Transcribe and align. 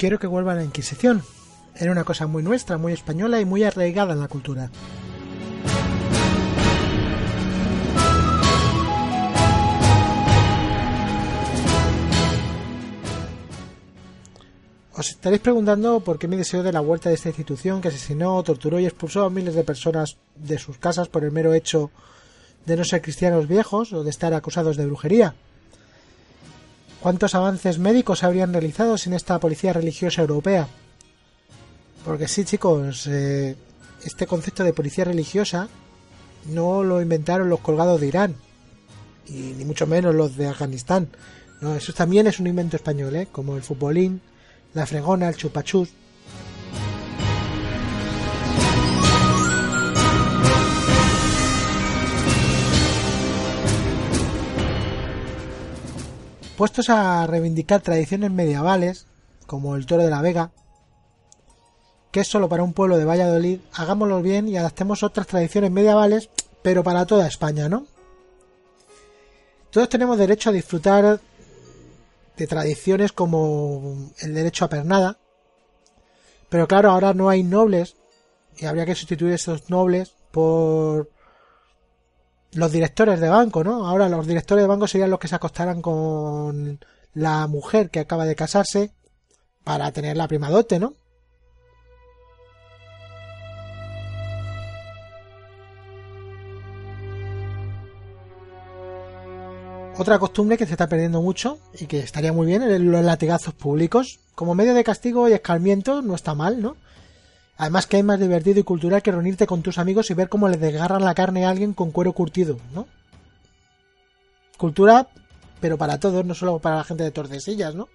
quiero 0.00 0.18
que 0.18 0.26
vuelva 0.26 0.54
la 0.54 0.64
Inquisición. 0.64 1.22
Era 1.76 1.92
una 1.92 2.04
cosa 2.04 2.26
muy 2.26 2.42
nuestra, 2.42 2.78
muy 2.78 2.94
española 2.94 3.38
y 3.38 3.44
muy 3.44 3.64
arraigada 3.64 4.14
en 4.14 4.20
la 4.20 4.28
cultura. 4.28 4.70
Os 14.94 15.10
estaréis 15.10 15.42
preguntando 15.42 16.00
por 16.00 16.18
qué 16.18 16.28
mi 16.28 16.36
deseo 16.38 16.62
de 16.62 16.72
la 16.72 16.80
vuelta 16.80 17.10
de 17.10 17.16
esta 17.16 17.28
institución 17.28 17.82
que 17.82 17.88
asesinó, 17.88 18.42
torturó 18.42 18.80
y 18.80 18.86
expulsó 18.86 19.24
a 19.24 19.30
miles 19.30 19.54
de 19.54 19.64
personas 19.64 20.16
de 20.34 20.58
sus 20.58 20.78
casas 20.78 21.08
por 21.08 21.24
el 21.24 21.30
mero 21.30 21.52
hecho 21.52 21.90
de 22.64 22.76
no 22.76 22.84
ser 22.84 23.02
cristianos 23.02 23.46
viejos 23.46 23.92
o 23.92 24.02
de 24.02 24.08
estar 24.08 24.32
acusados 24.32 24.78
de 24.78 24.86
brujería. 24.86 25.34
¿Cuántos 27.00 27.34
avances 27.34 27.78
médicos 27.78 28.18
se 28.18 28.26
habrían 28.26 28.52
realizado 28.52 28.98
sin 28.98 29.14
esta 29.14 29.38
policía 29.40 29.72
religiosa 29.72 30.20
europea? 30.20 30.68
Porque 32.04 32.28
sí, 32.28 32.44
chicos, 32.44 33.06
eh, 33.06 33.56
este 34.04 34.26
concepto 34.26 34.64
de 34.64 34.74
policía 34.74 35.04
religiosa 35.04 35.68
no 36.46 36.84
lo 36.84 37.00
inventaron 37.00 37.48
los 37.48 37.60
colgados 37.60 38.02
de 38.02 38.06
Irán, 38.06 38.36
y 39.26 39.54
ni 39.56 39.64
mucho 39.64 39.86
menos 39.86 40.14
los 40.14 40.36
de 40.36 40.48
Afganistán. 40.48 41.08
No, 41.62 41.74
eso 41.74 41.94
también 41.94 42.26
es 42.26 42.38
un 42.38 42.46
invento 42.46 42.76
español, 42.76 43.16
¿eh? 43.16 43.28
como 43.32 43.56
el 43.56 43.62
futbolín, 43.62 44.20
la 44.74 44.86
fregona, 44.86 45.28
el 45.28 45.36
chupachus. 45.36 45.88
Puestos 56.60 56.90
a 56.90 57.26
reivindicar 57.26 57.80
tradiciones 57.80 58.30
medievales, 58.30 59.06
como 59.46 59.76
el 59.76 59.86
toro 59.86 60.02
de 60.02 60.10
la 60.10 60.20
Vega, 60.20 60.50
que 62.10 62.20
es 62.20 62.28
solo 62.28 62.50
para 62.50 62.62
un 62.62 62.74
pueblo 62.74 62.98
de 62.98 63.06
Valladolid, 63.06 63.60
hagámoslo 63.72 64.20
bien 64.20 64.46
y 64.46 64.58
adaptemos 64.58 65.02
otras 65.02 65.26
tradiciones 65.26 65.70
medievales, 65.70 66.28
pero 66.60 66.84
para 66.84 67.06
toda 67.06 67.26
España, 67.26 67.70
¿no? 67.70 67.86
Todos 69.70 69.88
tenemos 69.88 70.18
derecho 70.18 70.50
a 70.50 70.52
disfrutar 70.52 71.18
de 72.36 72.46
tradiciones 72.46 73.12
como 73.12 74.12
el 74.18 74.34
derecho 74.34 74.66
a 74.66 74.68
pernada. 74.68 75.16
Pero 76.50 76.68
claro, 76.68 76.90
ahora 76.90 77.14
no 77.14 77.30
hay 77.30 77.42
nobles 77.42 77.96
y 78.58 78.66
habría 78.66 78.84
que 78.84 78.94
sustituir 78.94 79.32
esos 79.32 79.70
nobles 79.70 80.12
por 80.30 81.08
los 82.52 82.72
directores 82.72 83.20
de 83.20 83.28
banco, 83.28 83.62
¿no? 83.64 83.86
Ahora 83.86 84.08
los 84.08 84.26
directores 84.26 84.64
de 84.64 84.68
banco 84.68 84.86
serían 84.86 85.10
los 85.10 85.18
que 85.18 85.28
se 85.28 85.36
acostaran 85.36 85.82
con 85.82 86.80
la 87.14 87.46
mujer 87.46 87.90
que 87.90 88.00
acaba 88.00 88.24
de 88.24 88.36
casarse 88.36 88.90
para 89.64 89.92
tener 89.92 90.16
la 90.16 90.28
prima 90.28 90.50
dote, 90.50 90.78
¿no? 90.78 90.94
Otra 100.00 100.18
costumbre 100.18 100.56
que 100.56 100.64
se 100.64 100.72
está 100.72 100.88
perdiendo 100.88 101.20
mucho 101.20 101.58
y 101.78 101.84
que 101.84 101.98
estaría 101.98 102.32
muy 102.32 102.46
bien 102.46 102.62
en 102.62 102.90
los 102.90 103.04
latigazos 103.04 103.52
públicos. 103.52 104.18
Como 104.34 104.54
medio 104.54 104.72
de 104.72 104.82
castigo 104.82 105.28
y 105.28 105.34
escarmiento 105.34 106.00
no 106.00 106.14
está 106.14 106.34
mal, 106.34 106.62
¿no? 106.62 106.76
Además 107.60 107.86
que 107.86 107.98
hay 107.98 108.02
más 108.02 108.18
divertido 108.18 108.58
y 108.58 108.62
cultural 108.62 109.02
que 109.02 109.12
reunirte 109.12 109.46
con 109.46 109.60
tus 109.60 109.76
amigos 109.76 110.10
y 110.10 110.14
ver 110.14 110.30
cómo 110.30 110.48
le 110.48 110.56
desgarran 110.56 111.04
la 111.04 111.14
carne 111.14 111.44
a 111.44 111.50
alguien 111.50 111.74
con 111.74 111.90
cuero 111.90 112.14
curtido, 112.14 112.56
¿no? 112.72 112.86
Cultura, 114.56 115.08
pero 115.60 115.76
para 115.76 116.00
todos, 116.00 116.24
no 116.24 116.34
solo 116.34 116.58
para 116.58 116.76
la 116.76 116.84
gente 116.84 117.04
de 117.04 117.10
Tordesillas, 117.10 117.74
¿no? 117.74 117.90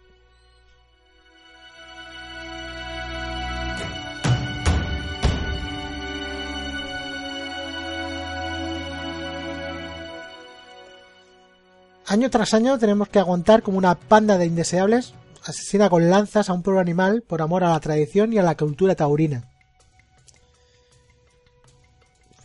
Año 12.05 12.29
tras 12.29 12.53
año 12.53 12.77
tenemos 12.77 13.09
que 13.09 13.17
aguantar 13.17 13.63
como 13.63 13.79
una 13.79 13.95
panda 13.95 14.37
de 14.37 14.45
indeseables 14.45 15.15
asesina 15.43 15.89
con 15.89 16.07
lanzas 16.07 16.51
a 16.51 16.53
un 16.53 16.61
pueblo 16.61 16.81
animal 16.81 17.23
por 17.23 17.41
amor 17.41 17.63
a 17.63 17.69
la 17.69 17.79
tradición 17.79 18.31
y 18.31 18.37
a 18.37 18.43
la 18.43 18.55
cultura 18.55 18.93
taurina. 18.93 19.54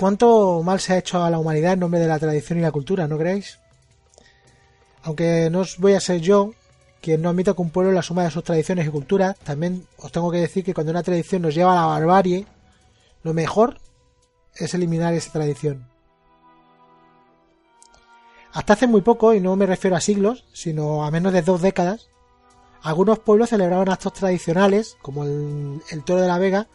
¿Cuánto 0.01 0.63
mal 0.63 0.81
se 0.81 0.95
ha 0.95 0.99
hecho 0.99 1.23
a 1.23 1.29
la 1.29 1.39
humanidad 1.39 1.75
en 1.75 1.81
nombre 1.81 2.01
de 2.01 2.09
la 2.09 2.19
tradición 2.19 2.59
y 2.59 2.63
la 2.63 2.73
cultura, 2.73 3.07
no 3.07 3.19
creéis? 3.19 3.59
Aunque 5.03 5.51
no 5.53 5.61
os 5.61 5.77
voy 5.77 5.93
a 5.93 6.01
ser 6.01 6.23
yo 6.23 6.55
quien 7.03 7.21
no 7.21 7.29
admito 7.29 7.55
que 7.55 7.61
un 7.61 7.69
pueblo 7.69 7.93
la 7.93 8.01
suma 8.01 8.25
de 8.25 8.31
sus 8.31 8.43
tradiciones 8.43 8.87
y 8.87 8.91
culturas, 8.91 9.37
también 9.41 9.87
os 9.99 10.11
tengo 10.11 10.31
que 10.31 10.39
decir 10.39 10.65
que 10.65 10.73
cuando 10.73 10.91
una 10.91 11.03
tradición 11.03 11.43
nos 11.43 11.55
lleva 11.55 11.73
a 11.73 11.83
la 11.83 11.87
barbarie, 11.87 12.47
lo 13.25 13.35
mejor 13.35 13.79
es 14.55 14.73
eliminar 14.73 15.13
esa 15.13 15.33
tradición. 15.33 15.87
Hasta 18.55 18.73
hace 18.73 18.87
muy 18.87 19.03
poco, 19.03 19.35
y 19.35 19.41
no 19.41 19.55
me 19.55 19.67
refiero 19.67 19.97
a 19.97 20.01
siglos, 20.01 20.47
sino 20.55 21.05
a 21.05 21.11
menos 21.11 21.35
de 21.35 21.43
dos 21.43 21.61
décadas, 21.61 22.09
algunos 22.81 23.19
pueblos 23.19 23.51
celebraban 23.51 23.91
actos 23.91 24.15
tradicionales, 24.15 24.97
como 25.03 25.25
el, 25.25 25.83
toro 26.07 26.23
de 26.23 26.29
la 26.29 26.39
Vega, 26.39 26.69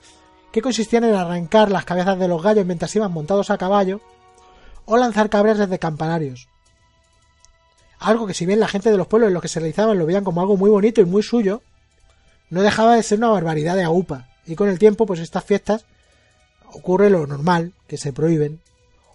que 0.56 0.62
consistían 0.62 1.04
en 1.04 1.16
arrancar 1.16 1.70
las 1.70 1.84
cabezas 1.84 2.18
de 2.18 2.30
los 2.30 2.42
gallos 2.42 2.66
mientras 2.66 2.96
iban 2.96 3.12
montados 3.12 3.50
a 3.50 3.58
caballo, 3.58 4.00
o 4.86 4.96
lanzar 4.96 5.30
cabras 5.30 5.58
desde 5.58 5.80
campanarios. 5.80 6.48
Algo 8.00 8.26
que 8.26 8.34
si 8.34 8.46
bien 8.46 8.62
la 8.62 8.70
gente 8.70 8.90
de 8.90 8.96
los 8.96 9.08
pueblos 9.08 9.28
en 9.28 9.34
los 9.34 9.42
que 9.42 9.50
se 9.50 9.60
realizaban 9.60 10.00
lo 10.00 10.06
veían 10.06 10.24
como 10.24 10.40
algo 10.40 10.56
muy 10.56 10.70
bonito 10.70 11.02
y 11.02 11.06
muy 11.06 11.24
suyo, 11.24 11.62
no 12.50 12.62
dejaba 12.62 12.96
de 12.96 13.04
ser 13.04 13.18
una 13.18 13.32
barbaridad 13.32 13.76
de 13.76 13.84
agupa, 13.84 14.30
y 14.46 14.56
con 14.56 14.70
el 14.70 14.80
tiempo 14.80 15.06
pues 15.06 15.20
estas 15.20 15.44
fiestas 15.44 15.84
ocurre 16.72 17.10
lo 17.10 17.28
normal, 17.28 17.74
que 17.86 17.98
se 17.98 18.14
prohíben, 18.14 18.62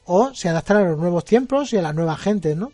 o 0.04 0.34
se 0.34 0.50
adaptan 0.50 0.76
a 0.76 0.90
los 0.90 0.98
nuevos 0.98 1.24
tiempos 1.24 1.72
y 1.72 1.78
a 1.78 1.82
las 1.82 1.94
nuevas 1.94 2.20
gentes, 2.20 2.54
¿no? 2.54 2.70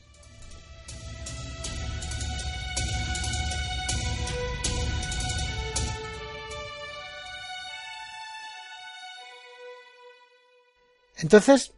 Entonces, 11.18 11.72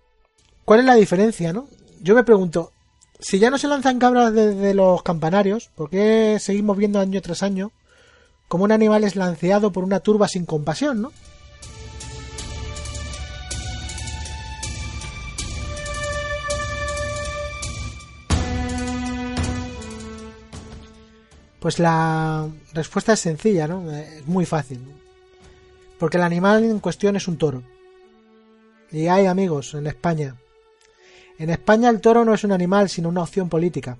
¿cuál 0.65 0.81
es 0.81 0.87
la 0.87 0.95
diferencia, 0.95 1.53
no? 1.53 1.69
Yo 2.01 2.15
me 2.15 2.25
pregunto, 2.25 2.73
si 3.21 3.39
ya 3.39 3.51
no 3.51 3.59
se 3.59 3.69
lanzan 3.69 3.99
cabras 3.99 4.33
desde 4.33 4.75
los 4.75 5.03
campanarios, 5.03 5.71
¿por 5.75 5.91
qué 5.91 6.39
seguimos 6.41 6.77
viendo 6.77 7.01
año 7.01 7.21
tras 7.23 7.43
año 7.43 7.73
como 8.49 8.65
un 8.65 8.73
animal 8.73 9.05
es 9.05 9.15
lanceado 9.15 9.73
por 9.73 9.85
una 9.85 10.01
turba 10.01 10.27
sin 10.27 10.47
compasión, 10.47 11.03
no? 11.03 11.13
Pues 21.61 21.79
la 21.79 22.49
respuesta 22.73 23.13
es 23.13 23.21
sencilla, 23.21 23.67
¿no? 23.67 23.91
Es 23.91 24.27
muy 24.27 24.47
fácil. 24.47 24.81
Porque 25.99 26.17
el 26.17 26.23
animal 26.23 26.65
en 26.65 26.79
cuestión 26.79 27.17
es 27.17 27.27
un 27.29 27.37
toro. 27.37 27.63
Y 28.91 29.09
hay 29.09 29.27
amigos 29.27 29.75
en 29.75 29.87
España. 29.87 30.37
En 31.39 31.51
España 31.51 31.91
el 31.91 32.01
toro 32.01 32.25
no 32.25 32.35
es 32.35 32.45
un 32.45 32.53
animal, 32.53 32.89
sino 32.89 33.09
una 33.09 33.23
opción 33.23 33.49
política. 33.49 33.99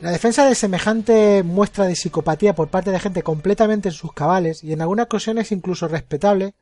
La 0.00 0.10
defensa 0.10 0.46
de 0.46 0.54
semejante 0.54 1.42
muestra 1.42 1.86
de 1.86 1.94
psicopatía 1.94 2.54
por 2.54 2.68
parte 2.68 2.90
de 2.90 2.98
gente 2.98 3.22
completamente 3.22 3.90
en 3.90 3.94
sus 3.94 4.14
cabales 4.14 4.64
y 4.64 4.72
en 4.72 4.80
algunas 4.80 5.04
ocasiones 5.04 5.52
incluso 5.52 5.88
respetable 5.88 6.54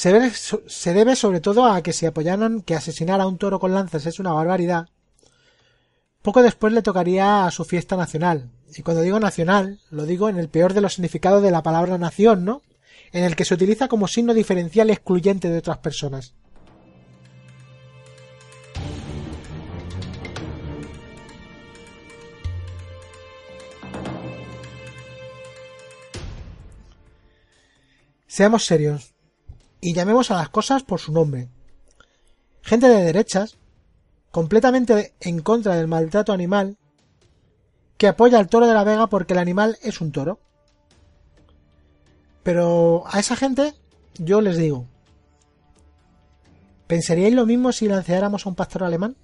se 0.00 0.94
debe, 0.94 1.14
sobre 1.14 1.40
todo 1.40 1.66
a 1.66 1.82
que 1.82 1.92
si 1.92 2.06
apoyaran 2.06 2.62
que 2.62 2.74
asesinar 2.74 3.20
a 3.20 3.26
un 3.26 3.36
toro 3.36 3.60
con 3.60 3.74
lanzas 3.74 4.06
es 4.06 4.18
una 4.18 4.32
barbaridad, 4.32 4.88
poco 6.22 6.42
después 6.42 6.72
le 6.72 6.80
tocaría 6.80 7.44
a 7.44 7.50
su 7.50 7.66
fiesta 7.66 7.98
nacional. 7.98 8.50
Y 8.74 8.80
cuando 8.80 9.02
digo 9.02 9.20
nacional, 9.20 9.78
lo 9.90 10.06
digo 10.06 10.30
en 10.30 10.38
el 10.38 10.48
peor 10.48 10.72
de 10.72 10.80
los 10.80 10.94
significados 10.94 11.42
de 11.42 11.50
la 11.50 11.62
palabra 11.62 11.98
nación, 11.98 12.46
¿no? 12.46 12.62
En 13.12 13.24
el 13.24 13.36
que 13.36 13.44
se 13.44 13.52
utiliza 13.52 13.88
como 13.88 14.08
signo 14.08 14.32
diferencial 14.32 14.88
excluyente 14.88 15.50
de 15.50 15.58
otras 15.58 15.76
personas. 15.76 16.32
Seamos 28.26 28.64
serios 28.64 29.12
y 29.80 29.94
llamemos 29.94 30.30
a 30.30 30.36
las 30.36 30.48
cosas 30.48 30.82
por 30.82 31.00
su 31.00 31.12
nombre. 31.12 31.48
Gente 32.62 32.88
de 32.88 33.02
derechas, 33.02 33.58
completamente 34.30 35.14
en 35.20 35.40
contra 35.40 35.76
del 35.76 35.88
maltrato 35.88 36.32
animal, 36.32 36.76
que 37.96 38.08
apoya 38.08 38.38
al 38.38 38.48
toro 38.48 38.66
de 38.66 38.74
la 38.74 38.84
Vega 38.84 39.06
porque 39.08 39.34
el 39.34 39.38
animal 39.38 39.78
es 39.82 40.00
un 40.00 40.12
toro. 40.12 40.38
Pero 42.42 43.04
a 43.06 43.20
esa 43.20 43.36
gente 43.36 43.74
yo 44.18 44.40
les 44.40 44.56
digo, 44.56 44.86
¿pensaríais 46.86 47.34
lo 47.34 47.46
mismo 47.46 47.72
si 47.72 47.88
lanzáramos 47.88 48.44
a 48.44 48.48
un 48.48 48.54
pastor 48.54 48.84
alemán? 48.84 49.16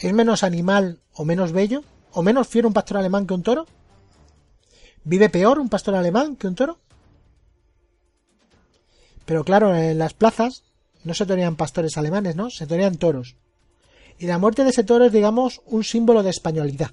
¿Es 0.00 0.12
menos 0.12 0.44
animal 0.44 1.00
o 1.12 1.24
menos 1.24 1.52
bello? 1.52 1.82
¿O 2.12 2.22
menos 2.22 2.48
fiero 2.48 2.68
un 2.68 2.74
pastor 2.74 2.98
alemán 2.98 3.26
que 3.26 3.34
un 3.34 3.42
toro? 3.42 3.66
¿Vive 5.04 5.28
peor 5.28 5.58
un 5.58 5.68
pastor 5.68 5.94
alemán 5.94 6.36
que 6.36 6.46
un 6.46 6.54
toro? 6.54 6.78
Pero 9.24 9.44
claro, 9.44 9.74
en 9.74 9.98
las 9.98 10.14
plazas 10.14 10.62
no 11.04 11.14
se 11.14 11.26
tenían 11.26 11.56
pastores 11.56 11.98
alemanes, 11.98 12.36
¿no? 12.36 12.50
Se 12.50 12.66
tenían 12.66 12.96
toros. 12.96 13.36
Y 14.18 14.26
la 14.26 14.38
muerte 14.38 14.64
de 14.64 14.70
ese 14.70 14.84
toro 14.84 15.04
es, 15.06 15.12
digamos, 15.12 15.62
un 15.66 15.84
símbolo 15.84 16.22
de 16.22 16.30
españolidad. 16.30 16.92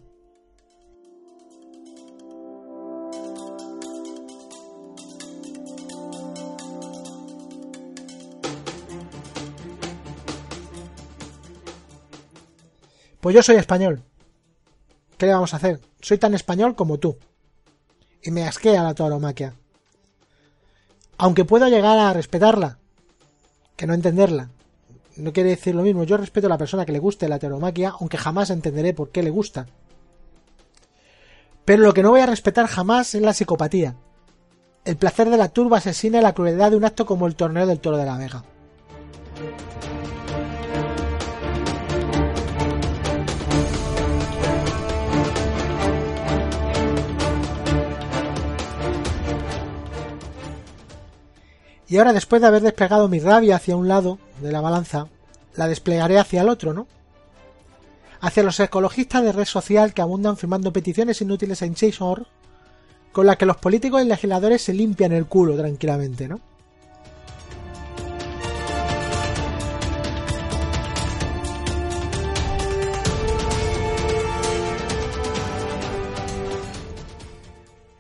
Pues 13.26 13.34
yo 13.34 13.42
soy 13.42 13.56
español. 13.56 14.04
¿Qué 15.18 15.26
le 15.26 15.34
vamos 15.34 15.52
a 15.52 15.58
hacer? 15.58 15.80
Soy 16.00 16.20
tan 16.20 16.36
español 16.36 16.76
como 16.76 17.00
tú. 17.00 17.18
Y 18.22 18.30
me 18.30 18.44
asquea 18.44 18.84
la 18.84 18.94
tauromaquia. 18.94 19.56
Aunque 21.18 21.44
pueda 21.44 21.70
llegar 21.70 21.98
a 21.98 22.14
respetarla, 22.14 22.78
que 23.76 23.88
no 23.88 23.96
entenderla. 23.96 24.52
No 25.16 25.34
quiere 25.34 25.50
decir 25.50 25.74
lo 25.74 25.82
mismo. 25.82 26.04
Yo 26.04 26.18
respeto 26.18 26.46
a 26.46 26.52
la 26.52 26.60
persona 26.60 26.86
que 26.86 26.92
le 26.92 27.00
guste 27.00 27.28
la 27.28 27.40
tauromaquia, 27.40 27.96
aunque 28.00 28.20
jamás 28.20 28.52
entenderé 28.52 28.94
por 28.94 29.10
qué 29.10 29.24
le 29.24 29.32
gusta. 29.32 29.66
Pero 31.66 31.82
lo 31.82 31.96
que 31.96 32.04
no 32.04 32.12
voy 32.12 32.22
a 32.22 32.28
respetar 32.28 32.68
jamás 32.68 33.16
es 33.16 33.24
la 33.24 33.34
psicopatía. 33.34 33.96
El 34.84 34.98
placer 34.98 35.32
de 35.32 35.38
la 35.38 35.50
turba 35.50 35.80
asesina 35.80 36.20
y 36.20 36.22
la 36.22 36.36
crueldad 36.36 36.70
de 36.70 36.78
un 36.78 36.86
acto 36.86 37.08
como 37.08 37.26
el 37.26 37.36
torneo 37.36 37.66
del 37.66 37.80
toro 37.80 37.98
de 37.98 38.06
la 38.06 38.20
Vega. 38.20 38.44
Y 51.88 51.98
ahora, 51.98 52.14
después 52.14 52.42
de 52.42 52.48
haber 52.48 52.64
desplegado 52.64 53.08
mi 53.08 53.20
rabia 53.20 53.58
hacia 53.58 53.76
un 53.76 53.88
lado 53.88 54.18
de 54.42 54.52
la 54.52 54.62
balanza, 54.62 55.08
la 55.56 55.68
desplegaré 55.68 56.18
hacia 56.18 56.42
el 56.42 56.50
otro, 56.50 56.74
¿no? 56.74 56.88
Hacia 58.22 58.44
los 58.44 58.60
ecologistas 58.60 59.24
de 59.24 59.32
red 59.32 59.46
social 59.46 59.94
que 59.94 60.02
abundan 60.02 60.38
firmando 60.38 60.74
peticiones 60.74 61.22
inútiles 61.22 61.62
en 61.62 61.76
Change.org 61.76 62.26
con 63.12 63.26
las 63.26 63.38
que 63.38 63.46
los 63.46 63.58
políticos 63.58 64.02
y 64.02 64.06
legisladores 64.06 64.62
se 64.62 64.74
limpian 64.74 65.14
el 65.14 65.26
culo 65.26 65.56
tranquilamente, 65.56 66.28
¿no? 66.28 66.42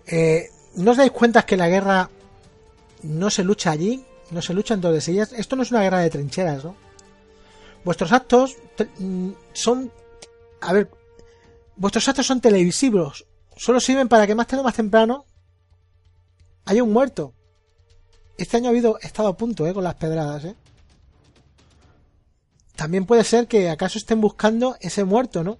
Eh, 0.07 0.49
¿No 0.75 0.91
os 0.91 0.97
dais 0.97 1.11
cuenta 1.11 1.43
que 1.43 1.55
la 1.55 1.69
guerra 1.69 2.09
no 3.05 3.29
se 3.29 3.43
lucha 3.43 3.71
allí, 3.71 4.03
no 4.31 4.41
se 4.41 4.53
lucha 4.53 4.73
en 4.73 4.81
todas 4.81 5.07
ellas. 5.07 5.31
Esto 5.33 5.55
no 5.55 5.63
es 5.63 5.71
una 5.71 5.81
guerra 5.81 5.99
de 5.99 6.09
trincheras, 6.09 6.63
¿no? 6.63 6.75
Vuestros 7.83 8.11
actos 8.11 8.57
mm, 8.99 9.31
son... 9.53 9.91
A 10.61 10.73
ver, 10.73 10.89
vuestros 11.75 12.07
actos 12.07 12.25
son 12.25 12.41
televisivos. 12.41 13.25
Solo 13.55 13.79
sirven 13.79 14.09
para 14.09 14.25
que 14.25 14.35
más 14.35 14.47
tarde 14.47 14.61
o 14.61 14.63
más 14.63 14.75
temprano 14.75 15.25
haya 16.65 16.83
un 16.83 16.91
muerto. 16.91 17.33
Este 18.37 18.57
año 18.57 18.67
ha 18.67 18.71
habido 18.71 18.99
estado 18.99 19.29
a 19.29 19.37
punto, 19.37 19.67
¿eh? 19.67 19.73
Con 19.73 19.83
las 19.83 19.95
pedradas, 19.95 20.45
¿eh? 20.45 20.55
También 22.75 23.05
puede 23.05 23.23
ser 23.23 23.47
que 23.47 23.69
acaso 23.69 23.97
estén 23.97 24.19
buscando 24.19 24.75
ese 24.81 25.05
muerto, 25.05 25.43
¿no? 25.43 25.59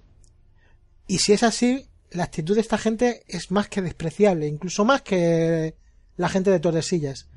Y 1.06 1.18
si 1.18 1.32
es 1.32 1.42
así, 1.42 1.88
la 2.10 2.24
actitud 2.24 2.54
de 2.54 2.60
esta 2.60 2.76
gente 2.76 3.22
es 3.28 3.50
más 3.50 3.68
que 3.68 3.80
despreciable, 3.80 4.46
incluso 4.46 4.84
más 4.84 5.02
que 5.02 5.76
la 6.16 6.28
gente 6.28 6.50
de 6.50 6.60
Tordesillas. 6.60 7.28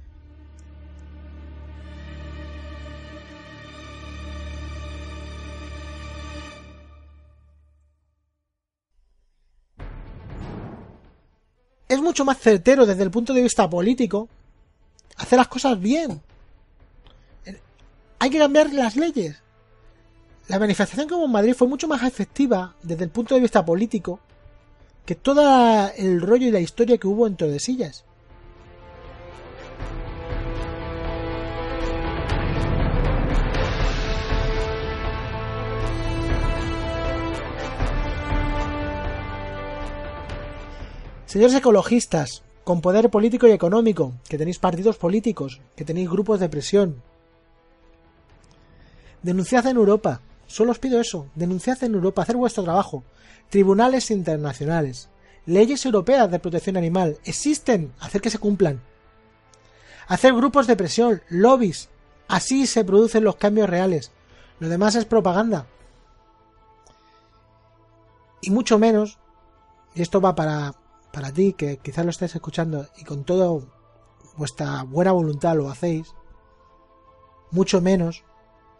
Es 11.89 11.99
mucho 12.01 12.23
más 12.23 12.37
certero 12.37 12.85
desde 12.85 13.03
el 13.03 13.11
punto 13.11 13.33
de 13.33 13.41
vista 13.41 13.69
político 13.69 14.29
hacer 15.17 15.37
las 15.37 15.47
cosas 15.47 15.79
bien. 15.79 16.21
Hay 18.19 18.29
que 18.29 18.37
cambiar 18.37 18.71
las 18.71 18.95
leyes. 18.95 19.41
La 20.47 20.59
manifestación 20.59 21.07
que 21.07 21.15
hubo 21.15 21.25
en 21.25 21.31
Madrid 21.31 21.55
fue 21.55 21.67
mucho 21.67 21.87
más 21.87 22.03
efectiva 22.03 22.75
desde 22.83 23.03
el 23.03 23.09
punto 23.09 23.35
de 23.35 23.41
vista 23.41 23.65
político 23.65 24.19
que 25.05 25.15
todo 25.15 25.91
el 25.97 26.21
rollo 26.21 26.47
y 26.47 26.51
la 26.51 26.59
historia 26.59 26.97
que 26.97 27.07
hubo 27.07 27.25
en 27.25 27.35
Tordesillas. 27.35 28.05
Señores 41.29 41.53
ecologistas, 41.53 42.41
con 42.63 42.81
poder 42.81 43.11
político 43.11 43.47
y 43.47 43.51
económico, 43.51 44.13
que 44.27 44.39
tenéis 44.39 44.57
partidos 44.57 44.97
políticos, 44.97 45.61
que 45.75 45.85
tenéis 45.85 46.09
grupos 46.09 46.39
de 46.39 46.49
presión, 46.49 47.03
denunciad 49.21 49.67
en 49.67 49.77
Europa. 49.77 50.21
Solo 50.47 50.71
os 50.71 50.79
pido 50.79 50.99
eso, 50.99 51.27
denunciad 51.35 51.83
en 51.83 51.93
Europa, 51.93 52.23
hacer 52.23 52.35
vuestro 52.35 52.63
trabajo. 52.63 53.03
Tribunales 53.47 54.09
internacionales, 54.09 55.09
leyes 55.45 55.85
europeas 55.85 56.31
de 56.31 56.39
protección 56.39 56.77
animal, 56.77 57.19
existen, 57.23 57.93
hacer 57.99 58.21
que 58.21 58.31
se 58.31 58.39
cumplan. 58.39 58.81
Hacer 60.07 60.33
grupos 60.33 60.65
de 60.65 60.77
presión, 60.77 61.21
lobbies, 61.29 61.89
así 62.27 62.65
se 62.65 62.83
producen 62.83 63.23
los 63.23 63.35
cambios 63.35 63.69
reales. 63.69 64.11
Lo 64.57 64.67
demás 64.67 64.95
es 64.95 65.05
propaganda. 65.05 65.67
Y 68.41 68.49
mucho 68.49 68.79
menos, 68.79 69.19
y 69.93 70.01
esto 70.01 70.21
va 70.21 70.33
para 70.33 70.73
para 71.11 71.31
ti 71.31 71.53
que 71.53 71.77
quizás 71.77 72.05
lo 72.05 72.11
estés 72.11 72.35
escuchando 72.35 72.87
y 72.97 73.03
con 73.03 73.23
toda 73.23 73.49
vuestra 74.37 74.83
buena 74.83 75.11
voluntad 75.11 75.55
lo 75.55 75.69
hacéis, 75.69 76.13
mucho 77.51 77.81
menos 77.81 78.23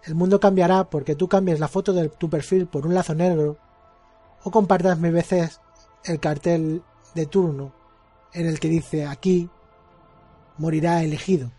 el 0.04 0.16
mundo 0.16 0.40
cambiará 0.40 0.90
porque 0.90 1.16
tú 1.16 1.28
cambies 1.28 1.60
la 1.60 1.68
foto 1.68 1.92
de 1.94 2.10
tu 2.10 2.30
perfil 2.30 2.68
por 2.68 2.86
un 2.86 2.94
lazo 2.94 3.16
negro 3.16 3.58
o 4.44 4.52
compartas 4.52 4.98
mil 5.00 5.12
veces 5.12 5.60
el 6.06 6.20
cartel 6.20 6.84
de 7.16 7.26
turno 7.26 7.74
en 8.34 8.48
el 8.48 8.60
que 8.60 8.70
dice 8.70 9.06
aquí 9.06 9.50
morirá 10.58 11.04
elegido. 11.04 11.52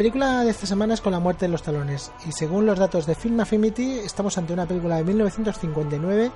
Película 0.00 0.44
de 0.44 0.50
esta 0.50 0.64
semana 0.64 0.94
es 0.94 1.02
con 1.02 1.12
la 1.12 1.20
muerte 1.20 1.44
de 1.44 1.52
los 1.52 1.62
talones 1.62 2.10
y 2.26 2.32
según 2.32 2.64
los 2.64 2.78
datos 2.78 3.04
de 3.04 3.14
Film 3.14 3.38
Affinity 3.38 3.98
estamos 3.98 4.38
ante 4.38 4.54
una 4.54 4.64
película 4.64 4.96
de 4.96 5.04
1959 5.04 6.32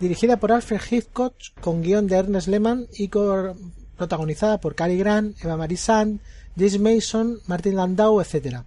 dirigida 0.00 0.38
por 0.38 0.50
Alfred 0.50 0.80
Hitchcock, 0.90 1.34
con 1.60 1.82
guion 1.82 2.06
de 2.06 2.16
Ernest 2.16 2.48
Lehman 2.48 2.86
y 2.96 3.08
protagonizada 3.08 4.58
por 4.60 4.74
Cary 4.74 4.96
Grant, 4.96 5.36
Eva 5.44 5.58
Marie 5.58 5.76
Sand, 5.76 6.20
James 6.56 6.80
Mason, 6.80 7.38
Martin 7.46 7.76
Landau, 7.76 8.18
etc. 8.22 8.62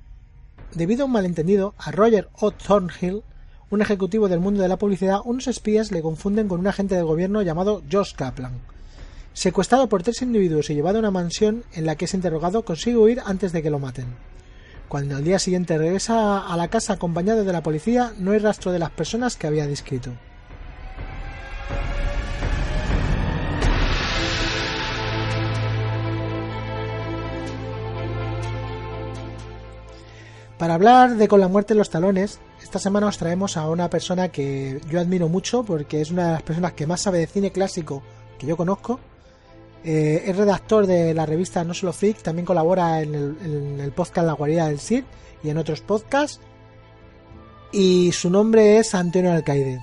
Debido 0.75 1.01
a 1.01 1.05
un 1.07 1.13
malentendido, 1.13 1.73
a 1.79 1.91
Roger 1.91 2.29
O. 2.39 2.51
Thornhill, 2.51 3.23
un 3.71 3.81
ejecutivo 3.81 4.29
del 4.29 4.41
mundo 4.41 4.61
de 4.61 4.67
la 4.67 4.77
publicidad, 4.77 5.21
unos 5.25 5.47
espías 5.47 5.91
le 5.91 6.03
confunden 6.03 6.47
con 6.47 6.59
un 6.59 6.67
agente 6.67 6.93
del 6.93 7.05
gobierno 7.05 7.41
llamado 7.41 7.81
Josh 7.91 8.13
Kaplan. 8.13 8.61
Secuestrado 9.33 9.89
por 9.89 10.03
tres 10.03 10.21
individuos 10.21 10.69
y 10.69 10.75
llevado 10.75 10.97
a 10.97 10.99
una 10.99 11.09
mansión 11.09 11.63
en 11.73 11.87
la 11.87 11.95
que 11.95 12.05
es 12.05 12.13
interrogado, 12.13 12.63
consigue 12.63 12.97
huir 12.97 13.23
antes 13.25 13.51
de 13.51 13.63
que 13.63 13.71
lo 13.71 13.79
maten. 13.79 14.34
Cuando 14.87 15.15
al 15.15 15.23
día 15.23 15.39
siguiente 15.39 15.77
regresa 15.77 16.45
a 16.45 16.55
la 16.57 16.67
casa 16.67 16.93
acompañado 16.93 17.43
de 17.43 17.53
la 17.53 17.63
policía, 17.63 18.13
no 18.17 18.31
hay 18.31 18.39
rastro 18.39 18.71
de 18.71 18.79
las 18.79 18.91
personas 18.91 19.35
que 19.35 19.47
había 19.47 19.67
descrito. 19.67 20.11
Para 30.57 30.75
hablar 30.75 31.15
de 31.15 31.27
Con 31.27 31.41
la 31.41 31.49
muerte 31.49 31.73
en 31.73 31.79
los 31.79 31.89
talones, 31.89 32.39
esta 32.63 32.79
semana 32.79 33.07
os 33.07 33.17
traemos 33.17 33.57
a 33.57 33.69
una 33.69 33.89
persona 33.89 34.29
que 34.29 34.79
yo 34.89 34.99
admiro 35.01 35.27
mucho 35.27 35.63
porque 35.63 35.99
es 35.99 36.11
una 36.11 36.27
de 36.27 36.31
las 36.33 36.43
personas 36.43 36.73
que 36.73 36.87
más 36.87 37.01
sabe 37.01 37.19
de 37.19 37.27
cine 37.27 37.51
clásico 37.51 38.03
que 38.39 38.47
yo 38.47 38.55
conozco. 38.55 38.99
Eh, 39.87 40.23
es 40.25 40.35
redactor 40.35 40.87
de 40.87 41.13
la 41.13 41.27
revista 41.27 41.63
No 41.63 41.75
Solo 41.75 41.93
Freak, 41.93 42.23
también 42.23 42.43
colabora 42.43 43.03
en 43.03 43.13
el, 43.13 43.91
podcast 43.91 44.25
La 44.25 44.33
Guarida 44.33 44.67
del 44.67 44.79
Cid 44.79 45.03
y 45.43 45.49
en 45.51 45.59
otros 45.59 45.81
podcasts. 45.81 46.39
Y 47.71 48.11
su 48.11 48.31
nombre 48.31 48.79
es 48.79 48.95
Antonio 48.95 49.31
Alcaide. 49.31 49.79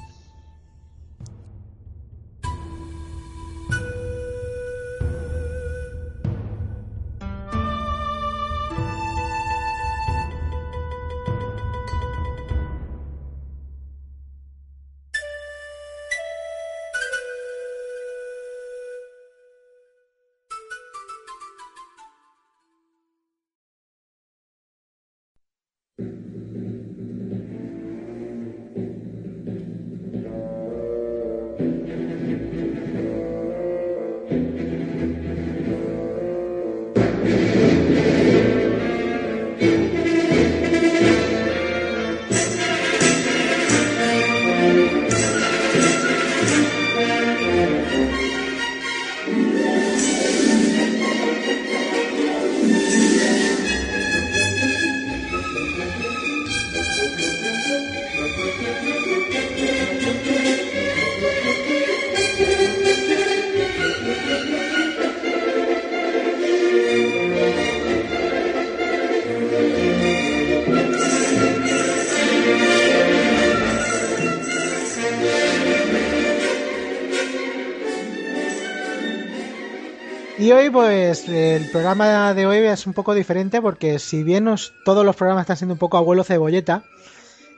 Pues 81.12 81.28
el 81.28 81.68
programa 81.68 82.32
de 82.32 82.46
hoy 82.46 82.56
es 82.56 82.86
un 82.86 82.94
poco 82.94 83.12
diferente 83.12 83.60
porque 83.60 83.98
si 83.98 84.22
bien 84.22 84.48
todos 84.82 85.04
los 85.04 85.14
programas 85.14 85.42
están 85.42 85.58
siendo 85.58 85.74
un 85.74 85.78
poco 85.78 85.98
abuelo 85.98 86.24
cebolleta, 86.24 86.84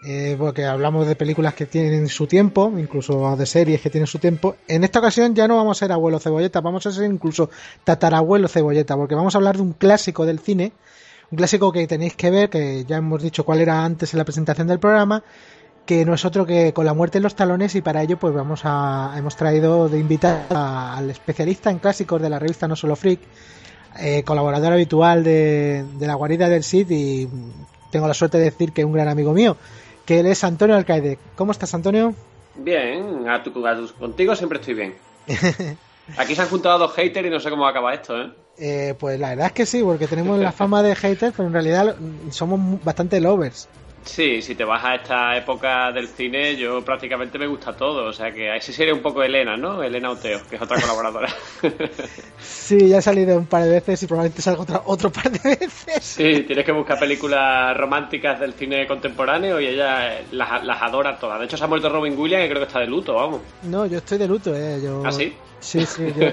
eh, 0.05 0.35
porque 0.37 0.65
hablamos 0.65 1.07
de 1.07 1.15
películas 1.15 1.55
que 1.55 1.65
tienen 1.65 2.09
su 2.09 2.27
tiempo, 2.27 2.73
incluso 2.77 3.37
de 3.37 3.47
series 3.47 3.81
que 3.81 3.91
tienen 3.91 4.09
su 4.09 4.19
tiempo, 4.19 4.57
en 4.67 4.83
esta 4.83 4.99
ocasión 4.99 5.37
ya 5.37 5.47
no 5.47 5.55
vamos 5.55 5.79
a 5.79 5.87
ser 5.87 5.93
abuelo 5.93 6.19
cebolleta, 6.19 6.61
vamos 6.63 6.85
a 6.87 6.91
ser 6.91 7.05
incluso 7.05 7.49
tatarabuelo 7.85 8.49
cebolleta, 8.49 8.97
porque 8.97 9.15
vamos 9.15 9.37
a 9.37 9.39
hablar 9.39 9.55
de 9.55 9.63
un 9.63 9.75
clásico 9.75 10.27
del 10.27 10.41
cine, 10.41 10.73
un 11.31 11.37
clásico 11.37 11.71
que 11.71 11.87
tenéis 11.87 12.17
que 12.17 12.33
ver, 12.33 12.51
que 12.51 12.85
ya 12.85 12.97
hemos 12.97 13.23
dicho 13.23 13.45
cuál 13.45 13.61
era 13.61 13.85
antes 13.85 14.13
en 14.15 14.19
la 14.19 14.25
presentación 14.25 14.67
del 14.67 14.81
programa, 14.81 15.23
que 15.87 16.05
no 16.05 16.15
es 16.15 16.25
otro 16.25 16.47
que 16.47 16.73
con 16.73 16.87
la 16.87 16.95
muerte 16.95 17.19
en 17.19 17.25
los 17.25 17.35
talones 17.35 17.75
y 17.75 17.83
para 17.83 18.03
ello 18.03 18.19
pues 18.19 18.35
vamos 18.35 18.63
a 18.65 19.15
hemos 19.17 19.37
traído 19.37 19.89
de 19.89 19.99
invitar 19.99 20.47
al 20.51 21.11
especialista 21.11 21.71
en 21.71 21.79
clásicos 21.79 22.21
de 22.23 22.31
la 22.31 22.39
revista 22.39 22.67
No 22.67 22.77
Solo 22.77 22.97
Freak, 22.97 23.21
eh, 24.01 24.23
colaborador 24.25 24.73
habitual 24.73 25.23
de, 25.23 25.85
la 26.01 26.15
guarida 26.15 26.49
del 26.49 26.65
SID 26.65 26.91
y 26.91 27.29
tengo 27.91 28.09
la 28.09 28.15
suerte 28.15 28.39
de 28.39 28.45
decir 28.45 28.73
que 28.73 28.81
es 28.81 28.87
un 28.87 28.93
gran 28.93 29.09
amigo 29.09 29.33
mío, 29.33 29.57
que 30.05 30.21
él 30.21 30.27
es 30.27 30.43
Antonio 30.43 30.75
Alcaide. 30.75 31.19
¿Cómo 31.37 31.53
estás 31.53 31.75
Antonio? 31.75 32.15
Bien, 32.57 33.29
a 33.29 33.43
tu, 33.43 33.53
contigo 33.99 34.35
siempre 34.35 34.59
estoy 34.59 34.75
bien. 34.75 34.95
Aquí 36.17 36.35
se 36.35 36.43
han 36.43 36.49
juntado 36.49 36.79
dos 36.79 36.93
haters 36.95 37.27
y 37.27 37.31
no 37.31 37.41
sé 37.41 37.51
cómo 37.51 37.67
acaba 37.67 37.95
esto, 37.95 38.21
¿eh? 38.21 38.31
¿eh? 38.59 38.95
Pues 38.99 39.19
la 39.19 39.31
verdad 39.31 39.47
es 39.47 39.53
que 39.53 39.67
sí, 39.67 39.83
porque 39.83 40.07
tenemos 40.07 40.39
la 40.39 40.53
fama 40.53 40.83
de 40.83 40.95
haters, 40.95 41.35
pero 41.37 41.47
en 41.47 41.53
realidad 41.53 41.97
somos 42.31 42.83
bastante 42.85 43.21
lovers. 43.21 43.69
Sí, 44.05 44.43
si 44.43 44.55
te 44.55 44.65
vas 44.65 44.85
a 44.85 44.97
esta 44.97 45.37
época 45.37 45.91
del 45.91 46.09
cine, 46.09 46.57
yo 46.57 46.85
prácticamente 46.85 47.39
me 47.39 47.47
gusta 47.47 47.75
todo. 47.75 48.07
O 48.07 48.13
sea 48.13 48.33
que 48.33 48.55
ese 48.55 48.73
sería 48.73 48.95
un 48.95 49.01
poco 49.01 49.23
Elena, 49.23 49.57
¿no? 49.57 49.83
Elena 49.83 50.11
Oteo, 50.11 50.41
que 50.49 50.57
es 50.57 50.63
otra 50.63 50.81
colaboradora. 50.81 51.29
sí, 52.39 52.89
ya 52.89 52.99
he 52.99 53.03
salido 53.03 53.37
un 53.37 53.47
par 53.47 53.65
de 53.65 53.71
veces 53.71 54.03
y 54.03 54.07
probablemente 54.07 54.43
salga 54.43 54.63
otra, 54.63 54.83
otro 54.85 55.11
par 55.11 55.31
de 55.31 55.57
veces. 55.57 56.05
Sí, 56.05 56.45
tienes 56.47 56.65
que 56.65 56.73
buscar 56.73 56.99
películas 56.99 57.77
románticas 57.77 58.39
del 58.39 58.53
cine 58.53 58.87
contemporáneo 58.87 59.59
y 59.61 59.69
ella 59.69 60.21
las, 60.33 60.65
las 60.65 60.83
adora 60.83 61.19
todas. 61.19 61.39
De 61.39 61.47
hecho, 61.47 61.57
se 61.57 61.65
ha 61.65 61.67
muerto 61.67 61.89
Robin 61.89 62.19
Williams 62.19 62.45
y 62.45 62.49
creo 62.49 62.61
que 62.61 62.67
está 62.67 62.81
de 62.81 62.87
luto, 62.87 63.15
vamos. 63.15 63.41
No, 63.63 63.87
yo 63.87 63.99
estoy 63.99 64.19
de 64.19 64.29
luto, 64.29 64.55
¿eh? 64.55 64.81
Yo... 64.83 65.03
¿Ah, 65.05 65.13
sí? 65.13 65.35
Sí, 65.61 65.85
sí, 65.87 66.13
yo... 66.17 66.27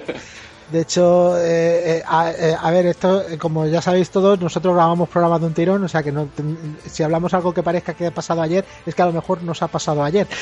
De 0.72 0.82
hecho, 0.82 1.38
eh, 1.38 1.98
eh, 1.98 2.04
eh, 2.40 2.56
a, 2.58 2.72
ver, 2.72 2.86
esto, 2.86 3.26
como 3.40 3.66
ya 3.66 3.82
sabéis 3.82 4.10
todos, 4.10 4.40
nosotros 4.40 4.74
grabamos 4.74 5.10
programas 5.10 5.42
de 5.42 5.48
un 5.48 5.54
tirón, 5.54 5.84
o 5.84 5.88
sea 5.90 6.02
que 6.02 6.14
no, 6.14 6.30
si 6.90 7.04
hablamos 7.04 7.34
algo 7.34 7.54
que 7.54 7.62
parezca 7.62 7.94
que 7.94 8.08
ha 8.08 8.12
pasado 8.12 8.42
ayer, 8.42 8.64
es 8.86 8.96
que 8.96 9.02
a 9.02 9.06
lo 9.06 9.12
mejor 9.12 9.44
nos 9.44 9.62
ha 9.62 9.68
pasado 9.68 10.04
ayer. 10.04 10.28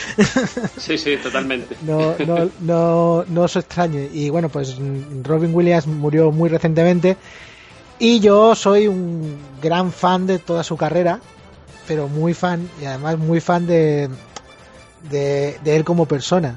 Sí, 0.78 0.98
sí, 0.98 1.18
totalmente. 1.18 1.76
no, 1.82 2.16
no, 2.26 2.50
no, 2.62 3.26
no 3.28 3.42
os 3.42 3.56
extrañe. 3.56 4.10
Y 4.14 4.30
bueno, 4.30 4.50
pues 4.50 4.78
Robin 5.24 5.54
Williams 5.54 5.88
murió 5.88 6.32
muy 6.32 6.50
recientemente 6.50 7.18
y 7.98 8.20
yo 8.20 8.56
soy 8.56 8.88
un 8.88 9.38
gran 9.62 9.92
fan 9.92 10.26
de 10.26 10.40
toda 10.40 10.64
su 10.64 10.78
carrera, 10.78 11.20
pero 11.88 12.08
muy 12.08 12.34
fan 12.34 12.70
y 12.82 12.86
además 12.86 13.18
muy 13.18 13.40
fan 13.40 13.68
de, 13.68 14.10
de 15.10 15.76
él 15.76 15.84
como 15.84 16.06
persona. 16.06 16.56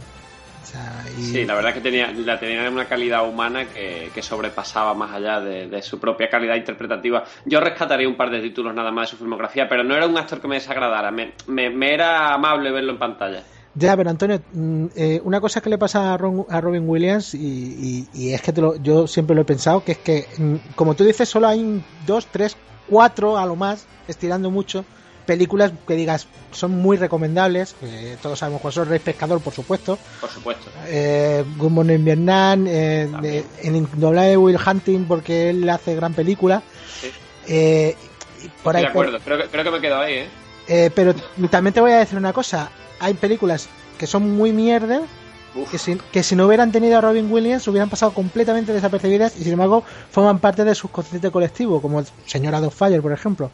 Sí, 1.18 1.44
la 1.44 1.54
verdad 1.54 1.74
que 1.74 1.80
tenía, 1.80 2.10
la 2.12 2.38
tenía 2.38 2.68
una 2.70 2.86
calidad 2.86 3.28
humana 3.28 3.66
que, 3.68 4.22
sobrepasaba 4.22 4.94
más 4.94 5.12
allá 5.12 5.40
de, 5.40 5.82
su 5.82 5.98
propia 5.98 6.28
calidad 6.28 6.56
interpretativa. 6.56 7.24
Yo 7.44 7.60
rescataría 7.60 8.08
un 8.08 8.16
par 8.16 8.30
de 8.30 8.40
títulos 8.40 8.74
nada 8.74 8.90
más 8.90 9.08
de 9.08 9.10
su 9.12 9.16
filmografía, 9.18 9.68
pero 9.68 9.84
no 9.84 9.94
era 9.94 10.06
un 10.06 10.16
actor 10.16 10.40
que 10.40 10.48
me 10.48 10.56
desagradara, 10.56 11.10
me, 11.10 11.34
me, 11.46 11.92
era 11.92 12.32
amable 12.32 12.70
verlo 12.70 12.92
en 12.92 12.98
pantalla. 12.98 13.42
Ya, 13.74 13.96
pero 13.96 14.10
Antonio, 14.10 14.40
mm, 14.52 14.86
eh, 14.96 15.20
una 15.24 15.40
cosa 15.40 15.60
que 15.60 15.70
le 15.70 15.78
pasa 15.78 16.14
a, 16.14 16.16
Robin 16.16 16.88
Williams, 16.88 17.34
y, 17.34 18.06
es 18.14 18.42
que 18.42 18.52
yo 18.82 19.06
siempre 19.06 19.34
lo 19.34 19.42
he 19.42 19.46
pensado, 19.46 19.84
que 19.84 19.92
es 19.92 19.98
que, 19.98 20.26
mm, 20.38 20.74
como 20.74 20.94
tú 20.94 21.04
dices, 21.04 21.28
solo 21.28 21.48
hay 21.48 21.82
dos, 22.06 22.26
tres, 22.26 22.56
cuatro 22.88 23.38
a 23.38 23.46
lo 23.46 23.56
más, 23.56 23.86
estirando 24.08 24.50
mucho, 24.50 24.84
películas 25.26 25.72
que 25.86 25.94
digas 25.94 26.26
son 26.50 26.72
muy 26.72 26.96
recomendables. 26.96 27.74
todos 28.20 28.38
sabemos 28.38 28.60
cuál 28.60 28.72
son 28.72 28.88
Rey 28.88 28.98
Pescador, 28.98 29.40
por 29.40 29.52
supuesto. 29.52 29.98
Por 30.20 30.30
supuesto. 30.30 30.70
Eh, 30.86 31.44
Good 31.56 31.70
Morning 31.70 32.04
Vietnam. 32.04 32.66
Eh, 32.68 33.44
en 33.62 33.76
Indudable 33.76 34.36
Will 34.36 34.58
Hunting, 34.64 35.04
porque 35.04 35.50
él 35.50 35.68
hace 35.68 35.94
gran 35.94 36.14
película. 36.14 36.62
Eh, 37.46 37.96
por 38.62 38.76
ahí, 38.76 38.82
de 38.82 38.88
acuerdo, 38.88 39.18
creo, 39.24 39.38
que, 39.38 39.48
creo 39.48 39.64
que 39.64 39.70
me 39.70 39.80
quedo 39.80 39.98
ahí, 39.98 40.14
¿eh? 40.14 40.28
¿eh? 40.68 40.90
pero 40.94 41.14
también 41.50 41.74
te 41.74 41.80
voy 41.80 41.92
a 41.92 41.98
decir 41.98 42.18
una 42.18 42.32
cosa. 42.32 42.70
Hay 43.00 43.14
películas 43.14 43.68
que 43.98 44.06
son 44.06 44.30
muy 44.30 44.52
mierda. 44.52 45.02
Que 45.70 45.76
si, 45.76 45.96
que 46.10 46.22
si, 46.22 46.34
no 46.34 46.46
hubieran 46.46 46.72
tenido 46.72 46.96
a 46.96 47.02
Robin 47.02 47.30
Williams 47.30 47.68
hubieran 47.68 47.90
pasado 47.90 48.14
completamente 48.14 48.72
desapercibidas 48.72 49.36
y 49.36 49.44
sin 49.44 49.52
embargo 49.52 49.84
forman 50.10 50.38
parte 50.38 50.64
de 50.64 50.74
su 50.74 50.88
consciente 50.88 51.30
colectivo, 51.30 51.82
como 51.82 52.00
el 52.00 52.06
señor 52.24 52.54
Adolf 52.54 52.74
Fire, 52.74 53.02
por 53.02 53.12
ejemplo. 53.12 53.50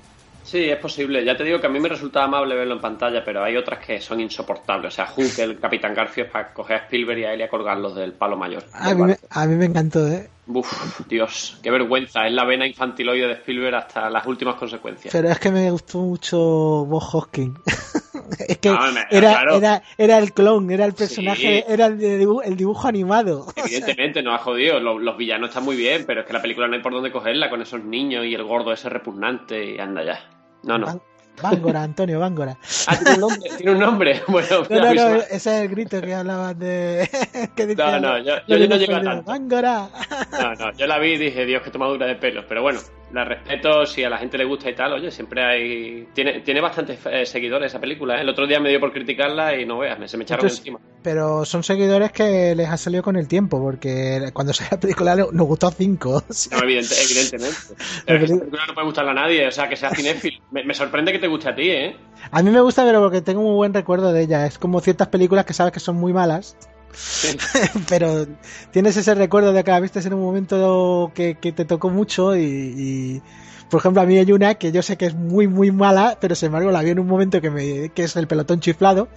Sí, 0.48 0.70
es 0.70 0.78
posible. 0.78 1.22
Ya 1.26 1.36
te 1.36 1.44
digo 1.44 1.60
que 1.60 1.66
a 1.66 1.70
mí 1.70 1.78
me 1.78 1.90
resulta 1.90 2.24
amable 2.24 2.54
verlo 2.54 2.72
en 2.72 2.80
pantalla, 2.80 3.22
pero 3.22 3.44
hay 3.44 3.54
otras 3.54 3.84
que 3.84 4.00
son 4.00 4.18
insoportables. 4.18 4.94
O 4.94 4.96
sea, 4.96 5.12
Hulk, 5.14 5.38
el 5.40 5.60
Capitán 5.60 5.92
Garfio, 5.92 6.24
es 6.24 6.30
para 6.30 6.54
coger 6.54 6.76
a 6.76 6.80
Spielberg 6.84 7.18
y 7.18 7.24
a 7.24 7.34
él 7.34 7.40
y 7.40 7.42
a 7.42 7.50
colgarlos 7.50 7.94
del 7.94 8.14
palo 8.14 8.38
mayor. 8.38 8.64
A 8.72 8.94
mí, 8.94 9.02
me, 9.02 9.18
a 9.28 9.44
mí 9.44 9.56
me 9.56 9.66
encantó, 9.66 10.08
¿eh? 10.08 10.30
Uf, 10.46 11.06
Dios, 11.06 11.58
qué 11.62 11.70
vergüenza. 11.70 12.26
Es 12.26 12.32
la 12.32 12.46
vena 12.46 12.66
infantiloide 12.66 13.26
de 13.26 13.34
Spielberg 13.34 13.74
hasta 13.74 14.08
las 14.08 14.26
últimas 14.26 14.54
consecuencias. 14.54 15.12
Pero 15.12 15.28
es 15.28 15.38
que 15.38 15.50
me 15.50 15.70
gustó 15.70 15.98
mucho 15.98 16.38
Bob 16.38 17.02
Hoskin. 17.12 17.58
es 18.48 18.56
que 18.56 18.70
era, 19.10 19.42
era, 19.50 19.82
era, 19.98 20.18
el 20.18 20.32
clon, 20.32 20.70
era 20.70 20.86
el 20.86 20.94
personaje, 20.94 21.70
era 21.70 21.86
el 21.86 21.98
dibujo, 21.98 22.42
el 22.42 22.56
dibujo, 22.56 22.88
animado. 22.88 23.52
Evidentemente, 23.56 24.22
no 24.22 24.32
ha 24.32 24.38
jodido. 24.38 24.80
Los, 24.80 25.02
los, 25.02 25.18
villanos 25.18 25.50
están 25.50 25.64
muy 25.64 25.76
bien, 25.76 26.04
pero 26.06 26.22
es 26.22 26.26
que 26.26 26.32
la 26.32 26.40
película 26.40 26.68
no 26.68 26.74
hay 26.74 26.80
por 26.80 26.94
dónde 26.94 27.12
cogerla 27.12 27.50
con 27.50 27.60
esos 27.60 27.84
niños 27.84 28.24
y 28.24 28.32
el 28.32 28.44
gordo 28.44 28.72
ese 28.72 28.88
repugnante 28.88 29.74
y 29.74 29.78
anda 29.78 30.02
ya. 30.02 30.37
No, 30.62 30.78
no. 30.78 31.00
Bángora, 31.42 31.82
Antonio 31.82 32.20
Bángora. 32.20 32.58
Ah, 32.86 32.96
tiene 32.96 33.14
un 33.14 33.20
nombre. 33.20 33.50
Tiene 33.56 33.72
un 33.72 33.78
nombre. 33.78 34.22
Bueno, 34.28 34.66
no, 34.68 34.80
no, 34.80 34.94
no, 34.94 35.14
ese 35.16 35.34
es 35.34 35.46
el 35.46 35.68
grito 35.68 36.00
que 36.00 36.14
hablabas 36.14 36.58
de. 36.58 37.08
que 37.56 37.66
no, 37.74 38.00
no, 38.00 38.18
yo, 38.18 38.34
yo, 38.46 38.58
no 38.58 38.76
llego 38.76 38.96
a 38.96 39.02
tanto. 39.02 39.32
No, 39.38 40.54
no, 40.54 40.72
yo 40.72 40.86
la 40.86 40.98
vi 40.98 41.12
y 41.12 41.18
dije, 41.18 41.46
Dios, 41.46 41.62
qué 41.62 41.70
tomadura 41.70 42.06
de 42.06 42.16
pelos. 42.16 42.44
Pero 42.48 42.62
bueno, 42.62 42.80
la 43.12 43.24
respeto, 43.24 43.86
si 43.86 44.04
a 44.04 44.10
la 44.10 44.18
gente 44.18 44.36
le 44.36 44.44
gusta 44.44 44.68
y 44.70 44.74
tal, 44.74 44.92
oye, 44.92 45.10
siempre 45.10 45.42
hay... 45.42 46.08
Tiene, 46.12 46.40
tiene 46.40 46.60
bastantes 46.60 46.98
eh, 47.06 47.24
seguidores 47.24 47.72
esa 47.72 47.80
película, 47.80 48.18
¿eh? 48.18 48.22
El 48.22 48.28
otro 48.28 48.46
día 48.46 48.60
me 48.60 48.68
dio 48.68 48.80
por 48.80 48.92
criticarla 48.92 49.58
y 49.58 49.64
no 49.64 49.78
veas, 49.78 50.10
se 50.10 50.16
me 50.16 50.24
echaron 50.24 50.46
encima. 50.46 50.78
Pero 51.02 51.44
son 51.44 51.62
seguidores 51.62 52.12
que 52.12 52.54
les 52.54 52.68
ha 52.68 52.76
salido 52.76 53.02
con 53.02 53.16
el 53.16 53.28
tiempo, 53.28 53.60
porque 53.60 54.30
cuando 54.32 54.52
salió 54.52 54.70
la 54.72 54.80
película 54.80 55.16
nos 55.16 55.46
gustó 55.46 55.68
a 55.68 55.72
cinco. 55.72 56.22
No, 56.50 56.62
evidentemente. 56.62 57.36
Esa 57.36 58.04
película 58.06 58.62
no 58.66 58.74
puede 58.74 58.86
gustarle 58.86 59.10
a 59.10 59.14
nadie, 59.14 59.46
o 59.46 59.50
sea, 59.50 59.68
que 59.68 59.76
sea 59.76 59.90
cinéfilo. 59.90 60.42
Me, 60.50 60.64
me, 60.64 60.74
sorprende 60.74 61.12
que 61.12 61.18
te 61.18 61.26
guste 61.26 61.50
a 61.50 61.54
ti, 61.54 61.70
¿eh? 61.70 61.96
A 62.30 62.42
mí 62.42 62.50
me 62.50 62.60
gusta, 62.60 62.84
pero 62.84 63.02
porque 63.02 63.20
tengo 63.20 63.40
un 63.40 63.54
buen 63.54 63.74
recuerdo 63.74 64.12
de 64.12 64.22
ella. 64.22 64.46
Es 64.46 64.58
como 64.58 64.80
ciertas 64.80 65.08
películas 65.08 65.44
que 65.44 65.52
sabes 65.52 65.72
que 65.72 65.80
son 65.80 65.96
muy 65.96 66.12
malas 66.12 66.56
pero 67.88 68.26
tienes 68.70 68.96
ese 68.96 69.14
recuerdo 69.14 69.52
de 69.52 69.64
que 69.64 69.70
la 69.70 69.80
viste 69.80 70.00
en 70.00 70.14
un 70.14 70.22
momento 70.22 71.12
que, 71.14 71.34
te 71.34 71.64
tocó 71.64 71.90
mucho 71.90 72.36
y, 72.36 73.22
por 73.70 73.80
ejemplo 73.80 74.02
a 74.02 74.06
mí 74.06 74.18
hay 74.18 74.32
una 74.32 74.54
que 74.54 74.72
yo 74.72 74.82
sé 74.82 74.96
que 74.96 75.06
es 75.06 75.14
muy 75.14 75.46
muy 75.46 75.70
mala 75.70 76.16
pero 76.20 76.34
sin 76.34 76.46
embargo 76.46 76.70
la 76.70 76.82
vi 76.82 76.90
en 76.90 76.98
un 76.98 77.06
momento 77.06 77.40
que 77.40 77.50
me 77.50 77.90
que 77.90 78.04
es 78.04 78.16
el 78.16 78.26
pelotón 78.26 78.60
chiflado 78.60 79.08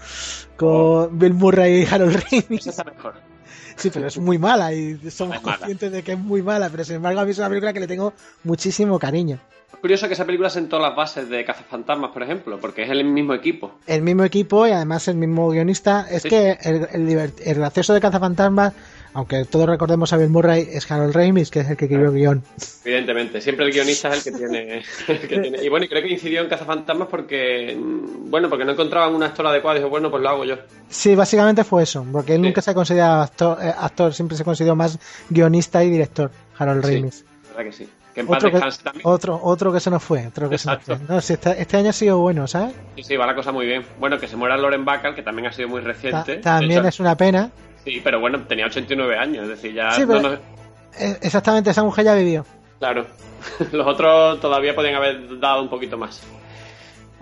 con 0.58 0.70
oh. 0.70 1.10
Bill 1.12 1.34
Murray 1.34 1.84
y 1.84 1.86
Harold 1.86 2.16
Ramis. 2.16 2.66
mejor. 2.86 3.16
Sí, 3.78 3.90
pero 3.90 4.08
es 4.08 4.18
muy 4.18 4.38
mala 4.38 4.74
y 4.74 5.10
somos 5.10 5.40
conscientes 5.40 5.92
de 5.92 6.04
que 6.04 6.12
es 6.12 6.20
muy 6.20 6.42
mala, 6.42 6.70
pero 6.70 6.84
sin 6.84 6.98
embargo 6.98 7.22
a 7.22 7.26
mí 7.26 7.32
es 7.32 7.38
una 7.38 7.50
película 7.50 7.74
que 7.74 7.80
le 7.80 7.88
tengo 7.88 8.14
muchísimo 8.44 9.00
cariño 9.00 9.40
curioso 9.80 10.08
que 10.08 10.14
esa 10.14 10.26
película 10.26 10.50
sentó 10.50 10.80
las 10.80 10.96
bases 10.96 11.30
de 11.30 11.46
Cazafantasmas, 11.46 12.12
por 12.12 12.24
ejemplo, 12.24 12.60
porque 12.60 12.84
es 12.84 12.90
el 12.90 13.04
mismo 13.04 13.34
equipo. 13.34 13.72
El 13.88 14.02
mismo 14.02 14.24
equipo 14.24 14.68
y 14.68 14.72
además 14.72 15.08
el 15.08 15.16
mismo 15.16 15.50
guionista. 15.50 16.08
Es 16.10 16.24
que 16.24 16.58
el, 16.62 16.88
el, 16.94 17.56
gracioso 17.56 17.94
de 17.94 18.02
Cazafantasmas, 18.02 18.74
aunque 19.14 19.46
todos 19.46 19.68
recordemos 19.68 20.14
a 20.14 20.18
Bill 20.18 20.30
Murray, 20.30 20.68
es 20.72 20.90
Harold 20.92 21.16
Ramis, 21.16 21.50
que 21.50 21.62
es 21.62 21.70
el 21.70 21.78
que 21.78 21.86
escribió 21.86 22.10
el 22.10 22.16
guion. 22.16 22.44
Evidentemente, 22.84 23.42
siempre 23.42 23.66
el 23.66 23.72
guionista 23.72 24.10
es 24.10 24.26
el 24.26 24.34
que 24.34 24.38
tiene. 24.40 24.84
Y 25.64 25.70
bueno, 25.70 25.86
creo 25.90 26.02
que 26.02 26.10
incidió 26.10 26.42
en 26.42 26.50
Cazafantasmas 26.50 27.08
porque, 27.08 27.78
bueno, 27.78 28.50
porque 28.50 28.66
no 28.66 28.72
encontraban 28.72 29.16
un 29.16 29.24
actor 29.24 29.48
adecuado 29.48 29.78
y 29.78 29.80
dijo, 29.80 29.90
bueno, 29.90 30.10
pues 30.10 30.22
lo 30.22 30.30
hago 30.30 30.46
yo. 30.46 30.56
Sí, 30.90 31.16
básicamente 31.16 31.64
fue 31.64 31.84
eso, 31.84 32.06
porque 32.12 32.36
él 32.36 32.42
nunca 32.42 32.62
se 32.62 32.72
ha 32.72 32.74
considerado 32.74 33.22
actor, 33.22 33.58
eh, 33.62 33.74
actor, 33.78 34.14
siempre 34.14 34.38
se 34.38 34.44
consideró 34.44 34.76
más 34.76 35.00
guionista 35.30 35.84
y 35.84 35.90
director, 35.90 36.32
Harold 36.58 36.84
Ramis. 36.84 37.26
verdad 37.50 37.64
que 37.64 37.72
sí 37.72 37.90
otro, 38.28 38.52
que, 38.52 38.62
Otro, 39.04 39.40
otro 39.42 39.72
que 39.72 39.80
se 39.80 39.90
nos 39.90 40.04
fue. 40.04 40.28
Otro 40.28 40.50
que 40.50 40.58
se 40.58 40.70
nos 40.70 40.84
fue. 40.84 40.98
No, 41.08 41.18
este, 41.18 41.62
este, 41.62 41.78
año 41.78 41.90
ha 41.90 41.94
sido 41.94 42.18
bueno, 42.18 42.48
¿sabes? 42.48 42.74
Sí, 42.96 43.04
sí, 43.04 43.18
va 43.18 43.26
la 43.26 43.36
cosa 43.36 43.52
muy 43.52 43.66
bien. 43.66 43.86
Bueno, 44.00 44.20
que 44.20 44.28
se 44.28 44.36
muera 44.36 44.58
Loren 44.58 44.86
Bacall, 44.86 45.16
que 45.16 45.24
también 45.24 45.48
ha 45.48 45.54
sido 45.54 45.70
muy 45.70 45.82
reciente. 45.82 46.38
también 46.38 46.86
es 46.86 47.00
una 47.00 47.16
pena. 47.16 47.52
Sí, 47.84 48.02
pero 48.04 48.20
bueno, 48.20 48.42
tenía 48.44 48.68
89 48.68 49.18
años, 49.18 49.44
es 49.44 49.50
decir, 49.50 49.74
ya. 49.74 49.90
E, 51.00 51.18
exactamente, 51.22 51.70
esa 51.72 51.84
mujer 51.84 52.06
ya 52.06 52.16
vivió. 52.16 52.46
Claro. 52.80 53.06
Los 53.72 53.88
otros 53.88 54.40
todavía 54.40 54.76
podían 54.76 54.96
haber 54.96 55.40
dado 55.40 55.62
un 55.62 55.70
poquito 55.70 55.98
más. 55.98 56.22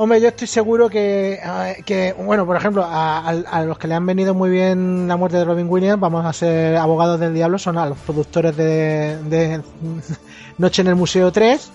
Hombre, 0.02 0.22
yo 0.22 0.30
estoy 0.30 0.48
seguro 0.48 0.88
que, 0.88 1.42
que 1.86 2.14
bueno, 2.14 2.46
por 2.46 2.56
ejemplo, 2.56 2.86
a, 2.88 3.64
los 3.68 3.78
que 3.78 3.86
le 3.86 3.96
han 3.96 4.06
venido 4.06 4.34
muy 4.34 4.50
bien 4.50 5.10
la 5.10 5.18
muerte 5.18 5.36
de 5.36 5.44
Robin 5.44 5.68
Williams, 5.70 6.00
vamos 6.00 6.26
a 6.26 6.32
ser 6.32 6.78
abogados 6.78 7.20
del 7.20 7.34
diablo, 7.34 7.60
son 7.60 7.78
a 7.78 7.86
los 7.86 7.98
productores 7.98 8.56
de, 8.56 9.62
Noche 10.58 10.84
en 10.84 10.88
el 10.88 10.96
Museo 10.96 11.34
3, 11.34 11.72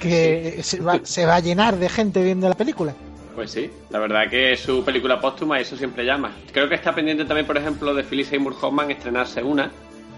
que 0.00 0.60
se, 0.62 0.80
va, 0.80 1.00
se 1.02 1.26
va 1.26 1.34
a 1.34 1.40
llenar 1.40 1.76
de 1.76 1.90
gente 1.90 2.24
viendo 2.24 2.48
la 2.48 2.54
película. 2.54 2.94
Pues 3.34 3.50
sí, 3.50 3.70
la 3.90 3.98
verdad 3.98 4.30
que 4.30 4.54
es 4.54 4.60
su 4.60 4.82
película 4.82 5.20
póstuma 5.20 5.58
y 5.58 5.62
eso 5.62 5.76
siempre 5.76 6.06
llama. 6.06 6.32
Creo 6.50 6.70
que 6.70 6.74
está 6.74 6.94
pendiente 6.94 7.26
también, 7.26 7.46
por 7.46 7.58
ejemplo, 7.58 7.92
de 7.92 8.02
Phyllis 8.02 8.28
Seymour 8.28 8.56
Hoffman 8.62 8.90
estrenarse 8.92 9.42
una, 9.42 9.70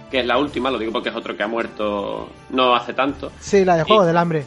que 0.08 0.20
es 0.20 0.26
la 0.26 0.38
última, 0.38 0.70
lo 0.70 0.78
digo 0.78 0.92
porque 0.92 1.08
es 1.08 1.16
otro 1.16 1.36
que 1.36 1.42
ha 1.42 1.48
muerto 1.48 2.28
no 2.50 2.76
hace 2.76 2.94
tanto. 2.94 3.32
Sí, 3.40 3.64
la 3.64 3.76
de 3.76 3.82
Juego 3.82 4.06
del 4.06 4.18
Hambre. 4.18 4.44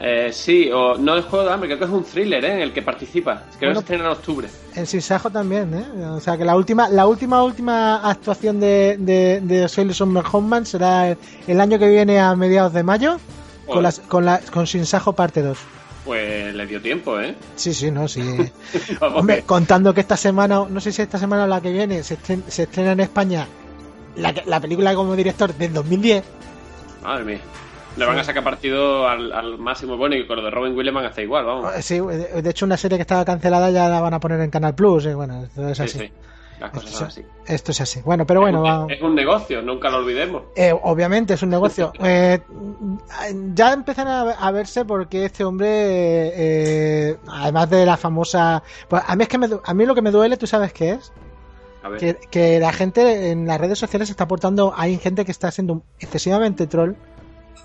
Eh, 0.00 0.30
sí, 0.32 0.70
o 0.70 0.96
no 0.98 1.14
el 1.14 1.22
juego 1.22 1.46
de 1.46 1.52
hambre, 1.52 1.68
creo 1.68 1.78
que 1.78 1.84
es 1.86 1.90
un 1.90 2.04
thriller 2.04 2.44
¿eh? 2.44 2.52
en 2.54 2.60
el 2.60 2.72
que 2.72 2.82
participa. 2.82 3.44
Creo 3.58 3.70
que 3.70 3.76
se 3.76 3.80
estrena 3.80 4.04
en 4.04 4.10
octubre. 4.10 4.48
En 4.74 4.86
Sinsajo 4.86 5.30
también, 5.30 5.72
¿eh? 5.74 6.06
O 6.10 6.20
sea 6.20 6.36
que 6.36 6.44
la 6.44 6.56
última, 6.56 6.88
la 6.88 7.06
última, 7.06 7.42
última 7.42 8.08
actuación 8.08 8.60
de, 8.60 8.96
de, 8.98 9.40
de 9.40 9.68
Summer 9.68 10.24
Homeman 10.30 10.66
será 10.66 11.16
el, 11.46 11.60
año 11.60 11.78
que 11.78 11.88
viene 11.88 12.20
a 12.20 12.34
mediados 12.36 12.72
de 12.72 12.82
mayo 12.82 13.18
con, 13.66 13.82
las, 13.82 14.00
con, 14.00 14.24
la, 14.24 14.40
con 14.52 14.66
Sinsajo 14.66 15.14
parte 15.14 15.42
2. 15.42 15.58
Pues 16.04 16.54
le 16.54 16.66
dio 16.66 16.82
tiempo, 16.82 17.18
¿eh? 17.20 17.34
Sí, 17.56 17.72
sí, 17.72 17.90
no, 17.90 18.08
sí. 18.08 18.22
Hombre, 19.00 19.42
contando 19.42 19.94
que 19.94 20.00
esta 20.00 20.16
semana, 20.16 20.66
no 20.68 20.80
sé 20.80 20.92
si 20.92 21.00
esta 21.00 21.18
semana 21.18 21.44
o 21.44 21.46
la 21.46 21.60
que 21.60 21.72
viene, 21.72 22.02
se 22.02 22.14
estrena, 22.14 22.42
se 22.48 22.64
estrena 22.64 22.92
en 22.92 23.00
España 23.00 23.46
la, 24.16 24.34
la 24.44 24.60
película 24.60 24.94
como 24.94 25.14
director 25.16 25.54
del 25.54 25.72
2010. 25.72 26.24
Madre 27.02 27.24
mía. 27.24 27.40
Le 27.96 28.06
van 28.06 28.18
a 28.18 28.24
sacar 28.24 28.42
partido 28.42 29.06
al, 29.06 29.58
máximo. 29.58 29.96
Bueno, 29.96 30.16
y 30.16 30.26
con 30.26 30.36
lo 30.36 30.44
de 30.44 30.50
Robin 30.50 30.76
Williams 30.76 31.04
a 31.04 31.08
hacer 31.08 31.24
igual, 31.24 31.44
vamos. 31.44 31.72
Sí, 31.80 32.00
de 32.00 32.50
hecho, 32.50 32.64
una 32.64 32.76
serie 32.76 32.96
que 32.96 33.02
estaba 33.02 33.24
cancelada 33.24 33.70
ya 33.70 33.88
la 33.88 34.00
van 34.00 34.14
a 34.14 34.20
poner 34.20 34.40
en 34.40 34.50
Canal 34.50 34.74
Plus. 34.74 35.06
Y 35.06 35.14
bueno, 35.14 35.44
esto 35.44 35.68
es 35.68 35.80
así. 35.80 35.98
Sí, 35.98 36.06
sí. 36.06 36.12
Las 36.62 36.70
cosas 36.70 36.90
esto, 36.90 36.98
son 36.98 37.08
así. 37.08 37.24
Esto 37.46 37.72
es 37.72 37.80
así. 37.80 38.00
Bueno, 38.02 38.24
pero 38.24 38.40
bueno. 38.40 38.86
Es 38.88 39.02
un, 39.02 39.14
negocio, 39.14 39.60
nunca 39.62 39.90
lo 39.90 39.98
olvidemos. 39.98 40.44
Eh, 40.54 40.72
obviamente, 40.82 41.34
es 41.34 41.42
un 41.42 41.50
negocio. 41.50 41.92
eh, 42.00 42.40
ya 43.52 43.72
empiezan 43.72 44.06
a, 44.08 44.50
verse 44.52 44.84
porque 44.84 45.24
este 45.24 45.44
hombre, 45.44 45.68
eh, 45.68 47.16
además 47.28 47.68
de 47.68 47.84
la 47.84 47.96
famosa. 47.96 48.62
Pues 48.88 49.02
a 49.06 49.16
mí 49.16 49.24
es 49.24 49.28
que 49.28 49.38
me, 49.38 49.48
a 49.62 49.74
mí 49.74 49.86
lo 49.86 49.94
que 49.94 50.02
me 50.02 50.12
duele, 50.12 50.36
¿tú 50.36 50.46
sabes 50.46 50.72
qué 50.72 50.92
es? 50.92 51.12
Que, 51.98 52.16
que, 52.30 52.60
la 52.60 52.72
gente 52.72 53.32
en 53.32 53.44
las 53.44 53.60
redes 53.60 53.78
sociales 53.78 54.08
está 54.08 54.24
aportando. 54.24 54.72
Hay 54.76 54.98
gente 54.98 55.24
que 55.24 55.32
está 55.32 55.50
siendo 55.50 55.82
excesivamente 55.98 56.68
troll 56.68 56.94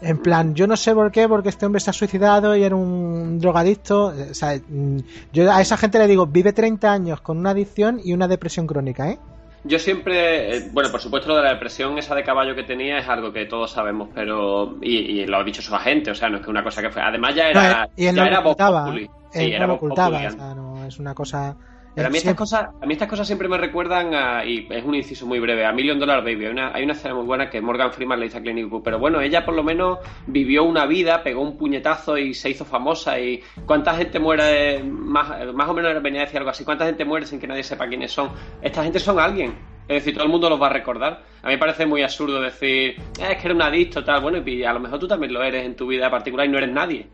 en 0.01 0.17
plan, 0.19 0.53
yo 0.53 0.67
no 0.67 0.77
sé 0.77 0.93
por 0.93 1.11
qué, 1.11 1.27
porque 1.27 1.49
este 1.49 1.65
hombre 1.65 1.79
está 1.79 1.93
suicidado 1.93 2.55
y 2.55 2.63
era 2.63 2.75
un 2.75 3.39
drogadicto. 3.39 4.07
O 4.07 4.33
sea, 4.33 4.59
mm, 4.67 4.97
yo 5.33 5.51
a 5.51 5.61
esa 5.61 5.77
gente 5.77 5.97
le 5.99 6.07
digo, 6.07 6.27
vive 6.27 6.53
30 6.53 6.91
años 6.91 7.21
con 7.21 7.37
una 7.37 7.51
adicción 7.51 7.99
y 8.03 8.13
una 8.13 8.27
depresión 8.27 8.67
crónica, 8.67 9.09
¿eh? 9.09 9.19
Yo 9.63 9.79
siempre, 9.79 10.57
eh, 10.57 10.69
bueno, 10.71 10.89
por 10.91 11.01
supuesto 11.01 11.29
lo 11.29 11.37
de 11.37 11.43
la 11.43 11.53
depresión 11.53 11.97
esa 11.97 12.15
de 12.15 12.23
caballo 12.23 12.55
que 12.55 12.63
tenía 12.63 12.99
es 12.99 13.07
algo 13.09 13.33
que 13.33 13.45
todos 13.45 13.71
sabemos, 13.71 14.07
pero 14.13 14.77
y, 14.81 15.25
lo 15.25 15.37
ha 15.37 15.43
dicho 15.43 15.61
su 15.61 15.75
agente, 15.75 16.11
o 16.11 16.15
sea, 16.15 16.29
no 16.29 16.37
es 16.37 16.43
que 16.43 16.49
una 16.49 16.63
cosa 16.63 16.81
que 16.81 16.89
fue, 16.89 17.01
además 17.01 17.35
ya 17.35 17.49
era, 17.49 17.89
y 17.95 18.05
él 18.05 18.15
ya 18.15 18.21
no 18.21 18.27
era 18.27 18.39
ocultaba, 18.39 18.93
él 19.33 19.59
no 19.59 19.67
lo 19.67 19.73
ocultaba, 19.73 20.17
o 20.17 20.31
sea, 20.31 20.55
no 20.55 20.85
es 20.85 20.99
una 20.99 21.13
cosa 21.13 21.57
pero 21.97 22.09
a 22.09 22.11
mí, 22.11 22.19
estas 22.19 22.35
cosas, 22.35 22.69
a 22.79 22.85
mí 22.85 22.93
estas 22.93 23.07
cosas 23.07 23.25
siempre 23.25 23.47
me 23.47 23.57
recuerdan 23.57 24.13
a, 24.13 24.45
y 24.45 24.67
es 24.69 24.85
un 24.85 24.93
inciso 24.93 25.25
muy 25.25 25.39
breve, 25.39 25.65
a 25.65 25.71
Million 25.71 25.97
Dollar 25.97 26.23
Baby. 26.23 26.45
Hay 26.45 26.51
una, 26.51 26.71
hay 26.71 26.83
una 26.83 26.93
escena 26.93 27.15
muy 27.15 27.25
buena 27.25 27.49
que 27.49 27.59
Morgan 27.59 27.91
Freeman 27.91 28.19
le 28.19 28.25
dice 28.25 28.37
a 28.37 28.41
Clint 28.41 28.59
Eastwood, 28.59 28.83
pero 28.83 28.99
bueno, 28.99 29.19
ella 29.19 29.43
por 29.43 29.55
lo 29.55 29.63
menos 29.63 29.97
vivió 30.27 30.63
una 30.63 30.85
vida, 30.85 31.23
pegó 31.23 31.41
un 31.41 31.57
puñetazo 31.57 32.15
y 32.19 32.35
se 32.35 32.51
hizo 32.51 32.65
famosa. 32.65 33.19
y 33.19 33.41
¿Cuánta 33.65 33.95
gente 33.95 34.19
muere, 34.19 34.83
más, 34.83 35.51
más 35.55 35.69
o 35.69 35.73
menos 35.73 35.99
venía 36.03 36.21
a 36.21 36.25
decir 36.25 36.37
algo 36.37 36.51
así, 36.51 36.63
cuánta 36.63 36.85
gente 36.85 37.03
muere 37.03 37.25
sin 37.25 37.39
que 37.39 37.47
nadie 37.47 37.63
sepa 37.63 37.87
quiénes 37.87 38.11
son? 38.11 38.29
Esta 38.61 38.83
gente 38.83 38.99
son 38.99 39.19
alguien. 39.19 39.55
Es 39.87 40.03
decir, 40.03 40.13
todo 40.13 40.25
el 40.25 40.29
mundo 40.29 40.51
los 40.51 40.61
va 40.61 40.67
a 40.67 40.73
recordar. 40.73 41.23
A 41.41 41.47
mí 41.47 41.53
me 41.53 41.57
parece 41.57 41.87
muy 41.87 42.03
absurdo 42.03 42.39
decir, 42.39 42.91
eh, 42.91 43.27
es 43.31 43.37
que 43.37 43.47
eres 43.47 43.55
un 43.55 43.61
adicto, 43.63 44.03
tal. 44.03 44.21
Bueno, 44.21 44.37
y 44.45 44.63
a 44.63 44.71
lo 44.71 44.79
mejor 44.79 44.99
tú 44.99 45.07
también 45.07 45.33
lo 45.33 45.41
eres 45.41 45.65
en 45.65 45.75
tu 45.75 45.87
vida 45.87 46.11
particular 46.11 46.45
y 46.45 46.49
no 46.49 46.59
eres 46.59 46.71
nadie. 46.71 47.07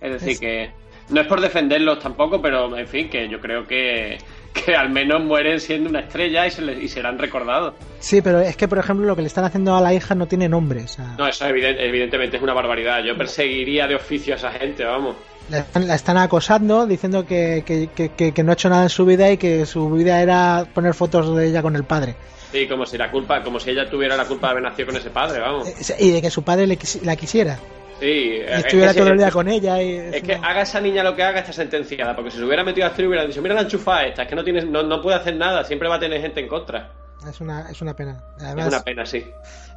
Es 0.00 0.12
decir, 0.12 0.38
que 0.38 0.72
no 1.10 1.20
es 1.20 1.26
por 1.26 1.40
defenderlos 1.40 1.98
tampoco, 1.98 2.40
pero 2.40 2.76
en 2.76 2.86
fin, 2.86 3.08
que 3.08 3.28
yo 3.28 3.40
creo 3.40 3.66
que 3.66 4.18
que 4.52 4.74
al 4.74 4.90
menos 4.90 5.22
mueren 5.22 5.60
siendo 5.60 5.88
una 5.88 6.00
estrella 6.00 6.46
y, 6.46 6.50
se 6.50 6.62
y, 6.72 6.88
serán 6.88 7.18
recordados. 7.18 7.74
Sí, 8.00 8.20
pero 8.20 8.40
es 8.40 8.56
que, 8.56 8.68
por 8.68 8.78
ejemplo, 8.78 9.06
lo 9.06 9.16
que 9.16 9.22
le 9.22 9.28
están 9.28 9.44
haciendo 9.44 9.76
a 9.76 9.80
la 9.80 9.94
hija 9.94 10.14
no 10.14 10.26
tiene 10.26 10.48
nombre. 10.48 10.84
No, 11.18 11.28
eso 11.28 11.46
evidentemente 11.46 12.36
es 12.36 12.42
una 12.42 12.52
barbaridad. 12.52 13.02
Yo 13.04 13.16
perseguiría 13.16 13.86
de 13.86 13.94
oficio 13.94 14.34
a 14.34 14.36
esa 14.36 14.50
gente, 14.50 14.84
vamos. 14.84 15.16
La 15.48 15.94
están, 15.96 16.16
acosando 16.16 16.86
diciendo 16.86 17.26
que, 17.26 17.64
que, 17.64 18.42
no 18.44 18.50
ha 18.50 18.54
hecho 18.54 18.68
nada 18.68 18.84
en 18.84 18.88
su 18.88 19.04
vida 19.04 19.30
y 19.32 19.36
que 19.36 19.66
su 19.66 19.90
vida 19.90 20.22
era 20.22 20.66
poner 20.72 20.94
fotos 20.94 21.34
de 21.36 21.48
ella 21.48 21.60
con 21.60 21.74
el 21.74 21.84
padre. 21.84 22.14
Sí, 22.52 22.66
como 22.68 22.86
si 22.86 22.98
la 22.98 23.10
culpa, 23.10 23.42
como 23.42 23.58
si 23.58 23.70
ella 23.70 23.88
tuviera 23.88 24.16
la 24.16 24.26
culpa 24.26 24.48
de 24.48 24.50
haber 24.52 24.62
nacido 24.64 24.86
con 24.86 24.96
ese 24.96 25.10
padre, 25.10 25.40
vamos. 25.40 25.68
Eh, 25.68 25.96
y 25.98 26.10
de 26.10 26.22
que 26.22 26.30
su 26.30 26.42
padre 26.42 26.66
le, 26.66 26.78
la 27.02 27.16
quisiera. 27.16 27.58
Sí, 28.00 28.40
estuviera 28.46 28.94
todo 28.94 29.08
el 29.08 29.18
día 29.18 29.30
con 29.30 29.46
ella. 29.46 29.82
Y, 29.82 29.96
es 29.96 30.22
que 30.22 30.34
haga 30.34 30.62
esa 30.62 30.80
niña 30.80 31.04
lo 31.04 31.14
que 31.14 31.22
haga, 31.22 31.40
está 31.40 31.52
sentenciada. 31.52 32.16
Porque 32.16 32.30
si 32.30 32.38
se 32.38 32.44
hubiera 32.44 32.64
metido 32.64 32.86
a 32.86 32.90
hacer, 32.90 33.06
hubiera 33.06 33.26
dicho: 33.26 33.42
Mira 33.42 33.54
la 33.54 33.62
enchufada 33.62 34.06
esta, 34.06 34.22
es 34.22 34.28
que 34.28 34.34
no, 34.34 34.42
tiene, 34.42 34.62
no, 34.62 34.82
no 34.82 35.02
puede 35.02 35.18
hacer 35.18 35.36
nada, 35.36 35.64
siempre 35.64 35.88
va 35.88 35.96
a 35.96 36.00
tener 36.00 36.20
gente 36.20 36.40
en 36.40 36.48
contra. 36.48 36.90
Es 37.28 37.40
una, 37.40 37.70
es 37.70 37.82
una 37.82 37.94
pena. 37.94 38.18
es 38.38 38.66
una 38.66 38.82
pena, 38.82 39.04
sí. 39.04 39.24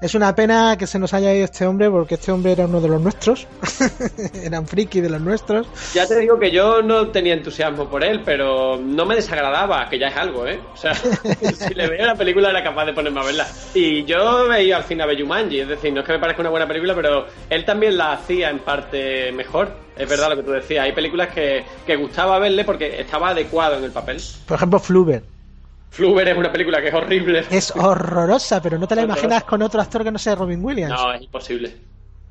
Es 0.01 0.15
una 0.15 0.33
pena 0.33 0.77
que 0.77 0.87
se 0.87 0.97
nos 0.97 1.13
haya 1.13 1.33
ido 1.33 1.45
este 1.45 1.65
hombre 1.65 1.89
porque 1.89 2.15
este 2.15 2.31
hombre 2.31 2.53
era 2.53 2.65
uno 2.65 2.79
de 2.79 2.87
los 2.87 3.01
nuestros. 3.01 3.47
era 4.43 4.59
un 4.59 4.67
friki 4.67 5.01
de 5.01 5.09
los 5.09 5.21
nuestros. 5.21 5.67
Ya 5.93 6.07
te 6.07 6.19
digo 6.19 6.39
que 6.39 6.51
yo 6.51 6.81
no 6.81 7.09
tenía 7.09 7.33
entusiasmo 7.33 7.89
por 7.89 8.03
él, 8.03 8.21
pero 8.23 8.77
no 8.77 9.05
me 9.05 9.15
desagradaba, 9.15 9.89
que 9.89 9.99
ya 9.99 10.07
es 10.07 10.15
algo, 10.15 10.47
¿eh? 10.47 10.59
O 10.73 10.77
sea, 10.77 10.93
si 11.57 11.73
le 11.73 11.87
veía 11.87 12.05
la 12.05 12.15
película 12.15 12.49
era 12.49 12.63
capaz 12.63 12.85
de 12.85 12.93
ponerme 12.93 13.19
a 13.19 13.23
verla. 13.23 13.47
Y 13.73 14.05
yo 14.05 14.47
veía 14.47 14.77
al 14.77 14.83
fin 14.83 15.01
a 15.01 15.05
Beyumanji, 15.05 15.61
es 15.61 15.67
decir, 15.67 15.93
no 15.93 15.99
es 16.01 16.05
que 16.05 16.13
me 16.13 16.19
parezca 16.19 16.41
una 16.41 16.49
buena 16.49 16.67
película, 16.67 16.95
pero 16.95 17.27
él 17.49 17.65
también 17.65 17.97
la 17.97 18.13
hacía 18.13 18.49
en 18.49 18.59
parte 18.59 19.31
mejor. 19.33 19.73
Es 19.97 20.09
verdad 20.09 20.29
lo 20.29 20.37
que 20.37 20.43
tú 20.43 20.51
decías. 20.51 20.85
Hay 20.85 20.93
películas 20.93 21.29
que, 21.33 21.63
que 21.85 21.95
gustaba 21.95 22.39
verle 22.39 22.63
porque 22.63 22.99
estaba 22.99 23.29
adecuado 23.29 23.77
en 23.77 23.83
el 23.83 23.91
papel. 23.91 24.19
Por 24.47 24.55
ejemplo, 24.55 24.79
Fluber. 24.79 25.32
Fluber 25.93 26.27
es 26.27 26.35
una 26.35 26.51
película 26.51 26.81
que 26.81 26.87
es 26.87 26.93
horrible. 26.95 27.45
Es 27.51 27.71
horrorosa, 27.75 28.59
pero 28.63 28.79
no 28.79 28.87
te 28.87 28.95
la 28.95 29.01
imaginas 29.03 29.43
con 29.43 29.61
otro 29.61 29.79
actor 29.79 30.03
que 30.03 30.11
no 30.11 30.17
sea 30.17 30.33
Robin 30.33 30.65
Williams. 30.65 30.91
No, 30.91 31.13
es 31.13 31.21
imposible. 31.21 31.71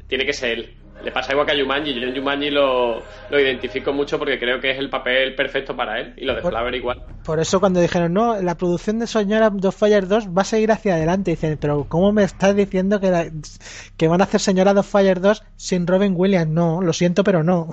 Tiene 0.09 0.27
que 0.27 0.33
ser 0.33 0.59
él. 0.59 0.75
Le 1.05 1.11
pasa 1.11 1.33
igual 1.33 1.47
que 1.47 1.53
a 1.53 1.57
Yumanji. 1.57 1.95
Yo 1.95 2.09
en 2.09 2.15
Yumanji 2.15 2.51
lo, 2.51 3.03
lo 3.31 3.41
identifico 3.41 3.93
mucho 3.93 4.19
porque 4.19 4.39
creo 4.39 4.61
que 4.61 4.71
es 4.71 4.79
el 4.79 4.89
papel 4.89 5.35
perfecto 5.35 5.75
para 5.75 6.01
él. 6.01 6.15
Y 6.17 6.25
lo 6.25 6.35
de 6.35 6.43
Fluber 6.43 6.75
igual. 6.75 7.03
Por 7.25 7.41
eso 7.41 7.61
cuando 7.61 7.81
dijeron, 7.81 8.13
no, 8.13 8.41
la 8.41 8.57
producción 8.57 8.99
de 8.99 9.07
Señora 9.07 9.51
Dos 9.51 9.75
Fire 9.75 10.07
2 10.07 10.29
va 10.29 10.43
a 10.43 10.45
seguir 10.45 10.71
hacia 10.71 10.95
adelante. 10.95 11.33
Dicen, 11.33 11.59
pero 11.61 11.87
¿cómo 11.89 12.13
me 12.13 12.23
estás 12.23 12.55
diciendo 12.55 13.01
que, 13.01 13.33
que 13.97 14.09
van 14.09 14.21
a 14.21 14.25
hacer 14.25 14.41
Señora 14.41 14.75
Dos 14.75 14.87
Fire 14.87 15.21
2 15.21 15.43
sin 15.57 15.87
Robin 15.87 16.15
Williams? 16.17 16.51
No, 16.51 16.81
lo 16.81 16.93
siento, 16.93 17.25
pero 17.25 17.43
no. 17.43 17.69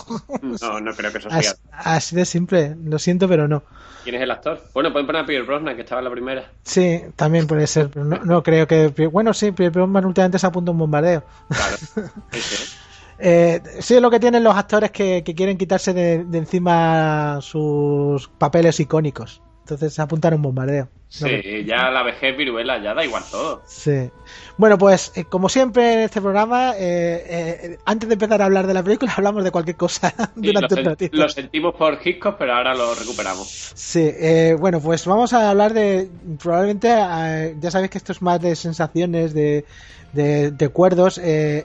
No, 0.61 0.79
no 0.79 0.93
creo 0.93 1.11
que 1.11 1.19
eso 1.19 1.29
sea. 1.29 1.53
Así, 1.71 2.15
de 2.15 2.25
simple. 2.25 2.75
Lo 2.83 2.97
siento, 2.97 3.27
pero 3.27 3.47
no. 3.47 3.63
¿Quién 4.03 4.15
es 4.15 4.21
el 4.21 4.31
actor? 4.31 4.61
Bueno, 4.73 4.91
pueden 4.91 5.05
poner 5.05 5.23
a 5.23 5.25
Pierre 5.25 5.45
Brosnan, 5.45 5.75
que 5.75 5.81
estaba 5.81 5.99
en 5.99 6.05
la 6.05 6.11
primera. 6.11 6.51
Sí, 6.63 7.01
también 7.15 7.47
puede 7.47 7.67
ser, 7.67 7.89
pero 7.89 8.05
no, 8.05 8.43
creo 8.43 8.65
que... 8.65 8.87
Bueno, 9.11 9.33
sí, 9.33 9.51
Pierre 9.51 9.71
Brosnan 9.71 10.05
últimamente 10.05 10.39
se 10.39 10.47
apunta 10.47 10.71
un 10.71 10.77
bombardeo. 10.77 11.23
Claro. 11.47 12.09
Sí, 12.31 12.78
Eh, 13.19 13.61
sí, 13.79 13.95
es 13.95 14.01
lo 14.01 14.09
que 14.09 14.19
tienen 14.19 14.43
los 14.43 14.55
actores 14.55 14.91
que, 14.91 15.23
quieren 15.23 15.57
quitarse 15.57 15.93
de, 15.93 16.13
encima 16.37 17.39
sus 17.41 18.29
papeles 18.29 18.79
icónicos. 18.79 19.41
Entonces 19.59 19.93
se 19.93 20.01
apuntan 20.01 20.33
a 20.33 20.35
un 20.37 20.41
bombardeo. 20.41 20.89
Sí, 21.09 21.65
ya 21.65 21.89
la 21.89 22.03
vejez 22.03 22.37
viruela, 22.37 22.79
ya 22.83 22.93
da 22.93 23.03
igual 23.03 23.23
todo. 23.31 23.63
Sí. 23.65 24.11
Bueno, 24.57 24.77
pues 24.77 25.11
eh, 25.15 25.25
como 25.25 25.49
siempre 25.49 25.93
en 25.93 25.99
este 26.01 26.21
programa, 26.21 26.73
eh, 26.77 27.25
eh, 27.27 27.77
antes 27.83 28.07
de 28.07 28.13
empezar 28.13 28.43
a 28.43 28.45
hablar 28.45 28.67
de 28.67 28.75
la 28.75 28.83
película, 28.83 29.11
hablamos 29.17 29.43
de 29.43 29.49
cualquier 29.49 29.75
cosa 29.75 30.13
durante 30.35 30.83
lo, 30.83 30.95
lo 31.23 31.29
sentimos 31.29 31.73
por 31.73 31.99
Hitchcock, 32.05 32.35
pero 32.37 32.53
ahora 32.53 32.75
lo 32.75 32.93
recuperamos. 32.93 33.47
Sí, 33.73 34.11
bueno, 34.59 34.79
pues 34.79 35.07
vamos 35.07 35.33
a 35.33 35.49
hablar 35.49 35.73
de. 35.73 36.11
Probablemente, 36.41 36.89
ya 36.89 37.71
sabéis 37.71 37.89
que 37.89 37.97
esto 37.97 38.11
es 38.11 38.21
más 38.21 38.39
de 38.39 38.55
sensaciones, 38.55 39.33
de, 39.33 39.65
de, 40.13 40.51
de 40.51 40.69
cuerdos. 40.69 41.19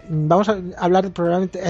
vamos 0.09 0.49
a 0.49 0.59
hablar 0.79 1.11
probablemente. 1.13 1.61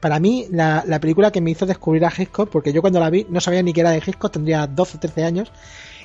para 0.00 0.18
mí, 0.18 0.46
la, 0.50 0.82
la, 0.86 0.98
película 0.98 1.30
que 1.30 1.42
me 1.42 1.50
hizo 1.50 1.66
descubrir 1.66 2.06
a 2.06 2.12
Hitchcock, 2.16 2.48
porque 2.48 2.72
yo 2.72 2.80
cuando 2.80 3.00
la 3.00 3.10
vi 3.10 3.26
no 3.28 3.42
sabía 3.42 3.62
ni 3.62 3.74
que 3.74 3.82
era 3.82 3.90
de 3.90 3.98
Hitchcock, 3.98 4.32
tendría 4.32 4.66
12 4.66 4.96
o 4.96 5.00
13 5.00 5.24
años. 5.24 5.52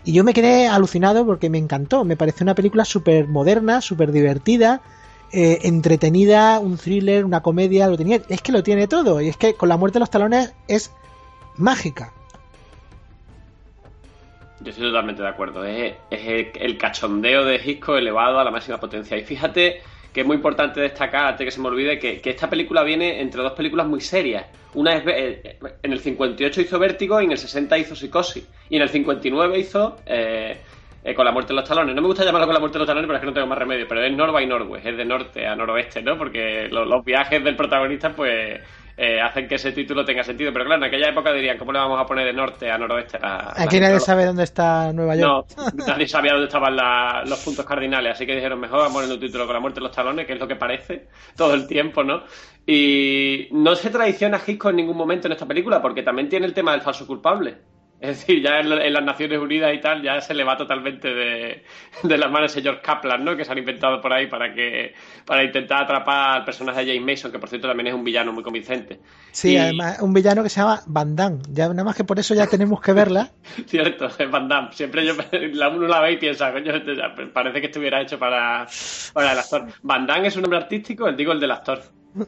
Y 0.05 0.13
yo 0.13 0.23
me 0.23 0.33
quedé 0.33 0.67
alucinado 0.67 1.25
porque 1.25 1.49
me 1.49 1.57
encantó. 1.57 2.03
Me 2.03 2.17
pareció 2.17 2.43
una 2.43 2.55
película 2.55 2.85
súper 2.85 3.27
moderna, 3.27 3.81
súper 3.81 4.11
divertida, 4.11 4.81
eh, 5.31 5.59
entretenida, 5.63 6.59
un 6.59 6.77
thriller, 6.77 7.23
una 7.23 7.41
comedia. 7.41 7.87
Lo 7.87 7.97
tenía, 7.97 8.21
es 8.27 8.41
que 8.41 8.51
lo 8.51 8.63
tiene 8.63 8.87
todo. 8.87 9.21
Y 9.21 9.29
es 9.29 9.37
que 9.37 9.55
con 9.55 9.69
la 9.69 9.77
muerte 9.77 9.95
de 9.95 10.01
los 10.01 10.09
talones 10.09 10.53
es 10.67 10.91
mágica. 11.55 12.11
Yo 14.59 14.69
estoy 14.69 14.87
totalmente 14.87 15.21
de 15.21 15.27
acuerdo. 15.27 15.63
Es, 15.65 15.95
el 16.09 16.77
cachondeo 16.77 17.45
de 17.45 17.61
Hitchcock 17.63 17.97
elevado 17.97 18.39
a 18.39 18.43
la 18.43 18.51
máxima 18.51 18.79
potencia. 18.79 19.17
Y 19.17 19.23
fíjate 19.23 19.81
que 20.13 20.21
es 20.21 20.27
muy 20.27 20.35
importante 20.35 20.79
destacar, 20.79 21.25
antes 21.25 21.45
que 21.45 21.51
se 21.51 21.59
me 21.59 21.67
olvide, 21.67 21.97
que, 21.97 22.21
esta 22.23 22.49
película 22.49 22.83
viene 22.83 23.19
entre 23.19 23.41
dos 23.41 23.53
películas 23.53 23.87
muy 23.87 23.99
serias. 23.99 24.45
Una 24.75 24.95
es, 24.95 25.03
eh, 25.07 25.57
en 25.81 25.91
el 25.91 25.99
58 25.99 26.61
hizo 26.61 26.79
Vértigo 26.79 27.19
y 27.19 27.25
en 27.25 27.31
el 27.31 27.37
60 27.37 27.77
hizo 27.79 27.95
Psicosis. 27.95 28.47
Y 28.69 28.75
en 28.75 28.83
el 28.83 28.89
59 28.89 29.59
hizo 29.59 29.97
eh, 30.05 30.57
eh, 31.03 31.15
Con 31.15 31.25
la 31.25 31.31
muerte 31.31 31.49
de 31.49 31.59
los 31.59 31.67
talones. 31.67 31.95
No 31.95 32.01
me 32.01 32.07
gusta 32.07 32.23
llamarlo 32.23 32.45
Con 32.47 32.53
la 32.53 32.59
muerte 32.59 32.77
de 32.77 32.79
los 32.79 32.87
talones, 32.87 33.07
pero 33.07 33.17
es 33.17 33.21
que 33.21 33.27
no 33.27 33.33
tengo 33.33 33.47
más 33.47 33.57
remedio. 33.57 33.87
Pero 33.87 34.03
es 34.03 34.15
Norva 34.15 34.41
y 34.41 34.45
Norwest, 34.45 34.85
es 34.85 34.97
de 34.97 35.05
norte 35.05 35.47
a 35.47 35.55
noroeste, 35.55 36.01
¿no? 36.03 36.17
Porque 36.17 36.67
los 36.69 37.03
viajes 37.03 37.43
del 37.43 37.55
protagonista, 37.55 38.11
pues 38.15 38.61
eh, 38.95 39.19
hacen 39.21 39.47
que 39.47 39.55
ese 39.55 39.71
título 39.71 40.05
tenga 40.05 40.23
sentido. 40.23 40.51
Pero 40.53 40.65
claro, 40.65 40.83
en 40.83 40.87
aquella 40.87 41.09
época 41.09 41.33
dirían, 41.33 41.57
¿cómo 41.57 41.71
le 41.71 41.79
vamos 41.79 41.99
a 41.99 42.05
poner 42.05 42.25
de 42.25 42.33
norte 42.33 42.69
a 42.71 42.77
noroeste? 42.77 43.17
Aquí 43.21 43.79
nadie 43.79 43.99
sabe 43.99 44.25
dónde 44.25 44.43
está 44.43 44.91
Nueva 44.93 45.15
York. 45.15 45.47
No, 45.57 45.85
nadie 45.87 46.07
sabía 46.07 46.33
dónde 46.33 46.47
estaban 46.47 46.75
los 47.27 47.39
puntos 47.39 47.65
cardinales, 47.65 48.13
así 48.13 48.25
que 48.25 48.35
dijeron, 48.35 48.59
mejor 48.59 48.79
vamos 48.79 48.91
a 48.91 48.95
poner 49.01 49.11
un 49.11 49.19
título 49.19 49.45
con 49.45 49.53
la 49.53 49.59
muerte 49.59 49.79
de 49.79 49.87
los 49.87 49.95
talones, 49.95 50.27
que 50.27 50.33
es 50.33 50.39
lo 50.39 50.47
que 50.47 50.55
parece 50.55 51.07
todo 51.35 51.53
el 51.53 51.67
tiempo, 51.67 52.03
¿no? 52.03 52.23
Y 52.65 53.47
no 53.51 53.75
se 53.75 53.89
traiciona 53.89 54.37
a 54.37 54.41
Hitchcock 54.45 54.71
en 54.71 54.77
ningún 54.77 54.97
momento 54.97 55.27
en 55.27 55.33
esta 55.33 55.45
película, 55.45 55.81
porque 55.81 56.03
también 56.03 56.29
tiene 56.29 56.45
el 56.45 56.53
tema 56.53 56.71
del 56.71 56.81
falso 56.81 57.05
culpable. 57.05 57.72
Es 58.03 58.19
decir, 58.19 58.43
ya 58.43 58.59
en, 58.59 58.93
las 58.93 59.03
Naciones 59.05 59.39
Unidas 59.39 59.73
y 59.73 59.79
tal, 59.79 60.01
ya 60.01 60.19
se 60.19 60.33
le 60.33 60.43
va 60.43 60.57
totalmente 60.57 61.07
de, 61.07 61.63
las 62.03 62.29
manos 62.29 62.51
ese 62.51 62.61
George 62.61 62.81
Kaplan, 62.81 63.23
¿no? 63.23 63.37
Que 63.37 63.45
se 63.45 63.51
han 63.53 63.57
inventado 63.57 64.01
por 64.01 64.11
ahí 64.11 64.27
para 64.27 64.53
que 64.53 64.93
para 65.25 65.41
intentar 65.41 65.83
atrapar 65.83 66.39
al 66.39 66.43
personaje 66.43 66.83
de 66.83 66.87
James 66.87 67.05
Mason, 67.05 67.31
que 67.31 67.39
por 67.39 67.47
cierto 67.47 67.65
también 67.65 67.87
es 67.87 67.93
un 67.93 68.03
villano 68.03 68.33
muy 68.33 68.43
convincente. 68.43 68.99
Sí, 69.31 69.55
además, 69.55 70.01
un 70.01 70.13
villano 70.13 70.43
que 70.43 70.49
se 70.49 70.59
llama 70.59 70.81
Van 70.85 71.15
Damme. 71.15 71.39
Ya, 71.49 71.69
nada 71.69 71.85
más 71.85 71.95
que 71.95 72.03
por 72.03 72.19
eso 72.19 72.35
ya 72.35 72.45
tenemos 72.45 72.81
que 72.81 72.91
verla. 72.91 73.29
Cierto, 73.67 74.07
es 74.07 74.29
Van 74.29 74.49
Damme. 74.49 74.73
Siempre 74.73 75.05
yo, 75.05 75.13
la 75.31 75.69
uno 75.69 75.87
la 75.87 76.01
ve 76.01 76.11
y 76.11 76.17
piensa, 76.17 76.51
coño, 76.51 76.75
este 76.75 76.95
parece 77.33 77.61
que 77.61 77.67
estuviera 77.67 78.01
hecho 78.01 78.19
para, 78.19 78.67
para 79.13 79.31
el 79.31 79.39
actor. 79.39 79.67
Van 79.81 80.05
Damme 80.05 80.27
es 80.27 80.35
un 80.35 80.41
nombre 80.41 80.59
artístico, 80.59 81.09
digo 81.13 81.31
el 81.31 81.39
del 81.39 81.51
actor. 81.51 81.81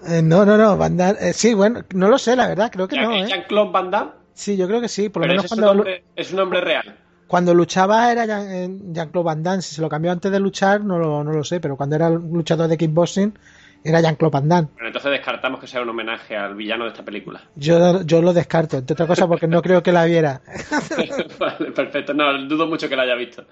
Eh, 0.07 0.21
no, 0.23 0.45
no, 0.45 0.55
no, 0.55 0.77
Van 0.77 0.95
Damme, 0.95 1.19
eh, 1.19 1.33
sí, 1.33 1.53
bueno, 1.53 1.81
no 1.93 2.07
lo 2.07 2.17
sé, 2.17 2.37
la 2.37 2.47
verdad, 2.47 2.71
creo 2.71 2.87
que 2.87 2.95
no. 2.95 3.11
¿eh? 3.11 3.25
Jean-Claude 3.27 3.71
Van 3.73 3.91
Damme? 3.91 4.24
Sí, 4.35 4.57
yo 4.57 4.67
creo 4.67 4.81
que 4.81 4.89
sí, 4.89 5.07
por 5.09 5.23
lo 5.23 5.29
menos 5.29 5.47
cuando... 5.47 5.85
Es 6.15 6.31
un, 6.31 6.37
nombre, 6.37 6.59
real. 6.59 6.97
Cuando 7.25 7.53
luchaba 7.53 8.11
era 8.11 8.25
eh, 8.25 8.69
Jean-Claude 8.91 9.25
Van 9.25 9.41
Damme, 9.41 9.61
si 9.61 9.73
se 9.73 9.81
lo 9.81 9.87
cambió 9.87 10.11
antes 10.11 10.29
de 10.29 10.39
luchar 10.39 10.83
no 10.83 10.99
lo, 10.99 11.23
no 11.23 11.31
lo 11.31 11.43
sé, 11.43 11.61
pero 11.61 11.77
cuando 11.77 11.95
era 11.95 12.09
luchador 12.09 12.67
de 12.67 12.77
kickboxing 12.77 13.33
era 13.81 14.01
Jean-Claude 14.01 14.33
Van 14.33 14.49
Damme. 14.49 14.67
Entonces 14.81 15.09
descartamos 15.09 15.61
que 15.61 15.67
sea 15.67 15.81
un 15.81 15.89
homenaje 15.89 16.35
al 16.35 16.53
villano 16.53 16.83
de 16.83 16.89
esta 16.89 17.05
película. 17.05 17.41
Yo, 17.55 18.01
yo 18.03 18.21
lo 18.21 18.33
descarto, 18.33 18.77
entre 18.77 18.93
otra 18.93 19.07
cosa 19.07 19.25
porque 19.25 19.47
no 19.47 19.61
creo 19.61 19.81
que 19.81 19.93
la 19.93 20.03
viera. 20.03 20.41
vale, 21.39 21.71
perfecto, 21.71 22.13
no, 22.13 22.45
dudo 22.45 22.67
mucho 22.67 22.89
que 22.89 22.95
la 22.97 23.03
haya 23.03 23.15
visto. 23.15 23.45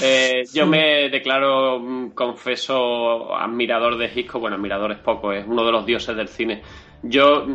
Eh, 0.00 0.44
yo 0.54 0.66
me 0.66 1.10
declaro, 1.10 1.80
mm, 1.80 2.10
confeso, 2.12 3.36
admirador 3.36 3.98
de 3.98 4.10
Hitchcock, 4.14 4.40
bueno, 4.40 4.56
admirador 4.56 4.92
es 4.92 4.98
poco, 4.98 5.34
es 5.34 5.44
uno 5.46 5.66
de 5.66 5.72
los 5.72 5.84
dioses 5.84 6.16
del 6.16 6.28
cine 6.28 6.62
yo 7.02 7.46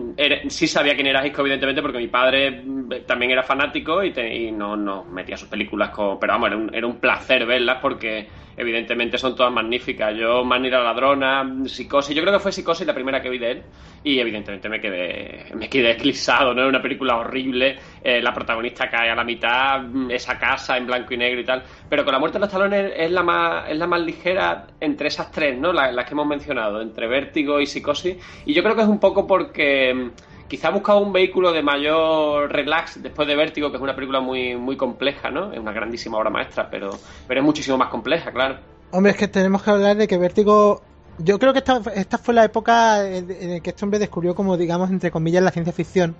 sí 0.49 0.67
sabía 0.67 0.95
quién 0.95 1.07
era 1.07 1.25
Hitchcock, 1.25 1.41
evidentemente, 1.41 1.81
porque 1.81 1.99
mi 1.99 2.07
padre 2.07 2.51
mm, 2.51 3.05
también 3.05 3.31
era 3.31 3.43
fanático 3.43 4.03
y, 4.03 4.51
no, 4.51 4.75
no, 4.75 5.05
metía 5.05 5.37
sus 5.37 5.49
películas. 5.49 5.91
Pero 5.95 6.33
vamos, 6.33 6.47
era 6.47 6.57
un, 6.57 6.75
era 6.75 6.87
un 6.87 6.97
placer 6.97 7.45
verlas 7.45 7.77
porque 7.81 8.27
evidentemente 8.57 9.17
son 9.17 9.35
todas 9.35 9.51
magníficas. 9.51 10.15
Yo, 10.15 10.43
Manira 10.43 10.79
la 10.79 10.85
ladrona, 10.85 11.45
Psicosis, 11.65 12.15
yo 12.15 12.21
creo 12.21 12.33
que 12.33 12.39
fue 12.39 12.51
Psicosis 12.51 12.85
la 12.85 12.93
primera 12.93 13.21
que 13.21 13.29
vi 13.29 13.37
de 13.37 13.51
él 13.51 13.63
y 14.03 14.19
evidentemente 14.19 14.69
me 14.69 14.79
quedé, 14.79 15.45
me 15.55 15.67
quedé 15.67 15.91
eclipsado, 15.91 16.53
¿no? 16.53 16.67
Una 16.67 16.81
película 16.81 17.17
horrible, 17.17 17.75
eh, 18.03 18.21
la 18.21 18.33
protagonista 18.33 18.89
cae 18.89 19.09
a 19.09 19.15
la 19.15 19.23
mitad, 19.23 19.81
mm, 19.81 20.11
esa 20.11 20.37
casa 20.37 20.77
en 20.77 20.85
blanco 20.85 21.13
y 21.13 21.17
negro 21.17 21.41
y 21.41 21.45
tal, 21.45 21.63
pero 21.89 22.03
con 22.03 22.13
la 22.13 22.19
muerte 22.19 22.37
de 22.37 22.41
los 22.41 22.51
talones 22.51 22.93
es 22.95 23.11
la 23.11 23.23
más, 23.23 23.69
es 23.69 23.77
la 23.77 23.87
más 23.87 24.01
ligera 24.01 24.67
entre 24.79 25.07
esas 25.07 25.31
tres, 25.31 25.57
¿no? 25.57 25.73
Las, 25.73 25.93
las 25.93 26.05
que 26.05 26.13
hemos 26.13 26.27
mencionado, 26.27 26.81
entre 26.81 27.07
Vértigo 27.07 27.59
y 27.59 27.65
Psicosis, 27.65 28.17
y 28.45 28.53
yo 28.53 28.63
creo 28.63 28.75
que 28.75 28.83
es 28.83 28.87
un 28.87 28.99
poco 28.99 29.25
porque 29.25 29.93
mm, 29.93 30.34
quizá 30.47 30.67
ha 30.67 30.71
buscado 30.71 30.99
un 30.99 31.13
vehículo 31.13 31.51
de 31.51 31.61
mayor 31.61 32.51
relax 32.51 33.01
después 33.01 33.27
de 33.27 33.35
Vértigo, 33.35 33.71
que 33.71 33.77
es 33.77 33.83
una 33.83 33.95
película 33.95 34.19
muy, 34.19 34.55
muy 34.55 34.77
compleja, 34.77 35.29
¿no? 35.29 35.51
Es 35.51 35.59
una 35.59 35.71
grandísima 35.71 36.17
obra 36.17 36.29
maestra, 36.29 36.69
pero, 36.69 36.91
pero 37.27 37.39
es 37.39 37.45
muchísimo 37.45 37.77
más 37.77 37.89
compleja, 37.89 38.31
claro. 38.31 38.59
Hombre, 38.91 39.11
es 39.11 39.17
que 39.17 39.27
tenemos 39.27 39.63
que 39.63 39.71
hablar 39.71 39.97
de 39.97 40.07
que 40.07 40.17
Vértigo 40.17 40.81
yo 41.17 41.39
creo 41.39 41.53
que 41.53 41.59
esta, 41.59 41.81
esta 41.93 42.17
fue 42.17 42.33
la 42.33 42.43
época 42.43 43.07
en 43.07 43.53
la 43.53 43.59
que 43.59 43.69
este 43.69 43.85
hombre 43.85 43.99
descubrió 43.99 44.35
como, 44.35 44.57
digamos, 44.57 44.89
entre 44.89 45.11
comillas, 45.11 45.43
la 45.43 45.51
ciencia 45.51 45.73
ficción. 45.73 46.15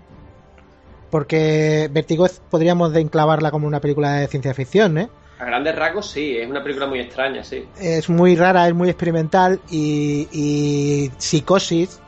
Porque 1.10 1.90
Vertigo 1.92 2.28
podríamos 2.50 2.96
enclavarla 2.96 3.52
como 3.52 3.68
una 3.68 3.80
película 3.80 4.14
de 4.14 4.28
ciencia 4.28 4.54
ficción, 4.54 4.98
¿eh? 4.98 5.10
A 5.38 5.46
grandes 5.46 5.76
rasgos 5.76 6.10
sí, 6.10 6.38
es 6.38 6.50
una 6.50 6.64
película 6.64 6.88
muy 6.88 7.00
extraña, 7.00 7.44
sí. 7.44 7.66
Es 7.80 8.10
muy 8.10 8.36
rara, 8.36 8.68
es 8.68 8.74
muy 8.74 8.90
experimental 8.90 9.60
y, 9.70 10.28
y 10.32 11.12
Psicosis, 11.18 12.02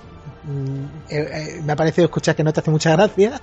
me 0.48 1.74
ha 1.74 1.76
parecido 1.76 2.06
escuchar 2.06 2.36
que 2.36 2.44
no 2.44 2.54
te 2.54 2.62
hace 2.62 2.72
mucha 2.72 2.92
gracia. 2.92 3.42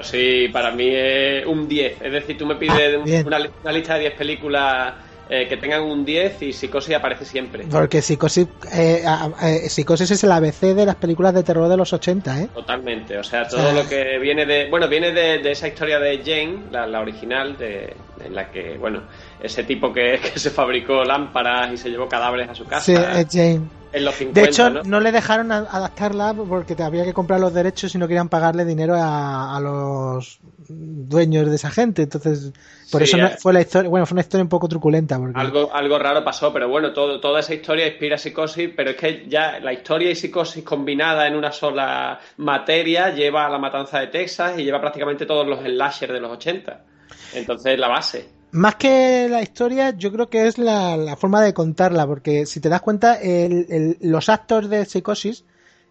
sí, 0.00 0.48
para 0.52 0.70
mí 0.70 0.88
es 0.90 1.46
un 1.46 1.68
10. 1.68 2.02
Es 2.02 2.12
decir, 2.12 2.38
tú 2.38 2.46
me 2.46 2.56
pides 2.56 2.96
ah, 2.96 3.22
una, 3.26 3.72
lista 3.72 3.94
de 3.94 4.00
10 4.00 4.14
películas 4.14 4.94
eh, 5.28 5.46
que 5.48 5.56
tengan 5.56 5.82
un 5.82 6.04
10 6.04 6.42
y 6.42 6.52
Psicosis 6.52 6.94
aparece 6.94 7.24
siempre. 7.24 7.64
Porque 7.70 8.00
Psicosis, 8.00 8.48
eh, 8.72 9.04
eh, 9.42 9.68
Psicosis 9.68 10.10
es 10.10 10.24
el 10.24 10.32
ABC 10.32 10.74
de 10.74 10.86
las 10.86 10.96
películas 10.96 11.34
de 11.34 11.42
terror 11.42 11.68
de 11.68 11.76
los 11.76 11.92
80, 11.92 12.40
¿eh? 12.40 12.48
Totalmente, 12.54 13.18
o 13.18 13.24
sea, 13.24 13.46
todo 13.46 13.72
lo 13.72 13.88
que 13.88 14.18
viene 14.18 14.46
de... 14.46 14.68
Bueno, 14.70 14.88
viene 14.88 15.12
de, 15.12 15.50
esa 15.50 15.68
historia 15.68 15.98
de 15.98 16.18
Jane, 16.18 16.64
la, 16.70 17.00
original, 17.00 17.56
de, 17.56 17.94
en 18.24 18.34
la 18.34 18.50
que, 18.50 18.76
bueno, 18.78 19.02
ese 19.42 19.64
tipo 19.64 19.92
que, 19.92 20.20
que, 20.32 20.38
se 20.38 20.50
fabricó 20.50 21.04
lámparas 21.04 21.72
y 21.72 21.76
se 21.76 21.90
llevó 21.90 22.08
cadáveres 22.08 22.48
a 22.48 22.54
su 22.54 22.64
casa. 22.64 22.84
Sí, 22.84 22.94
es 22.94 23.26
Jane. 23.30 23.81
En 23.92 24.04
los 24.04 24.14
50, 24.14 24.40
de 24.40 24.46
hecho, 24.46 24.70
¿no? 24.70 25.00
le 25.00 25.12
dejaron 25.12 25.52
adaptarla 25.52 26.34
porque 26.34 26.74
te 26.74 26.82
había 26.82 27.04
que 27.04 27.12
comprar 27.12 27.40
los 27.40 27.52
derechos 27.52 27.94
y 27.94 27.98
no 27.98 28.08
querían 28.08 28.28
pagarle 28.28 28.64
dinero 28.64 28.94
a, 28.94 29.54
a 29.54 29.60
los 29.60 30.40
dueños 30.68 31.48
de 31.48 31.56
esa 31.56 31.70
gente. 31.70 32.02
Entonces, 32.02 32.52
por 32.90 33.02
eso 33.02 33.16
no, 33.16 33.26
eh. 33.26 33.36
fue 33.38 33.52
la 33.52 33.60
historia, 33.60 33.90
bueno, 33.90 34.06
fue 34.06 34.14
una 34.14 34.22
historia 34.22 34.42
un 34.42 34.48
poco 34.48 34.68
truculenta. 34.68 35.18
Porque... 35.18 35.38
Algo, 35.38 35.74
algo 35.74 35.98
raro 35.98 36.24
pasó, 36.24 36.52
pero 36.52 36.68
bueno, 36.68 36.92
todo, 36.92 37.20
toda 37.20 37.40
esa 37.40 37.54
historia 37.54 37.86
inspira 37.86 38.16
psicosis, 38.16 38.70
pero 38.74 38.90
es 38.90 38.96
que 38.96 39.26
ya 39.28 39.60
la 39.60 39.72
historia 39.72 40.10
y 40.10 40.14
psicosis 40.14 40.64
combinada 40.64 41.26
en 41.26 41.36
una 41.36 41.52
sola 41.52 42.18
materia 42.38 43.10
lleva 43.14 43.46
a 43.46 43.50
la 43.50 43.58
matanza 43.58 44.00
de 44.00 44.06
Texas 44.08 44.58
y 44.58 44.64
lleva 44.64 44.80
prácticamente 44.80 45.26
todos 45.26 45.46
los 45.46 45.60
slashers 45.60 46.12
de 46.12 46.20
los 46.20 46.32
80. 46.32 46.84
Entonces, 47.34 47.78
la 47.78 47.88
base. 47.88 48.41
Más 48.52 48.74
que 48.76 49.28
la 49.30 49.40
historia, 49.40 49.96
yo 49.96 50.12
creo 50.12 50.28
que 50.28 50.46
es 50.46 50.58
la, 50.58 51.16
forma 51.18 51.40
de 51.40 51.54
contarla, 51.54 52.06
porque 52.06 52.44
si 52.44 52.60
te 52.60 52.68
das 52.68 52.82
cuenta, 52.82 53.18
los 54.00 54.28
actos 54.28 54.68
de 54.68 54.84
psicosis 54.84 55.44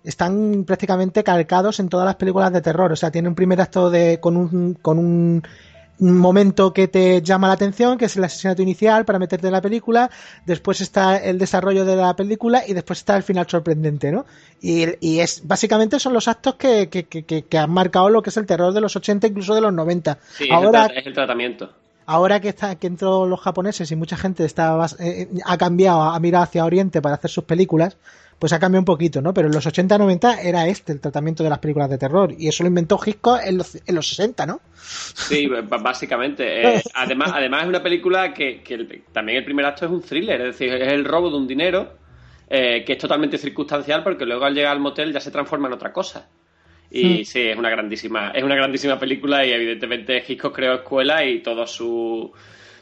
están 0.04 0.63
prácticamente 0.65 1.24
calcados 1.24 1.80
en 1.80 1.89
todas 1.89 2.06
las 2.06 2.15
películas 2.15 2.54
de 2.54 2.62
terror. 2.62 2.91
O 2.91 2.95
sea, 2.95 3.12
tiene 3.12 3.30
un 3.30 3.36
primer 3.36 3.60
acto 3.62 3.89
de, 3.89 4.19
con 4.19 4.38
un, 4.38 4.76
con 4.76 5.00
un 5.00 5.41
momento 6.02 6.71
que 6.71 6.88
te 6.88 7.21
llama 7.21 7.47
la 7.47 7.54
atención, 7.54 7.97
que 7.97 8.06
es 8.06 8.15
el 8.15 8.24
asesinato 8.24 8.62
inicial 8.62 9.06
para 9.06 9.19
meterte 9.19 9.47
en 9.47 9.54
la 9.54 9.62
película, 9.62 10.10
después 10.45 10.82
está 10.82 11.17
el 11.17 11.38
desarrollo 11.38 11.86
de 11.86 11.95
la 11.95 12.15
película 12.15 12.63
y 12.67 12.74
después 12.74 13.00
está 13.00 13.17
el 13.17 13.24
final 13.24 13.47
sorprendente, 13.47 14.12
¿no? 14.12 14.26
Y, 14.62 14.86
y 15.00 15.19
es 15.19 15.47
básicamente 15.47 16.00
son 16.00 16.13
los 16.13 16.28
actos 16.28 16.56
que, 16.56 16.89
que, 16.89 17.06
que, 17.06 17.24
que, 17.24 17.58
han 17.58 17.71
marcado 17.71 18.10
lo 18.10 18.21
que 18.21 18.32
es 18.32 18.38
el 18.38 18.47
terror 18.47 18.74
de 18.74 18.82
los 18.82 18.95
80, 18.95 19.28
incluso 19.28 19.54
de 19.54 19.62
los 19.62 19.74
90. 19.74 20.17
Sí, 20.38 20.50
ahora, 20.52 20.88
es 20.88 21.06
el 21.06 21.13
tratamiento. 21.13 21.71
Ahora 22.12 22.41
que 22.41 22.50
está 22.50 22.76
que 22.76 22.88
entró 22.88 23.26
los 23.26 23.39
japoneses 23.39 23.89
y 23.89 23.95
mucha 23.95 24.17
gente 24.17 24.43
está 24.43 24.78
eh, 25.00 25.30
ha 25.45 25.58
cambiado, 25.58 26.02
ha 26.02 26.19
mirado 26.19 26.43
hacia 26.43 26.65
Oriente 26.65 27.02
para 27.02 27.15
hacer 27.15 27.32
sus 27.32 27.45
películas, 27.45 27.97
pues 28.38 28.52
ha 28.52 28.60
cambiado 28.60 28.82
un 28.82 28.86
poquito, 28.86 29.21
¿no? 29.21 29.34
Pero 29.34 29.47
en 29.47 29.54
los 29.54 29.65
80-90 29.65 30.39
era 30.43 30.67
este 30.67 30.91
el 30.91 31.00
tratamiento 31.00 31.41
de 31.41 31.50
las 31.50 31.60
películas 31.60 31.89
de 31.89 31.97
terror. 31.97 32.34
Y 32.38 32.50
eso 32.50 32.63
lo 32.63 32.67
inventó 32.67 33.00
Hitchcock 33.02 33.39
en 33.45 33.60
los, 33.60 33.76
en 33.76 33.95
los 33.95 34.10
60, 34.10 34.45
¿no? 34.45 34.60
Sí, 34.76 35.47
básicamente. 35.47 36.76
Eh, 36.76 36.84
además, 36.95 37.32
además 37.34 37.62
es 37.62 37.69
una 37.69 37.82
película 37.82 38.34
que, 38.34 38.62
también 39.13 39.38
el 39.38 39.45
primer 39.45 39.65
acto 39.65 39.86
es 39.86 39.91
un 39.91 40.02
thriller, 40.02 40.41
es 40.41 40.47
decir, 40.47 40.74
es 40.74 40.91
el 40.91 41.06
robo 41.06 41.30
de 41.30 41.38
un 41.38 41.47
dinero 41.47 41.93
eh, 42.50 42.84
que 42.86 42.91
es 42.91 43.00
totalmente 43.00 43.38
circunstancial 43.38 44.04
porque 44.04 44.26
luego 44.26 44.43
al 44.43 44.54
llegar 44.54 44.74
al 44.74 44.82
motel 44.82 45.13
ya 45.13 45.21
se 45.21 45.32
transforma 45.32 45.69
en 45.69 45.76
otra 45.76 45.93
cosa. 45.93 46.28
Y 46.91 47.21
hmm. 47.21 47.25
sí, 47.25 47.41
es 47.47 47.58
una 47.58 47.69
grandísima, 47.69 48.32
es 48.32 48.43
una 48.43 48.56
grandísima 48.56 48.99
película 48.99 49.45
y 49.45 49.51
evidentemente 49.51 50.23
Hitchcock 50.27 50.54
creó 50.54 50.75
escuela 50.75 51.25
y 51.25 51.39
todo 51.41 51.65
su 51.65 52.32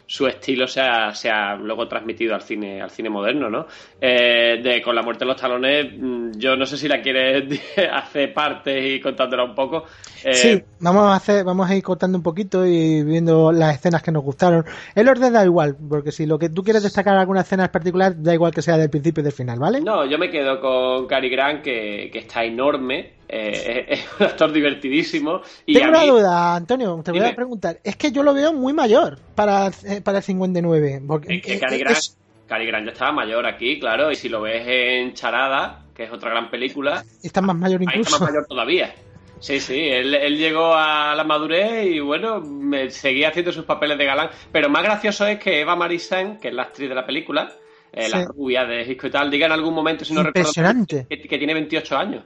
su 0.09 0.25
estilo 0.25 0.65
se 0.65 0.81
ha, 0.81 1.13
se 1.13 1.29
ha 1.29 1.55
luego 1.55 1.87
transmitido 1.87 2.33
al 2.33 2.41
cine 2.41 2.81
al 2.81 2.89
cine 2.89 3.11
moderno, 3.11 3.47
¿no? 3.47 3.67
Eh, 4.01 4.59
de 4.59 4.81
Con 4.81 4.95
la 4.95 5.03
muerte 5.03 5.23
de 5.23 5.27
los 5.27 5.39
talones, 5.39 5.85
mm, 5.95 6.31
yo 6.35 6.55
no 6.55 6.65
sé 6.65 6.77
si 6.77 6.87
la 6.87 6.99
quieres 6.99 7.61
hacer 7.93 8.33
parte 8.33 8.95
y 8.95 8.99
contándola 8.99 9.43
un 9.43 9.53
poco. 9.53 9.83
Eh, 10.23 10.33
sí, 10.33 10.63
vamos 10.79 11.03
a 11.03 11.13
hacer, 11.13 11.43
vamos 11.43 11.69
a 11.69 11.75
ir 11.75 11.83
contando 11.83 12.17
un 12.17 12.23
poquito 12.23 12.65
y 12.65 13.03
viendo 13.03 13.51
las 13.51 13.75
escenas 13.75 14.01
que 14.01 14.11
nos 14.11 14.23
gustaron. 14.23 14.65
El 14.95 15.07
orden 15.07 15.31
da 15.31 15.45
igual, 15.45 15.77
porque 15.87 16.11
si 16.11 16.25
lo 16.25 16.39
que 16.39 16.49
tú 16.49 16.63
quieres 16.63 16.81
destacar 16.81 17.15
alguna 17.15 17.41
escena 17.41 17.65
en 17.65 17.71
particular, 17.71 18.13
da 18.17 18.33
igual 18.33 18.51
que 18.51 18.63
sea 18.63 18.77
del 18.79 18.89
principio 18.89 19.21
y 19.21 19.25
del 19.25 19.33
final, 19.33 19.59
¿vale? 19.59 19.79
No, 19.79 20.09
yo 20.09 20.17
me 20.17 20.31
quedo 20.31 20.59
con 20.59 21.05
Cary 21.05 21.29
Grant, 21.29 21.61
que, 21.61 22.09
que 22.11 22.17
está 22.17 22.43
enorme, 22.43 23.18
eh, 23.31 23.85
es 23.89 24.05
un 24.19 24.25
actor 24.25 24.51
divertidísimo. 24.51 25.41
Y 25.65 25.73
Tengo 25.73 25.89
una 25.89 26.03
duda, 26.03 26.55
Antonio, 26.55 26.99
te 27.03 27.11
voy 27.11 27.21
a 27.21 27.35
preguntar. 27.35 27.79
Es 27.83 27.95
que 27.95 28.11
yo 28.11 28.23
lo 28.23 28.33
veo 28.33 28.53
muy 28.53 28.73
mayor 28.73 29.19
para, 29.35 29.71
para 30.03 30.17
el 30.17 30.23
59. 30.23 31.03
Porque 31.07 31.35
es 31.35 31.41
que 31.43 31.59
Cary 31.59 32.65
Grant, 32.65 32.87
ya 32.87 32.91
estaba 32.93 33.11
mayor 33.11 33.45
aquí, 33.45 33.79
claro, 33.79 34.11
y 34.11 34.15
si 34.15 34.27
lo 34.27 34.41
ves 34.41 34.63
en 34.65 35.13
Charada, 35.13 35.85
que 35.93 36.05
es 36.05 36.11
otra 36.11 36.31
gran 36.31 36.49
película. 36.49 37.03
Está 37.21 37.41
más 37.41 37.55
mayor 37.55 37.83
incluso. 37.83 38.15
está 38.15 38.19
más 38.25 38.31
mayor 38.31 38.47
todavía. 38.47 38.95
Sí, 39.39 39.59
sí, 39.59 39.79
él, 39.79 40.37
llegó 40.37 40.73
a 40.73 41.13
la 41.15 41.23
madurez 41.23 41.85
y 41.85 41.99
bueno, 41.99 42.41
me 42.41 42.89
seguía 42.89 43.29
haciendo 43.29 43.51
sus 43.51 43.65
papeles 43.65 43.97
de 43.97 44.05
galán. 44.05 44.29
Pero 44.51 44.69
más 44.69 44.83
gracioso 44.83 45.27
es 45.27 45.39
que 45.39 45.61
Eva 45.61 45.75
Marisan, 45.75 46.39
que 46.39 46.49
es 46.49 46.53
la 46.53 46.63
actriz 46.63 46.89
de 46.89 46.95
la 46.95 47.05
película, 47.05 47.53
eh, 47.93 48.09
la 48.09 48.25
rubia 48.25 48.65
de 48.65 48.83
disco 48.83 49.07
y 49.07 49.11
tal, 49.11 49.29
diga 49.29 49.45
en 49.45 49.53
algún 49.53 49.75
momento, 49.75 50.03
si 50.03 50.13
no 50.13 50.23
recuerdo, 50.23 50.51
que, 50.87 51.05
que 51.07 51.37
tiene 51.37 51.53
28 51.53 51.97
años. 51.97 52.23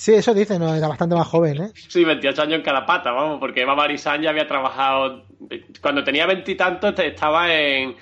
Sí, 0.00 0.14
eso 0.14 0.32
dice, 0.32 0.58
no, 0.58 0.74
era 0.74 0.88
bastante 0.88 1.14
más 1.14 1.28
joven, 1.28 1.62
¿eh? 1.62 1.70
Sí, 1.74 2.02
28 2.02 2.40
años 2.40 2.54
en 2.54 2.62
cada 2.62 2.86
pata, 2.86 3.12
vamos, 3.12 3.38
porque 3.38 3.60
Eva 3.60 3.74
Marisán 3.74 4.22
ya 4.22 4.30
había 4.30 4.46
trabajado. 4.46 5.26
Cuando 5.82 6.02
tenía 6.02 6.24
veintitantos 6.24 6.98
estaba 7.00 7.54
en, 7.54 7.96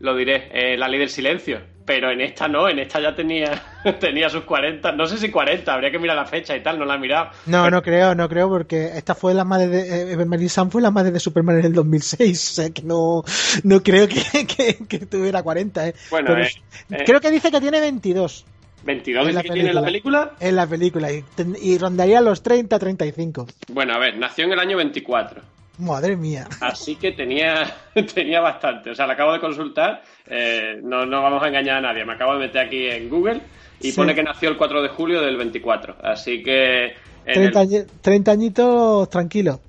lo 0.00 0.16
diré, 0.16 0.48
en 0.52 0.80
La 0.80 0.88
Ley 0.88 0.98
del 0.98 1.10
Silencio. 1.10 1.60
Pero 1.86 2.10
en 2.10 2.22
esta 2.22 2.48
no, 2.48 2.68
en 2.68 2.80
esta 2.80 2.98
ya 2.98 3.14
tenía, 3.14 3.62
tenía 4.00 4.28
sus 4.30 4.42
40, 4.42 4.90
no 4.92 5.06
sé 5.06 5.16
si 5.16 5.30
40, 5.30 5.72
habría 5.72 5.92
que 5.92 6.00
mirar 6.00 6.16
la 6.16 6.24
fecha 6.24 6.56
y 6.56 6.62
tal, 6.62 6.76
no 6.76 6.86
la 6.86 6.96
he 6.96 6.98
mirado. 6.98 7.30
No, 7.46 7.70
no 7.70 7.82
creo, 7.82 8.16
no 8.16 8.28
creo, 8.28 8.48
porque 8.48 8.86
esta 8.96 9.14
fue 9.14 9.32
la 9.32 9.44
madre 9.44 9.68
de. 9.68 10.12
Eva 10.12 10.24
Marisán 10.24 10.72
fue 10.72 10.82
la 10.82 10.90
madre 10.90 11.12
de 11.12 11.20
Superman 11.20 11.60
en 11.60 11.66
el 11.66 11.72
2006, 11.72 12.50
o 12.50 12.54
sea 12.54 12.70
que 12.70 12.82
no, 12.82 13.22
no 13.62 13.80
creo 13.80 14.08
que, 14.08 14.74
que, 14.88 14.98
tuviera 15.06 15.44
40, 15.44 15.86
¿eh? 15.86 15.94
Bueno, 16.10 16.36
eh, 16.36 16.48
eh. 16.90 17.04
creo 17.06 17.20
que 17.20 17.30
dice 17.30 17.52
que 17.52 17.60
tiene 17.60 17.78
22. 17.78 18.44
22 18.84 19.26
dice 19.26 19.42
que 19.42 19.50
tiene 19.50 19.68
en 19.70 19.74
la 19.74 19.82
película. 19.82 20.32
En 20.40 20.56
la 20.56 20.66
película, 20.66 21.08
y, 21.10 21.78
rondaría 21.78 22.20
los 22.20 22.42
30, 22.42 22.78
35. 22.78 23.46
Bueno, 23.68 23.94
a 23.94 23.98
ver, 23.98 24.16
nació 24.18 24.44
en 24.44 24.52
el 24.52 24.58
año 24.58 24.76
24. 24.76 25.42
Madre 25.78 26.16
mía. 26.16 26.46
Así 26.60 26.96
que 26.96 27.12
tenía, 27.12 27.74
tenía 28.14 28.40
bastante. 28.40 28.90
O 28.90 28.94
sea, 28.94 29.06
la 29.06 29.14
acabo 29.14 29.32
de 29.32 29.40
consultar. 29.40 30.02
Eh, 30.26 30.80
no, 30.82 31.04
no 31.04 31.22
vamos 31.22 31.42
a 31.42 31.48
engañar 31.48 31.78
a 31.78 31.80
nadie. 31.80 32.04
Me 32.04 32.12
acabo 32.12 32.34
de 32.34 32.40
meter 32.40 32.66
aquí 32.66 32.86
en 32.86 33.08
Google 33.08 33.40
y 33.80 33.92
pone 33.92 34.14
que 34.14 34.22
nació 34.22 34.50
el 34.50 34.56
4 34.56 34.82
de 34.82 34.88
julio 34.88 35.20
del 35.20 35.36
24. 35.36 35.96
Así 36.02 36.42
que. 36.42 36.94
30, 37.24 38.30
añitos 38.30 39.08
tranquilo. 39.08 39.60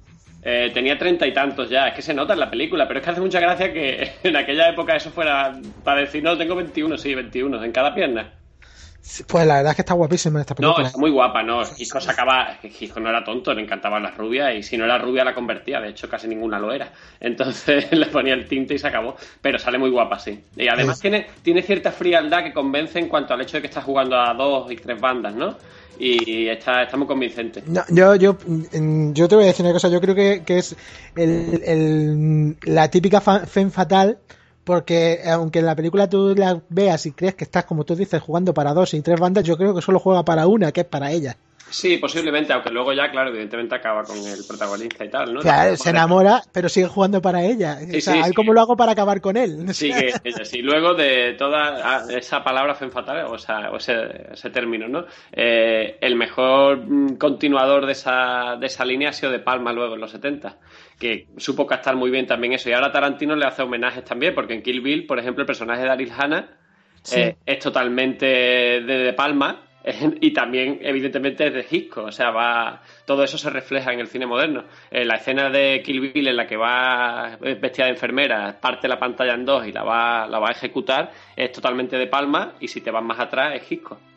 Eh, 0.43 0.69
tenía 0.71 0.95
treinta 0.95 1.25
y 1.25 1.33
tantos 1.33 1.69
ya, 1.71 1.87
es 1.87 1.95
que 1.95 2.03
se 2.03 2.13
nota 2.13 2.33
en 2.33 2.39
la 2.39 2.51
película, 2.51 2.87
pero 2.87 2.99
es 2.99 3.03
que 3.03 3.11
hace 3.11 3.21
mucha 3.21 3.39
gracia 3.39 3.73
que 3.73 4.11
en 4.23 4.35
aquella 4.35 4.69
época 4.69 4.95
eso 4.95 5.09
fuera 5.09 5.59
para 5.83 6.01
decir, 6.01 6.21
no, 6.21 6.37
tengo 6.37 6.53
21, 6.53 6.97
sí, 6.97 7.15
21, 7.15 7.63
en 7.63 7.71
cada 7.71 7.95
pierna. 7.95 8.31
Pues 9.27 9.45
la 9.45 9.57
verdad 9.57 9.71
es 9.71 9.75
que 9.75 9.81
está 9.83 9.93
guapísima 9.93 10.41
esta 10.41 10.55
película. 10.55 10.79
No, 10.79 10.85
está 10.87 10.97
muy 10.97 11.11
guapa, 11.11 11.43
no. 11.43 11.61
Hitchcock 11.61 12.01
sacaba. 12.01 12.57
Hitchcock 12.63 12.97
no 12.97 13.09
era 13.09 13.23
tonto, 13.23 13.53
le 13.53 13.61
encantaban 13.61 14.01
las 14.01 14.17
rubias 14.17 14.55
y 14.55 14.63
si 14.63 14.77
no 14.77 14.85
era 14.85 14.97
rubia 14.97 15.23
la 15.23 15.35
convertía. 15.35 15.79
De 15.79 15.89
hecho, 15.89 16.09
casi 16.09 16.27
ninguna 16.27 16.57
lo 16.57 16.73
era. 16.73 16.91
Entonces 17.19 17.91
le 17.91 18.07
ponía 18.07 18.33
el 18.33 18.47
tinte 18.47 18.73
y 18.73 18.79
se 18.79 18.87
acabó. 18.87 19.15
Pero 19.41 19.59
sale 19.59 19.77
muy 19.77 19.91
guapa, 19.91 20.17
sí. 20.17 20.43
Y 20.55 20.67
además 20.67 20.99
tiene, 20.99 21.27
tiene 21.43 21.61
cierta 21.61 21.91
frialdad 21.91 22.43
que 22.43 22.51
convence 22.51 22.97
en 22.97 23.07
cuanto 23.07 23.35
al 23.35 23.41
hecho 23.41 23.57
de 23.57 23.61
que 23.61 23.67
está 23.67 23.81
jugando 23.81 24.19
a 24.19 24.33
dos 24.33 24.71
y 24.71 24.75
tres 24.75 24.99
bandas, 24.99 25.35
¿no? 25.35 25.55
Y 25.99 26.47
está, 26.47 26.83
está 26.83 26.97
muy 26.97 27.07
convincente. 27.07 27.63
yo, 27.89 28.15
yo, 28.15 28.37
yo 29.13 29.27
te 29.27 29.35
voy 29.35 29.43
a 29.43 29.47
decir 29.47 29.63
una 29.63 29.73
cosa. 29.73 29.87
Yo 29.87 30.01
creo 30.01 30.15
que, 30.15 30.43
que 30.43 30.57
es 30.57 30.75
el, 31.15 32.57
la 32.63 32.89
típica 32.89 33.21
fan 33.21 33.71
fatal 33.71 34.17
porque 34.65 35.21
eh, 35.23 35.29
aunque 35.29 35.59
en 35.59 35.67
la 35.67 35.75
película 35.75 36.09
tú 36.09 36.35
la 36.35 36.61
veas 36.67 37.05
y 37.05 37.11
crees 37.13 37.35
que 37.35 37.45
estás, 37.45 37.63
como 37.63 37.85
tú 37.85 37.95
dices, 37.95 38.21
jugando 38.21 38.53
para 38.53 38.73
dos 38.73 38.93
y 38.93 39.01
tres 39.01 39.19
bandas, 39.19 39.45
yo 39.45 39.55
creo 39.57 39.73
que 39.73 39.81
solo 39.81 39.99
juega 39.99 40.25
para 40.25 40.47
una, 40.47 40.73
que 40.73 40.81
es 40.81 40.87
para 40.87 41.11
ella. 41.11 41.37
Sí, 41.75 41.97
posiblemente, 41.97 42.53
aunque 42.53 42.69
luego 42.69 42.93
ya, 42.93 43.11
claro, 43.11 43.31
evidentemente 43.31 43.75
acaba 43.75 44.03
con 44.05 44.15
el 44.17 44.45
protagonista 44.47 45.03
y 45.03 45.09
tal, 45.09 45.33
¿no? 45.33 45.41
Claro, 45.41 45.75
se 45.75 45.89
enamora, 45.89 46.41
pero 46.53 46.69
sigue 46.69 46.87
jugando 46.87 47.21
para 47.21 47.43
ella. 47.43 47.79
o 47.81 47.99
sea, 47.99 48.31
¿cómo 48.33 48.53
lo 48.53 48.61
hago 48.61 48.77
para 48.77 48.93
acabar 48.93 49.19
con 49.19 49.35
él? 49.35 49.65
Sí, 49.73 49.91
que, 49.91 50.45
sí. 50.45 50.61
Luego 50.61 50.93
de 50.93 51.33
toda 51.33 51.81
ah, 51.83 52.05
esa 52.09 52.45
palabra 52.45 52.75
fen 52.75 52.91
fatal, 52.91 53.25
o, 53.25 53.37
sea, 53.37 53.71
o 53.71 53.75
ese, 53.75 54.49
término, 54.53 54.87
¿no? 54.87 55.05
Eh, 55.33 55.97
el 55.99 56.15
mejor 56.15 56.77
mm, 56.87 57.17
continuador 57.17 57.85
de 57.85 57.91
esa, 57.91 58.55
de 58.57 58.67
esa 58.67 58.85
línea 58.85 59.09
ha 59.09 59.13
sido 59.13 59.33
De 59.33 59.39
Palma 59.39 59.73
luego 59.73 59.95
en 59.95 59.99
los 59.99 60.11
70 60.11 60.57
que 60.97 61.27
supo 61.35 61.67
captar 61.67 61.97
muy 61.97 62.09
bien 62.09 62.25
también 62.25 62.53
eso. 62.53 62.69
Y 62.69 62.71
ahora 62.71 62.93
Tarantino 62.93 63.35
le 63.35 63.45
hace 63.45 63.63
homenajes 63.63 64.05
también, 64.05 64.33
porque 64.33 64.53
en 64.53 64.63
Kill 64.63 64.79
Bill, 64.79 65.05
por 65.05 65.19
ejemplo, 65.19 65.41
el 65.41 65.45
personaje 65.45 65.81
de 65.81 65.87
Daryl 65.89 66.11
Hannah 66.17 66.47
eh, 67.11 67.35
es 67.45 67.59
totalmente 67.59 68.25
de 68.25 68.81
De 68.81 69.11
Palma 69.11 69.64
y 70.21 70.31
también, 70.33 70.79
evidentemente, 70.81 71.47
es 71.47 71.53
de 71.53 71.65
Hitchcock. 71.69 72.07
O 72.07 72.11
sea, 72.11 72.31
va 72.31 72.81
todo 73.05 73.23
eso 73.23 73.37
se 73.37 73.49
refleja 73.49 73.93
en 73.93 73.99
el 73.99 74.07
cine 74.07 74.25
moderno. 74.25 74.63
Eh, 74.89 75.05
la 75.05 75.15
escena 75.15 75.49
de 75.49 75.81
Kill 75.83 76.11
Bill 76.11 76.27
en 76.27 76.37
la 76.37 76.47
que 76.47 76.57
va 76.57 77.37
vestida 77.39 77.85
de 77.85 77.91
enfermera, 77.91 78.59
parte 78.59 78.87
la 78.87 78.99
pantalla 78.99 79.33
en 79.33 79.45
dos 79.45 79.67
y 79.67 79.71
la 79.71 79.83
va, 79.83 80.27
la 80.27 80.39
va 80.39 80.49
a 80.49 80.51
ejecutar, 80.51 81.11
es 81.35 81.51
totalmente 81.51 81.97
de 81.97 82.07
Palma. 82.07 82.53
Y 82.59 82.67
si 82.67 82.81
te 82.81 82.91
vas 82.91 83.03
más 83.03 83.19
atrás, 83.19 83.53
es 83.55 83.71
Hitchcock. 83.71 84.14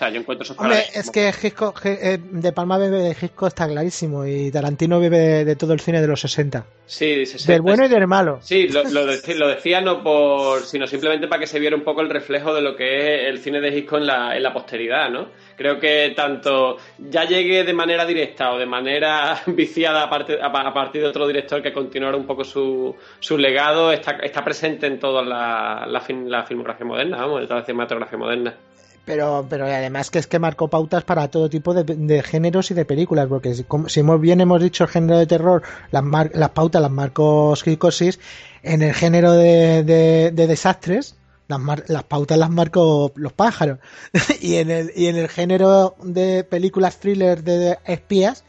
Sea, 0.00 0.08
yo 0.08 0.20
encuentro 0.20 0.44
esos 0.44 0.58
Hombre, 0.58 0.82
es 0.94 1.10
que 1.10 1.28
Hitchcock, 1.28 1.84
eh, 1.84 2.18
De 2.18 2.52
Palma 2.52 2.78
bebe 2.78 3.00
de 3.00 3.10
Hitchcock 3.10 3.48
está 3.48 3.68
clarísimo 3.68 4.24
y 4.24 4.50
Tarantino 4.50 4.98
bebe 4.98 5.44
de, 5.44 5.56
todo 5.56 5.74
el 5.74 5.80
cine 5.80 6.00
de 6.00 6.06
los 6.06 6.22
60. 6.22 6.64
Sí, 6.86 7.26
60. 7.26 7.52
Del 7.52 7.60
bueno 7.60 7.84
y 7.84 7.88
del 7.88 8.06
malo. 8.06 8.38
Sí, 8.40 8.68
lo, 8.68 8.82
lo, 8.82 9.04
decía 9.04 9.82
no 9.82 10.02
por, 10.02 10.62
sino 10.62 10.86
simplemente 10.86 11.28
para 11.28 11.40
que 11.40 11.46
se 11.46 11.60
viera 11.60 11.76
un 11.76 11.82
poco 11.82 12.00
el 12.00 12.08
reflejo 12.08 12.54
de 12.54 12.62
lo 12.62 12.76
que 12.76 13.26
es 13.26 13.28
el 13.28 13.40
cine 13.40 13.60
de 13.60 13.76
Hitchcock 13.76 13.98
en 13.98 14.06
la, 14.06 14.34
en 14.34 14.42
la 14.42 14.54
posteridad, 14.54 15.10
¿no? 15.10 15.28
Creo 15.54 15.78
que 15.78 16.14
tanto 16.16 16.78
ya 16.98 17.26
llegue 17.26 17.62
de 17.62 17.74
manera 17.74 18.06
directa 18.06 18.54
o 18.54 18.58
de 18.58 18.64
manera 18.64 19.38
viciada 19.48 20.04
a, 20.04 20.72
partir 20.72 21.02
de 21.02 21.08
otro 21.08 21.26
director 21.26 21.62
que 21.62 21.74
continuara 21.74 22.16
un 22.16 22.26
poco 22.26 22.42
su, 22.42 22.96
su 23.18 23.36
legado, 23.36 23.92
está, 23.92 24.12
está 24.12 24.42
presente 24.42 24.86
en 24.86 24.98
toda 24.98 25.22
la, 25.22 25.84
la, 25.86 26.42
filmografía 26.46 26.86
moderna, 26.86 27.18
vamos, 27.18 27.42
en 27.42 27.48
toda 27.48 27.60
la 27.60 27.66
cinematografía 27.66 28.18
moderna. 28.18 28.54
Pero, 29.04 29.46
pero 29.48 29.64
además 29.64 30.10
que 30.10 30.18
es 30.18 30.26
que 30.26 30.38
marcó 30.38 30.68
pautas 30.68 31.02
para 31.04 31.28
todo 31.28 31.50
tipo 31.50 31.74
de, 31.74 32.22
géneros 32.22 32.70
y 32.70 32.74
de 32.74 32.84
películas, 32.84 33.26
porque 33.28 33.54
si, 33.54 33.64
si 33.88 34.02
bien 34.02 34.40
hemos 34.40 34.62
dicho 34.62 34.84
el 34.84 34.90
género 34.90 35.18
de 35.18 35.26
terror, 35.26 35.62
las, 35.90 36.04
las 36.32 36.50
pautas 36.50 36.82
las 36.82 36.90
marcó 36.90 37.56
Psicosis, 37.56 38.20
en 38.62 38.82
el 38.82 38.94
género 38.94 39.32
de, 39.32 39.82
de 39.84 40.46
desastres, 40.46 41.16
las, 41.58 42.04
pautas 42.04 42.38
las 42.38 42.50
marcó 42.50 43.12
los 43.16 43.32
pájaros. 43.32 43.78
y, 44.40 44.56
en 44.56 44.70
el, 44.70 44.92
y 44.94 45.06
en 45.06 45.16
el 45.16 45.28
género 45.28 45.96
de 46.02 46.44
películas 46.44 46.98
thriller 46.98 47.42
de 47.42 47.78
espías, 47.84 48.44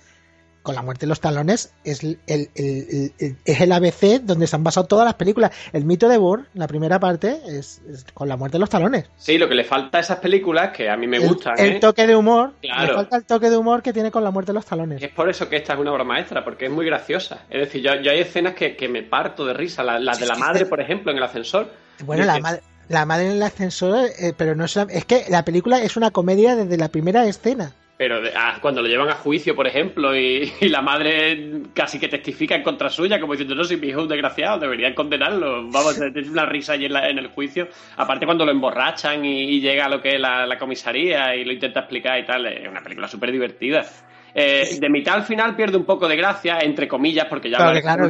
con 0.62 0.76
la 0.76 0.82
muerte 0.82 1.06
de 1.06 1.10
los 1.10 1.20
talones, 1.20 1.74
es 1.84 2.04
el, 2.04 2.20
es 2.26 3.62
el 3.62 3.72
ABC 3.72 4.22
donde 4.22 4.48
se 4.48 4.56
han 4.56 4.64
basado 4.64 4.88
todas 4.88 5.06
las 5.06 5.16
películas. 5.16 5.52
El 5.74 5.86
mito 5.86 6.08
de 6.08 6.18
Bohr, 6.18 6.46
la 6.54 6.68
primera 6.68 7.00
parte, 7.00 7.42
es, 7.48 7.82
con 8.14 8.28
la 8.30 8.38
muerte 8.38 8.58
de 8.58 8.60
los 8.60 8.70
talones. 8.70 9.10
Sí, 9.18 9.38
lo 9.38 9.48
que 9.48 9.56
le 9.56 9.64
falta 9.64 9.98
a 9.98 10.02
esas 10.02 10.20
películas, 10.20 10.72
que 10.72 10.90
a 10.90 10.98
mí 10.98 11.08
me 11.08 11.20
gustan. 11.20 11.56
El, 11.58 11.74
¿eh? 11.74 11.80
toque 11.80 12.06
de 12.06 12.16
humor, 12.16 12.54
le 12.62 12.94
falta 12.94 13.18
el 13.18 13.26
toque 13.26 13.50
de 13.50 13.58
humor 13.58 13.82
que 13.82 13.94
tiene 13.94 14.12
con 14.12 14.24
la 14.24 14.32
muerte 14.32 14.52
de 14.52 14.56
los 14.56 14.66
talones. 14.66 15.02
Es 15.02 15.12
por 15.12 15.30
eso 15.30 15.50
que 15.50 15.58
esta 15.58 15.74
es 15.74 15.80
una 15.80 15.92
obra 15.92 16.04
maestra, 16.04 16.44
porque 16.44 16.66
es 16.66 16.72
muy 16.72 16.86
graciosa. 16.86 17.46
Es 17.50 17.62
decir, 17.62 17.82
yo, 17.82 17.92
hay 17.92 18.20
escenas 18.20 18.54
que, 18.54 18.90
me 18.92 19.04
parto 19.04 19.46
de 19.46 19.54
risa. 19.54 19.84
La, 19.84 20.00
de 20.00 20.26
la 20.26 20.36
madre, 20.36 20.66
por 20.66 20.82
ejemplo, 20.82 21.12
en 21.12 21.18
el 21.18 21.24
ascensor. 21.24 21.72
Bueno, 22.04 22.26
la 22.26 22.40
madre 22.40 22.62
la 22.92 23.06
madre 23.06 23.28
en 23.28 23.32
el 23.34 23.44
ascensor, 23.44 24.10
eh, 24.20 24.34
pero 24.36 24.54
no 24.54 24.66
es, 24.66 24.76
es 24.76 25.06
que 25.06 25.24
la 25.30 25.46
película 25.46 25.82
es 25.82 25.96
una 25.96 26.12
comedia 26.12 26.56
desde 26.56 26.78
la 26.78 26.90
primera 26.90 27.26
escena. 27.26 27.72
Pero 28.02 28.20
ah, 28.36 28.58
cuando 28.60 28.82
lo 28.82 28.88
llevan 28.88 29.10
a 29.10 29.14
juicio, 29.14 29.56
por 29.56 29.68
ejemplo, 29.68 30.18
y, 30.18 30.52
la 30.62 30.82
madre 30.82 31.62
casi 31.76 32.00
que 32.00 32.08
testifica 32.08 32.56
en 32.56 32.64
contra 32.64 32.90
suya, 32.90 33.20
como 33.20 33.34
diciendo, 33.34 33.54
no, 33.54 33.64
si 33.64 33.78
mi 33.78 33.90
hijo 33.90 34.00
es 34.00 34.04
un 34.06 34.10
desgraciado, 34.10 34.58
deberían 34.58 34.96
condenarlo. 34.96 35.70
Vamos, 35.70 36.02
es 36.16 36.28
una 36.28 36.48
risa 36.48 36.74
ahí 36.74 36.86
en, 36.86 37.20
el 37.20 37.28
juicio. 37.28 37.68
Aparte 37.98 38.26
cuando 38.26 38.44
lo 38.44 38.52
emborrachan 38.52 39.24
y, 39.24 39.62
llega 39.62 39.86
a 39.86 39.90
lo 39.90 40.02
que 40.02 40.16
es 40.16 40.20
la, 40.20 40.48
la, 40.48 40.58
comisaría 40.58 41.36
y 41.36 41.46
lo 41.46 41.54
intenta 41.54 41.82
explicar 41.82 42.18
y 42.18 42.26
tal, 42.26 42.48
es 42.48 42.68
una 42.68 42.82
película 42.82 43.08
súper 43.08 43.32
divertida. 43.32 43.86
Eh, 44.34 44.78
de 44.80 44.90
mitad 44.90 45.16
al 45.16 45.24
final 45.24 45.56
pierde 45.56 45.78
un 45.78 45.86
poco 45.86 46.08
de 46.08 46.16
gracia, 46.16 46.60
entre 46.62 46.88
comillas, 46.88 47.26
porque 47.30 47.50
ya... 47.50 47.58
Claro, 47.82 48.10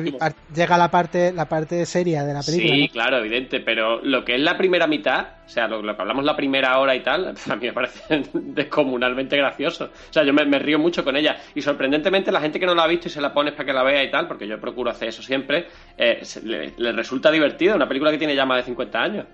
llega 0.53 0.77
la 0.77 0.91
parte, 0.91 1.33
la 1.33 1.45
parte 1.45 1.85
seria 1.85 2.23
de 2.23 2.33
la 2.33 2.41
película. 2.41 2.75
Sí, 2.75 2.89
claro, 2.89 3.17
evidente, 3.17 3.59
pero 3.59 4.01
lo 4.01 4.23
que 4.23 4.35
es 4.35 4.41
la 4.41 4.57
primera 4.57 4.87
mitad, 4.87 5.27
o 5.45 5.49
sea, 5.49 5.67
lo, 5.67 5.81
que 5.81 6.01
hablamos 6.01 6.23
la 6.23 6.35
primera 6.35 6.77
hora 6.79 6.95
y 6.95 7.01
tal, 7.01 7.33
a 7.49 7.55
mí 7.55 7.67
me 7.67 7.73
parece 7.73 8.23
descomunalmente 8.33 9.37
gracioso. 9.37 9.85
O 9.85 10.13
sea, 10.13 10.23
yo 10.23 10.33
me, 10.33 10.59
río 10.59 10.79
mucho 10.79 11.03
con 11.03 11.15
ella. 11.15 11.37
Y 11.55 11.61
sorprendentemente 11.61 12.31
la 12.31 12.41
gente 12.41 12.59
que 12.59 12.65
no 12.65 12.75
la 12.75 12.83
ha 12.83 12.87
visto 12.87 13.07
y 13.07 13.11
se 13.11 13.21
la 13.21 13.33
pones 13.33 13.53
para 13.53 13.65
que 13.65 13.73
la 13.73 13.83
vea 13.83 14.03
y 14.03 14.11
tal, 14.11 14.27
porque 14.27 14.47
yo 14.47 14.59
procuro 14.59 14.91
hacer 14.91 15.09
eso 15.09 15.23
siempre, 15.23 15.67
eh, 15.97 16.21
le, 16.43 16.91
resulta 16.91 17.31
divertido, 17.31 17.75
una 17.75 17.87
película 17.87 18.11
que 18.11 18.17
tiene 18.17 18.35
ya 18.35 18.45
más 18.45 18.57
de 18.57 18.63
50 18.63 18.99
años. 18.99 19.25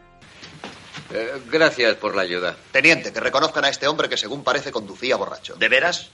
Eh, 1.14 1.34
gracias 1.50 1.96
por 1.96 2.16
la 2.16 2.24
ayuda. 2.24 2.56
Teniente, 2.72 3.14
que 3.14 3.20
reconozcan 3.20 3.66
a 3.66 3.70
este 3.70 3.88
hombre 3.88 4.10
que 4.10 4.18
según 4.18 4.44
parece 4.44 4.72
conducía 4.72 5.16
borracho. 5.16 5.56
¿De 5.56 5.70
veras? 5.70 6.12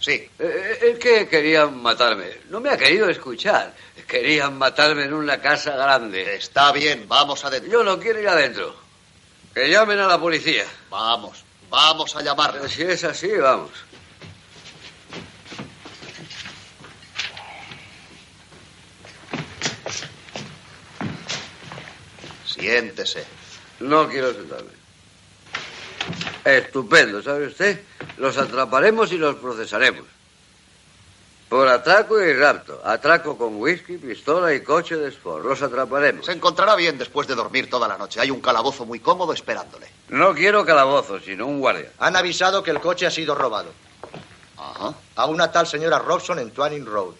Sí. 0.00 0.12
Eh, 0.12 0.30
eh, 0.38 0.78
es 0.92 0.98
que 0.98 1.28
querían 1.28 1.80
matarme. 1.80 2.40
No 2.50 2.60
me 2.60 2.70
ha 2.70 2.76
querido 2.76 3.08
escuchar. 3.08 3.74
Querían 4.06 4.58
matarme 4.58 5.04
en 5.04 5.14
una 5.14 5.40
casa 5.40 5.76
grande. 5.76 6.36
Está 6.36 6.72
bien, 6.72 7.08
vamos 7.08 7.44
adentro. 7.44 7.70
Yo 7.70 7.82
no 7.82 7.98
quiero 7.98 8.20
ir 8.20 8.28
adentro. 8.28 8.76
Que 9.54 9.70
llamen 9.70 9.98
a 10.00 10.06
la 10.06 10.20
policía. 10.20 10.64
Vamos, 10.90 11.44
vamos 11.70 12.14
a 12.16 12.22
llamarla. 12.22 12.68
Si 12.68 12.82
es 12.82 13.04
así, 13.04 13.30
vamos. 13.30 13.70
Siéntese. 22.46 23.24
No 23.80 24.08
quiero 24.08 24.32
sentarme. 24.32 24.83
Estupendo, 26.44 27.22
¿sabe 27.22 27.46
usted? 27.46 27.80
Los 28.18 28.36
atraparemos 28.36 29.10
y 29.12 29.18
los 29.18 29.36
procesaremos. 29.36 30.04
Por 31.48 31.68
atraco 31.68 32.20
y 32.20 32.32
rapto. 32.32 32.80
Atraco 32.84 33.38
con 33.38 33.56
whisky, 33.56 33.96
pistola 33.96 34.52
y 34.52 34.62
coche 34.62 34.96
de 34.96 35.08
sport. 35.08 35.44
Los 35.44 35.62
atraparemos. 35.62 36.26
Se 36.26 36.32
encontrará 36.32 36.74
bien 36.74 36.98
después 36.98 37.28
de 37.28 37.34
dormir 37.34 37.70
toda 37.70 37.86
la 37.86 37.96
noche. 37.96 38.20
Hay 38.20 38.30
un 38.30 38.40
calabozo 38.40 38.84
muy 38.84 39.00
cómodo 39.00 39.32
esperándole. 39.32 39.86
No 40.08 40.34
quiero 40.34 40.64
calabozo, 40.66 41.20
sino 41.20 41.46
un 41.46 41.60
guardia. 41.60 41.92
Han 41.98 42.16
avisado 42.16 42.62
que 42.62 42.72
el 42.72 42.80
coche 42.80 43.06
ha 43.06 43.10
sido 43.10 43.34
robado. 43.34 43.70
Ajá. 44.56 44.94
A 45.16 45.26
una 45.26 45.52
tal 45.52 45.66
señora 45.66 45.98
Robson 45.98 46.38
en 46.40 46.50
Twain 46.50 46.84
Road. 46.84 47.14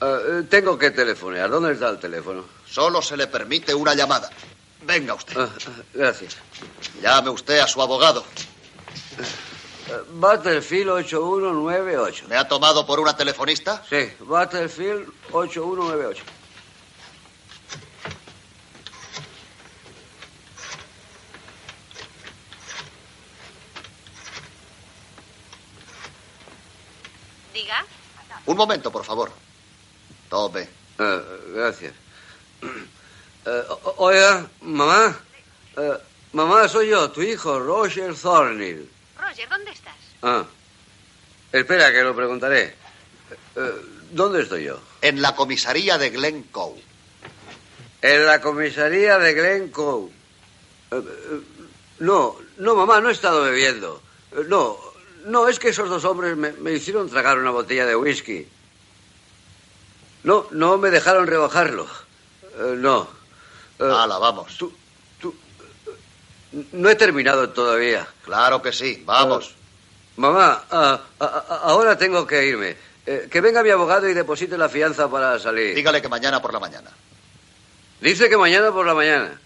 Eh, 0.00 0.18
eh, 0.28 0.42
tengo 0.50 0.76
que 0.78 0.90
telefonear. 0.90 1.48
¿Dónde 1.48 1.72
está 1.72 1.88
el 1.88 1.98
teléfono? 1.98 2.44
Solo 2.68 3.00
se 3.00 3.16
le 3.16 3.26
permite 3.26 3.72
una 3.74 3.94
llamada. 3.94 4.28
Venga 4.82 5.14
usted. 5.14 5.38
Ah, 5.38 5.48
ah, 5.48 5.70
gracias. 5.94 6.36
Llame 7.02 7.30
usted 7.30 7.58
a 7.58 7.66
su 7.66 7.80
abogado. 7.80 8.24
Battlefield 10.14 10.90
8198. 10.90 12.26
¿Me 12.28 12.36
ha 12.36 12.48
tomado 12.48 12.86
por 12.86 12.98
una 13.00 13.16
telefonista? 13.16 13.82
Sí, 13.88 14.12
Battlefield 14.20 15.08
8198. 15.32 16.24
Diga. 27.54 27.84
Un 28.46 28.56
momento, 28.56 28.90
por 28.90 29.04
favor. 29.04 29.30
Tome. 30.28 30.68
Ah, 30.98 31.20
gracias. 31.54 31.94
Eh, 33.46 33.62
oiga, 33.98 34.46
mamá. 34.60 35.16
Eh, 35.76 35.98
mamá, 36.32 36.68
soy 36.68 36.88
yo, 36.88 37.10
tu 37.12 37.22
hijo, 37.22 37.60
Roger 37.60 38.14
Thornhill. 38.14 38.90
Roger, 39.26 39.48
¿dónde 39.48 39.70
estás? 39.72 39.94
Ah. 40.22 40.44
Espera, 41.52 41.90
que 41.90 42.02
lo 42.02 42.14
preguntaré. 42.14 42.74
Eh, 43.56 43.72
¿Dónde 44.12 44.42
estoy 44.42 44.64
yo? 44.64 44.78
En 45.02 45.20
la 45.20 45.34
comisaría 45.34 45.98
de 45.98 46.10
Glencoe. 46.10 46.80
En 48.02 48.26
la 48.26 48.40
comisaría 48.40 49.18
de 49.18 49.34
Glencoe. 49.34 50.10
no, 51.98 52.36
no, 52.58 52.74
mamá, 52.76 53.00
no 53.00 53.08
he 53.08 53.12
estado 53.12 53.42
bebiendo. 53.42 54.00
no, 54.48 54.78
no, 55.24 55.48
es 55.48 55.58
que 55.58 55.70
esos 55.70 55.88
dos 55.88 56.04
hombres 56.04 56.36
me, 56.36 56.52
me 56.52 56.72
hicieron 56.72 57.10
tragar 57.10 57.38
una 57.38 57.50
botella 57.50 57.84
de 57.84 57.96
whisky. 57.96 58.46
No, 60.22 60.46
no 60.52 60.78
me 60.78 60.90
dejaron 60.90 61.26
rebajarlo. 61.26 61.86
no. 62.76 63.08
Hala, 63.78 64.18
vamos. 64.18 64.56
Tú, 64.56 64.72
no 66.72 66.88
he 66.88 66.94
terminado 66.94 67.50
todavía. 67.50 68.06
Claro 68.24 68.62
que 68.62 68.72
sí, 68.72 69.02
vamos. 69.04 69.54
mamá, 70.16 70.64
ahora 70.68 71.96
tengo 71.98 72.26
que 72.26 72.46
irme. 72.46 72.76
Eh, 73.06 73.28
que 73.30 73.40
venga 73.40 73.62
mi 73.62 73.70
abogado 73.70 74.08
y 74.08 74.14
deposite 74.14 74.58
la 74.58 74.68
fianza 74.68 75.08
para 75.08 75.38
salir. 75.38 75.74
Dígale 75.74 76.02
que 76.02 76.08
mañana 76.08 76.42
por 76.42 76.52
la 76.52 76.58
mañana. 76.58 76.90
Dice 78.00 78.28
que 78.28 78.36
mañana 78.36 78.72
por 78.72 78.86
la 78.86 78.94
mañana. 78.94 79.40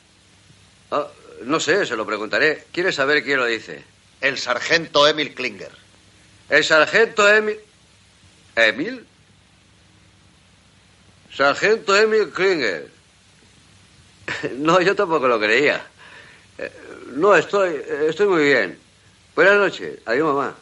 Ah, 0.91 1.07
no 1.43 1.61
sé, 1.61 1.85
se 1.85 1.97
lo 1.97 2.07
preguntaré. 2.07 2.67
¿Quiere 2.73 2.93
saber 2.93 3.23
quién 3.23 3.39
lo 3.39 3.47
dice? 3.47 3.85
El 4.21 4.39
sargento 4.39 5.07
Emil 5.07 5.35
Klinger. 5.35 5.73
El 6.49 6.65
sargento 6.65 7.29
Emil. 7.29 7.59
¿Emil? 8.57 9.07
Sargento 11.35 11.97
Emil 11.97 12.31
Klinger. 12.31 12.89
No, 14.59 14.81
yo 14.81 14.95
tampoco 14.95 15.27
lo 15.27 15.41
creía. 15.41 15.85
Eh, 17.11 17.15
no, 17.17 17.35
estoy, 17.35 17.81
estoy 18.09 18.27
muy 18.27 18.45
bien. 18.45 18.79
Buenas 19.35 19.57
noches. 19.57 19.99
Adiós, 20.07 20.35
mamá. 20.35 20.55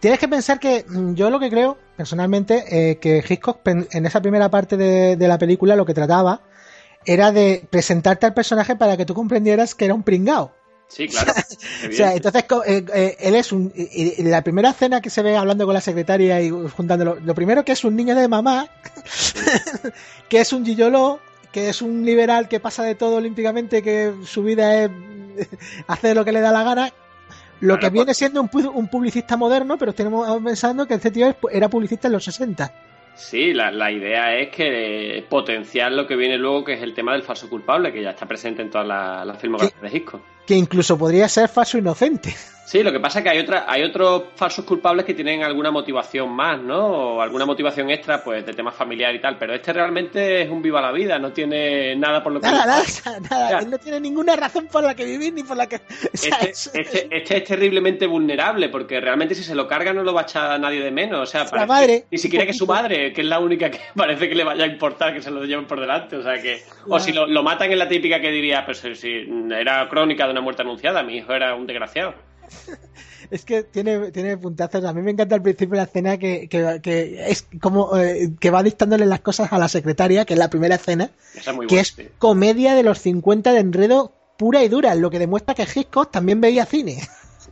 Tienes 0.00 0.18
que 0.18 0.28
pensar 0.28 0.60
que 0.60 0.84
mm, 0.86 1.14
yo 1.14 1.30
lo 1.30 1.40
que 1.40 1.50
creo, 1.50 1.78
personalmente, 1.96 2.64
eh, 2.68 2.98
que 2.98 3.24
Hitchcock 3.26 3.60
en 3.66 4.06
esa 4.06 4.20
primera 4.20 4.50
parte 4.50 4.76
de, 4.76 5.16
la 5.28 5.38
película 5.38 5.76
lo 5.76 5.86
que 5.86 5.94
trataba 5.94 6.42
era 7.06 7.32
de 7.32 7.66
presentarte 7.70 8.26
al 8.26 8.34
personaje 8.34 8.76
para 8.76 8.96
que 8.96 9.06
tú 9.06 9.14
comprendieras 9.14 9.74
que 9.74 9.86
era 9.86 9.94
un 9.94 10.02
pringao. 10.02 10.52
Sí, 10.88 11.08
claro. 11.08 11.32
o 11.88 11.92
sea, 11.92 12.14
entonces 12.14 12.44
eh, 12.66 13.16
él 13.18 13.34
es 13.34 13.52
un. 13.52 13.72
la 14.18 14.42
primera 14.42 14.70
escena 14.70 15.00
que 15.00 15.10
se 15.10 15.22
ve 15.22 15.36
hablando 15.36 15.64
con 15.64 15.74
la 15.74 15.80
secretaria 15.80 16.40
y 16.42 16.50
juntándolo, 16.50 17.16
lo 17.16 17.34
primero 17.34 17.64
que 17.64 17.72
es 17.72 17.84
un 17.84 17.96
niño 17.96 18.14
de 18.14 18.28
mamá, 18.28 18.68
que 20.28 20.40
es 20.40 20.52
un 20.52 20.64
gigolo, 20.64 21.20
que 21.54 21.68
es 21.68 21.82
un 21.82 22.04
liberal 22.04 22.48
que 22.48 22.58
pasa 22.58 22.82
de 22.82 22.96
todo 22.96 23.14
olímpicamente, 23.14 23.80
que 23.80 24.12
su 24.24 24.42
vida 24.42 24.82
es 24.82 24.90
hace 25.86 26.12
lo 26.12 26.24
que 26.24 26.32
le 26.32 26.40
da 26.40 26.50
la 26.50 26.64
gana. 26.64 26.92
Lo 27.60 27.78
que 27.78 27.90
viene 27.90 28.12
siendo 28.12 28.42
un, 28.42 28.50
un, 28.74 28.88
publicista 28.88 29.36
moderno, 29.36 29.78
pero 29.78 29.92
tenemos 29.92 30.28
pensando 30.42 30.86
que 30.86 30.94
este 30.94 31.12
tío 31.12 31.32
era 31.52 31.68
publicista 31.70 32.08
en 32.08 32.12
los 32.14 32.24
60. 32.24 32.74
Sí, 33.14 33.54
la, 33.54 33.70
la, 33.70 33.92
idea 33.92 34.36
es 34.36 34.50
que 34.50 35.24
potenciar 35.30 35.92
lo 35.92 36.08
que 36.08 36.16
viene 36.16 36.36
luego, 36.36 36.64
que 36.64 36.72
es 36.72 36.82
el 36.82 36.92
tema 36.92 37.12
del 37.12 37.22
falso 37.22 37.48
culpable, 37.48 37.92
que 37.92 38.02
ya 38.02 38.10
está 38.10 38.26
presente 38.26 38.60
en 38.60 38.70
todas 38.70 38.88
las 38.88 39.24
la 39.24 39.34
filmografías 39.34 39.80
de 39.80 39.96
Hitchcock. 39.96 40.22
Que 40.44 40.56
incluso 40.56 40.98
podría 40.98 41.28
ser 41.28 41.48
falso 41.48 41.78
inocente. 41.78 42.34
Sí, 42.74 42.82
lo 42.82 42.90
que 42.90 42.98
pasa 42.98 43.20
es 43.20 43.22
que 43.22 43.30
hay 43.30 43.38
otra, 43.38 43.66
hay 43.68 43.84
otros 43.84 44.24
falsos 44.34 44.64
culpables 44.64 45.06
que 45.06 45.14
tienen 45.14 45.44
alguna 45.44 45.70
motivación 45.70 46.28
más, 46.30 46.60
¿no? 46.60 46.84
O 46.84 47.20
alguna 47.20 47.46
motivación 47.46 47.88
extra, 47.88 48.24
pues, 48.24 48.44
de 48.44 48.52
temas 48.52 48.74
familiar 48.74 49.14
y 49.14 49.20
tal. 49.20 49.38
Pero 49.38 49.54
este 49.54 49.72
realmente 49.72 50.42
es 50.42 50.50
un 50.50 50.60
viva 50.60 50.80
la 50.80 50.90
vida, 50.90 51.16
no 51.20 51.32
tiene 51.32 51.94
nada 51.94 52.20
por 52.20 52.32
lo 52.32 52.40
que. 52.40 52.48
Nada, 52.48 52.66
nada, 52.66 53.20
nada. 53.30 53.60
no 53.60 53.78
tiene 53.78 54.00
ninguna 54.00 54.34
razón 54.34 54.66
por 54.66 54.82
la 54.82 54.96
que 54.96 55.04
vivir 55.04 55.32
ni 55.32 55.44
por 55.44 55.56
la 55.56 55.68
que. 55.68 55.76
este, 56.12 56.50
este, 56.50 57.08
este, 57.12 57.36
es 57.36 57.44
terriblemente 57.44 58.08
vulnerable, 58.08 58.68
porque 58.70 59.00
realmente 59.00 59.36
si 59.36 59.44
se 59.44 59.54
lo 59.54 59.68
carga 59.68 59.92
no 59.92 60.02
lo 60.02 60.12
va 60.12 60.22
a 60.22 60.24
echar 60.24 60.58
nadie 60.58 60.80
de 60.80 60.90
menos. 60.90 61.20
O 61.20 61.26
sea, 61.26 61.46
la 61.52 61.66
madre. 61.66 62.06
Ni 62.10 62.18
siquiera 62.18 62.44
que 62.44 62.54
su 62.54 62.66
madre, 62.76 63.12
que 63.12 63.20
es 63.20 63.26
la 63.28 63.38
única 63.38 63.70
que 63.70 63.78
parece 63.94 64.28
que 64.28 64.34
le 64.34 64.42
vaya 64.42 64.64
a 64.64 64.66
importar 64.66 65.14
que 65.14 65.22
se 65.22 65.30
lo 65.30 65.44
lleven 65.44 65.66
por 65.66 65.78
delante. 65.78 66.16
O 66.16 66.24
sea 66.24 66.42
que. 66.42 66.64
O 66.88 66.98
si 66.98 67.12
lo, 67.12 67.28
lo 67.28 67.44
matan 67.44 67.70
en 67.70 67.78
la 67.78 67.86
típica 67.86 68.20
que 68.20 68.32
diría, 68.32 68.64
pues 68.64 68.78
si 68.78 69.28
era 69.56 69.88
crónica 69.88 70.24
de 70.24 70.32
una 70.32 70.40
muerte 70.40 70.62
anunciada, 70.62 71.04
mi 71.04 71.18
hijo 71.18 71.32
era 71.32 71.54
un 71.54 71.68
desgraciado. 71.68 72.33
Es 73.30 73.44
que 73.44 73.62
tiene, 73.62 74.10
tiene 74.10 74.36
puntazos. 74.36 74.84
A 74.84 74.92
mí 74.92 75.02
me 75.02 75.10
encanta 75.10 75.34
al 75.34 75.42
principio 75.42 75.76
la 75.76 75.84
escena 75.84 76.18
que, 76.18 76.48
es 77.26 77.46
como 77.60 77.96
eh, 77.96 78.30
que 78.38 78.50
va 78.50 78.62
dictándole 78.62 79.06
las 79.06 79.20
cosas 79.20 79.52
a 79.52 79.58
la 79.58 79.68
secretaria, 79.68 80.24
que 80.24 80.34
es 80.34 80.38
la 80.38 80.50
primera 80.50 80.76
escena, 80.76 81.10
que 81.68 81.80
es 81.80 81.96
comedia 82.18 82.74
de 82.74 82.82
los 82.82 82.98
50 82.98 83.52
de 83.52 83.60
enredo 83.60 84.12
pura 84.36 84.62
y 84.62 84.68
dura, 84.68 84.94
lo 84.94 85.10
que 85.10 85.18
demuestra 85.18 85.54
que 85.54 85.62
Hitchcock 85.62 86.10
también 86.10 86.40
veía 86.40 86.66
cine. 86.66 86.98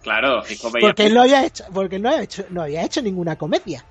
Claro, 0.02 0.42
Hitchcock 0.48 0.72
veía 0.72 0.88
porque 0.88 1.10
no 1.10 1.22
había 1.22 1.44
hecho, 1.44 1.64
porque 1.72 1.98
no 1.98 2.10
había 2.10 2.22
hecho, 2.22 2.44
no 2.50 2.62
había 2.62 2.84
hecho 2.84 3.00
ninguna 3.02 3.36
comedia. 3.36 3.84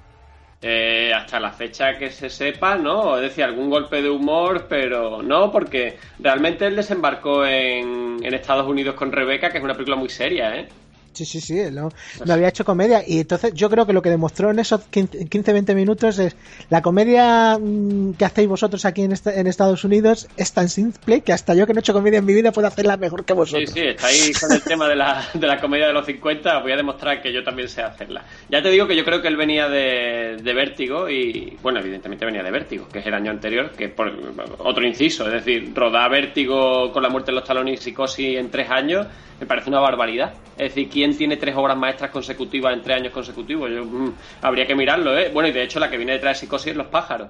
Eh, 0.61 1.11
hasta 1.11 1.39
la 1.39 1.51
fecha 1.51 1.97
que 1.97 2.11
se 2.11 2.29
sepa, 2.29 2.75
¿no? 2.75 3.15
Es 3.15 3.23
decir, 3.23 3.43
algún 3.43 3.69
golpe 3.69 4.01
de 4.01 4.09
humor, 4.09 4.67
pero 4.69 5.23
no, 5.23 5.51
porque 5.51 5.97
realmente 6.19 6.67
él 6.67 6.75
desembarcó 6.75 7.45
en, 7.45 8.19
en 8.21 8.33
Estados 8.33 8.67
Unidos 8.67 8.93
con 8.93 9.11
Rebeca, 9.11 9.49
que 9.49 9.57
es 9.57 9.63
una 9.63 9.73
película 9.73 9.95
muy 9.95 10.09
seria, 10.09 10.55
¿eh? 10.55 10.67
Sí, 11.13 11.25
sí, 11.25 11.41
sí, 11.41 11.59
no, 11.71 11.89
había 12.31 12.47
hecho 12.47 12.63
comedia. 12.63 13.03
Y 13.05 13.19
entonces 13.19 13.53
yo 13.53 13.69
creo 13.69 13.85
que 13.85 13.93
lo 13.93 14.01
que 14.01 14.09
demostró 14.09 14.51
en 14.51 14.59
esos 14.59 14.89
15-20 14.89 15.75
minutos 15.75 16.19
es 16.19 16.35
la 16.69 16.81
comedia 16.81 17.57
mm, 17.59 18.13
que 18.13 18.25
hacéis 18.25 18.47
vosotros 18.47 18.85
aquí 18.85 19.03
en, 19.03 19.13
en, 19.25 19.47
Estados 19.47 19.83
Unidos 19.83 20.27
es 20.37 20.53
tan 20.53 20.69
simple 20.69 21.21
que 21.21 21.33
hasta 21.33 21.53
yo 21.53 21.67
que 21.67 21.73
no 21.73 21.79
he 21.79 21.81
hecho 21.81 21.93
comedia 21.93 22.19
en 22.19 22.25
mi 22.25 22.33
vida 22.33 22.51
puedo 22.51 22.67
hacerla 22.67 22.95
mejor 22.95 23.25
que 23.25 23.33
vosotros. 23.33 23.69
Sí, 23.69 23.81
sí, 23.81 23.87
está 23.87 24.07
ahí 24.07 24.31
con 24.39 24.51
el 24.53 24.61
tema 24.61 24.87
de 24.87 24.95
la, 24.95 25.27
de 25.33 25.47
la 25.47 25.59
comedia 25.59 25.87
de 25.87 25.93
los 25.93 26.05
50. 26.05 26.59
Voy 26.59 26.71
a 26.71 26.77
demostrar 26.77 27.21
que 27.21 27.33
yo 27.33 27.43
también 27.43 27.67
sé 27.67 27.81
hacerla. 27.81 28.23
Ya 28.49 28.61
te 28.61 28.69
digo 28.69 28.87
que 28.87 28.95
yo 28.95 29.03
creo 29.03 29.21
que 29.21 29.27
él 29.27 29.35
venía 29.35 29.67
de, 29.67 30.37
de 30.41 30.53
Vértigo 30.53 31.09
y, 31.09 31.57
bueno, 31.61 31.79
evidentemente 31.79 32.25
venía 32.25 32.43
de 32.43 32.51
Vértigo, 32.51 32.87
que 32.87 32.99
es 32.99 33.05
el 33.05 33.13
año 33.13 33.31
anterior, 33.31 33.71
que 33.71 33.89
por 33.89 34.11
otro 34.59 34.85
inciso. 34.85 35.27
Es 35.27 35.33
decir, 35.33 35.73
rodar 35.75 36.09
Vértigo 36.09 36.91
con 36.93 37.03
la 37.03 37.09
muerte 37.09 37.31
de 37.31 37.35
los 37.35 37.43
talones 37.43 37.79
y 37.79 37.83
psicosis 37.83 38.37
en 38.37 38.49
tres 38.49 38.69
años 38.69 39.07
me 39.41 39.47
parece 39.47 39.69
una 39.69 39.79
barbaridad. 39.79 40.33
Es 40.55 40.75
decir, 40.75 40.87
¿quién 41.01 41.17
tiene 41.17 41.37
tres 41.37 41.55
obras 41.55 41.75
maestras 41.75 42.11
consecutivas 42.11 42.73
en 42.73 42.83
tres 42.83 42.97
años 42.97 43.11
consecutivos? 43.11 43.71
Yo, 43.71 43.83
mm, 43.83 44.13
habría 44.43 44.67
que 44.67 44.75
mirarlo, 44.75 45.17
¿eh? 45.17 45.31
Bueno, 45.33 45.49
y 45.49 45.51
de 45.51 45.63
hecho 45.63 45.79
la 45.79 45.89
que 45.89 45.97
viene 45.97 46.11
detrás 46.11 46.37
de 46.37 46.41
Psicosis 46.41 46.67
es 46.73 46.77
Los 46.77 46.87
pájaros. 46.87 47.29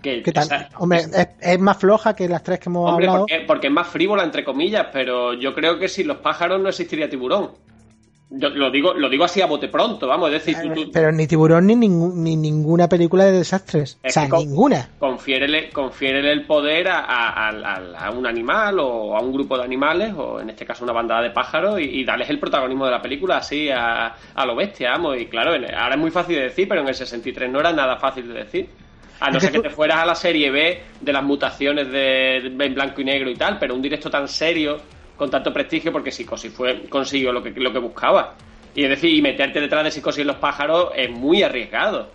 ¿Qué 0.00 0.22
tal? 0.32 0.68
Hombre, 0.78 1.02
es, 1.40 1.58
más 1.58 1.76
floja 1.76 2.14
que 2.14 2.28
las 2.28 2.44
tres 2.44 2.60
que 2.60 2.68
hemos 2.68 2.90
hablado. 2.90 3.26
Porque, 3.26 3.44
porque 3.46 3.66
es 3.66 3.72
más 3.72 3.88
frívola, 3.88 4.22
entre 4.22 4.44
comillas, 4.44 4.86
pero 4.92 5.34
yo 5.34 5.52
creo 5.54 5.76
que 5.76 5.88
sin 5.88 6.06
Los 6.06 6.18
pájaros 6.18 6.60
no 6.60 6.68
existiría 6.68 7.10
Tiburón. 7.10 7.50
Yo 8.32 8.48
lo 8.50 8.70
digo, 8.70 8.94
lo 8.94 9.08
digo 9.08 9.24
así 9.24 9.40
a 9.40 9.46
bote 9.46 9.66
pronto, 9.66 10.06
vamos, 10.06 10.32
es 10.32 10.44
decir, 10.44 10.72
tú, 10.72 10.90
Pero 10.92 11.10
ni 11.10 11.26
tiburón 11.26 11.66
ni, 11.66 11.74
ni 11.74 12.36
ninguna 12.36 12.88
película 12.88 13.24
de 13.24 13.32
desastres. 13.32 13.98
o 14.04 14.08
sea, 14.08 14.28
ninguna. 14.28 14.88
Confiérele, 15.00 15.70
confiérele 15.70 16.30
el 16.30 16.46
poder 16.46 16.86
a, 16.88 17.50
un 18.16 18.26
animal 18.26 18.78
o 18.78 19.16
a 19.16 19.20
un 19.20 19.32
grupo 19.32 19.58
de 19.58 19.64
animales, 19.64 20.14
o 20.16 20.40
en 20.40 20.50
este 20.50 20.64
caso 20.64 20.84
una 20.84 20.92
bandada 20.92 21.22
de 21.22 21.30
pájaros, 21.30 21.80
y, 21.80 21.84
y 21.84 22.04
darles 22.04 22.30
el 22.30 22.38
protagonismo 22.38 22.84
de 22.84 22.92
la 22.92 23.02
película 23.02 23.38
así 23.38 23.68
a, 23.68 24.14
lo 24.46 24.54
bestia, 24.54 24.92
vamos. 24.92 25.18
Y 25.18 25.26
claro, 25.26 25.50
ahora 25.52 25.94
es 25.96 26.00
muy 26.00 26.12
fácil 26.12 26.36
de 26.36 26.42
decir, 26.42 26.68
pero 26.68 26.82
en 26.82 26.88
el 26.88 26.94
63 26.94 27.50
no 27.50 27.58
era 27.58 27.72
nada 27.72 27.96
fácil 27.96 28.28
de 28.28 28.34
decir. 28.34 28.68
A 29.18 29.30
no 29.30 29.40
ser 29.40 29.52
que 29.52 29.60
te 29.60 29.70
fueras 29.70 29.98
a 29.98 30.06
la 30.06 30.14
serie 30.14 30.50
B 30.50 30.82
de 31.00 31.12
las 31.12 31.22
mutaciones 31.22 31.90
de, 31.90 32.36
en 32.36 32.74
blanco 32.74 33.00
y 33.00 33.04
negro 33.04 33.28
y 33.28 33.34
tal, 33.34 33.58
pero 33.58 33.74
un 33.74 33.82
directo 33.82 34.08
tan 34.08 34.28
serio 34.28 34.78
con 35.20 35.30
tanto 35.30 35.52
prestigio 35.52 35.92
porque 35.92 36.10
Psicosis 36.10 36.50
fue, 36.50 36.88
consiguió 36.88 37.30
lo 37.30 37.42
que, 37.42 37.50
lo 37.50 37.70
que 37.74 37.78
buscaba. 37.78 38.36
Y 38.74 38.84
es 38.84 38.88
decir, 38.88 39.14
y 39.14 39.20
meterte 39.20 39.60
detrás 39.60 39.84
de 39.84 39.90
Psicosis 39.90 40.22
en 40.22 40.28
los 40.28 40.36
pájaros 40.36 40.92
es 40.96 41.10
muy 41.10 41.42
arriesgado. 41.42 42.08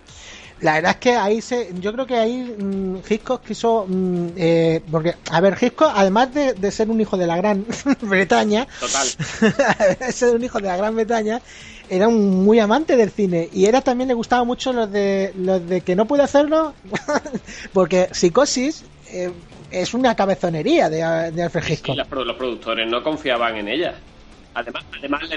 La 0.61 0.73
verdad 0.73 0.93
es 0.93 0.97
que 0.97 1.15
ahí 1.15 1.39
se, 1.39 1.69
yo 1.79 1.93
creo 1.93 2.07
que 2.07 2.15
ahí 2.15 2.55
mmm, 2.57 2.95
Hitchcock 3.07 3.45
quiso, 3.45 3.85
mm, 3.87 4.27
eh, 4.37 4.81
porque, 4.89 5.13
a 5.29 5.39
ver, 5.39 5.55
Hitchcock, 5.61 5.91
además 5.93 6.33
de, 6.33 6.71
ser 6.71 6.89
un 6.89 6.99
hijo 6.99 7.15
de 7.15 7.27
la 7.27 7.37
Gran 7.37 7.63
Bretaña, 8.01 8.67
total, 8.79 9.07
ser 10.11 10.35
un 10.35 10.43
hijo 10.43 10.57
de 10.57 10.67
la 10.67 10.77
Gran 10.77 10.95
Bretaña, 10.95 11.41
era 11.91 12.07
un 12.07 12.43
muy 12.43 12.57
amante 12.57 12.97
del 12.97 13.11
cine 13.11 13.49
y 13.53 13.65
era 13.65 13.81
también 13.81 14.07
le 14.07 14.15
gustaba 14.15 14.43
mucho 14.43 14.73
los 14.73 14.91
de 14.91 15.31
los 15.37 15.69
de 15.69 15.81
que 15.81 15.95
no 15.95 16.05
puede 16.05 16.23
hacerlo, 16.23 16.73
porque 17.73 18.09
Psicosis 18.11 18.83
eh, 19.11 19.31
es 19.81 19.93
una 19.93 20.15
cabezonería 20.15 20.89
de, 20.89 21.03
Alfred 21.03 21.63
Hitchcock. 21.67 21.97
los, 21.97 22.35
productores 22.37 22.87
no 22.87 23.03
confiaban 23.03 23.57
en 23.57 23.67
ella. 23.67 23.95
Además, 24.53 24.85
además 24.97 25.29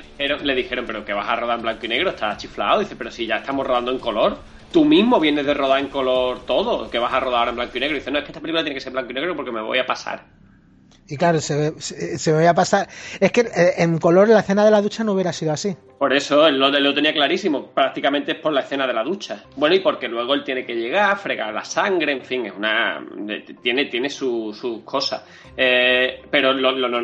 le, 0.45 0.55
dijeron, 0.55 0.85
pero 0.87 1.05
que 1.05 1.13
vas 1.13 1.29
a 1.29 1.35
rodar 1.35 1.57
en 1.57 1.63
blanco 1.63 1.87
y 1.87 1.89
negro, 1.89 2.11
estás 2.11 2.39
chiflado. 2.39 2.79
Dice, 2.79 2.95
pero 2.95 3.11
si 3.11 3.27
ya 3.27 3.39
estamos 3.39 3.67
rodando 3.67 3.91
en 3.91 3.99
color. 3.99 4.39
Tú 4.73 4.85
mismo 4.85 5.19
vienes 5.19 5.47
de 5.47 5.55
rodar 5.55 5.81
en 5.81 5.89
color 5.89 6.45
todo, 6.45 6.91
que 6.91 6.99
vas 6.99 7.13
a 7.13 7.21
rodar 7.21 7.49
en 7.49 7.57
blanco 7.57 7.77
y 7.77 7.81
negro. 7.81 7.97
dice, 7.97 8.11
no, 8.11 8.19
es 8.19 8.25
que 8.25 8.31
esta 8.31 8.41
película 8.41 8.63
tiene 8.63 8.75
que 8.75 8.81
ser 8.81 8.93
blanco 8.93 9.11
y 9.11 9.15
negro 9.15 9.35
porque 9.35 9.51
me 9.51 9.63
voy 9.63 9.79
a 9.79 9.87
pasar. 9.87 10.23
Y 11.11 11.17
claro, 11.17 11.41
se, 11.41 11.81
se, 11.81 12.33
me 12.33 12.39
voy 12.39 12.47
a 12.47 12.55
pasar. 12.55 12.87
Es 13.19 13.33
que 13.33 13.41
eh, 13.41 13.75
en 13.79 13.99
color 13.99 14.29
la 14.29 14.41
escena 14.41 14.63
de 14.63 14.71
la 14.71 14.83
ducha 14.83 15.05
no 15.05 15.15
hubiera 15.15 15.33
sido 15.33 15.53
así. 15.53 15.75
Por 15.99 16.13
eso 16.13 16.51
lo, 16.51 16.69
lo, 16.69 16.95
tenía 16.95 17.15
clarísimo. 17.15 17.69
Prácticamente 17.69 18.33
es 18.33 18.39
por 18.39 18.53
la 18.53 18.61
escena 18.61 18.87
de 18.87 18.93
la 18.93 19.03
ducha. 19.03 19.45
Bueno, 19.57 19.75
y 19.75 19.81
porque 19.81 20.07
luego 20.07 20.35
él 20.35 20.45
tiene 20.45 20.67
que 20.67 20.75
llegar, 20.75 21.17
fregar 21.17 21.55
la 21.55 21.65
sangre, 21.65 22.13
en 22.13 22.23
fin, 22.23 22.45
es 22.45 22.53
una. 22.55 23.03
Tiene, 23.63 23.87
tiene 23.87 24.11
sus 24.11 24.61
cosas. 24.85 25.25
Eh, 25.57 26.21
pero 26.31 26.55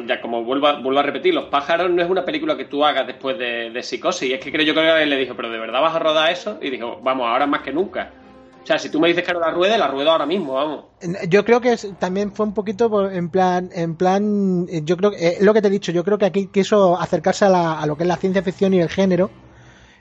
ya 0.05 0.21
como 0.21 0.45
vuelvo 0.45 0.67
a, 0.67 0.81
vuelvo 0.81 1.01
a 1.01 1.03
repetir, 1.03 1.33
Los 1.33 1.47
pájaros 1.47 1.91
no 1.91 2.03
es 2.03 2.11
una 2.11 2.27
película 2.27 2.59
que 2.59 2.67
tú 2.67 2.85
hagas 2.85 3.07
después 3.07 3.39
de, 3.39 3.71
de 3.71 3.83
psicosis. 3.83 4.29
Y 4.29 4.35
es 4.35 4.41
que 4.41 4.53
creo 4.53 4.67
yo 4.67 4.75
que 4.75 5.03
él 5.03 5.09
le 5.09 5.17
dijo, 5.17 5.35
pero 5.35 5.49
¿de 5.49 5.59
verdad 5.59 5.81
vas 5.81 5.97
a 5.97 5.99
rodar 5.99 6.31
eso? 6.31 6.59
Y 6.61 6.69
dijo, 6.69 7.01
vamos, 7.03 7.27
ahora 7.27 7.47
más 7.47 7.63
que 7.63 7.73
nunca. 7.73 8.11
O 8.65 8.67
sea, 8.67 8.79
si 8.79 8.89
tú 8.89 8.99
me 8.99 9.09
dices 9.09 9.23
que 9.25 9.33
no 9.35 9.41
la 9.41 9.51
ruede, 9.51 9.77
la 9.77 9.89
ruedo 9.89 10.11
ahora 10.11 10.25
mismo, 10.25 10.55
vamos. 10.55 10.85
Yo 11.29 11.45
creo 11.45 11.61
que 11.61 11.77
también 11.99 12.33
fue 12.33 12.47
un 12.47 12.55
poquito 12.55 13.11
en 13.11 13.29
plan, 13.29 13.69
en 13.75 13.95
plan, 13.95 14.67
yo 14.85 14.97
creo 14.97 15.11
que, 15.11 15.29
eh, 15.29 15.37
lo 15.43 15.53
que 15.53 15.61
te 15.61 15.69
he 15.69 15.71
dicho, 15.71 15.93
yo 15.93 16.03
creo 16.03 16.17
que 16.17 16.25
aquí 16.25 16.47
quiso 16.47 16.99
acercarse 16.99 17.45
a, 17.45 17.85
lo 17.87 17.95
que 17.95 18.05
es 18.05 18.09
la 18.09 18.17
ciencia 18.17 18.43
ficción 18.43 18.73
y 18.73 18.81
el 18.81 18.89
género, 18.89 19.31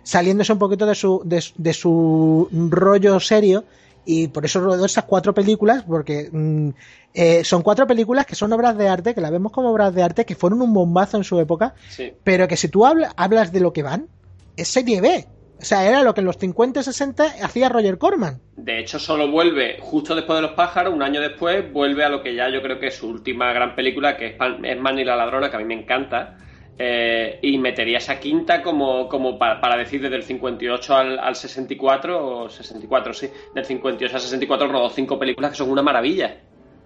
saliéndose 0.03 0.53
un 0.53 0.59
poquito 0.59 0.85
de 0.85 0.95
su, 0.95 1.21
de, 1.25 1.73
su 1.73 2.47
rollo 2.69 3.19
serio, 3.19 3.65
y 4.05 4.29
por 4.29 4.45
eso 4.45 4.61
rodó 4.61 4.85
esas 4.85 5.03
cuatro 5.03 5.33
películas, 5.33 5.83
porque 5.83 6.29
mm, 6.31 6.69
eh, 7.15 7.43
son 7.43 7.63
cuatro 7.63 7.85
películas 7.85 8.25
que 8.25 8.35
son 8.35 8.53
obras 8.53 8.77
de 8.77 8.87
arte, 8.87 9.13
que 9.13 9.19
las 9.19 9.31
vemos 9.31 9.51
como 9.51 9.71
obras 9.71 9.93
de 9.93 10.03
arte, 10.03 10.25
que 10.25 10.35
fueron 10.35 10.61
un 10.61 10.73
bombazo 10.73 11.17
en 11.17 11.25
su 11.25 11.37
época, 11.37 11.75
pero 12.23 12.47
que 12.47 12.55
si 12.55 12.69
tú 12.69 12.85
hablas 12.85 13.51
de 13.51 13.59
lo 13.59 13.73
que 13.73 13.83
van, 13.83 14.07
es 14.55 14.69
serie 14.69 15.01
B. 15.01 15.27
O 15.59 15.65
sea, 15.65 15.87
era 15.87 16.03
lo 16.03 16.13
que 16.13 16.21
en 16.21 16.25
los 16.25 16.37
50 16.37 16.81
y 16.81 16.83
60 16.83 17.23
hacía 17.41 17.69
Roger 17.69 17.97
Corman. 17.97 18.41
De 18.57 18.79
hecho, 18.79 18.99
solo 18.99 19.29
vuelve 19.29 19.77
justo 19.79 20.13
después 20.13 20.37
de 20.37 20.41
Los 20.41 20.51
pájaros, 20.51 20.93
un 20.93 21.01
año 21.01 21.21
después, 21.21 21.71
vuelve 21.71 22.03
a 22.03 22.09
lo 22.09 22.21
que 22.21 22.35
ya 22.35 22.49
yo 22.49 22.61
creo 22.61 22.79
que 22.79 22.87
es 22.87 22.95
su 22.95 23.07
última 23.07 23.53
gran 23.53 23.75
película, 23.75 24.17
que 24.17 24.27
es, 24.27 24.35
es 24.63 24.79
Manny 24.79 25.05
la 25.05 25.15
ladrona, 25.15 25.49
que 25.49 25.55
a 25.55 25.59
mí 25.59 25.65
me 25.65 25.75
encanta. 25.75 26.37
Eh, 26.77 27.37
y 27.43 27.59
metería 27.59 27.99
esa 27.99 28.19
quinta 28.19 28.63
como, 28.63 29.07
como 29.07 29.37
para, 29.37 29.77
decir 29.77 30.01
desde 30.01 30.15
el 30.15 30.23
58 30.23 30.95
al, 30.95 31.35
64, 31.35 32.27
o 32.27 32.49
64, 32.49 33.13
sí, 33.13 33.29
del 33.53 33.63
58 33.63 34.15
al 34.15 34.21
64 34.21 34.67
rodó 34.67 34.89
cinco 34.89 35.19
películas 35.19 35.51
que 35.51 35.57
son 35.57 35.69
una 35.69 35.83
maravilla. 35.83 36.37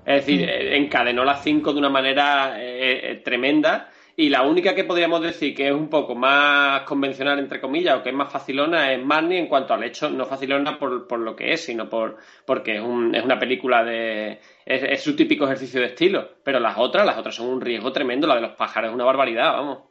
Es 0.06 0.26
decir, 0.26 0.42
mm. 0.42 0.50
eh, 0.50 0.78
encadenó 0.78 1.24
las 1.24 1.42
cinco 1.42 1.72
de 1.72 1.80
una 1.80 1.90
manera 1.90 2.58
eh, 2.58 3.22
tremenda 3.24 3.90
y 4.20 4.30
la 4.30 4.42
única 4.42 4.74
que 4.74 4.84
podríamos 4.84 5.22
decir 5.22 5.54
que 5.54 5.68
es 5.68 5.74
un 5.74 5.90
poco 5.90 6.16
más 6.16 6.82
convencional, 6.82 7.38
entre 7.38 7.62
comillas, 7.62 8.00
o 8.00 8.04
que 8.04 8.10
es 8.10 8.16
más 8.16 8.32
facilona, 8.32 8.92
es 8.92 9.06
Marnie 9.06 9.38
en 9.38 9.48
cuanto 9.48 9.76
al 9.76 9.84
hecho, 9.84 10.10
no 10.10 10.26
facilona 10.26 10.80
por, 10.80 11.08
por 11.08 11.20
lo 11.20 11.36
que 11.36 11.54
es, 11.54 11.64
sino 11.64 11.88
por 11.88 12.18
porque 12.44 12.78
es, 12.78 12.82
un, 12.82 13.14
es 13.14 13.24
una 13.24 13.38
película 13.38 13.84
de... 13.84 14.40
Es, 14.66 15.04
su 15.04 15.16
típico 15.16 15.46
ejercicio 15.46 15.82
de 15.82 15.88
estilo. 15.88 16.30
Pero 16.44 16.60
las 16.60 16.80
otras, 16.80 17.06
las 17.06 17.20
otras 17.20 17.36
son 17.36 17.48
un 17.48 17.62
riesgo 17.62 17.92
tremendo. 17.92 18.26
La 18.26 18.36
de 18.36 18.42
los 18.42 18.56
pájaros 18.56 18.90
es 18.90 18.96
una 18.96 19.06
barbaridad, 19.06 19.54
vamos. 19.54 19.84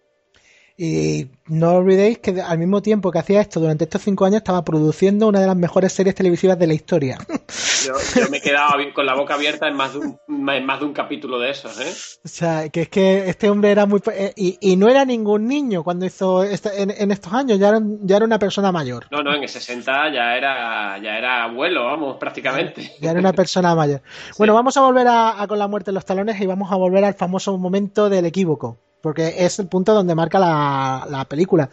Y 0.79 1.29
no 1.47 1.77
olvidéis 1.77 2.19
que 2.19 2.39
al 2.43 2.59
mismo 2.59 2.83
tiempo 2.83 3.11
que 3.11 3.19
hacía 3.19 3.41
esto, 3.41 3.61
durante 3.61 3.85
estos 3.85 4.03
cinco 4.03 4.27
años 4.27 4.39
estaba 4.39 4.63
produciendo 4.63 5.27
una 5.27 5.41
de 5.41 5.47
las 5.47 5.57
mejores 5.57 5.93
series 5.93 6.15
televisivas 6.15 6.59
de 6.59 6.67
la 6.67 6.75
historia. 6.75 7.19
Yo, 7.87 8.29
me 8.31 8.39
he 8.39 8.41
quedado 8.43 8.73
con 8.95 9.07
la 9.07 9.15
boca 9.15 9.35
abierta 9.35 9.69
en 9.69 9.77
más 9.77 9.95
de 9.95 10.01
un, 10.01 10.19
más 10.29 10.81
de 10.81 10.87
un 10.87 10.93
capítulo 10.93 11.39
de 11.39 11.51
esos, 11.51 11.81
¿eh? 11.81 12.19
O 12.25 12.29
sea, 12.29 12.69
que 12.69 12.83
es 12.83 12.89
que 12.89 13.29
este 13.29 13.49
hombre 13.49 13.71
era 13.71 13.87
muy... 13.87 14.03
Eh, 14.13 14.35
y, 14.37 14.77
no 14.77 14.89
era 14.89 15.05
ningún 15.05 15.47
niño 15.47 15.83
cuando 15.83 16.05
hizo 16.05 16.45
en, 16.45 17.11
estos 17.11 17.33
años, 17.33 17.59
ya 17.59 17.69
era, 17.69 17.81
ya 18.03 18.17
era 18.17 18.27
una 18.27 18.39
persona 18.39 18.71
mayor. 18.71 19.07
No, 19.11 19.23
no, 19.23 19.35
en 19.35 19.43
el 19.43 19.49
60 19.49 20.13
ya 20.13 20.37
era, 20.37 20.99
ya 20.99 21.17
era 21.17 21.45
abuelo, 21.45 21.85
vamos, 21.85 22.17
prácticamente. 22.19 22.93
Ya 23.01 23.13
era 23.13 23.21
una 23.21 23.33
persona 23.33 23.75
mayor. 23.75 24.03
Bueno, 24.39 24.53
vamos 24.53 24.77
a 24.77 24.83
volver 24.83 25.07
a, 25.07 25.41
a 25.41 25.47
con 25.47 25.59
la 25.59 25.69
muerte 25.69 25.91
en 25.91 25.95
los 25.95 26.05
talones 26.05 26.39
y 26.41 26.47
vamos 26.47 26.71
a 26.71 26.77
volver 26.77 27.05
al 27.05 27.15
famoso 27.15 27.57
momento 27.57 28.11
del 28.11 28.27
equívoco 28.27 28.79
porque 29.07 29.37
es 29.39 29.57
el 29.61 29.69
punto 29.69 29.95
donde 29.95 30.17
marca 30.17 30.37
la, 30.41 31.25
película. 31.29 31.71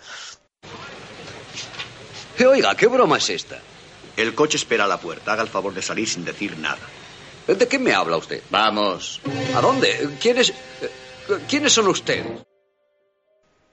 Eh, 2.37 2.45
oiga, 2.45 2.75
¿qué 2.75 2.85
broma 2.85 3.17
es 3.17 3.27
esta? 3.31 3.59
El 4.15 4.35
coche 4.35 4.57
espera 4.57 4.83
a 4.83 4.87
la 4.87 4.99
puerta. 4.99 5.33
Haga 5.33 5.41
el 5.41 5.49
favor 5.49 5.73
de 5.73 5.81
salir 5.81 6.07
sin 6.07 6.25
decir 6.25 6.55
nada. 6.59 6.77
¿De 7.47 7.67
qué 7.67 7.79
me 7.79 7.91
habla 7.91 8.17
usted? 8.17 8.43
Vamos. 8.51 9.19
¿A 9.55 9.61
dónde? 9.61 10.15
¿Quiénes, 10.21 10.51
eh, 10.51 10.55
¿Quiénes 11.49 11.73
son 11.73 11.87
ustedes? 11.87 12.43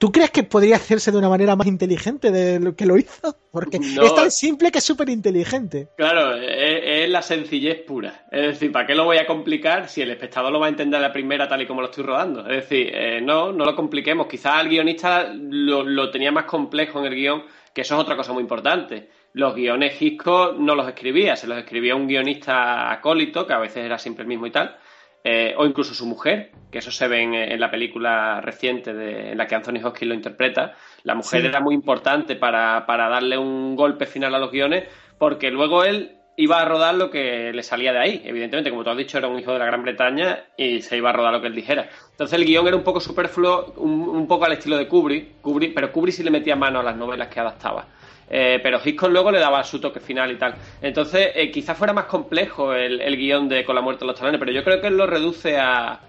¿Tú 0.01 0.11
crees 0.11 0.31
que 0.31 0.41
podría 0.41 0.77
hacerse 0.77 1.11
de 1.11 1.19
una 1.19 1.29
manera 1.29 1.55
más 1.55 1.67
inteligente 1.67 2.31
de 2.31 2.59
lo 2.59 2.75
que 2.75 2.87
lo 2.87 2.97
hizo? 2.97 3.37
Porque 3.51 3.77
es 3.77 4.15
tan 4.15 4.31
simple 4.31 4.71
que 4.71 4.79
es 4.79 4.83
súper 4.83 5.09
inteligente. 5.09 5.89
Claro, 5.95 6.37
es, 6.37 7.07
la 7.07 7.21
sencillez 7.21 7.83
pura. 7.83 8.25
Es 8.31 8.47
decir, 8.47 8.71
¿para 8.71 8.87
qué 8.87 8.95
lo 8.95 9.05
voy 9.05 9.17
a 9.17 9.27
complicar 9.27 9.87
si 9.87 10.01
el 10.01 10.09
espectador 10.09 10.51
lo 10.51 10.59
va 10.59 10.65
a 10.65 10.69
entender 10.69 10.97
a 10.97 11.03
la 11.03 11.13
primera 11.13 11.47
tal 11.47 11.61
y 11.61 11.67
como 11.67 11.81
lo 11.81 11.89
estoy 11.91 12.03
rodando? 12.03 12.41
Es 12.47 12.67
decir, 12.67 12.89
eh, 12.91 13.21
no, 13.21 13.51
no 13.51 13.63
lo 13.63 13.75
compliquemos. 13.75 14.25
Quizás 14.25 14.63
el 14.63 14.69
guionista 14.69 15.31
lo, 15.35 16.09
tenía 16.09 16.31
más 16.31 16.45
complejo 16.45 16.97
en 16.97 17.05
el 17.05 17.13
guion, 17.13 17.43
que 17.71 17.81
eso 17.81 17.93
es 17.93 18.01
otra 18.01 18.15
cosa 18.15 18.33
muy 18.33 18.41
importante. 18.41 19.07
Los 19.33 19.53
guiones 19.53 20.01
Hitchcock 20.01 20.57
no 20.57 20.73
los 20.73 20.87
escribía, 20.87 21.35
se 21.35 21.45
los 21.45 21.59
escribía 21.59 21.95
un 21.95 22.07
guionista 22.07 22.91
acólito, 22.91 23.45
que 23.45 23.53
a 23.53 23.59
veces 23.59 23.85
era 23.85 23.99
siempre 23.99 24.23
el 24.23 24.29
mismo 24.29 24.47
y 24.47 24.51
tal 24.51 24.79
eh, 25.23 25.53
o 25.57 25.65
incluso 25.65 25.93
su 25.93 26.05
mujer, 26.05 26.51
que 26.71 26.79
eso 26.79 26.91
se 26.91 27.07
ve 27.07 27.21
en, 27.21 27.59
la 27.59 27.69
película 27.69 28.41
reciente 28.41 28.93
de, 28.93 29.31
en 29.31 29.37
la 29.37 29.45
que 29.45 29.55
Anthony 29.55 29.83
Hopkins 29.83 30.09
lo 30.09 30.15
interpreta. 30.15 30.73
La 31.03 31.13
mujer 31.13 31.45
era 31.45 31.59
muy 31.59 31.75
importante 31.75 32.35
para, 32.35 32.83
darle 32.87 33.37
un 33.37 33.75
golpe 33.75 34.07
final 34.07 34.33
a 34.33 34.39
los 34.39 34.51
guiones, 34.51 34.85
porque 35.19 35.51
luego 35.51 35.83
él 35.83 36.17
iba 36.37 36.59
a 36.59 36.65
rodar 36.65 36.95
lo 36.95 37.11
que 37.11 37.51
le 37.53 37.61
salía 37.61 37.93
de 37.93 37.99
ahí. 37.99 38.21
Evidentemente, 38.25 38.71
como 38.71 38.83
tú 38.83 38.89
has 38.89 38.97
dicho, 38.97 39.19
era 39.19 39.27
un 39.27 39.37
hijo 39.37 39.53
de 39.53 39.59
la 39.59 39.65
Gran 39.65 39.83
Bretaña 39.83 40.45
y 40.57 40.81
se 40.81 40.97
iba 40.97 41.11
a 41.11 41.13
rodar 41.13 41.33
lo 41.33 41.41
que 41.41 41.47
él 41.47 41.55
dijera. 41.55 41.87
Entonces 42.09 42.39
el 42.39 42.45
guion 42.45 42.67
era 42.67 42.77
un 42.77 42.83
poco 42.83 42.99
superfluo, 42.99 43.73
un, 43.77 44.09
un 44.09 44.27
poco 44.27 44.45
al 44.45 44.53
estilo 44.53 44.77
de 44.77 44.87
Kubrick, 44.87 45.41
Kubrick, 45.41 45.75
pero 45.75 45.91
Kubrick 45.91 46.15
sí 46.15 46.23
le 46.23 46.31
metía 46.31 46.55
mano 46.55 46.79
a 46.79 46.83
las 46.83 46.95
novelas 46.95 47.27
que 47.27 47.39
adaptaba. 47.39 47.85
Eh, 48.33 48.61
pero 48.63 48.79
Hitchcock 48.83 49.09
luego 49.09 49.29
le 49.29 49.39
daba 49.39 49.61
su 49.61 49.81
toque 49.81 49.99
final 49.99 50.31
y 50.31 50.37
tal. 50.37 50.55
Entonces, 50.81 51.31
eh, 51.35 51.51
quizás 51.51 51.77
fuera 51.77 51.91
más 51.91 52.05
complejo 52.05 52.73
el, 52.73 53.01
el, 53.01 53.17
guion 53.17 53.49
de 53.49 53.65
Con 53.65 53.75
la 53.75 53.81
muerte 53.81 54.05
de 54.05 54.07
los 54.07 54.17
talones, 54.17 54.39
pero 54.39 54.53
yo 54.53 54.63
creo 54.63 54.79
que 54.79 54.87
él 54.87 54.95
lo 54.95 55.05
reduce 55.05 55.57
a, 55.59 55.99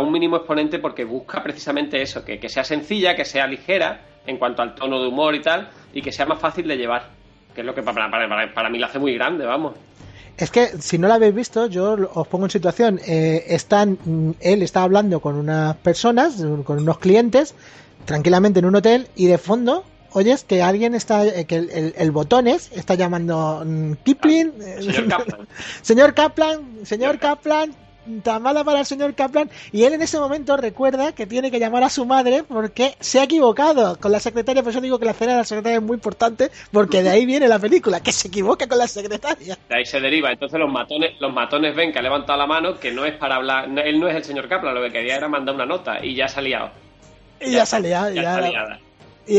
un 0.00 0.10
mínimo 0.10 0.36
exponente 0.36 0.80
porque 0.80 1.04
busca 1.04 1.40
precisamente 1.42 2.02
eso, 2.02 2.24
que, 2.24 2.48
sea 2.48 2.64
sencilla, 2.64 3.14
que 3.14 3.24
sea 3.24 3.46
ligera 3.46 4.00
en 4.26 4.38
cuanto 4.38 4.60
al 4.60 4.74
tono 4.74 5.00
de 5.00 5.08
humor 5.08 5.36
y 5.36 5.40
tal, 5.40 5.70
y 5.94 6.02
que 6.02 6.10
sea 6.10 6.26
más 6.26 6.40
fácil 6.40 6.66
de 6.66 6.76
llevar, 6.76 7.10
que 7.54 7.60
es 7.60 7.66
lo 7.66 7.74
que 7.74 7.82
para, 7.82 8.68
mí 8.68 8.78
lo 8.78 8.86
hace 8.86 8.98
muy 8.98 9.14
grande, 9.14 9.46
vamos. 9.46 9.74
Es 10.36 10.50
que 10.50 10.66
si 10.66 10.98
no 10.98 11.06
lo 11.06 11.14
habéis 11.14 11.34
visto, 11.34 11.68
yo 11.68 11.96
os 12.12 12.28
pongo 12.28 12.46
en 12.46 12.50
situación. 12.50 13.00
Eh, 13.06 13.44
están, 13.46 14.34
él 14.40 14.62
está 14.62 14.82
hablando 14.82 15.20
con 15.20 15.36
unas 15.36 15.76
personas, 15.76 16.44
con 16.64 16.78
unos 16.80 16.98
clientes, 16.98 17.54
tranquilamente 18.04 18.58
en 18.58 18.66
un 18.66 18.74
hotel, 18.74 19.08
y 19.16 19.26
de 19.26 19.38
fondo 19.38 19.84
oyes 20.12 20.44
que 20.44 20.62
alguien 20.62 20.94
está, 20.94 21.26
eh, 21.26 21.44
que 21.46 21.56
el, 21.56 21.94
el, 21.96 22.10
botones 22.10 22.70
está 22.74 22.94
llamando 22.94 23.62
mm, 23.64 23.92
Kipling, 24.04 24.52
ah, 24.60 24.80
señor 24.82 25.08
Kaplan, 25.08 25.48
señor 25.82 26.14
Kaplan, 26.14 26.86
señor 26.86 27.18
Kaplan, 27.18 27.74
mala 28.40 28.64
para 28.64 28.80
el 28.80 28.86
señor 28.86 29.14
Kaplan, 29.14 29.50
y 29.72 29.84
él 29.84 29.92
en 29.92 30.02
ese 30.02 30.18
momento 30.18 30.56
recuerda 30.56 31.12
que 31.12 31.26
tiene 31.26 31.50
que 31.50 31.58
llamar 31.58 31.82
a 31.84 31.90
su 31.90 32.06
madre 32.06 32.42
porque 32.42 32.94
se 33.00 33.20
ha 33.20 33.24
equivocado 33.24 33.98
con 33.98 34.12
la 34.12 34.20
secretaria, 34.20 34.62
por 34.62 34.70
eso 34.70 34.80
digo 34.80 34.98
que 34.98 35.04
la 35.04 35.12
cena 35.12 35.32
de 35.32 35.38
la 35.38 35.44
secretaria 35.44 35.78
es 35.78 35.82
muy 35.82 35.94
importante, 35.94 36.50
porque 36.72 37.02
de 37.02 37.10
ahí 37.10 37.26
viene 37.26 37.48
la 37.48 37.58
película, 37.58 38.00
que 38.00 38.12
se 38.12 38.28
equivoca 38.28 38.66
con 38.66 38.78
la 38.78 38.88
secretaria. 38.88 39.58
De 39.68 39.76
ahí 39.76 39.84
se 39.84 40.00
deriva, 40.00 40.30
entonces 40.30 40.58
los 40.58 40.72
matones, 40.72 41.20
los 41.20 41.32
matones 41.32 41.74
ven 41.76 41.92
que 41.92 41.98
ha 41.98 42.02
levantado 42.02 42.38
la 42.38 42.46
mano, 42.46 42.78
que 42.78 42.92
no 42.92 43.04
es 43.04 43.14
para 43.14 43.36
hablar, 43.36 43.68
él 43.78 44.00
no 44.00 44.08
es 44.08 44.16
el 44.16 44.24
señor 44.24 44.48
Kaplan, 44.48 44.74
lo 44.74 44.82
que 44.82 44.92
quería 44.92 45.16
era 45.16 45.28
mandar 45.28 45.54
una 45.54 45.66
nota, 45.66 46.04
y 46.04 46.14
ya 46.14 46.28
se 46.28 46.40
ha 46.40 46.42
liado. 46.42 46.70
Y 47.40 47.52
ya, 47.52 47.66
se 47.66 47.82
ya, 47.82 48.10
ya, 48.10 48.80
y, 49.28 49.38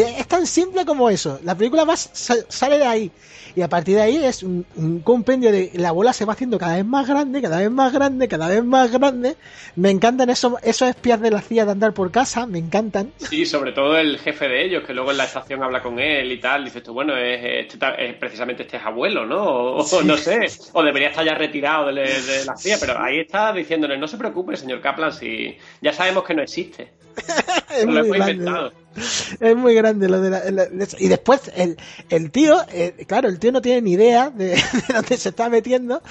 es 0.00 0.28
tan 0.28 0.46
simple 0.46 0.84
como 0.84 1.10
eso. 1.10 1.40
La 1.42 1.56
película 1.56 1.84
más 1.84 2.10
sale 2.48 2.78
de 2.78 2.84
ahí. 2.84 3.12
Y 3.56 3.62
a 3.62 3.68
partir 3.68 3.94
de 3.94 4.02
ahí 4.02 4.16
es 4.16 4.42
un, 4.42 4.64
compendio 5.04 5.52
de 5.52 5.70
la 5.74 5.92
bola 5.92 6.12
se 6.12 6.24
va 6.24 6.32
haciendo 6.32 6.58
cada 6.58 6.74
vez 6.74 6.84
más 6.84 7.06
grande, 7.06 7.40
cada 7.40 7.58
vez 7.58 7.70
más 7.70 7.92
grande, 7.92 8.26
cada 8.26 8.48
vez 8.48 8.64
más 8.64 8.90
grande. 8.90 9.36
Me 9.76 9.90
encantan 9.90 10.28
esos, 10.28 10.54
esos 10.62 10.88
espías 10.88 11.20
de 11.20 11.30
la 11.30 11.40
CIA 11.40 11.64
de 11.64 11.72
andar 11.72 11.94
por 11.94 12.10
casa, 12.10 12.46
me 12.46 12.58
encantan. 12.58 13.12
Sí, 13.18 13.46
sobre 13.46 13.72
todo 13.72 13.96
el 13.96 14.18
jefe 14.18 14.48
de 14.48 14.64
ellos, 14.64 14.82
que 14.84 14.92
luego 14.92 15.12
en 15.12 15.18
la 15.18 15.24
estación 15.24 15.62
habla 15.62 15.82
con 15.82 16.00
él 16.00 16.32
y 16.32 16.40
tal. 16.40 16.64
Dices 16.64 16.82
tú, 16.82 16.92
bueno, 16.92 17.16
es, 17.16 17.40
este 17.64 17.78
precisamente 18.18 18.64
este 18.64 18.78
es 18.78 18.82
abuelo, 18.82 19.24
¿no? 19.24 19.44
O, 19.44 20.02
no 20.02 20.16
sé, 20.16 20.46
o 20.72 20.82
debería 20.82 21.08
estar 21.08 21.24
ya 21.24 21.34
retirado 21.34 21.86
de, 21.86 22.44
la 22.44 22.56
CIA, 22.56 22.78
pero 22.80 22.98
ahí 23.00 23.20
está 23.20 23.52
diciéndole, 23.52 23.96
no 23.96 24.08
se 24.08 24.16
preocupe, 24.16 24.56
señor 24.56 24.80
Kaplan, 24.80 25.12
si 25.12 25.56
ya 25.80 25.92
sabemos 25.92 26.24
que 26.24 26.34
no 26.34 26.42
existe. 26.42 26.90
es 27.70 27.84
lo 27.84 28.00
hemos 28.00 28.16
inventado. 28.16 28.72
Es 29.40 29.56
muy 29.56 29.74
grande 29.74 30.08
lo 30.08 30.20
de 30.20 30.30
la, 30.30 30.68
y 30.98 31.08
después 31.08 31.50
el, 31.56 31.76
el 32.08 32.30
tío, 32.30 32.56
eh, 32.72 33.04
claro, 33.06 33.28
el 33.28 33.38
tío 33.38 33.52
no 33.52 33.60
tiene 33.60 33.82
ni 33.82 33.92
idea 33.92 34.30
de, 34.34 34.56
dónde 34.92 35.16
se 35.16 35.30
está 35.30 35.48
metiendo, 35.48 36.02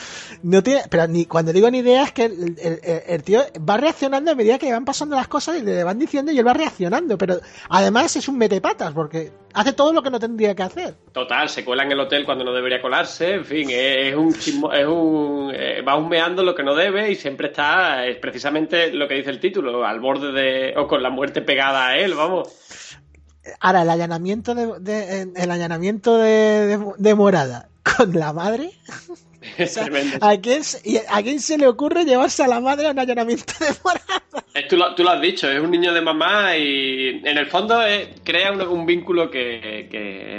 no 0.41 0.63
tiene, 0.63 0.83
pero 0.89 1.07
ni 1.07 1.25
cuando 1.25 1.53
digo 1.53 1.69
ni 1.71 1.79
idea 1.79 2.03
es 2.03 2.11
que 2.11 2.25
el, 2.25 2.57
el, 3.07 3.23
tío 3.23 3.41
va 3.67 3.77
reaccionando 3.77 4.31
a 4.31 4.35
medida 4.35 4.59
que 4.59 4.71
van 4.71 4.85
pasando 4.85 5.15
las 5.15 5.27
cosas 5.27 5.57
y 5.57 5.61
le 5.61 5.83
van 5.83 5.99
diciendo 5.99 6.31
y 6.31 6.39
él 6.39 6.47
va 6.47 6.53
reaccionando, 6.53 7.17
pero 7.17 7.39
además 7.69 8.15
es 8.15 8.27
un 8.27 8.37
metepatas 8.37 8.93
porque 8.93 9.31
hace 9.53 9.73
todo 9.73 9.93
lo 9.93 10.01
que 10.01 10.09
no 10.09 10.19
tendría 10.19 10.55
que 10.55 10.63
hacer. 10.63 10.95
Total, 11.11 11.49
se 11.49 11.63
cuela 11.63 11.83
en 11.83 11.91
el 11.91 11.99
hotel 11.99 12.25
cuando 12.25 12.43
no 12.43 12.53
debería 12.53 12.81
colarse, 12.81 13.35
en 13.35 13.45
fin, 13.45 13.69
es, 13.71 14.15
un, 14.15 14.33
es 14.33 14.87
un 14.87 15.51
eh, 15.53 15.81
va 15.81 15.95
humeando 15.95 16.43
lo 16.43 16.55
que 16.55 16.63
no 16.63 16.75
debe 16.75 17.11
y 17.11 17.15
siempre 17.15 17.47
está, 17.47 18.05
es 18.05 18.17
precisamente 18.17 18.91
lo 18.91 19.07
que 19.07 19.15
dice 19.15 19.29
el 19.29 19.39
título, 19.39 19.85
al 19.85 19.99
borde 19.99 20.31
de, 20.31 20.73
o 20.77 20.87
con 20.87 21.03
la 21.03 21.09
muerte 21.09 21.41
pegada 21.41 21.87
a 21.87 21.97
él, 21.97 22.13
vamos. 22.15 22.49
Ahora, 23.59 23.81
el 23.81 23.89
allanamiento 23.89 24.55
de, 24.55 25.27
el 25.35 25.51
allanamiento 25.51 26.17
de, 26.17 27.15
morada 27.15 27.69
con 27.97 28.13
la 28.13 28.33
madre. 28.33 28.71
¿a, 30.21 30.37
quién, 30.37 30.61
¿A 31.09 31.23
quién 31.23 31.39
se 31.39 31.57
le 31.57 31.67
ocurre 31.67 32.05
llevarse 32.05 32.43
a 32.43 32.47
la 32.47 32.59
madre 32.59 32.87
a 32.87 32.91
un 32.91 32.99
allanamiento 32.99 33.53
de 33.59 33.67
morada? 33.83 34.23
Tú 34.69 34.77
lo, 34.77 34.93
tú 34.93 35.03
lo 35.03 35.09
has 35.09 35.21
dicho, 35.21 35.49
es 35.49 35.59
un 35.59 35.71
niño 35.71 35.93
de 35.93 36.01
mamá 36.01 36.55
y 36.55 37.21
en 37.23 37.37
el 37.37 37.47
fondo 37.47 37.79
crea 38.23 38.51
un, 38.51 38.85
vínculo 38.85 39.29
que, 39.29 39.87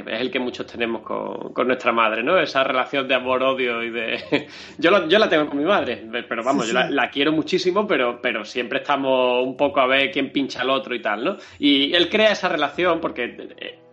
es 0.07 0.21
el 0.21 0.31
que 0.31 0.39
muchos 0.39 0.69
tenemos 0.69 1.03
con, 1.03 1.67
nuestra 1.67 1.91
madre, 1.93 2.23
¿no? 2.23 2.39
Esa 2.39 2.63
relación 2.63 3.09
de 3.09 3.15
amor-odio 3.17 3.83
y 3.83 3.91
de... 3.91 4.49
yo, 4.79 5.09
yo 5.09 5.19
la 5.19 5.29
tengo 5.29 5.49
con 5.49 5.59
mi 5.59 5.65
madre, 5.65 6.05
pero 6.29 6.45
vamos, 6.45 6.69
yo 6.69 6.75
la, 6.75 7.11
quiero 7.11 7.33
muchísimo, 7.33 7.89
pero, 7.89 8.21
pero 8.23 8.45
siempre 8.45 8.79
estamos 8.81 9.45
un 9.45 9.57
poco 9.57 9.81
a 9.81 9.87
ver 9.89 10.13
quién 10.13 10.31
pincha 10.31 10.61
al 10.61 10.71
otro 10.71 10.95
y 10.95 11.03
tal, 11.03 11.25
¿no? 11.25 11.37
Y 11.59 11.93
él 11.93 12.09
crea 12.09 12.33
esa 12.33 12.49
relación 12.49 13.01
porque 13.01 13.25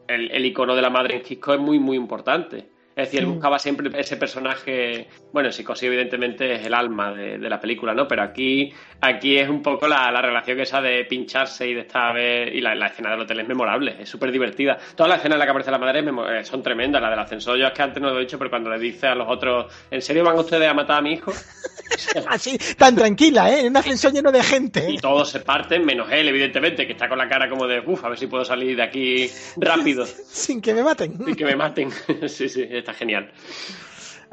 el, 0.07 0.31
el 0.31 0.45
icono 0.45 0.75
de 0.75 0.81
la 0.83 0.91
madre 0.91 1.17
en 1.17 1.25
Cisco 1.25 1.55
es 1.55 1.59
muy, 1.59 1.79
muy 1.79 1.97
importante. 1.97 2.70
Es 2.95 3.07
decir, 3.07 3.21
él 3.21 3.27
buscaba 3.27 3.57
siempre 3.57 3.89
ese 3.99 4.17
personaje. 4.17 5.07
Bueno, 5.31 5.51
Psicosis, 5.51 5.83
evidentemente, 5.83 6.55
es 6.55 6.65
el 6.65 6.73
alma 6.73 7.13
de, 7.13 7.37
la 7.37 7.59
película, 7.61 7.93
¿no? 7.93 8.07
Pero 8.07 8.21
aquí, 8.21 8.73
aquí 9.01 9.37
es 9.37 9.49
un 9.49 9.61
poco 9.61 9.87
la, 9.87 10.21
relación 10.21 10.59
esa 10.59 10.81
de 10.81 11.03
pincharse 11.05 11.67
y 11.67 11.73
de 11.73 11.81
estar 11.81 12.17
Y 12.17 12.61
la, 12.61 12.87
escena 12.87 13.11
del 13.11 13.21
hotel 13.21 13.41
es 13.41 13.47
memorable, 13.47 13.97
es 13.99 14.09
súper 14.09 14.31
divertida. 14.31 14.77
Todas 14.95 15.09
las 15.09 15.19
escenas 15.19 15.35
en 15.35 15.39
las 15.39 15.45
que 15.47 15.51
aparece 15.51 15.71
la 15.71 15.77
madre 15.77 15.99
eh, 15.99 16.45
son 16.45 16.63
tremendas. 16.63 17.01
La 17.01 17.09
del 17.09 17.19
ascensor, 17.19 17.57
yo 17.57 17.67
es 17.67 17.73
que 17.73 17.81
antes 17.81 18.01
no 18.01 18.09
lo 18.09 18.17
he 18.17 18.21
dicho, 18.21 18.37
pero 18.37 18.49
cuando 18.49 18.69
le 18.69 18.79
dice 18.79 19.07
a 19.07 19.15
los 19.15 19.27
otros, 19.27 19.73
¿en 19.89 20.01
serio 20.01 20.23
van 20.23 20.37
ustedes 20.37 20.67
a 20.67 20.73
matar 20.73 20.99
a 20.99 21.01
mi 21.01 21.13
hijo? 21.13 21.33
Así, 22.27 22.57
tan 22.77 22.95
tranquila, 22.95 23.51
¿eh? 23.51 23.61
En 23.61 23.67
un 23.67 23.77
ascensor 23.77 24.13
lleno 24.13 24.31
de 24.31 24.43
gente. 24.43 24.91
Y 24.91 24.97
todos 24.97 25.29
se 25.29 25.39
parten, 25.39 25.85
menos 25.85 26.11
él, 26.11 26.27
evidentemente, 26.27 26.85
que 26.85 26.93
está 26.93 27.09
con 27.09 27.17
la 27.17 27.27
cara 27.27 27.49
como 27.49 27.67
de, 27.67 27.79
uff, 27.79 28.03
a 28.05 28.09
ver 28.09 28.17
si 28.17 28.27
puedo 28.27 28.45
salir 28.45 28.75
de 28.75 28.83
aquí 28.83 29.29
rápido. 29.57 30.05
Sin 30.27 30.61
que 30.61 30.73
me 30.73 30.83
maten. 30.83 31.17
Sin 31.25 31.35
que 31.35 31.45
me 31.45 31.55
maten. 31.55 31.91
sí, 32.27 32.47
sí 32.47 32.67
está 32.69 32.93
genial. 32.93 33.31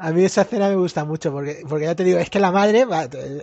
A 0.01 0.11
mí 0.11 0.23
esa 0.23 0.43
escena 0.43 0.69
me 0.69 0.75
gusta 0.75 1.03
mucho 1.03 1.29
porque, 1.29 1.61
porque 1.67 1.83
ya 1.83 1.93
te 1.93 2.05
digo, 2.05 2.19
es 2.19 2.29
que 2.29 2.39
la 2.39 2.53
madre, 2.53 2.85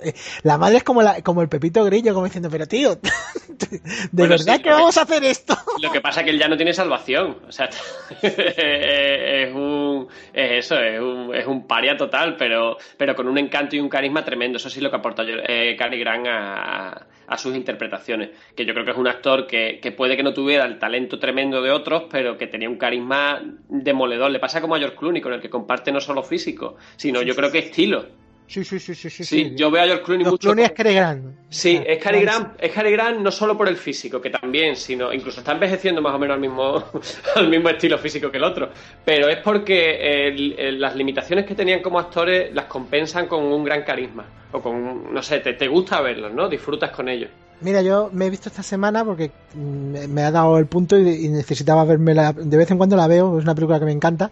eh, 0.03 0.15
la 0.43 0.57
madre 0.57 0.79
es 0.79 0.85
como, 0.85 1.03
la, 1.03 1.21
como 1.21 1.43
el 1.43 1.51
Pepito 1.51 1.85
Grillo, 1.85 2.15
como 2.15 2.25
diciendo, 2.25 2.49
pero 2.51 2.67
tío, 2.67 2.97
¿de 4.13 4.27
verdad 4.27 4.63
que 4.63 4.71
vamos 4.71 4.97
a 4.97 5.03
hacer 5.03 5.23
esto? 5.25 5.55
Lo 5.83 5.93
que 5.93 6.01
pasa 6.01 6.21
es 6.21 6.25
que 6.25 6.31
él 6.31 6.39
ya 6.39 6.49
no 6.49 6.57
tiene 6.57 6.73
salvación. 6.73 7.37
O 7.47 7.53
sea, 7.53 7.69
es 8.23 9.55
un. 9.55 10.09
Es 10.33 10.65
eso, 10.65 10.81
es 10.81 10.99
un, 10.99 11.35
es 11.35 11.47
un 11.47 11.67
paria 11.67 11.95
total, 11.95 12.37
pero, 12.39 12.79
pero 12.97 13.15
con 13.15 13.29
un 13.29 13.37
encanto 13.37 13.77
y 13.77 13.81
un 13.81 13.91
carisma 13.91 14.25
tremendo. 14.25 14.57
Eso 14.57 14.71
sí 14.71 14.81
lo 14.81 14.89
que 14.89 14.97
aporta 14.97 15.25
eh, 15.27 15.77
Cary 15.79 16.01
Grant 16.01 16.27
a, 16.27 17.07
a 17.27 17.39
sus 17.39 17.55
interpretaciones. 17.55 18.31
Que 18.55 18.65
yo 18.65 18.73
creo 18.75 18.85
que 18.85 18.93
es 18.93 18.97
un 18.97 19.09
actor 19.09 19.47
que, 19.47 19.79
que, 19.81 19.93
puede 19.93 20.17
que 20.17 20.23
no 20.23 20.35
tuviera 20.35 20.65
el 20.65 20.79
talento 20.79 21.19
tremendo 21.19 21.63
de 21.63 21.71
otros, 21.71 22.05
pero 22.11 22.37
que 22.37 22.47
tenía 22.47 22.69
un 22.69 22.77
carisma 22.77 23.43
demoledor. 23.69 24.31
Le 24.31 24.39
pasa 24.39 24.61
como 24.61 24.75
a 24.75 24.79
George 24.79 24.97
Clooney, 24.97 25.23
con 25.23 25.33
el 25.33 25.41
que 25.41 25.51
comparte 25.51 25.93
no 25.93 26.01
solo 26.01 26.23
físico, 26.23 26.77
sino 26.97 27.23
yo 27.23 27.35
creo 27.35 27.51
que 27.51 27.59
estilo. 27.59 28.26
Sí, 28.47 28.65
sí, 28.65 28.79
sí, 28.79 28.95
sí, 28.95 29.11
sí. 29.11 29.25
Sí, 29.25 29.53
yo 29.57 29.71
veo 29.71 29.83
a 29.83 29.87
George 29.87 30.05
Clooney 30.05 30.25
mucho. 30.25 30.39
Clooney 30.39 30.65
es 30.65 30.73
Cary 30.73 30.95
Grant. 30.95 31.37
Sí, 31.49 31.81
es 31.85 32.03
Cary 32.03 32.21
Grant, 32.21 32.55
es 32.59 32.73
Cary 32.73 32.93
Grant 32.93 33.19
no 33.21 33.31
solo 33.31 33.57
por 33.57 33.69
el 33.69 33.77
físico, 33.77 34.21
que 34.21 34.31
también, 34.31 34.77
sino 34.77 35.13
incluso 35.13 35.41
está 35.41 35.53
envejeciendo 35.53 36.01
más 36.01 36.15
o 36.15 36.19
menos 36.19 36.35
al 36.35 36.41
mismo, 36.41 36.85
al 37.37 37.49
mismo 37.49 37.69
estilo 37.69 37.99
físico 37.99 38.31
que 38.31 38.37
el 38.37 38.45
otro. 38.45 38.71
Pero 39.05 39.29
es 39.29 39.39
porque 39.39 40.29
el, 40.29 40.81
las 40.81 40.95
limitaciones 40.95 41.45
que 41.45 41.55
tenían 41.55 41.83
como 41.83 41.99
actores 41.99 42.55
las 42.55 42.67
compensan 42.67 43.27
con 43.27 43.43
un 43.45 43.65
gran 43.65 43.83
carisma. 43.83 44.25
O 44.53 44.61
con, 44.61 45.13
no 45.13 45.23
sé, 45.23 45.41
te, 45.41 45.55
te 45.55 45.67
gusta 45.67 46.01
verlos, 46.01 46.33
¿no? 46.33 46.49
Disfrutas 46.49 46.91
con 46.91 47.09
ellos. 47.09 47.31
Mira, 47.61 47.81
yo 47.83 48.11
me 48.13 48.27
he 48.27 48.31
visto 48.31 48.49
esta 48.49 48.63
semana 48.63 49.05
porque 49.05 49.31
me 49.55 50.23
ha 50.23 50.31
dado 50.31 50.59
el 50.59 50.67
punto 50.67 50.99
y, 50.99 51.29
necesitaba 51.29 51.85
verme 51.85 52.15
de 52.15 52.57
vez 52.57 52.71
en 52.71 52.77
cuando 52.77 52.97
la 52.97 53.07
veo, 53.07 53.39
es 53.39 53.45
una 53.45 53.55
película 53.55 53.79
que 53.79 53.87
me 53.87 53.93
encanta. 53.93 54.31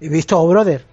He 0.00 0.08
visto 0.08 0.40
O 0.40 0.48
Brother, 0.48 0.84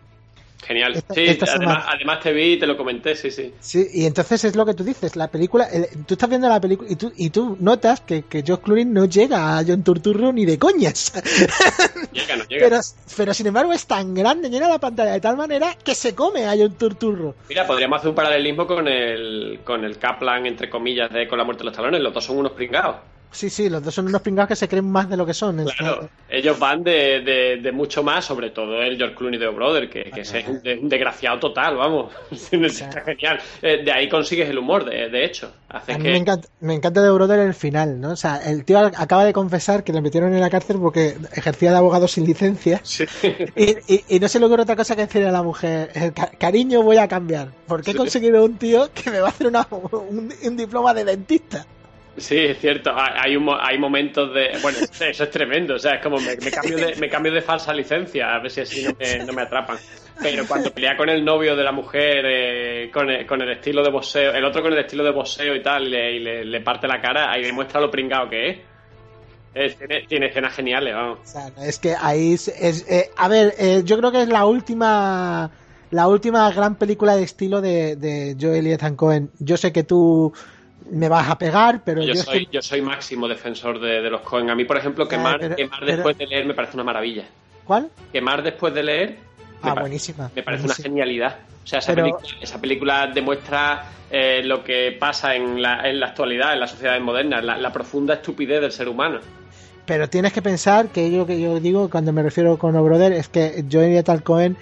Genial. 0.68 0.98
Esta, 0.98 1.14
sí, 1.14 1.24
esta 1.24 1.46
además, 1.50 1.86
además, 1.88 2.20
te 2.20 2.34
vi 2.34 2.54
y 2.54 2.60
te 2.60 2.68
lo 2.68 2.76
comenté, 2.76 3.16
sí, 3.16 3.32
sí. 3.32 3.54
Sí, 3.62 3.88
y 3.94 4.06
entonces 4.06 4.44
es 4.44 4.56
lo 4.58 4.66
que 4.66 4.74
tú 4.74 4.84
dices, 4.84 5.16
la 5.16 5.30
película, 5.30 5.64
el, 5.72 5.88
tú 6.06 6.16
estás 6.16 6.28
viendo 6.28 6.50
la 6.50 6.60
película 6.60 6.92
y 6.92 6.98
tú, 6.98 7.14
y 7.16 7.30
tú 7.30 7.56
notas 7.62 8.02
que, 8.02 8.24
que 8.24 8.44
George 8.44 8.64
Clooney 8.66 8.84
no 8.84 9.06
llega 9.06 9.58
a 9.58 9.64
John 9.66 9.82
Turturro 9.84 10.34
ni 10.34 10.44
de 10.44 10.60
coñas. 10.60 11.14
Llega, 12.12 12.36
no 12.36 12.44
llega. 12.46 12.68
Pero, 12.68 12.80
pero 13.16 13.34
sin 13.34 13.48
embargo 13.48 13.72
es 13.72 13.86
tan 13.86 14.14
grande, 14.14 14.50
llena 14.50 14.68
la 14.68 14.80
pantalla 14.80 15.14
de 15.14 15.22
tal 15.22 15.38
manera 15.38 15.76
que 15.84 15.96
se 15.96 16.14
come 16.14 16.46
a 16.46 16.56
John 16.58 16.74
Turturro. 16.74 17.36
Mira, 17.48 17.66
podríamos 17.66 18.00
hacer 18.00 18.10
un 18.10 18.16
paralelismo 18.16 18.68
con 18.68 18.88
el, 18.88 19.62
con 19.64 19.86
el 19.86 19.98
Kaplan, 19.98 20.48
entre 20.48 20.70
comillas, 20.70 21.12
de 21.12 21.28
Con 21.28 21.38
la 21.38 21.46
muerte 21.46 21.62
de 21.62 21.66
los 21.66 21.76
talones, 21.76 22.02
los 22.02 22.14
dos 22.14 22.26
son 22.26 22.38
unos 22.38 22.52
pringados. 22.52 22.98
Sí, 23.32 23.50
sí, 23.50 23.70
los 23.70 23.84
dos 23.84 23.94
son 23.94 24.08
unos 24.08 24.22
pringados 24.22 24.48
que 24.48 24.56
se 24.56 24.68
creen 24.68 24.90
más 24.90 25.10
de 25.10 25.18
lo 25.18 25.26
que 25.26 25.34
son. 25.34 25.64
Claro, 25.66 26.10
ellos 26.30 26.58
van 26.58 26.84
de, 26.84 27.22
de, 27.22 27.58
de, 27.62 27.72
mucho 27.72 28.02
más, 28.04 28.26
sobre 28.26 28.52
todo 28.52 28.82
el 28.82 28.98
George 28.98 29.16
Clooney 29.16 29.40
de 29.40 29.48
Brother, 29.50 29.90
que, 29.90 30.06
que 30.06 30.22
es 30.22 30.34
un, 30.48 30.62
un, 30.84 30.90
desgraciado 30.90 31.40
total, 31.40 31.76
vamos. 31.76 32.12
Está 32.32 33.02
genial. 33.02 33.40
Eh, 33.62 33.84
de 33.84 33.92
ahí 33.92 34.10
consigues 34.10 34.50
el 34.50 34.58
humor, 34.58 34.86
de, 34.86 35.10
de 35.10 35.26
hecho. 35.26 35.52
Hace 35.70 35.94
a 35.94 35.98
mí 35.98 36.06
que... 36.06 36.12
me, 36.12 36.18
encanta, 36.18 36.48
me 36.62 36.74
encanta 36.74 37.02
de 37.02 37.12
Brother 37.12 37.40
el 37.40 37.54
final, 37.54 38.00
¿no? 38.00 38.12
O 38.12 38.16
sea, 38.16 38.38
el 38.38 38.64
tío 38.64 38.80
acaba 38.80 39.26
de 39.26 39.34
confesar 39.34 39.84
que 39.84 39.94
le 39.94 40.02
metieron 40.02 40.34
en 40.34 40.40
la 40.40 40.50
cárcel 40.50 40.78
porque 40.82 41.18
ejercía 41.34 41.72
de 41.72 41.78
abogado 41.78 42.08
sin 42.08 42.26
licencia. 42.26 42.80
Sí. 42.84 43.06
Y, 43.56 43.72
y, 43.88 44.04
y, 44.08 44.20
no 44.20 44.28
se 44.28 44.40
le 44.40 44.46
ocurre 44.46 44.64
otra 44.64 44.76
cosa 44.76 44.96
que 44.96 45.02
decirle 45.02 45.28
a 45.28 45.32
la 45.32 45.42
mujer, 45.42 45.90
cariño, 46.38 46.84
voy 46.84 46.98
a 46.98 47.08
cambiar. 47.08 47.50
Porque 47.68 47.92
he 47.92 47.96
conseguido 47.96 48.44
un 48.44 48.58
tío 48.58 48.90
que 48.94 49.10
me 49.10 49.20
va 49.20 49.28
a 49.28 49.30
hacer 49.32 49.48
una, 49.48 49.68
un, 49.72 50.32
un 50.44 50.58
diploma 50.58 50.94
de 50.94 51.04
dentista. 51.06 51.66
Sí, 52.18 52.36
es 52.36 52.60
cierto. 52.60 52.92
Hay, 52.96 53.36
un, 53.36 53.48
hay 53.60 53.78
momentos 53.78 54.34
de. 54.34 54.58
Bueno, 54.62 54.80
eso 54.80 55.24
es 55.24 55.30
tremendo. 55.30 55.76
O 55.76 55.80
sea, 55.80 55.96
es 55.96 56.04
como 56.04 56.18
me, 56.18 56.36
cambio, 56.52 56.78
de, 56.78 56.96
me 56.96 57.10
cambio 57.10 57.32
de 57.32 57.42
falsa 57.42 57.72
licencia, 57.74 58.34
a 58.34 58.40
ver 58.40 58.50
si 58.50 58.62
así 58.62 58.84
no 58.84 59.34
me, 59.34 59.42
atrapan. 59.44 59.78
Pero 60.20 60.48
cuando 60.48 60.72
pelea 60.72 60.98
con 60.98 61.10
el 61.10 61.24
novio 61.24 61.56
de 61.56 61.64
la 61.64 61.72
mujer, 61.72 62.26
eh, 62.26 62.90
con, 62.92 63.10
el, 63.12 63.28
con 63.28 63.40
el 63.42 63.52
estilo 63.52 63.84
de 63.84 63.92
boxeo, 63.92 64.34
el 64.34 64.44
otro 64.44 64.64
con 64.64 64.74
el 64.74 64.80
estilo 64.80 65.04
de 65.04 65.12
boxeo 65.12 65.56
y 65.56 65.62
tal, 65.62 65.92
le, 65.92 66.16
y 66.16 66.20
le, 66.20 66.62
parte 66.62 66.88
la 66.88 67.00
cara, 67.00 67.32
ahí 67.32 67.44
demuestra 67.44 67.80
lo 67.80 67.92
pringado 67.92 68.28
que 68.28 68.50
es. 68.50 68.58
es 69.54 69.78
tiene, 69.78 70.08
tiene, 70.08 70.26
escenas 70.28 70.56
geniales, 70.56 70.96
vamos. 70.96 71.20
O 71.24 71.28
sea, 71.28 71.52
es 71.64 71.78
que 71.78 71.94
ahí 72.00 72.34
es. 72.34 72.48
es 72.48 72.90
eh, 72.90 73.12
a 73.16 73.28
ver, 73.28 73.54
eh, 73.60 73.84
yo 73.86 73.96
creo 74.00 74.12
que 74.12 74.24
es 74.24 74.30
la 74.30 74.46
última. 74.46 75.52
La 75.90 76.10
última 76.10 76.52
gran 76.52 76.76
película 76.76 77.16
de 77.16 77.24
estilo 77.24 77.62
de, 77.62 77.96
de 77.96 78.36
Joel 78.38 78.68
y 78.68 78.74
Ethan 78.74 78.98
Cohen. 78.98 79.32
Yo 79.40 79.56
sé 79.56 79.72
que 79.72 79.84
tú 79.84 80.34
me 80.92 81.10
vas 81.10 81.30
a 81.30 81.38
pegar, 81.38 81.82
pero 81.84 82.02
yo, 82.02 82.14
yo 82.14 82.16
soy, 82.16 82.38
estoy... 82.44 82.50
yo 82.52 82.62
soy 82.62 82.82
máximo 82.82 83.28
defensor 83.28 83.80
de, 83.80 84.02
de, 84.02 84.10
los 84.10 84.22
Cohen. 84.22 84.50
A 84.50 84.56
mí, 84.56 84.66
por 84.66 84.78
ejemplo, 84.78 85.08
quemar, 85.08 85.40
pero, 85.40 85.56
quemar 85.56 85.80
pero... 85.80 85.92
después 85.94 86.18
de 86.18 86.28
leer 86.28 86.46
me 86.46 86.54
parece 86.54 86.76
una 86.76 86.84
maravilla. 86.84 87.26
¿Cuál? 87.66 87.90
Quemar 88.12 88.44
después 88.44 88.74
de 88.74 88.84
leer. 88.84 89.18
Ah, 89.62 89.74
me 89.74 89.82
buenísima. 89.82 90.32
Me 90.36 90.44
parece 90.44 90.64
buenísima. 90.64 90.88
una 90.88 90.96
genialidad. 90.96 91.38
O 91.64 91.68
sea, 91.68 91.80
esa, 91.80 91.94
película, 91.94 92.28
esa 92.40 92.62
película, 92.62 93.08
demuestra 93.08 93.86
eh, 94.10 94.42
lo 94.44 94.64
que 94.64 94.96
pasa 94.98 95.36
en 95.36 95.62
la, 95.62 95.88
en 95.88 96.00
la, 96.00 96.08
actualidad, 96.08 96.54
en 96.54 96.62
la 96.62 96.68
sociedad 96.68 97.00
moderna, 97.02 97.42
la, 97.42 97.58
la, 97.58 97.74
profunda 97.74 98.14
estupidez 98.14 98.62
del 98.62 98.72
ser 98.72 98.88
humano. 98.88 99.20
Pero 99.86 100.10
tienes 100.10 100.32
que 100.32 100.42
pensar 100.42 100.88
que 100.88 101.12
yo 101.12 101.26
que 101.26 101.42
yo 101.42 101.60
digo 101.60 101.90
cuando 101.90 102.14
me 102.14 102.24
refiero 102.24 102.58
con 102.58 102.76
O 102.76 102.84
Brother 102.84 103.14
es 103.14 103.28
que 103.28 103.66
Joel 103.70 103.98
y 103.98 104.04
Tal 104.04 104.24
Cohen 104.24 104.58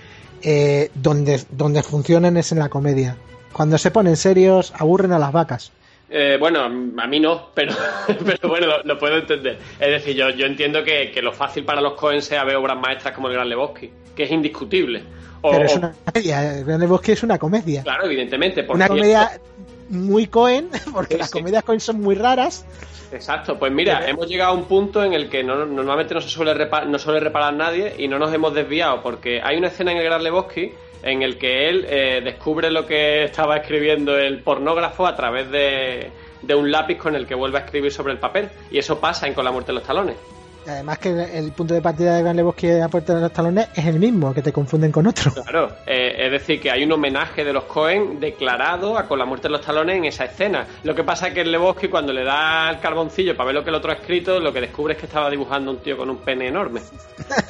eh, 0.48 0.92
donde, 0.94 1.44
donde 1.50 1.82
funcionan 1.82 2.38
es 2.38 2.52
en 2.52 2.60
la 2.60 2.70
comedia. 2.70 3.18
Cuando 3.52 3.80
se 3.80 3.90
ponen 3.90 4.16
serios, 4.16 4.74
aburren 4.78 5.12
a 5.12 5.18
las 5.18 5.32
vacas. 5.32 5.72
Eh, 6.18 6.38
bueno, 6.40 6.62
a 6.62 7.08
mí 7.08 7.20
no, 7.20 7.50
pero, 7.54 7.74
pero 8.26 8.48
bueno, 8.48 8.68
lo, 8.68 8.84
lo, 8.84 8.98
puedo 8.98 9.18
entender. 9.18 9.60
Es 9.78 9.90
decir, 9.90 10.16
yo, 10.16 10.30
yo 10.30 10.46
entiendo 10.46 10.82
que, 10.82 11.12
que, 11.12 11.22
lo 11.22 11.34
fácil 11.34 11.66
para 11.66 11.82
los 11.82 11.96
Cohen 11.96 12.22
sea 12.22 12.46
ver 12.46 12.56
obras 12.56 12.78
maestras 12.80 13.14
como 13.14 13.28
El 13.28 13.34
Gran 13.34 13.50
Lebowski, 13.50 13.92
que 14.16 14.24
es 14.24 14.32
indiscutible. 14.32 15.04
O, 15.42 15.52
pero 15.52 15.66
es 15.66 15.76
una 15.76 15.94
comedia, 16.06 16.58
El 16.60 16.64
Gran 16.64 16.80
Lebowski 16.80 17.12
es 17.12 17.24
una 17.24 17.38
comedia. 17.38 17.84
Claro, 17.84 18.06
evidentemente. 18.06 18.66
una 18.70 18.88
comedia 18.88 19.42
muy 19.90 20.28
Cohen, 20.28 20.70
porque 20.94 21.16
sí, 21.16 21.20
las 21.20 21.32
comedias 21.32 21.66
Cohen 21.66 21.82
son 21.82 22.00
muy 22.00 22.16
raras. 22.16 22.66
Exacto, 23.12 23.60
pues 23.60 23.74
mira, 23.74 24.00
pero... 24.00 24.12
hemos 24.12 24.30
llegado 24.30 24.52
a 24.52 24.54
un 24.54 24.64
punto 24.64 25.04
en 25.04 25.12
el 25.12 25.28
que 25.28 25.44
no, 25.44 25.66
normalmente 25.66 26.14
no 26.14 26.22
se 26.22 26.30
suele, 26.30 26.54
reparar, 26.54 26.88
no 26.88 26.98
suele 26.98 27.20
reparar 27.20 27.54
nadie 27.54 27.94
y 27.98 28.08
no 28.08 28.20
nos 28.20 28.34
hemos 28.34 28.54
desviado, 28.54 29.02
porque 29.02 29.42
hay 29.44 29.58
una 29.58 29.68
escena 29.68 29.92
en 29.92 29.98
El 29.98 30.06
Gran 30.06 30.24
Lebowski 30.24 30.72
en 31.04 31.22
el 31.22 31.38
que 31.38 31.70
él 31.70 31.86
eh, 31.88 32.22
descubre 32.24 32.72
lo 32.72 32.86
que 32.86 33.26
estaba 33.26 33.58
escribiendo 33.58 34.18
el 34.18 34.40
pornógrafo 34.40 35.06
a 35.06 35.16
través 35.16 35.50
de, 35.52 36.12
de, 36.42 36.56
un 36.56 36.72
lápiz 36.72 36.98
con 36.98 37.16
el 37.16 37.28
que 37.28 37.36
vuelve 37.36 37.60
a 37.60 37.62
escribir 37.62 37.92
sobre 37.92 38.14
el 38.14 38.20
papel. 38.20 38.50
Y 38.72 38.78
eso 38.78 39.00
pasa 39.00 39.28
en 39.28 39.34
Con 39.34 39.46
la 39.46 39.52
muerte 39.52 39.72
de 39.72 39.76
los 39.76 39.84
talones. 39.84 40.35
Además 40.68 40.98
que 41.00 41.10
el 41.10 41.52
punto 41.52 41.74
de 41.74 41.82
partida 41.82 42.16
de 42.16 42.24
Gran 42.24 42.36
Lebowski 42.36 42.70
a 42.70 42.78
la 42.80 42.90
puerta 42.90 43.14
de 43.14 43.22
los 43.22 43.32
talones 43.32 43.70
es 43.76 43.86
el 43.86 44.00
mismo, 44.00 44.34
que 44.34 44.42
te 44.42 44.52
confunden 44.52 44.92
con 44.92 45.06
otro. 45.06 45.32
Claro, 45.32 45.78
eh, 45.86 46.16
es 46.18 46.32
decir, 46.32 46.60
que 46.60 46.72
hay 46.72 46.84
un 46.84 46.92
homenaje 46.92 47.44
de 47.44 47.54
los 47.54 47.66
Cohen 47.66 48.20
declarado 48.20 48.98
a 48.98 49.08
Con 49.08 49.20
la 49.20 49.26
muerte 49.26 49.48
de 49.48 49.52
los 49.52 49.62
talones 49.62 49.98
en 49.98 50.06
esa 50.06 50.26
escena. 50.26 50.66
Lo 50.84 50.96
que 50.96 51.04
pasa 51.04 51.28
es 51.28 51.34
que 51.34 51.42
el 51.42 51.52
Lebowski 51.52 51.88
cuando 51.88 52.12
le 52.14 52.24
da 52.24 52.70
el 52.70 52.80
carboncillo 52.80 53.36
para 53.36 53.48
ver 53.48 53.56
lo 53.56 53.64
que 53.64 53.70
el 53.70 53.76
otro 53.76 53.92
ha 53.92 53.96
escrito, 53.96 54.40
lo 54.40 54.52
que 54.52 54.62
descubre 54.62 54.94
es 54.94 55.00
que 55.00 55.06
estaba 55.06 55.30
dibujando 55.30 55.72
un 55.72 55.78
tío 55.78 55.98
con 55.98 56.10
un 56.10 56.18
pene 56.18 56.48
enorme. 56.48 56.82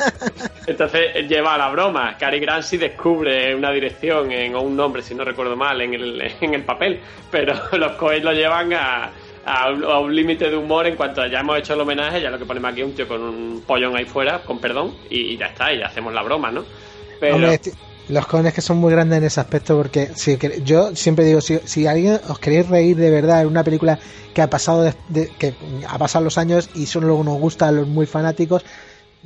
Entonces 0.67 1.27
lleva 1.27 1.55
a 1.55 1.57
la 1.57 1.69
broma. 1.69 2.17
Cary 2.17 2.39
Grant 2.39 2.63
sí 2.63 2.77
descubre 2.77 3.55
una 3.55 3.71
dirección 3.71 4.31
en, 4.31 4.55
o 4.55 4.61
un 4.61 4.75
nombre, 4.75 5.01
si 5.01 5.15
no 5.15 5.23
recuerdo 5.23 5.55
mal, 5.55 5.79
en 5.81 5.93
el, 5.93 6.21
en 6.41 6.53
el 6.53 6.63
papel, 6.63 6.99
pero 7.31 7.53
los 7.77 7.93
Cohen 7.93 8.23
lo 8.23 8.33
llevan 8.33 8.73
a 8.73 9.11
a 9.45 9.99
un, 9.99 10.15
límite 10.15 10.49
de 10.49 10.57
humor 10.57 10.87
en 10.87 10.95
cuanto 10.95 11.25
ya 11.27 11.39
hemos 11.39 11.59
hecho 11.59 11.75
el 11.75 11.81
homenaje, 11.81 12.21
ya 12.21 12.31
lo 12.31 12.39
que 12.39 12.45
ponemos 12.45 12.71
aquí 12.71 12.81
es 12.81 12.87
un 12.87 12.95
tío 12.95 13.07
con 13.07 13.21
un 13.21 13.63
pollón 13.65 13.95
ahí 13.95 14.05
fuera, 14.05 14.39
con 14.39 14.59
perdón, 14.59 14.95
y, 15.09 15.33
y 15.33 15.37
ya 15.37 15.47
está, 15.47 15.71
y 15.71 15.79
ya 15.79 15.85
hacemos 15.85 16.13
la 16.13 16.23
broma, 16.23 16.51
¿no? 16.51 16.63
Pero... 17.19 17.35
Hombre, 17.35 17.59
los 18.09 18.25
jóvenes 18.25 18.53
que 18.53 18.61
son 18.61 18.77
muy 18.77 18.91
grandes 18.91 19.17
en 19.17 19.23
ese 19.23 19.39
aspecto 19.39 19.77
porque 19.77 20.07
si, 20.15 20.37
yo 20.63 20.95
siempre 20.95 21.25
digo 21.25 21.41
si, 21.41 21.57
si, 21.65 21.87
alguien 21.87 22.19
os 22.27 22.37
queréis 22.37 22.67
reír 22.69 22.97
de 22.97 23.09
verdad 23.09 23.41
en 23.41 23.47
una 23.47 23.63
película 23.63 23.97
que 24.33 24.41
ha 24.43 24.49
pasado 24.49 24.83
de, 24.83 24.93
de, 25.09 25.31
que 25.39 25.55
ha 25.87 25.97
pasado 25.97 26.23
los 26.23 26.37
años 26.37 26.69
y 26.75 26.85
solo 26.85 27.23
nos 27.23 27.39
gusta 27.39 27.67
a 27.67 27.71
los 27.71 27.87
muy 27.87 28.05
fanáticos 28.05 28.63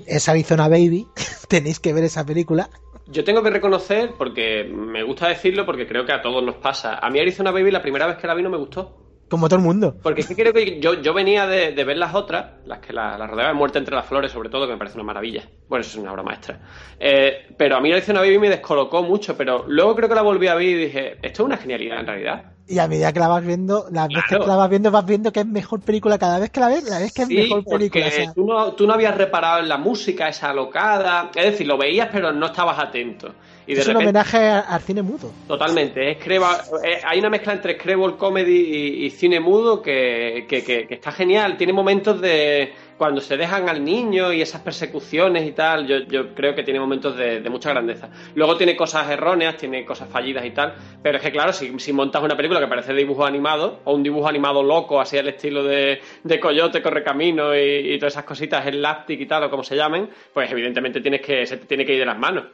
es 0.06 0.30
Arizona 0.30 0.70
Baby 0.70 1.08
tenéis 1.50 1.80
que 1.80 1.92
ver 1.92 2.06
esa 2.06 2.26
película. 2.26 2.70
Yo 3.08 3.26
tengo 3.26 3.44
que 3.44 3.50
reconocer 3.50 4.14
porque 4.18 4.64
me 4.64 5.04
gusta 5.04 5.28
decirlo 5.28 5.66
porque 5.66 5.86
creo 5.86 6.06
que 6.06 6.14
a 6.14 6.22
todos 6.22 6.42
nos 6.42 6.56
pasa. 6.56 7.00
A 7.00 7.10
mí 7.10 7.20
Arizona 7.20 7.52
Baby 7.52 7.72
la 7.72 7.82
primera 7.82 8.08
vez 8.08 8.18
que 8.18 8.28
la 8.28 8.34
vi 8.34 8.44
no 8.44 8.50
me 8.50 8.58
gustó 8.58 9.09
como 9.30 9.48
todo 9.48 9.60
el 9.60 9.66
mundo. 9.66 9.96
Porque 10.02 10.22
es 10.22 10.28
que 10.28 10.36
creo 10.36 10.54
que 10.54 10.80
yo, 10.80 10.96
yo 10.96 11.14
venía 11.14 11.46
de, 11.48 11.72
de, 11.72 11.84
ver 11.84 11.98
las 11.98 12.16
otras, 12.16 12.46
las 12.66 12.80
que 12.80 12.94
la, 12.94 13.18
la 13.18 13.28
rodeaban, 13.28 13.56
Muerte 13.56 13.78
entre 13.78 13.96
las 13.96 14.06
Flores, 14.06 14.32
sobre 14.32 14.50
todo, 14.50 14.66
que 14.66 14.74
me 14.74 14.78
parece 14.78 14.98
una 14.98 15.06
maravilla. 15.06 15.44
Bueno, 15.68 15.82
eso 15.82 15.92
es 15.92 16.04
una 16.04 16.12
obra 16.12 16.24
maestra. 16.24 16.60
Eh, 17.00 17.48
pero 17.56 17.78
a 17.78 17.82
mí 17.82 17.90
la 17.90 17.98
edición 17.98 18.18
a 18.18 18.22
Baby 18.22 18.40
me 18.40 18.50
descolocó 18.50 19.04
mucho, 19.04 19.38
pero 19.38 19.66
luego 19.68 19.96
creo 19.96 20.10
que 20.10 20.16
la 20.16 20.22
volví 20.22 20.48
a 20.48 20.56
ver 20.56 20.68
y 20.68 20.74
dije, 20.74 21.18
esto 21.22 21.44
es 21.44 21.46
una 21.46 21.58
genialidad 21.58 22.00
en 22.00 22.08
realidad. 22.08 22.44
Y 22.68 22.78
a 22.78 22.88
medida 22.88 23.12
que 23.12 23.20
la 23.20 23.28
vas 23.28 23.44
viendo, 23.44 23.86
las 23.92 24.08
claro. 24.08 24.22
veces 24.22 24.38
que 24.40 24.48
la 24.48 24.56
vas 24.56 24.70
viendo, 24.70 24.92
vas 24.92 25.06
viendo 25.06 25.32
que 25.32 25.40
es 25.40 25.46
mejor 25.48 25.82
película 25.82 26.20
cada 26.20 26.38
vez 26.38 26.52
que 26.52 26.60
la 26.60 26.68
ves, 26.68 26.88
la 26.88 27.00
ves 27.00 27.12
que 27.12 27.24
es 27.24 27.28
sí, 27.28 27.36
mejor 27.36 27.66
película. 27.66 28.08
O 28.08 28.12
sea... 28.12 28.34
tú, 28.34 28.46
no, 28.46 28.74
tú 28.74 28.86
no 28.86 28.94
habías 28.94 29.18
reparado 29.18 29.60
en 29.60 29.70
la 29.70 29.78
música, 29.78 30.28
esa 30.28 30.52
alocada. 30.52 31.32
Es 31.34 31.46
decir, 31.46 31.66
lo 31.66 31.80
veías, 31.80 32.10
pero 32.12 32.32
no 32.32 32.46
estabas 32.46 32.78
atento. 32.78 33.34
Y 33.70 33.76
de 33.76 33.82
es 33.82 33.88
repente, 33.88 34.04
un 34.04 34.10
homenaje 34.10 34.38
al 34.38 34.82
cine 34.82 35.04
mudo. 35.04 35.32
Totalmente. 35.48 36.10
Es 36.10 36.18
creba, 36.18 36.58
eh, 36.84 37.02
hay 37.06 37.20
una 37.20 37.30
mezcla 37.30 37.54
entre 37.54 37.76
Scrabble 37.76 38.18
Comedy 38.18 38.52
y, 38.52 39.06
y 39.06 39.10
cine 39.12 39.40
mudo 39.40 39.80
que, 39.80 40.48
que, 40.50 40.64
que, 40.64 40.88
que, 40.88 40.96
está 40.96 41.12
genial. 41.12 41.56
Tiene 41.56 41.72
momentos 41.72 42.20
de, 42.20 42.74
cuando 42.98 43.22
se 43.22 43.38
dejan 43.38 43.70
al 43.70 43.84
niño 43.84 44.34
y 44.34 44.42
esas 44.42 44.62
persecuciones 44.62 45.48
y 45.48 45.52
tal, 45.52 45.86
yo, 45.86 46.00
yo 46.00 46.34
creo 46.34 46.56
que 46.56 46.64
tiene 46.64 46.80
momentos 46.80 47.16
de, 47.16 47.48
mucha 47.50 47.70
grandeza. 47.70 48.10
Luego 48.34 48.58
tiene 48.58 48.76
cosas 48.76 49.08
erróneas, 49.10 49.56
tiene 49.56 49.86
cosas 49.86 50.10
fallidas 50.10 50.44
y 50.46 50.50
tal, 50.52 50.74
pero 51.04 51.18
es 51.18 51.24
que 51.24 51.32
claro, 51.32 51.54
si, 51.54 51.80
si 51.80 51.94
montas 51.94 52.24
una 52.24 52.36
película 52.36 52.60
que 52.60 52.68
parece 52.68 52.94
dibujo 52.96 53.24
animado, 53.24 53.82
o 53.86 53.94
un 53.94 54.02
dibujo 54.02 54.28
animado 54.28 54.64
loco, 54.64 55.00
así 55.00 55.18
al 55.18 55.28
estilo 55.28 55.64
de, 55.64 56.02
de 56.24 56.40
Coyote, 56.40 56.82
Correcamino 56.82 57.56
y, 57.56 57.94
y 57.94 58.00
todas 58.00 58.14
esas 58.14 58.26
cositas, 58.26 58.66
el 58.66 58.84
y 59.08 59.26
tal, 59.28 59.44
o 59.44 59.50
como 59.52 59.64
se 59.64 59.76
llamen, 59.76 60.10
pues 60.34 60.52
evidentemente 60.52 61.02
tienes 61.02 61.22
que, 61.22 61.46
se 61.46 61.58
te 61.58 61.68
tiene 61.68 61.86
que 61.86 61.94
ir 61.94 62.00
de 62.00 62.06
las 62.08 62.18
manos. 62.18 62.46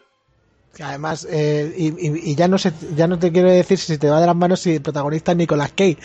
Además, 0.83 1.27
eh, 1.31 1.73
y, 1.77 2.35
ya 2.35 2.47
no 2.47 2.57
sé, 2.57 2.73
ya 2.95 3.07
no 3.07 3.17
te 3.17 3.31
quiero 3.31 3.49
decir 3.49 3.77
si 3.77 3.97
te 3.97 4.09
va 4.09 4.19
de 4.19 4.27
las 4.27 4.35
manos 4.35 4.59
si 4.59 4.75
el 4.75 4.81
protagonista 4.81 5.31
es 5.31 5.37
Nicolas 5.37 5.71
Cage. 5.71 5.97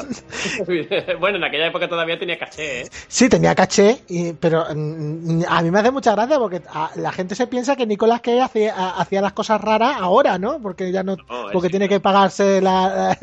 bueno, 1.20 1.36
en 1.36 1.44
aquella 1.44 1.66
época 1.66 1.88
todavía 1.88 2.18
tenía 2.18 2.38
caché, 2.38 2.82
¿eh? 2.82 2.88
Sí, 3.08 3.28
tenía 3.28 3.54
caché, 3.54 3.98
pero 4.40 4.64
mm, 4.74 5.42
a 5.46 5.62
mí 5.62 5.70
me 5.70 5.80
hace 5.80 5.90
mucha 5.90 6.12
gracia 6.12 6.38
porque 6.38 6.62
la 6.96 7.12
gente 7.12 7.34
se 7.34 7.46
piensa 7.46 7.76
que 7.76 7.86
Nicolas 7.86 8.20
Cage 8.20 8.40
hacía, 8.40 9.20
las 9.20 9.32
cosas 9.32 9.60
raras 9.60 9.96
ahora, 9.98 10.38
¿no? 10.38 10.60
Porque 10.60 10.90
ya 10.92 11.02
no, 11.02 11.16
porque 11.52 11.68
tiene 11.68 11.88
que 11.88 12.00
pagarse 12.00 12.60
la, 12.60 13.18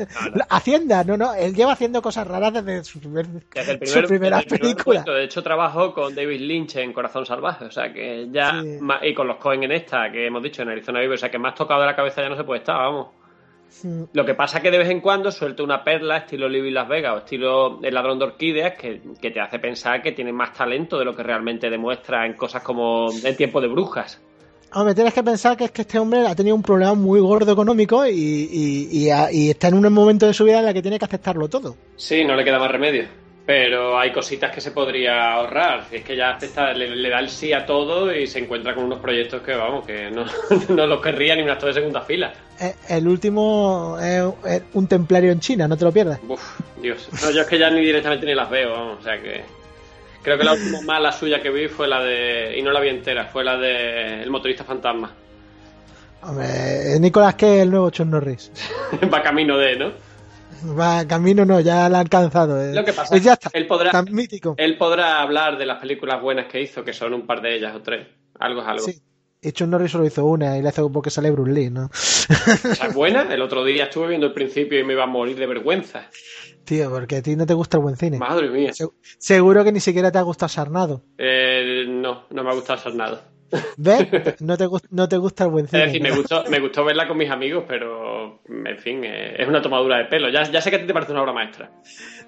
Hacienda, 0.50 1.04
no, 1.04 1.16
no, 1.16 1.34
él 1.34 1.54
lleva 1.54 1.72
haciendo 1.72 2.00
cosas 2.00 2.26
raras 2.26 2.52
desde 2.52 2.84
su, 2.84 3.00
primer, 3.00 3.26
primera 4.06 4.42
película. 4.42 5.02
de 5.02 5.24
hecho, 5.24 5.42
trabajó 5.42 5.92
con 5.92 6.14
David 6.14 6.40
Lynch 6.40 6.76
en 6.76 6.92
Corazón 6.92 7.26
Salvaje, 7.26 7.64
o 7.64 7.70
sea 7.70 7.92
que 7.92 8.28
ya, 8.30 8.62
y 9.02 9.14
con 9.14 9.26
los 9.26 9.36
Cohen 9.36 9.64
en 9.64 9.72
esta, 9.72 10.10
que 10.10 10.26
hemos 10.26 10.42
dicho 10.42 10.62
en 10.62 10.67
Arizona 10.70 11.00
Vive, 11.00 11.14
o 11.14 11.18
sea 11.18 11.30
que 11.30 11.38
más 11.38 11.54
tocado 11.54 11.80
de 11.80 11.86
la 11.86 11.96
cabeza 11.96 12.22
ya 12.22 12.28
no 12.28 12.36
se 12.36 12.44
puede 12.44 12.60
estar, 12.60 12.76
vamos. 12.76 13.08
Lo 14.12 14.24
que 14.24 14.34
pasa 14.34 14.58
es 14.58 14.62
que 14.62 14.70
de 14.70 14.78
vez 14.78 14.88
en 14.88 15.00
cuando 15.00 15.30
suelta 15.30 15.62
una 15.62 15.84
perla 15.84 16.18
estilo 16.18 16.48
Living 16.48 16.72
Las 16.72 16.88
Vegas 16.88 17.14
o 17.14 17.18
estilo 17.18 17.80
El 17.82 17.94
ladrón 17.94 18.18
de 18.18 18.24
orquídeas 18.24 18.74
que, 18.78 19.02
te 19.20 19.40
hace 19.40 19.58
pensar 19.58 20.02
que 20.02 20.12
tiene 20.12 20.32
más 20.32 20.54
talento 20.54 20.98
de 20.98 21.04
lo 21.04 21.14
que 21.14 21.22
realmente 21.22 21.68
demuestra 21.68 22.24
en 22.24 22.32
cosas 22.32 22.62
como 22.62 23.08
El 23.24 23.36
tiempo 23.36 23.60
de 23.60 23.68
brujas. 23.68 24.20
Hombre, 24.72 24.94
tienes 24.94 25.14
que 25.14 25.22
pensar 25.22 25.56
que 25.56 25.64
es 25.64 25.70
que 25.70 25.82
este 25.82 25.98
hombre 25.98 26.26
ha 26.26 26.34
tenido 26.34 26.54
un 26.54 26.62
problema 26.62 26.94
muy 26.94 27.20
gordo 27.20 27.52
económico 27.52 28.06
y, 28.06 29.08
está 29.50 29.68
en 29.68 29.74
un 29.74 29.92
momento 29.92 30.26
de 30.26 30.34
su 30.34 30.44
vida 30.44 30.58
en 30.58 30.66
la 30.66 30.74
que 30.74 30.82
tiene 30.82 30.98
que 30.98 31.04
aceptarlo 31.04 31.48
todo. 31.48 31.76
Sí, 31.96 32.24
no 32.24 32.36
le 32.36 32.44
queda 32.44 32.58
más 32.58 32.70
remedio. 32.70 33.04
Pero 33.48 33.98
hay 33.98 34.12
cositas 34.12 34.54
que 34.54 34.60
se 34.60 34.72
podría 34.72 35.32
ahorrar. 35.32 35.86
Es 35.90 36.04
que 36.04 36.14
ya 36.14 36.36
le, 36.74 37.08
da 37.08 37.18
el 37.18 37.30
sí 37.30 37.54
a 37.54 37.64
todo 37.64 38.14
y 38.14 38.26
se 38.26 38.40
encuentra 38.40 38.74
con 38.74 38.84
unos 38.84 38.98
proyectos 38.98 39.40
que, 39.40 39.54
vamos, 39.54 39.86
que 39.86 40.10
no, 40.10 40.26
no 40.68 40.86
los 40.86 41.00
querría 41.00 41.34
ni 41.34 41.40
un 41.40 41.48
actor 41.48 41.68
de 41.68 41.80
segunda 41.80 42.02
fila. 42.02 42.30
Eh, 42.60 42.74
el 42.90 43.08
último 43.08 43.96
es 43.98 44.62
un 44.74 44.86
templario 44.86 45.32
en 45.32 45.40
China, 45.40 45.66
no 45.66 45.78
te 45.78 45.86
lo 45.86 45.90
pierdas. 45.90 46.20
Uf, 46.28 46.60
Dios. 46.82 47.08
No, 47.22 47.30
yo 47.30 47.40
es 47.40 47.46
que 47.46 47.58
ya 47.58 47.70
ni 47.70 47.80
directamente 47.80 48.26
ni 48.26 48.34
las 48.34 48.50
veo, 48.50 48.70
vamos, 48.70 48.98
o 49.00 49.02
sea 49.02 49.18
que... 49.18 49.42
Creo 50.22 50.36
que 50.36 50.44
la 50.44 50.52
última 50.52 50.82
mala 50.82 51.10
suya 51.10 51.40
que 51.40 51.48
vi 51.48 51.68
fue 51.68 51.88
la 51.88 52.02
de... 52.02 52.54
Y 52.54 52.60
no 52.60 52.70
la 52.70 52.80
vi 52.80 52.90
entera, 52.90 53.24
fue 53.24 53.44
la 53.44 53.56
de 53.56 54.24
El 54.24 54.30
motorista 54.30 54.62
fantasma. 54.62 55.10
Hombre, 56.20 57.00
Nicolás 57.00 57.34
que 57.34 57.62
el 57.62 57.70
nuevo 57.70 57.88
Chon 57.88 58.10
Norris. 58.10 58.52
Va 59.10 59.22
camino 59.22 59.56
de, 59.56 59.76
¿no? 59.76 60.07
Va, 60.78 61.06
camino 61.06 61.44
no, 61.44 61.60
ya 61.60 61.88
la 61.88 61.98
ha 61.98 62.00
alcanzado. 62.00 62.60
Eh. 62.60 62.74
Lo 62.74 62.84
que 62.84 62.92
pasa 62.92 63.16
ya 63.18 63.34
está, 63.34 63.50
él 63.52 63.66
podrá, 63.66 64.02
mítico. 64.02 64.54
Él 64.58 64.76
podrá 64.76 65.20
hablar 65.20 65.58
de 65.58 65.66
las 65.66 65.80
películas 65.80 66.20
buenas 66.20 66.46
que 66.46 66.60
hizo, 66.60 66.84
que 66.84 66.92
son 66.92 67.14
un 67.14 67.26
par 67.26 67.40
de 67.40 67.56
ellas 67.56 67.74
o 67.74 67.82
tres. 67.82 68.06
Algo 68.38 68.62
es 68.62 68.66
algo. 68.66 68.84
Sí. 68.84 69.02
Hecho 69.40 69.68
Norris 69.68 69.92
solo 69.92 70.04
hizo 70.04 70.26
una 70.26 70.58
y 70.58 70.62
le 70.62 70.68
hace 70.68 70.82
porque 70.92 71.10
sale 71.10 71.30
Bruce 71.30 71.52
Lee, 71.52 71.70
¿no? 71.70 71.90
¿Esa 71.92 72.88
es 72.88 72.94
buena? 72.94 73.22
El 73.32 73.40
otro 73.40 73.64
día 73.64 73.84
estuve 73.84 74.08
viendo 74.08 74.26
el 74.26 74.32
principio 74.32 74.80
y 74.80 74.84
me 74.84 74.94
iba 74.94 75.04
a 75.04 75.06
morir 75.06 75.36
de 75.36 75.46
vergüenza. 75.46 76.10
Tío, 76.64 76.90
porque 76.90 77.16
a 77.16 77.22
ti 77.22 77.36
no 77.36 77.46
te 77.46 77.54
gusta 77.54 77.76
el 77.76 77.84
buen 77.84 77.96
cine. 77.96 78.18
Madre 78.18 78.50
mía. 78.50 78.72
seguro 79.18 79.62
que 79.62 79.70
ni 79.70 79.80
siquiera 79.80 80.10
te 80.10 80.18
ha 80.18 80.22
gustado 80.22 80.48
Sarnado. 80.48 81.04
Eh, 81.16 81.86
no, 81.88 82.24
no 82.30 82.42
me 82.42 82.50
ha 82.50 82.54
gustado 82.54 82.80
Sarnado. 82.80 83.20
¿Ves? 83.76 84.08
No 84.40 84.56
te, 84.56 84.66
no 84.90 85.08
te 85.08 85.16
gusta 85.16 85.44
el 85.44 85.50
buen 85.50 85.68
cine. 85.68 85.84
Es 85.84 85.88
decir, 85.88 86.02
me 86.02 86.10
gustó, 86.10 86.44
me 86.50 86.60
gustó 86.60 86.84
verla 86.84 87.08
con 87.08 87.16
mis 87.16 87.30
amigos, 87.30 87.64
pero 87.66 88.40
en 88.48 88.78
fin, 88.78 89.04
eh, 89.04 89.36
es 89.38 89.48
una 89.48 89.62
tomadura 89.62 89.98
de 89.98 90.04
pelo. 90.04 90.28
Ya, 90.30 90.42
ya 90.44 90.60
sé 90.60 90.70
que 90.70 90.76
a 90.76 90.80
ti 90.80 90.86
te 90.86 90.92
parece 90.92 91.12
una 91.12 91.22
obra 91.22 91.32
maestra. 91.32 91.70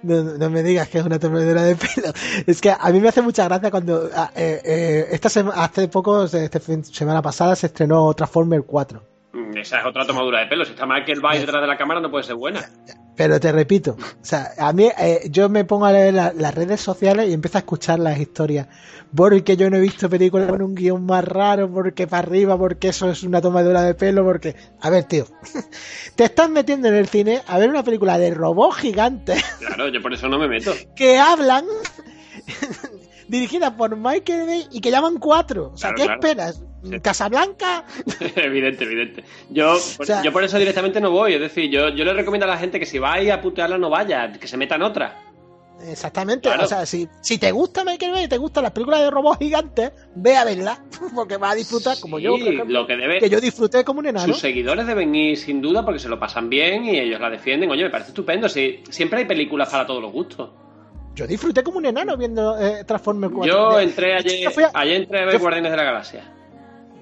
No, 0.03 0.51
me 0.51 0.63
digas 0.63 0.89
que 0.89 0.99
es 0.99 1.05
una 1.05 1.19
tomadura 1.19 1.63
de 1.63 1.77
pelo. 1.77 2.13
Es 2.47 2.61
que 2.61 2.71
a 2.71 2.91
mí 2.91 3.01
me 3.01 3.09
hace 3.09 3.23
mucha 3.23 3.45
gracia 3.45 3.71
cuando. 3.71 4.09
Ah, 4.15 4.31
eh, 4.35 4.61
eh, 4.65 5.07
esta 5.11 5.29
hace 5.29 5.89
poco, 5.89 6.25
este 6.25 6.61
semana 6.85 7.23
pasada, 7.23 7.55
se 7.57 7.67
estrenó 7.67 8.13
Transformer 8.15 8.63
4. 8.63 9.10
Mm, 9.33 9.57
esa 9.59 9.81
es 9.81 9.87
otra 9.87 10.05
tomadura 10.05 10.41
de 10.41 10.47
pelo. 10.47 10.65
Si 10.65 10.73
está 10.73 10.87
mal 10.87 11.05
que 11.05 11.13
el 11.13 11.21
baile 11.21 11.41
detrás 11.41 11.63
de 11.63 11.69
la 11.69 11.77
cámara, 11.77 12.01
no 12.01 12.11
puede 12.11 12.25
ser 12.25 12.35
buena. 12.35 12.69
Pero 13.17 13.39
te 13.39 13.53
repito, 13.53 13.97
o 14.01 14.25
sea, 14.25 14.53
a 14.59 14.73
mí 14.73 14.89
eh, 14.99 15.29
yo 15.31 15.51
me 15.51 15.65
pongo 15.67 15.85
a 15.85 15.93
leer 15.93 16.15
las 16.15 16.55
redes 16.55 16.81
sociales 16.81 17.29
y 17.29 17.35
empiezo 17.35 17.59
a 17.59 17.61
escuchar 17.61 17.99
las 17.99 18.19
historias. 18.19 18.69
Porque 19.15 19.57
yo 19.57 19.69
no 19.69 19.77
he 19.77 19.81
visto 19.81 20.09
películas 20.09 20.49
con 20.49 20.63
un 20.63 20.75
guion 20.75 21.05
más 21.05 21.25
raro, 21.25 21.71
porque 21.71 22.07
para 22.07 22.27
arriba, 22.27 22.57
porque 22.57 22.89
eso 22.89 23.11
es 23.11 23.23
una 23.23 23.43
tomadura 23.43 23.83
de 23.83 23.95
pelo, 23.95 24.25
porque... 24.25 24.55
A 24.81 24.89
ver, 24.89 25.05
tío, 25.05 25.27
te 26.17 26.25
estás 26.25 26.49
metiendo 26.49 26.89
en 26.89 26.95
el 26.95 27.09
cine 27.09 27.43
a 27.47 27.59
ver 27.59 27.69
una 27.69 27.83
película 27.83 28.19
de 28.19 28.33
robots 28.33 28.79
gigantes. 28.79 29.45
Claro, 29.61 29.89
yo 29.89 30.01
por 30.01 30.13
eso 30.13 30.29
no 30.29 30.39
me 30.39 30.49
meto. 30.49 30.73
Que 30.97 31.19
hablan 31.19 31.65
dirigida 33.29 33.77
por 33.77 33.97
Michael 33.97 34.47
Bay 34.47 34.67
y 34.71 34.81
que 34.81 34.91
llaman 34.91 35.19
cuatro. 35.19 35.73
O 35.75 35.77
sea, 35.77 35.93
¿qué 35.93 36.05
esperas? 36.05 36.63
¿Casablanca? 37.03 37.85
evidente, 38.37 38.85
evidente. 38.85 39.25
Yo, 39.51 39.77
yo 40.25 40.33
por 40.33 40.45
eso 40.45 40.59
directamente 40.59 41.01
no 41.01 41.11
voy. 41.11 41.35
Es 41.35 41.41
decir, 41.41 41.71
yo, 41.71 41.89
yo 41.91 42.05
le 42.05 42.13
recomiendo 42.13 42.47
a 42.47 42.49
la 42.49 42.59
gente 42.59 42.79
que 42.79 42.87
si 42.87 42.99
vais 42.99 43.31
a 43.31 43.41
putearla 43.41 43.79
no 43.79 43.91
vaya, 43.91 44.33
que 44.33 44.49
se 44.49 44.57
meta 44.57 44.77
en 44.77 44.83
otra. 44.83 45.31
Exactamente, 45.89 46.49
o 46.49 46.67
sea, 46.67 46.85
si, 46.85 47.09
si, 47.21 47.39
te 47.39 47.53
gusta 47.53 47.85
Michael 47.85 48.13
Bay, 48.13 48.29
te 48.29 48.37
gustan 48.37 48.65
las 48.65 48.73
películas 48.73 49.01
de 49.01 49.11
robots 49.11 49.39
gigantes, 49.39 49.93
ve 50.15 50.37
a 50.37 50.45
verla, 50.45 50.85
porque 51.15 51.39
va 51.39 51.51
a 51.51 51.55
disfrutar 51.55 51.99
como 52.01 52.19
yo, 52.19 52.37
lo 52.37 52.87
que, 52.87 52.97
debe, 52.97 53.19
que 53.19 53.31
yo 53.31 53.41
disfruté 53.41 53.83
como 53.83 54.01
un 54.01 54.07
enano. 54.07 54.27
Sus 54.27 54.41
seguidores 54.41 54.87
deben 54.87 55.15
ir 55.15 55.39
sin 55.39 55.63
duda 55.63 55.85
porque 55.85 55.99
se 55.99 56.09
lo 56.09 56.19
pasan 56.19 56.51
bien 56.51 56.85
y 56.85 56.99
ellos 56.99 57.21
la 57.21 57.31
defienden. 57.31 57.71
Oye, 57.71 57.85
me 57.85 57.91
parece 57.91 58.11
estupendo, 58.11 58.49
si, 58.49 58.83
siempre 58.91 59.21
hay 59.21 59.25
películas 59.25 59.71
para 59.71 59.87
todos 59.87 60.03
los 60.03 60.13
gustos. 60.13 60.51
Yo 61.15 61.27
disfruté 61.27 61.63
como 61.63 61.79
un 61.79 61.87
enano 61.87 62.17
viendo 62.17 62.59
eh, 62.59 62.85
Transformers 62.85 63.33
4. 63.35 63.53
Yo 63.53 63.81
entré 63.81 64.15
ayer, 64.15 64.53
ayer 64.75 64.97
entré 64.97 65.23
a 65.23 65.25
ver 65.25 65.39
Guardianes 65.39 65.71
de 65.71 65.77
la 65.77 65.85
Galaxia. 65.85 66.40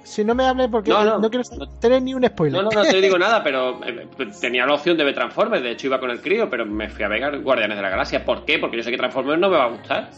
Si 0.05 0.25
no 0.25 0.35
me 0.35 0.45
hables 0.45 0.69
porque 0.69 0.91
no, 0.91 1.21
quiero 1.31 1.45
tener 1.81 2.03
ni 2.03 2.15
un 2.15 2.25
spoiler. 2.25 2.63
No, 2.63 2.71
no, 2.71 2.83
no 2.83 2.89
te 2.89 3.01
digo 3.01 3.19
nada, 3.19 3.43
pero 3.43 3.81
eh, 3.85 4.07
tenía 4.41 4.67
la 4.67 4.75
opción 4.75 4.97
de 4.97 5.05
ver 5.05 5.15
Transformers. 5.15 5.63
De 5.63 5.73
hecho, 5.73 5.87
iba 5.87 6.01
con 6.01 6.11
el 6.11 6.21
crío, 6.21 6.49
pero 6.49 6.65
me 6.65 6.89
fui 6.89 7.05
a 7.05 7.09
ver 7.09 7.41
Guardianes 7.41 7.77
de 7.77 7.83
la 7.83 7.91
Galaxia. 7.91 8.25
¿Por 8.25 8.45
qué? 8.45 8.59
Porque 8.59 8.79
yo 8.79 8.83
sé 8.83 8.91
que 8.91 8.97
Transformers 8.97 9.39
no 9.39 9.51
me 9.51 9.57
va 9.57 9.65
a 9.65 9.69
gustar. 9.69 10.11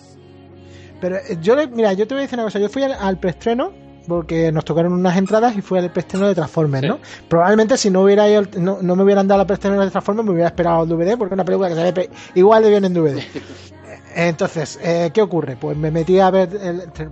Pero 1.01 1.17
eh, 1.17 1.39
yo, 1.41 1.57
mira, 1.69 1.93
yo 1.93 2.07
te 2.07 2.15
voy 2.15 2.21
a 2.21 2.23
decir 2.23 2.39
una 2.39 2.45
cosa. 2.45 2.59
Yo 2.59 2.69
fui 2.69 2.83
al, 2.83 3.19
preestreno 3.19 3.73
porque 4.07 4.51
nos 4.51 4.65
tocaron 4.65 4.93
unas 4.93 5.17
entradas 5.17 5.57
y 5.57 5.61
fui 5.61 5.79
al 5.79 5.91
preestreno 5.91 6.29
de 6.29 6.35
Transformers, 6.35 6.87
¿no? 6.87 6.99
Probablemente 7.29 7.77
si 7.77 7.91
no 7.91 8.03
hubiera 8.03 8.27
no, 8.59 8.79
no, 8.81 8.97
me 8.97 9.03
hubieran 9.03 9.29
dado 9.29 9.39
la 9.39 9.47
preestreno 9.47 9.81
de 9.81 9.91
Transformers 9.91 10.27
me 10.27 10.33
hubiera 10.33 10.49
esperado 10.49 10.83
el 10.83 10.89
DVD 10.89 11.17
porque 11.17 11.35
es 11.35 11.37
una 11.37 11.45
película 11.45 11.69
que 11.69 11.75
se 11.75 11.93
ve 11.93 12.11
igual 12.35 12.63
de 12.63 12.71
bien 12.71 12.85
en 12.85 12.95
DVD. 12.95 13.23
Entonces, 14.15 14.79
eh, 14.83 15.11
¿qué 15.15 15.23
ocurre? 15.23 15.57
Pues 15.57 15.77
me 15.77 15.91
metí 15.91 16.19
a 16.19 16.31
ver, 16.31 16.49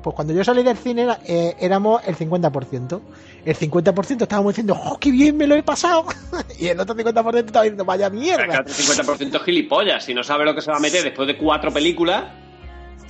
pues 0.03 0.15
cuando 0.15 0.33
yo 0.33 0.43
salí 0.43 0.63
del 0.63 0.77
cine 0.77 1.07
eh, 1.25 1.55
éramos 1.61 2.03
el 2.07 2.17
50%. 2.17 3.01
El 3.45 3.57
50% 3.57 4.23
estábamos 4.23 4.53
diciendo, 4.53 4.77
¡oh, 4.85 4.99
qué 4.99 5.11
bien 5.11 5.37
me 5.37 5.47
lo 5.47 5.55
he 5.55 5.63
pasado! 5.63 6.07
y 6.59 6.67
el 6.69 6.81
otro 6.81 6.97
50% 6.97 7.47
estaba 7.47 7.63
diciendo, 7.63 7.85
¡vaya 7.85 8.11
mierda! 8.11 8.45
El 8.45 8.61
otro 8.61 8.75
50% 8.75 9.41
gilipollas, 9.41 10.05
si 10.05 10.13
no 10.13 10.23
sabe 10.23 10.45
lo 10.45 10.55
que 10.55 10.61
se 10.61 10.71
va 10.71 10.79
a 10.79 10.81
meter 10.81 11.05
después 11.05 11.29
de 11.29 11.37
cuatro 11.37 11.73
películas. 11.73 12.25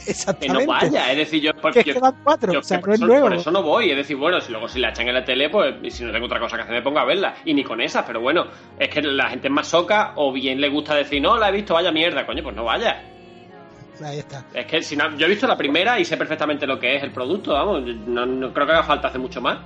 Exactamente. 0.07 0.61
Que 0.61 0.66
no 0.66 0.72
vaya, 0.72 1.11
es 1.11 1.18
decir, 1.18 1.43
yo, 1.43 1.51
porque, 1.61 1.82
que 1.84 1.95
cuatro, 1.95 2.59
o 2.59 2.62
sea, 2.62 2.80
no 2.80 2.93
es 2.93 3.01
nuevo. 3.01 3.28
por 3.28 3.34
eso 3.34 3.51
no 3.51 3.62
voy, 3.62 3.91
es 3.91 3.97
decir, 3.97 4.16
bueno, 4.16 4.41
si 4.41 4.53
luego 4.53 4.68
si 4.68 4.78
la 4.78 4.91
echan 4.91 5.09
en 5.09 5.14
la 5.14 5.24
tele, 5.24 5.51
pues 5.51 5.74
y 5.82 5.91
si 5.91 6.05
no 6.05 6.12
tengo 6.12 6.26
otra 6.26 6.39
cosa 6.39 6.57
que 6.57 6.62
hacer 6.62 6.74
me 6.74 6.82
pongo 6.82 6.99
a 6.99 7.05
verla, 7.05 7.36
y 7.45 7.55
ni 7.55 7.64
con 7.64 7.80
esas, 7.80 8.05
pero 8.07 8.20
bueno, 8.20 8.47
es 8.78 8.89
que 8.89 9.03
la 9.03 9.30
gente 9.30 9.49
es 9.49 9.53
más 9.53 9.66
soca 9.66 10.12
o 10.16 10.32
bien 10.32 10.61
le 10.61 10.68
gusta 10.68 10.95
decir, 10.95 11.20
no, 11.20 11.36
la 11.36 11.49
he 11.49 11.53
visto, 11.53 11.74
vaya 11.74 11.91
mierda, 11.91 12.26
coño, 12.26 12.43
pues 12.43 12.55
no 12.55 12.64
vaya. 12.64 13.17
Ahí 14.03 14.18
está. 14.18 14.44
Es 14.55 14.66
que 14.66 14.82
si 14.82 14.96
no, 14.96 15.16
yo 15.16 15.26
he 15.26 15.28
visto 15.28 15.46
la 15.46 15.57
primera 15.57 15.99
y 15.99 16.05
sé 16.05 16.16
perfectamente 16.16 16.66
lo 16.66 16.78
que 16.78 16.96
es 16.96 17.03
el 17.03 17.11
producto, 17.11 17.53
vamos. 17.53 17.82
No, 18.07 18.53
creo 18.53 18.66
que 18.66 18.72
haga 18.72 18.82
falta 18.82 19.09
hacer 19.09 19.20
mucho 19.20 19.40
más. 19.40 19.59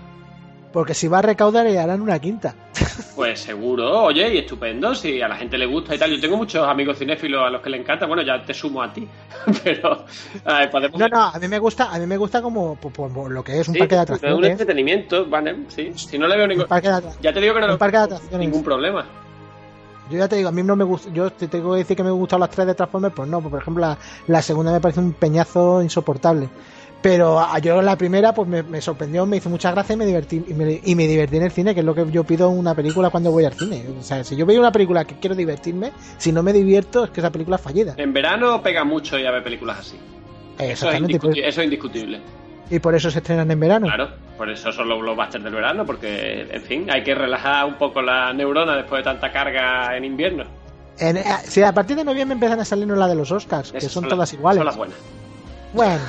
Porque 0.73 0.95
si 0.95 1.07
va 1.07 1.19
a 1.19 1.23
recaudar 1.23 1.67
y 1.69 1.77
harán 1.77 2.01
una 2.01 2.19
quinta. 2.19 2.55
Pues 3.15 3.41
seguro, 3.41 4.05
oye, 4.05 4.35
y 4.35 4.39
estupendo, 4.39 4.95
si 4.95 5.21
a 5.21 5.29
la 5.29 5.37
gente 5.37 5.59
le 5.59 5.67
gusta 5.67 5.95
y 5.95 5.99
tal. 5.99 6.11
Yo 6.11 6.19
tengo 6.19 6.39
muchos 6.39 6.67
amigos 6.67 6.99
cinéfilos 6.99 7.47
a 7.47 7.51
los 7.51 7.61
que 7.61 7.69
le 7.69 7.77
encanta, 7.77 8.07
bueno, 8.07 8.23
ya 8.23 8.43
te 8.43 8.55
sumo 8.55 8.83
a 8.83 8.91
ti, 8.91 9.07
pero 9.65 10.07
podemos... 10.71 10.99
No, 10.99 11.09
no, 11.09 11.21
a 11.25 11.39
mí 11.39 11.47
me 11.47 11.59
gusta, 11.59 11.93
a 11.93 11.99
mí 11.99 12.07
me 12.07 12.17
gusta 12.17 12.41
como 12.41 12.75
por, 12.77 13.31
lo 13.31 13.45
que 13.45 13.61
es 13.61 13.69
un 13.69 13.75
parque 13.75 13.97
de 13.97 14.01
atracciones. 14.01 14.39
un 14.39 14.45
entretenimiento, 14.47 15.27
vale, 15.27 15.57
sí. 15.69 15.93
Si 15.95 16.19
no 16.19 16.27
le 16.27 16.39
veo 16.39 16.47
ningún... 16.47 16.67
Ya 17.21 17.33
te 17.35 17.41
digo 17.41 17.55
que 17.55 17.61
no, 17.61 17.73
un 17.73 17.79
parque 17.79 17.99
de 17.99 18.05
atracciones. 18.05 18.39
ningún 18.39 18.65
problema. 18.65 19.07
Yo 20.11 20.19
ya 20.19 20.29
te 20.29 20.37
digo, 20.37 20.49
a 20.49 20.53
mí 20.53 20.63
no 20.63 20.77
me 20.77 20.85
gusta, 20.85 21.11
yo 21.13 21.31
te 21.31 21.49
tengo 21.49 21.73
que 21.73 21.79
decir 21.79 21.97
que 21.97 22.03
me 22.03 22.11
gustan 22.11 22.41
las 22.41 22.51
tres 22.51 22.67
de 22.67 22.75
Transformers, 22.75 23.15
pues 23.15 23.29
no, 23.29 23.41
por 23.41 23.61
ejemplo 23.61 23.97
la, 24.27 24.43
segunda 24.43 24.73
me 24.73 24.81
parece 24.81 25.01
un 25.01 25.13
peñazo 25.13 25.83
insoportable. 25.83 26.49
Pero 27.01 27.41
yo 27.61 27.83
la 27.83 27.97
primera 27.97 28.33
pues 28.33 28.49
me, 28.49 28.81
sorprendió, 28.81 29.27
me 29.27 29.39
hizo 29.39 29.51
mucha 29.51 29.73
gracia 29.73 29.95
y 29.95 29.97
me 29.97 30.07
divertí 30.07 30.45
y 30.47 30.95
me, 30.95 31.09
divertí 31.09 31.37
en 31.37 31.43
el 31.43 31.51
cine, 31.51 31.75
que 31.75 31.81
es 31.81 31.87
lo 31.87 31.97
que 31.97 32.09
yo 32.13 32.23
pido 32.23 32.49
en 32.49 32.57
una 32.57 32.77
película 32.77 33.11
cuando 33.11 33.33
voy 33.33 33.45
al 33.45 33.55
cine. 33.55 33.85
O 33.99 34.03
sea, 34.03 34.23
si 34.23 34.37
yo 34.37 34.47
veo 34.47 34.61
una 34.61 34.71
película 34.71 35.05
que 35.05 35.17
quiero 35.17 35.35
divertirme, 35.35 35.91
si 36.19 36.31
no 36.31 36.45
me 36.45 36.53
divierto 36.53 37.03
es 37.03 37.11
que 37.11 37.19
esa 37.19 37.33
película 37.33 37.57
es 37.57 37.63
fallida. 37.63 37.95
En 37.97 38.13
verano 38.13 38.63
pega 38.63 38.85
mucho 38.85 39.19
y 39.19 39.27
a 39.27 39.33
ver 39.33 39.43
películas 39.43 39.81
así. 39.81 39.97
Eso 40.59 40.91
es, 40.91 41.01
eso 41.03 41.61
es 41.61 41.65
indiscutible. 41.65 42.21
Y 42.73 42.79
por 42.79 42.95
eso 42.95 43.11
se 43.11 43.19
estrenan 43.19 43.51
en 43.51 43.61
verano. 43.61 43.87
Claro, 43.87 44.09
por 44.39 44.49
eso 44.49 44.73
son 44.73 44.89
los 44.89 44.99
blockbusters 44.99 45.45
del 45.45 45.53
verano, 45.53 45.85
porque, 45.85 46.49
en 46.51 46.63
fin, 46.63 46.91
hay 46.91 47.05
que 47.05 47.15
relajar 47.15 47.67
un 47.67 47.75
poco 47.75 48.01
la 48.01 48.33
neurona 48.33 48.75
después 48.75 49.01
de 49.01 49.05
tanta 49.05 49.31
carga 49.31 49.95
en 49.95 50.07
invierno. 50.07 50.45
En, 50.99 51.19
eh, 51.19 51.25
si 51.45 51.63
a 51.63 51.75
partir 51.75 51.99
de 51.99 52.05
noviembre 52.05 52.33
empiezan 52.33 52.59
a 52.61 52.65
salirnos 52.65 52.97
la 52.97 53.09
de 53.09 53.15
los 53.15 53.31
Oscars, 53.31 53.73
que 53.73 53.81
son, 53.83 54.09
todas 54.09 54.33
iguales. 54.33 54.61
Son 54.61 54.67
las 54.67 54.77
buenas. 54.79 54.97
Bueno. 55.75 56.01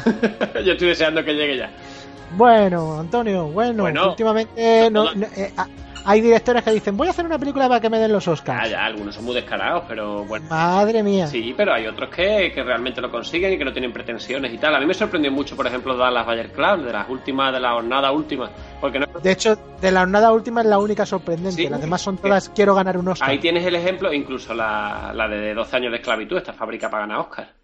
Yo 0.66 0.72
estoy 0.72 0.88
deseando 0.88 1.22
que 1.26 1.34
llegue 1.34 1.58
ya. 1.58 1.70
Bueno, 2.38 2.98
Antonio, 2.98 3.48
bueno, 3.48 3.84
últimamente 3.84 4.90
no, 4.90 5.12
eh, 5.12 5.52
hay 6.06 6.22
directores 6.22 6.64
que 6.64 6.72
dicen, 6.72 6.98
voy 6.98 7.08
a 7.08 7.12
hacer 7.12 7.26
una 7.26 7.40
película 7.40 7.68
para 7.68 7.80
que 7.80 7.90
me 7.90 8.00
den 8.00 8.12
los 8.12 8.28
Oscars. 8.28 8.62
Ah, 8.64 8.68
ya, 8.68 8.86
algunos 8.86 9.16
son 9.16 9.26
muy 9.26 9.36
descarados, 9.36 9.84
pero 9.88 10.26
bueno. 10.26 10.46
Madre 10.50 11.04
mía. 11.04 11.28
Sí, 11.28 11.54
pero 11.56 11.74
hay 11.74 11.88
otros 11.88 12.10
que, 12.10 12.52
que 12.54 12.64
realmente 12.64 13.02
lo 13.02 13.10
consiguen 13.10 13.54
y 13.54 13.58
que 13.58 13.66
no 13.66 13.72
tienen 13.72 13.94
pretensiones 13.94 14.54
y 14.54 14.58
tal. 14.58 14.76
A 14.76 14.80
mí 14.80 14.86
me 14.86 14.94
sorprendió 14.94 15.32
mucho, 15.32 15.56
por 15.56 15.68
ejemplo, 15.68 15.96
Dallas 15.96 16.26
Bayer 16.26 16.52
Club, 16.52 16.86
de 16.86 16.94
las 16.94 17.10
últimas, 17.10 17.54
de 17.54 17.60
la 17.60 17.72
jornada 17.74 18.12
última. 18.12 18.50
Porque 18.82 19.00
no... 19.00 19.06
De 19.22 19.32
hecho, 19.32 19.58
de 19.80 19.92
la 19.92 20.02
jornada 20.02 20.32
última 20.32 20.62
es 20.62 20.68
la 20.68 20.80
única 20.80 21.06
sorprendente. 21.06 21.70
las 21.70 21.82
demás 21.82 22.02
son 22.02 22.18
todas, 22.18 22.50
quiero 22.50 22.76
ganar 22.76 22.98
un 22.98 23.08
Oscar. 23.08 23.30
Ahí 23.30 23.40
tienes 23.40 23.66
el 23.66 23.76
ejemplo, 23.76 24.14
incluso 24.14 24.54
la, 24.54 25.12
la 25.14 25.28
de 25.28 25.54
12 25.54 25.76
años 25.76 25.92
de 25.92 25.98
esclavitud, 25.98 26.38
esta 26.38 26.54
fábrica 26.54 26.90
para 26.90 27.08
ganar 27.08 27.20
Oscar. 27.20 27.63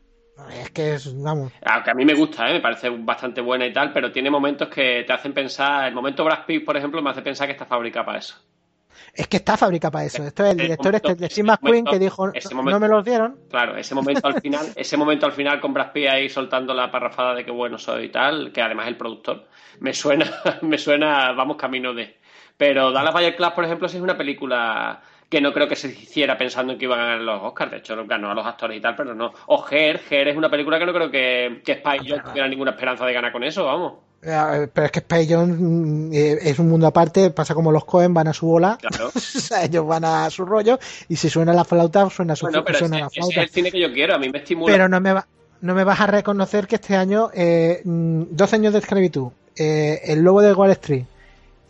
Es 0.51 0.71
que 0.71 0.93
es, 0.93 1.21
vamos. 1.21 1.51
Aunque 1.65 1.91
a 1.91 1.93
mí 1.93 2.05
me 2.05 2.13
gusta, 2.13 2.49
¿eh? 2.49 2.53
me 2.53 2.61
parece 2.61 2.89
bastante 2.89 3.41
buena 3.41 3.65
y 3.65 3.73
tal, 3.73 3.93
pero 3.93 4.11
tiene 4.11 4.29
momentos 4.29 4.67
que 4.69 5.03
te 5.05 5.13
hacen 5.13 5.33
pensar. 5.33 5.87
El 5.87 5.93
momento 5.93 6.23
Brad 6.23 6.45
Pitt, 6.45 6.65
por 6.65 6.77
ejemplo, 6.77 7.01
me 7.01 7.09
hace 7.09 7.21
pensar 7.21 7.47
que 7.47 7.53
está 7.53 7.65
fábrica 7.65 8.05
para 8.05 8.19
eso. 8.19 8.35
Es 9.13 9.27
que 9.27 9.37
está 9.37 9.57
fábrica 9.57 9.89
para 9.91 10.05
eso. 10.05 10.23
Esto 10.23 10.45
es 10.45 10.51
el 10.51 10.57
director 10.57 10.95
este 10.95 11.15
de 11.15 11.29
Steve 11.29 11.47
McQueen 11.47 11.85
que 11.85 11.99
dijo 11.99 12.31
no 12.53 12.79
me 12.79 12.87
los 12.87 13.03
dieron. 13.03 13.37
Claro, 13.49 13.75
ese 13.75 13.95
momento 13.95 14.27
al 14.27 14.41
final, 14.41 14.67
ese 14.75 14.97
momento 14.97 15.25
al 15.25 15.31
final 15.31 15.59
con 15.59 15.73
Brad 15.73 15.91
Pitt 15.91 16.07
ahí 16.07 16.29
soltando 16.29 16.73
la 16.73 16.91
parrafada 16.91 17.33
de 17.35 17.43
que 17.43 17.51
bueno 17.51 17.77
soy 17.77 18.05
y 18.05 18.09
tal, 18.09 18.51
que 18.51 18.61
además 18.61 18.85
es 18.85 18.91
el 18.91 18.97
productor, 18.97 19.47
me 19.79 19.93
suena, 19.93 20.25
me 20.61 20.77
suena, 20.77 21.31
vamos 21.33 21.57
camino 21.57 21.93
de. 21.93 22.17
Pero 22.57 22.91
Dallas 22.91 23.13
Bayer 23.13 23.35
Club, 23.35 23.55
por 23.55 23.65
ejemplo, 23.65 23.87
sí 23.87 23.97
es 23.97 24.03
una 24.03 24.17
película 24.17 25.01
que 25.29 25.41
no 25.41 25.53
creo 25.53 25.67
que 25.67 25.75
se 25.75 25.89
hiciera 25.89 26.37
pensando 26.37 26.73
en 26.73 26.79
que 26.79 26.85
iban 26.85 26.99
a 26.99 27.05
ganar 27.05 27.21
los 27.21 27.43
Oscars. 27.43 27.71
De 27.71 27.77
hecho, 27.77 27.95
ganó 28.05 28.31
a 28.31 28.33
los 28.33 28.45
actores 28.45 28.77
y 28.77 28.81
tal, 28.81 28.95
pero 28.95 29.13
no. 29.13 29.31
O 29.47 29.63
Her, 29.69 30.01
Her 30.09 30.29
es 30.29 30.37
una 30.37 30.49
película 30.49 30.79
que 30.79 30.85
no 30.85 30.93
creo 30.93 31.11
que, 31.11 31.61
que 31.63 31.75
Spy 31.75 31.99
Jones 32.07 32.23
tuviera 32.23 32.47
ninguna 32.47 32.71
esperanza 32.71 33.05
de 33.05 33.13
ganar 33.13 33.31
con 33.31 33.43
eso, 33.43 33.65
vamos. 33.65 33.93
Eh, 34.21 34.67
pero 34.73 34.85
es 34.85 34.91
que 34.91 34.99
Spy 34.99 35.27
Jones 35.29 35.57
mm, 35.59 36.13
eh, 36.13 36.39
es 36.41 36.59
un 36.59 36.67
mundo 36.67 36.87
aparte, 36.87 37.29
pasa 37.29 37.53
como 37.53 37.71
los 37.71 37.85
Cohen 37.85 38.13
van 38.13 38.27
a 38.27 38.33
su 38.33 38.47
bola, 38.47 38.77
claro. 38.77 39.11
ellos 39.63 39.87
van 39.87 40.03
a 40.03 40.29
su 40.29 40.43
rollo 40.43 40.77
y 41.07 41.15
si 41.15 41.29
suena 41.29 41.53
la 41.53 41.63
flauta, 41.63 42.09
suena, 42.09 42.35
su, 42.35 42.45
bueno, 42.45 42.65
pero 42.65 42.79
suena 42.79 42.97
ese, 42.97 43.03
la 43.03 43.09
flauta. 43.09 43.31
Ese 43.31 43.39
es 43.39 43.47
el 43.47 43.53
cine 43.53 43.71
que 43.71 43.79
yo 43.79 43.93
quiero, 43.93 44.15
a 44.15 44.17
mí 44.17 44.29
me 44.29 44.39
estimula. 44.39 44.73
Pero 44.73 44.89
no 44.89 44.99
me, 44.99 45.13
va, 45.13 45.25
no 45.61 45.73
me 45.73 45.85
vas 45.85 46.01
a 46.01 46.07
reconocer 46.07 46.67
que 46.67 46.75
este 46.75 46.97
año, 46.97 47.29
eh, 47.33 47.81
12 47.85 48.55
años 48.57 48.73
de 48.73 48.79
esclavitud, 48.79 49.29
eh, 49.55 50.01
El 50.03 50.21
Lobo 50.21 50.41
de 50.41 50.53
Wall 50.53 50.71
Street, 50.71 51.05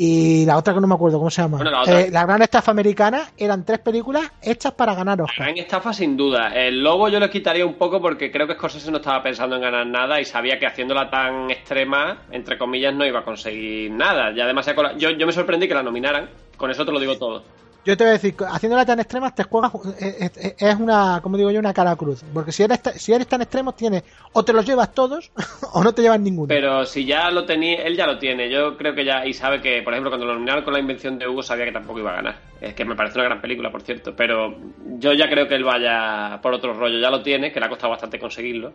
y 0.02 0.45
la 0.45 0.58
otra 0.58 0.74
que 0.74 0.80
no 0.80 0.88
me 0.88 0.95
acuerdo 0.95 1.18
cómo 1.18 1.30
se 1.30 1.41
llama. 1.41 1.58
Bueno, 1.58 1.72
la, 1.72 1.82
otra... 1.82 2.00
eh, 2.00 2.10
la, 2.10 2.26
gran 2.26 2.41
estafa 2.41 2.72
americana 2.72 3.32
eran 3.38 3.66
tres 3.66 3.80
películas 3.80 4.32
hechas 4.41 4.72
para 4.72 4.95
ganar 4.95 5.22
Oscar. 5.22 5.39
La 5.39 5.45
gran 5.47 5.58
estafa 5.58 5.91
sin 5.91 6.16
duda. 6.16 6.54
El 6.56 6.82
lobo 6.82 7.10
yo 7.10 7.20
lo 7.20 7.30
quitaría 7.30 7.66
un 7.66 7.74
poco 7.74 8.00
porque 8.02 8.32
creo 8.32 8.47
que 8.47 8.54
Scorsese 8.54 8.91
no 8.91 9.00
estaba 9.00 9.22
pensando 9.22 9.58
en 9.58 9.62
ganar 9.62 9.86
nada 9.86 10.22
y 10.22 10.24
sabía 10.24 10.58
que 10.58 10.66
haciéndola 10.66 11.10
tan 11.10 11.52
extrema, 11.52 12.20
entre 12.32 12.58
comillas, 12.58 12.95
no 12.95 13.06
iba 13.06 13.20
a 13.20 13.26
conseguir 13.26 13.91
nada. 13.91 14.34
Ya 14.34 14.47
demasiado 14.47 14.97
yo, 14.97 15.10
yo 15.10 15.26
me 15.28 15.34
sorprendí 15.34 15.68
que 15.68 15.74
la 15.74 15.84
nominaran. 15.84 16.30
Con 16.56 16.72
eso 16.72 16.86
te 16.86 16.93
lo 16.93 17.00
digo 17.02 17.18
todo. 17.18 17.43
Yo 17.90 17.98
te 17.98 18.04
voy 18.04 18.10
a 18.10 18.14
decir, 18.14 18.36
haciéndola 18.48 18.86
tan 18.86 19.00
extrema 19.00 19.34
te 19.34 19.42
juegas, 19.42 19.72
es 20.00 20.76
una, 20.76 21.22
como 21.24 21.38
digo 21.38 21.50
yo, 21.50 21.60
una 21.60 21.74
cara 21.74 21.96
cruz. 21.96 22.24
Porque 22.32 22.52
si 22.52 22.62
eres, 22.62 22.82
si 22.98 23.14
eres 23.14 23.26
tan 23.26 23.42
extremo, 23.42 23.74
tienes, 23.74 24.04
o 24.32 24.46
te 24.46 24.54
los 24.54 24.64
llevas 24.64 24.94
todos, 24.94 25.32
o 25.74 25.84
no 25.84 25.92
te 25.92 26.04
llevas 26.04 26.20
ninguno. 26.20 26.50
Pero 26.50 26.86
si 26.86 27.04
ya 27.04 27.32
lo 27.32 27.46
tenía, 27.46 27.82
él 27.82 27.98
ya 27.98 28.06
lo 28.06 28.20
tiene. 28.20 28.48
Yo 28.52 28.78
creo 28.78 28.94
que 28.94 29.04
ya, 29.04 29.26
y 29.26 29.34
sabe 29.34 29.60
que, 29.60 29.82
por 29.82 29.94
ejemplo, 29.94 30.12
cuando 30.12 30.28
lo 30.28 30.36
nominaron 30.36 30.64
con 30.64 30.74
la 30.74 30.80
invención 30.80 31.18
de 31.18 31.28
Hugo, 31.28 31.42
sabía 31.42 31.66
que 31.66 31.72
tampoco 31.72 31.98
iba 31.98 32.12
a 32.12 32.18
ganar. 32.18 32.36
Es 32.62 32.76
que 32.76 32.86
me 32.86 32.96
parece 32.96 33.18
una 33.18 33.24
gran 33.24 33.42
película, 33.42 33.72
por 33.72 33.82
cierto. 33.82 34.14
Pero 34.16 34.56
yo 35.00 35.14
ya 35.14 35.28
creo 35.28 35.48
que 35.48 35.56
él 35.56 35.64
vaya 35.64 36.40
por 36.44 36.54
otro 36.54 36.74
rollo. 36.74 37.00
Ya 37.00 37.10
lo 37.10 37.24
tiene, 37.24 37.52
que 37.52 37.60
le 37.60 37.66
ha 37.66 37.70
costado 37.70 37.90
bastante 37.92 38.20
conseguirlo. 38.20 38.72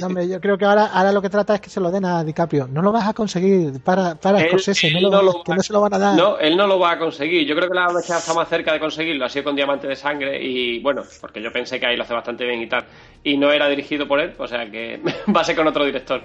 No, 0.00 0.06
hombre, 0.06 0.28
yo 0.28 0.40
creo 0.40 0.56
que 0.58 0.64
ahora, 0.64 0.86
ahora 0.86 1.12
lo 1.12 1.22
que 1.22 1.28
trata 1.28 1.54
es 1.54 1.60
que 1.60 1.70
se 1.70 1.78
lo 1.78 1.90
den 1.90 2.06
a 2.06 2.24
DiCaprio. 2.24 2.66
No 2.66 2.82
lo 2.82 2.90
vas 2.90 3.06
a 3.06 3.12
conseguir 3.12 3.80
para, 3.82 4.14
para 4.14 4.40
él, 4.40 4.48
Scorsese, 4.48 4.90
no, 4.92 5.00
lo, 5.00 5.10
no 5.10 5.22
lo 5.22 5.42
que 5.44 5.54
no 5.54 5.62
se 5.62 5.72
lo 5.72 5.80
van 5.80 5.94
a 5.94 5.98
dar. 5.98 6.16
No, 6.16 6.38
él 6.38 6.56
no 6.56 6.66
lo 6.66 6.78
va 6.78 6.92
a 6.92 6.98
conseguir. 6.98 7.46
Yo 7.46 7.54
creo 7.54 7.68
que 7.68 7.74
la 7.74 7.86
está 7.98 8.32
más 8.32 8.47
cerca 8.48 8.72
de 8.72 8.80
conseguirlo 8.80 9.24
ha 9.24 9.28
sido 9.28 9.44
con 9.44 9.56
Diamante 9.56 9.86
de 9.86 9.96
Sangre 9.96 10.42
y 10.42 10.80
bueno, 10.80 11.02
porque 11.20 11.42
yo 11.42 11.52
pensé 11.52 11.78
que 11.78 11.86
ahí 11.86 11.96
lo 11.96 12.02
hace 12.02 12.14
bastante 12.14 12.44
bien 12.44 12.62
y 12.62 12.68
tal. 12.68 12.84
Y 13.22 13.36
no 13.36 13.52
era 13.52 13.68
dirigido 13.68 14.08
por 14.08 14.20
él, 14.20 14.34
o 14.38 14.48
sea 14.48 14.70
que 14.70 15.00
va 15.34 15.40
a 15.40 15.44
ser 15.44 15.56
con 15.56 15.66
otro 15.66 15.84
director. 15.84 16.22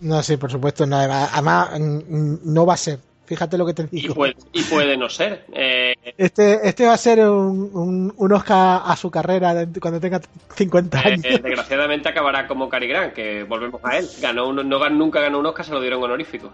No, 0.00 0.22
sí, 0.22 0.36
por 0.36 0.50
supuesto, 0.50 0.86
no, 0.86 0.96
además 0.96 1.70
no 1.78 2.66
va 2.66 2.74
a 2.74 2.76
ser. 2.76 3.00
Fíjate 3.28 3.58
lo 3.58 3.66
que 3.66 3.74
te 3.74 3.86
digo. 3.88 4.12
Y 4.12 4.14
puede, 4.14 4.36
y 4.54 4.62
puede 4.62 4.96
no 4.96 5.10
ser. 5.10 5.44
Eh... 5.52 5.92
Este, 6.16 6.66
este 6.66 6.86
va 6.86 6.94
a 6.94 6.96
ser 6.96 7.20
un, 7.28 7.70
un, 7.74 8.14
un, 8.16 8.32
Oscar 8.32 8.80
a 8.86 8.96
su 8.96 9.10
carrera 9.10 9.66
cuando 9.78 10.00
tenga 10.00 10.18
50 10.54 10.98
años. 10.98 11.24
Eh, 11.26 11.38
desgraciadamente 11.42 12.08
acabará 12.08 12.46
como 12.46 12.70
Cary 12.70 12.88
Grant, 12.88 13.12
que 13.12 13.42
volvemos 13.42 13.82
a 13.84 13.98
él. 13.98 14.08
Ganó 14.22 14.48
un, 14.48 14.66
no, 14.66 14.88
nunca 14.88 15.20
ganó 15.20 15.40
un 15.40 15.46
Oscar, 15.46 15.66
se 15.66 15.72
lo 15.72 15.80
dieron 15.82 16.02
honorífico. 16.02 16.50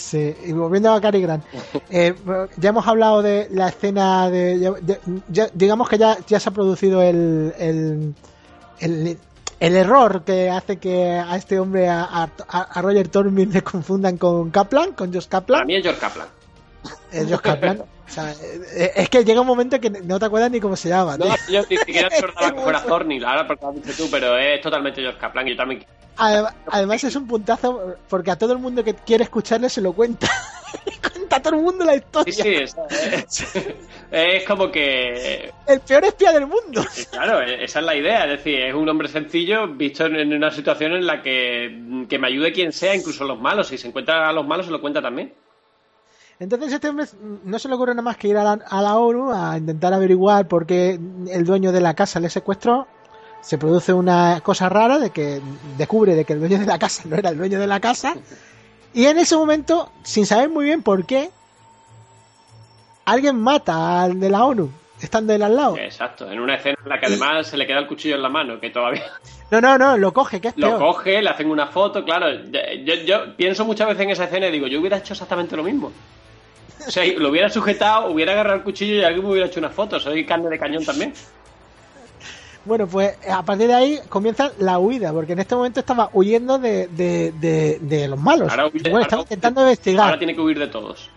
Sí, 0.00 0.34
y 0.46 0.52
volviendo 0.52 0.90
a 0.92 1.00
Cary 1.00 1.20
Grant, 1.20 1.44
eh, 1.90 2.14
ya 2.56 2.70
hemos 2.70 2.86
hablado 2.88 3.20
de 3.20 3.48
la 3.50 3.68
escena 3.68 4.30
de. 4.30 4.58
de 4.80 4.98
ya, 5.28 5.48
digamos 5.52 5.90
que 5.90 5.98
ya, 5.98 6.16
ya 6.26 6.40
se 6.40 6.48
ha 6.48 6.52
producido 6.52 7.02
el, 7.02 7.52
el, 7.58 8.14
el, 8.78 9.18
el, 9.60 9.76
error 9.76 10.24
que 10.24 10.48
hace 10.48 10.78
que 10.78 11.10
a 11.10 11.36
este 11.36 11.60
hombre, 11.60 11.88
a, 11.90 12.02
a, 12.04 12.30
a 12.62 12.82
Roger 12.82 13.08
Tormin, 13.08 13.52
le 13.52 13.62
confundan 13.62 14.16
con 14.16 14.50
Kaplan, 14.50 14.92
con 14.94 15.12
Josh 15.12 15.28
Kaplan. 15.28 15.66
Mí 15.66 15.76
es 15.76 15.82
George 15.82 16.00
Kaplan. 16.00 16.28
Es 17.12 17.28
Josh 17.28 17.40
Kaplan. 17.40 17.82
O 18.10 18.12
sea, 18.12 18.34
es 18.96 19.08
que 19.08 19.24
llega 19.24 19.40
un 19.40 19.46
momento 19.46 19.80
que 19.80 19.88
no 19.88 20.18
te 20.18 20.26
acuerdas 20.26 20.50
ni 20.50 20.58
cómo 20.58 20.74
se 20.74 20.88
llama. 20.88 21.16
No, 21.16 21.26
yo 21.48 21.62
ni 21.70 21.76
siquiera 21.76 22.08
que 22.08 22.26
fuera 22.60 22.82
Thorny, 22.82 23.22
ahora 23.22 23.46
porque 23.46 23.64
lo 23.64 23.70
has 23.70 23.76
dicho 23.76 23.92
tú, 23.96 24.08
pero 24.10 24.36
es 24.36 24.60
totalmente 24.60 25.00
George 25.00 25.20
Kaplan 25.20 25.46
y 25.46 25.50
yo 25.50 25.56
también. 25.56 25.86
Además 26.16 27.04
es 27.04 27.14
un 27.14 27.28
puntazo 27.28 27.94
porque 28.08 28.32
a 28.32 28.36
todo 28.36 28.52
el 28.52 28.58
mundo 28.58 28.82
que 28.82 28.94
quiere 28.94 29.24
escucharle 29.24 29.68
se 29.68 29.80
lo 29.80 29.92
cuenta. 29.92 30.28
cuenta 31.12 31.36
a 31.36 31.42
todo 31.42 31.54
el 31.54 31.62
mundo 31.62 31.84
la 31.84 31.94
historia. 31.94 32.34
Sí, 32.34 32.42
sí, 32.42 32.54
es, 32.54 32.76
es, 32.90 33.66
es 34.10 34.44
como 34.44 34.72
que... 34.72 35.52
El 35.68 35.80
peor 35.80 36.04
espía 36.04 36.32
del 36.32 36.48
mundo. 36.48 36.84
Claro, 37.12 37.40
esa 37.42 37.78
es 37.78 37.84
la 37.86 37.94
idea. 37.94 38.24
Es 38.24 38.38
decir, 38.38 38.60
es 38.60 38.74
un 38.74 38.88
hombre 38.88 39.06
sencillo 39.06 39.68
visto 39.68 40.06
en 40.06 40.32
una 40.32 40.50
situación 40.50 40.92
en 40.94 41.06
la 41.06 41.22
que, 41.22 42.06
que 42.08 42.18
me 42.18 42.26
ayude 42.26 42.52
quien 42.52 42.72
sea, 42.72 42.94
incluso 42.94 43.24
los 43.24 43.40
malos. 43.40 43.68
Si 43.68 43.78
se 43.78 43.86
encuentra 43.86 44.28
a 44.28 44.32
los 44.32 44.46
malos, 44.46 44.66
se 44.66 44.72
lo 44.72 44.80
cuenta 44.80 45.00
también. 45.00 45.32
Entonces 46.40 46.72
este 46.72 46.88
hombre 46.88 47.06
no 47.44 47.58
se 47.58 47.68
le 47.68 47.74
ocurre 47.74 47.92
nada 47.92 48.02
más 48.02 48.16
que 48.16 48.28
ir 48.28 48.36
a 48.36 48.42
la, 48.42 48.52
a 48.52 48.82
la 48.82 48.96
ONU 48.96 49.30
a 49.30 49.56
intentar 49.56 49.92
averiguar 49.94 50.48
por 50.48 50.66
qué 50.66 50.98
el 51.30 51.44
dueño 51.44 51.70
de 51.70 51.80
la 51.80 51.94
casa 51.94 52.18
le 52.18 52.30
secuestró 52.30 52.88
se 53.42 53.56
produce 53.56 53.92
una 53.92 54.40
cosa 54.42 54.68
rara 54.68 54.98
de 54.98 55.10
que 55.10 55.40
descubre 55.78 56.14
de 56.14 56.24
que 56.24 56.34
el 56.34 56.40
dueño 56.40 56.58
de 56.58 56.66
la 56.66 56.78
casa 56.78 57.04
no 57.06 57.16
era 57.16 57.30
el 57.30 57.38
dueño 57.38 57.58
de 57.58 57.66
la 57.66 57.80
casa 57.80 58.14
y 58.92 59.06
en 59.06 59.18
ese 59.18 59.36
momento, 59.36 59.90
sin 60.02 60.26
saber 60.26 60.48
muy 60.48 60.64
bien 60.64 60.82
por 60.82 61.06
qué, 61.06 61.30
alguien 63.04 63.40
mata 63.40 64.02
al 64.02 64.18
de 64.18 64.28
la 64.28 64.44
ONU, 64.44 64.70
estando 65.00 65.32
él 65.32 65.42
al 65.42 65.56
lado. 65.56 65.76
Exacto, 65.76 66.30
en 66.30 66.40
una 66.40 66.56
escena 66.56 66.76
en 66.82 66.88
la 66.88 66.98
que 66.98 67.06
además 67.06 67.46
se 67.46 67.56
le 67.56 67.66
queda 67.66 67.78
el 67.78 67.86
cuchillo 67.86 68.16
en 68.16 68.22
la 68.22 68.28
mano, 68.28 68.58
que 68.58 68.70
todavía... 68.70 69.04
No, 69.50 69.60
no, 69.60 69.78
no, 69.78 69.96
lo 69.96 70.12
coge, 70.12 70.40
que 70.40 70.48
es 70.48 70.56
Lo 70.56 70.68
peor. 70.68 70.78
coge, 70.78 71.22
le 71.22 71.28
hacen 71.28 71.50
una 71.50 71.66
foto, 71.68 72.04
claro. 72.04 72.30
Yo, 72.84 72.94
yo 73.04 73.36
pienso 73.36 73.64
muchas 73.64 73.88
veces 73.88 74.02
en 74.04 74.10
esa 74.10 74.24
escena 74.24 74.46
y 74.46 74.52
digo, 74.52 74.66
yo 74.66 74.80
hubiera 74.80 74.98
hecho 74.98 75.12
exactamente 75.12 75.56
lo 75.56 75.64
mismo. 75.64 75.92
O 76.86 76.90
sea, 76.90 77.04
lo 77.16 77.28
hubiera 77.30 77.48
sujetado, 77.50 78.10
hubiera 78.10 78.32
agarrado 78.32 78.56
el 78.56 78.62
cuchillo 78.62 78.94
y 78.94 79.04
alguien 79.04 79.24
me 79.24 79.32
hubiera 79.32 79.46
hecho 79.46 79.60
una 79.60 79.70
foto. 79.70 79.98
Soy 80.00 80.24
carne 80.24 80.48
de 80.48 80.58
cañón 80.58 80.84
también. 80.84 81.12
Bueno, 82.64 82.86
pues 82.86 83.16
a 83.28 83.42
partir 83.42 83.68
de 83.68 83.74
ahí 83.74 84.00
comienza 84.08 84.52
la 84.58 84.78
huida, 84.78 85.12
porque 85.12 85.32
en 85.32 85.38
este 85.38 85.54
momento 85.54 85.80
estaba 85.80 86.10
huyendo 86.12 86.58
de, 86.58 86.88
de, 86.88 87.32
de, 87.40 87.78
de 87.80 88.08
los 88.08 88.18
malos. 88.18 88.50
Ahora, 88.50 88.66
huye, 88.66 88.80
bueno, 88.82 88.96
ahora, 88.96 89.02
estaba 89.04 89.22
intentando 89.22 89.62
investigar. 89.62 90.04
Ahora 90.04 90.18
tiene 90.18 90.34
que 90.34 90.40
huir 90.40 90.58
de 90.58 90.66
todos. 90.66 91.10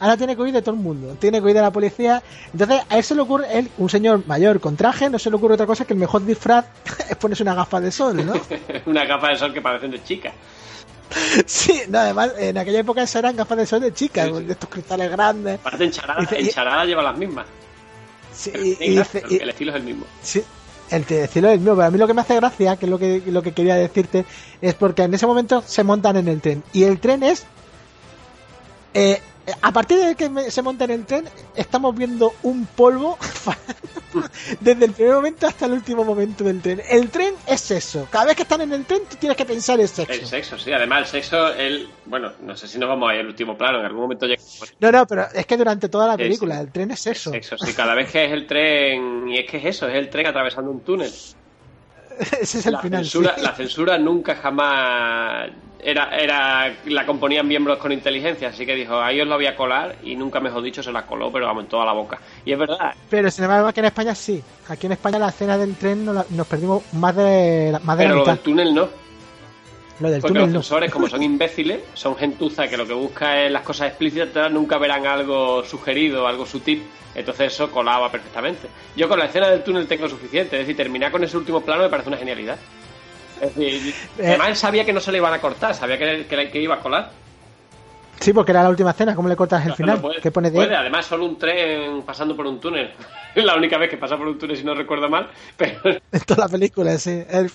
Ahora 0.00 0.16
tiene 0.16 0.34
que 0.34 0.42
huir 0.42 0.54
de 0.54 0.62
todo 0.62 0.74
el 0.74 0.80
mundo, 0.80 1.14
tiene 1.20 1.38
que 1.38 1.44
huir 1.44 1.54
de 1.54 1.60
la 1.60 1.70
policía. 1.70 2.22
Entonces, 2.52 2.80
a 2.88 2.96
él 2.96 3.04
se 3.04 3.14
le 3.14 3.20
ocurre, 3.20 3.46
él, 3.56 3.70
un 3.76 3.90
señor 3.90 4.26
mayor 4.26 4.58
con 4.58 4.74
traje, 4.74 5.10
no 5.10 5.18
se 5.18 5.28
le 5.28 5.36
ocurre 5.36 5.54
otra 5.54 5.66
cosa 5.66 5.84
que 5.84 5.92
el 5.92 5.98
mejor 5.98 6.24
disfraz 6.24 6.64
es 7.10 7.16
ponerse 7.16 7.42
una 7.42 7.54
gafa 7.54 7.80
de 7.80 7.92
sol, 7.92 8.24
¿no? 8.24 8.32
una 8.86 9.04
gafa 9.04 9.28
de 9.28 9.36
sol 9.36 9.52
que 9.52 9.60
parecen 9.60 9.90
de 9.90 10.02
chica. 10.02 10.32
Sí, 11.46 11.82
no, 11.88 11.98
además, 11.98 12.32
en 12.38 12.56
aquella 12.58 12.80
época 12.80 13.02
eso 13.02 13.18
eran 13.18 13.36
gafas 13.36 13.58
de 13.58 13.66
sol 13.66 13.80
de 13.80 13.92
chicas, 13.92 14.28
sí, 14.28 14.34
sí. 14.38 14.44
de 14.44 14.52
estos 14.52 14.68
cristales 14.68 15.10
grandes. 15.10 15.58
Parece 15.58 15.84
encharada, 15.84 16.20
Dice, 16.20 16.38
encharada 16.40 16.84
lleva 16.84 17.02
las 17.02 17.16
mismas. 17.18 17.46
Sí, 18.32 18.52
y, 18.80 18.90
dice- 18.96 19.24
el 19.28 19.48
estilo 19.48 19.72
es 19.72 19.76
el 19.76 19.82
mismo. 19.82 20.04
Sí, 20.22 20.42
el 20.90 21.02
estilo 21.08 21.48
es 21.48 21.54
el 21.54 21.60
mío, 21.60 21.74
pero 21.74 21.88
a 21.88 21.90
mí 21.90 21.98
lo 21.98 22.06
que 22.06 22.14
me 22.14 22.20
hace 22.20 22.36
gracia, 22.36 22.76
que 22.76 22.86
es 22.86 22.90
lo 22.90 22.98
que, 22.98 23.22
lo 23.26 23.42
que 23.42 23.52
quería 23.52 23.74
decirte, 23.74 24.24
es 24.60 24.74
porque 24.74 25.02
en 25.02 25.14
ese 25.14 25.26
momento 25.26 25.62
se 25.66 25.82
montan 25.84 26.16
en 26.16 26.28
el 26.28 26.40
tren. 26.40 26.62
Y 26.72 26.84
el 26.84 27.00
tren 27.00 27.22
es. 27.22 27.44
eh, 28.94 29.20
a 29.62 29.72
partir 29.72 29.98
de 29.98 30.14
que 30.14 30.50
se 30.50 30.62
monta 30.62 30.84
en 30.84 30.90
el 30.90 31.06
tren, 31.06 31.28
estamos 31.54 31.94
viendo 31.94 32.32
un 32.42 32.66
polvo 32.66 33.18
desde 34.60 34.84
el 34.84 34.92
primer 34.92 35.14
momento 35.14 35.46
hasta 35.46 35.66
el 35.66 35.72
último 35.72 36.04
momento 36.04 36.44
del 36.44 36.60
tren. 36.60 36.80
El 36.88 37.10
tren 37.10 37.34
es 37.46 37.70
eso. 37.70 38.06
Cada 38.10 38.26
vez 38.26 38.36
que 38.36 38.42
están 38.42 38.60
en 38.60 38.72
el 38.72 38.84
tren, 38.84 39.02
tú 39.08 39.16
tienes 39.16 39.36
que 39.36 39.44
pensar 39.44 39.80
el 39.80 39.88
sexo. 39.88 40.12
El 40.12 40.26
sexo, 40.26 40.58
sí. 40.58 40.72
Además, 40.72 41.00
el 41.00 41.06
sexo, 41.06 41.54
el, 41.54 41.88
bueno, 42.06 42.32
no 42.42 42.56
sé 42.56 42.68
si 42.68 42.78
nos 42.78 42.88
vamos 42.88 43.10
a 43.10 43.14
ir 43.14 43.20
al 43.20 43.26
último 43.26 43.56
plano. 43.56 43.80
En 43.80 43.86
algún 43.86 44.02
momento 44.02 44.26
llega. 44.26 44.42
No, 44.78 44.92
no, 44.92 45.06
pero 45.06 45.26
es 45.34 45.46
que 45.46 45.56
durante 45.56 45.88
toda 45.88 46.06
la 46.06 46.16
película, 46.16 46.60
el 46.60 46.70
tren 46.70 46.90
es 46.90 47.06
eso. 47.06 47.30
Sexo, 47.30 47.56
sí. 47.58 47.72
Cada 47.72 47.94
vez 47.94 48.10
que 48.10 48.24
es 48.24 48.32
el 48.32 48.46
tren, 48.46 49.28
y 49.28 49.38
es 49.38 49.50
que 49.50 49.58
es 49.58 49.64
eso, 49.64 49.88
es 49.88 49.94
el 49.94 50.10
tren 50.10 50.26
atravesando 50.26 50.70
un 50.70 50.80
túnel. 50.80 51.10
Ese 52.40 52.58
es 52.58 52.66
el 52.66 52.72
la 52.72 52.80
final. 52.80 53.04
Censura, 53.04 53.36
La 53.38 53.54
censura 53.54 53.98
nunca 53.98 54.34
jamás 54.36 55.50
era, 55.82 56.16
era 56.16 56.74
la 56.86 57.06
componían 57.06 57.46
miembros 57.46 57.78
con 57.78 57.92
inteligencia, 57.92 58.48
así 58.48 58.66
que 58.66 58.74
dijo, 58.74 59.00
ahí 59.00 59.20
os 59.20 59.26
lo 59.26 59.36
voy 59.36 59.46
a 59.46 59.56
colar 59.56 59.96
y 60.02 60.16
nunca 60.16 60.40
mejor 60.40 60.62
dicho 60.62 60.82
se 60.82 60.92
la 60.92 61.06
coló, 61.06 61.32
pero 61.32 61.46
vamos 61.46 61.64
en 61.64 61.70
toda 61.70 61.84
la 61.84 61.92
boca. 61.92 62.18
Y 62.44 62.52
es 62.52 62.58
verdad. 62.58 62.94
Pero 63.08 63.30
sin 63.30 63.44
embargo 63.44 63.68
aquí 63.68 63.80
en 63.80 63.86
España 63.86 64.14
sí. 64.14 64.42
Aquí 64.68 64.86
en 64.86 64.92
España 64.92 65.18
la 65.18 65.28
escena 65.28 65.56
del 65.56 65.74
tren 65.76 66.04
nos, 66.04 66.46
perdimos 66.46 66.82
más 66.94 67.16
de, 67.16 67.78
más 67.82 67.98
de 67.98 68.04
pero 68.04 68.16
la 68.16 68.20
mitad. 68.20 68.38
Túnel 68.40 68.74
no. 68.74 68.88
Lo 70.00 70.10
del 70.10 70.20
Porque 70.20 70.38
túnel 70.38 70.52
los 70.54 70.66
censores, 70.66 70.90
como 70.90 71.08
son 71.08 71.22
imbéciles, 71.22 71.80
son 71.94 72.16
gentuza 72.16 72.66
que 72.68 72.76
lo 72.76 72.86
que 72.86 72.94
busca 72.94 73.42
es 73.44 73.52
las 73.52 73.62
cosas 73.62 73.88
explícitas, 73.88 74.50
nunca 74.50 74.78
verán 74.78 75.06
algo 75.06 75.62
sugerido, 75.64 76.26
algo 76.26 76.46
sutil. 76.46 76.82
Entonces 77.14 77.52
eso 77.52 77.70
colaba 77.70 78.10
perfectamente. 78.10 78.68
Yo 78.96 79.08
con 79.08 79.18
la 79.18 79.26
escena 79.26 79.48
del 79.50 79.62
túnel 79.62 79.86
tengo 79.86 80.08
suficiente. 80.08 80.56
Es 80.56 80.62
decir, 80.62 80.76
terminar 80.76 81.10
con 81.12 81.22
ese 81.24 81.36
último 81.36 81.60
plano 81.60 81.82
me 81.82 81.88
parece 81.88 82.08
una 82.08 82.18
genialidad. 82.18 82.56
Es 83.40 83.54
decir, 83.54 83.94
Eh. 84.18 84.26
además 84.28 84.48
él 84.48 84.56
sabía 84.56 84.84
que 84.84 84.92
no 84.92 85.00
se 85.00 85.10
le 85.12 85.18
iban 85.18 85.32
a 85.34 85.40
cortar, 85.40 85.74
sabía 85.74 85.98
que, 85.98 86.26
que, 86.26 86.50
que 86.50 86.60
iba 86.62 86.76
a 86.76 86.80
colar. 86.80 87.10
Sí, 88.20 88.32
porque 88.34 88.52
era 88.52 88.62
la 88.62 88.68
última 88.68 88.90
escena. 88.90 89.14
¿Cómo 89.14 89.28
le 89.28 89.36
cortas 89.36 89.62
el 89.62 89.70
No, 89.70 89.76
final? 89.76 89.96
no 89.96 90.02
puede, 90.02 90.20
¿Qué 90.20 90.30
pone 90.30 90.50
de 90.50 90.56
puede, 90.56 90.76
además 90.76 91.06
solo 91.06 91.24
un 91.24 91.38
tren 91.38 92.02
pasando 92.02 92.36
por 92.36 92.46
un 92.46 92.60
túnel. 92.60 92.90
Es 93.34 93.44
la 93.44 93.54
única 93.54 93.78
vez 93.78 93.88
que 93.88 93.96
pasa 93.96 94.16
por 94.16 94.26
un 94.26 94.36
túnel, 94.38 94.56
si 94.56 94.64
no 94.64 94.74
recuerdo 94.74 95.08
mal. 95.08 95.28
Pero 95.56 95.78
en 95.84 96.20
toda 96.26 96.46
la 96.46 96.48
película? 96.48 96.98
Sí, 96.98 97.22
el, 97.30 97.50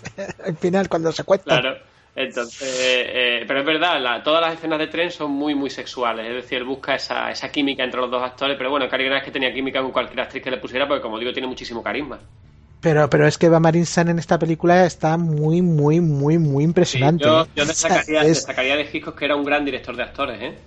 el 0.45 0.57
final 0.57 0.87
cuando 0.89 1.11
se 1.11 1.23
cuesta. 1.25 1.59
Claro. 1.59 1.77
Entonces, 2.15 2.79
eh, 2.79 3.43
pero 3.45 3.59
es 3.59 3.65
verdad, 3.65 4.01
la, 4.01 4.23
todas 4.23 4.39
las 4.41 4.53
escenas 4.53 4.79
de 4.79 4.87
tren 4.87 5.11
son 5.11 5.31
muy, 5.31 5.53
muy 5.53 5.69
sexuales. 5.69 6.27
Es 6.27 6.35
decir, 6.35 6.59
él 6.59 6.63
busca 6.63 6.95
esa, 6.95 7.29
esa 7.29 7.51
química 7.51 7.83
entre 7.83 7.99
los 7.99 8.09
dos 8.09 8.23
actores. 8.23 8.55
Pero 8.57 8.69
bueno, 8.69 8.87
Cary 8.87 9.03
Grant 9.03 9.19
es 9.19 9.25
que 9.25 9.31
tenía 9.31 9.53
química 9.53 9.81
con 9.81 9.91
cualquier 9.91 10.21
actriz 10.21 10.41
que 10.41 10.51
le 10.51 10.57
pusiera, 10.57 10.87
porque 10.87 11.01
como 11.01 11.19
digo, 11.19 11.33
tiene 11.33 11.47
muchísimo 11.47 11.83
carisma. 11.83 12.19
Pero, 12.79 13.09
pero 13.09 13.27
es 13.27 13.37
que 13.37 13.47
Eva 13.47 13.59
Marin 13.59 13.85
San 13.85 14.09
en 14.09 14.19
esta 14.19 14.39
película 14.39 14.85
está 14.85 15.17
muy, 15.17 15.61
muy, 15.61 15.99
muy, 15.99 16.37
muy 16.37 16.63
impresionante. 16.63 17.25
Sí, 17.25 17.29
yo, 17.29 17.41
¿eh? 17.43 17.47
yo 17.55 17.65
destacaría, 17.65 18.21
es, 18.21 18.27
destacaría 18.27 18.77
de 18.77 18.89
Hitchcock 18.91 19.17
que 19.17 19.25
era 19.25 19.35
un 19.35 19.43
gran 19.43 19.65
director 19.65 19.95
de 19.95 20.03
actores, 20.03 20.41
¿eh? 20.41 20.57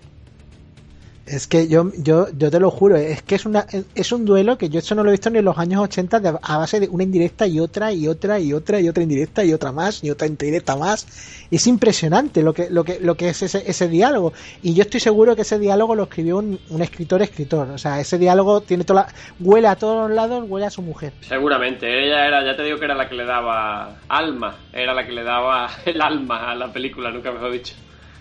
Es 1.30 1.46
que 1.46 1.68
yo, 1.68 1.90
yo, 1.98 2.26
yo 2.36 2.50
te 2.50 2.58
lo 2.60 2.70
juro, 2.70 2.96
es 2.96 3.22
que 3.22 3.34
es 3.34 3.46
una, 3.46 3.66
es 3.94 4.12
un 4.12 4.24
duelo 4.24 4.56
que 4.58 4.68
yo 4.68 4.78
eso 4.78 4.94
no 4.94 5.02
lo 5.04 5.10
he 5.10 5.12
visto 5.12 5.30
ni 5.30 5.38
en 5.38 5.44
los 5.44 5.58
años 5.58 5.80
80 5.82 6.20
de- 6.20 6.38
a 6.42 6.58
base 6.58 6.80
de 6.80 6.88
una 6.88 7.04
indirecta 7.04 7.46
y 7.46 7.60
otra 7.60 7.92
y 7.92 8.08
otra 8.08 8.38
y 8.40 8.52
otra 8.52 8.80
y 8.80 8.88
otra 8.88 9.02
indirecta 9.02 9.44
y 9.44 9.52
otra 9.52 9.72
más 9.72 10.02
y 10.02 10.10
otra 10.10 10.26
indirecta 10.26 10.76
más. 10.76 11.06
Es 11.50 11.66
impresionante 11.66 12.42
lo 12.42 12.52
que, 12.54 12.70
lo 12.70 12.84
que, 12.84 12.98
lo 13.00 13.16
que 13.16 13.28
es 13.28 13.42
ese, 13.42 13.62
ese 13.70 13.88
diálogo. 13.88 14.32
Y 14.62 14.74
yo 14.74 14.82
estoy 14.82 15.00
seguro 15.00 15.36
que 15.36 15.42
ese 15.42 15.58
diálogo 15.58 15.94
lo 15.94 16.04
escribió 16.04 16.38
un, 16.38 16.58
un 16.70 16.82
escritor 16.82 17.22
escritor. 17.22 17.68
O 17.70 17.78
sea, 17.78 18.00
ese 18.00 18.18
diálogo 18.18 18.60
tiene 18.62 18.84
toda 18.84 19.02
la- 19.02 19.14
huele 19.40 19.68
a 19.68 19.76
todos 19.76 20.08
los 20.08 20.16
lados, 20.16 20.44
huele 20.48 20.66
a 20.66 20.70
su 20.70 20.82
mujer. 20.82 21.12
Seguramente. 21.20 21.86
Ella 22.04 22.26
era, 22.26 22.44
ya 22.44 22.56
te 22.56 22.62
digo 22.64 22.78
que 22.78 22.84
era 22.86 22.94
la 22.94 23.08
que 23.08 23.14
le 23.14 23.24
daba 23.24 23.98
alma. 24.08 24.56
Era 24.72 24.94
la 24.94 25.06
que 25.06 25.12
le 25.12 25.22
daba 25.24 25.68
el 25.84 26.00
alma 26.00 26.50
a 26.50 26.54
la 26.54 26.72
película, 26.72 27.10
nunca 27.10 27.30
mejor 27.32 27.52
dicho. 27.52 27.74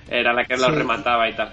Era 0.09 0.33
la 0.33 0.45
que 0.45 0.55
lo 0.57 0.65
Sí. 0.67 0.71
remataba 0.71 1.29
y 1.29 1.35
tal. 1.35 1.51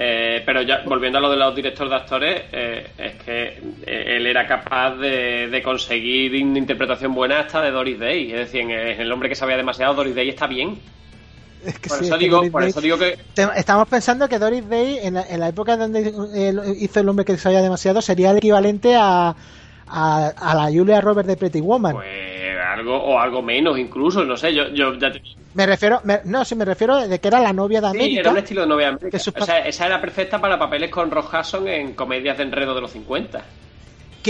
Eh, 0.00 0.44
pero 0.46 0.62
ya 0.62 0.82
volviendo 0.86 1.18
a 1.18 1.20
lo 1.20 1.28
de 1.28 1.36
los 1.36 1.56
directores 1.56 1.90
de 1.90 1.96
actores, 1.96 2.42
eh, 2.52 2.86
es 2.96 3.14
que 3.16 3.42
eh, 3.84 4.16
él 4.16 4.26
era 4.28 4.46
capaz 4.46 4.94
de, 4.94 5.48
de 5.48 5.60
conseguir 5.60 6.40
una 6.44 6.58
interpretación 6.58 7.12
buena 7.12 7.40
hasta 7.40 7.60
de 7.62 7.72
Doris 7.72 7.98
Day. 7.98 8.30
Es 8.30 8.38
decir, 8.38 8.60
en 8.60 8.70
el, 8.70 9.10
hombre 9.10 9.28
que 9.28 9.34
sabía 9.34 9.56
demasiado, 9.56 9.94
Doris 9.94 10.14
Day 10.14 10.28
está 10.28 10.46
bien. 10.46 10.78
Es 11.66 11.80
que 11.80 11.88
Por 11.88 11.98
sí, 11.98 12.04
eso 12.04 12.14
es 12.14 12.20
digo, 12.20 12.48
por 12.48 12.60
Day- 12.62 12.70
eso 12.70 12.80
digo 12.80 12.96
que 12.96 13.18
Estamos 13.56 13.88
pensando 13.88 14.28
que 14.28 14.38
Doris 14.38 14.68
Day, 14.68 15.00
en 15.02 15.14
la, 15.14 15.22
en 15.28 15.40
la 15.40 15.48
época 15.48 15.76
donde 15.76 16.14
eh, 16.32 16.54
hizo 16.78 17.00
el 17.00 17.08
hombre 17.08 17.24
que 17.24 17.36
sabía 17.36 17.60
demasiado, 17.60 18.00
sería 18.00 18.30
el 18.30 18.36
equivalente 18.36 18.94
a, 18.94 19.34
a, 19.88 20.26
a 20.28 20.54
la 20.54 20.70
Julia 20.70 21.00
Roberts 21.00 21.26
de 21.26 21.36
Pretty 21.36 21.60
Woman. 21.60 21.96
pues 21.96 22.06
algo 22.68 22.96
o 22.96 23.18
algo 23.18 23.42
menos 23.42 23.78
incluso, 23.78 24.24
no 24.24 24.36
sé, 24.36 24.54
yo, 24.54 24.68
yo 24.68 24.94
ya 24.94 25.10
te 25.10 25.20
Me 25.58 25.66
refiero, 25.66 26.00
me- 26.04 26.20
no, 26.24 26.44
sí 26.44 26.54
me 26.54 26.64
refiero 26.64 27.08
de 27.08 27.18
que 27.18 27.26
era 27.26 27.40
la 27.40 27.52
novia 27.52 27.80
de 27.80 27.90
Sí, 27.90 27.96
América. 27.96 28.20
era 28.20 28.30
un 28.30 28.38
estilo 28.38 28.60
de 28.60 28.66
novia 28.68 28.88
América. 28.90 29.10
que 29.10 29.18
su 29.18 29.32
O 29.36 29.44
sea, 29.44 29.58
esa 29.66 29.86
era 29.86 30.00
perfecta 30.00 30.40
para 30.40 30.56
papeles 30.56 30.88
con 30.88 31.10
Ross 31.10 31.26
Hudson 31.34 31.66
en 31.66 31.94
comedias 31.94 32.36
de 32.38 32.44
enredo 32.44 32.76
de 32.76 32.80
los 32.80 32.92
50. 32.92 33.42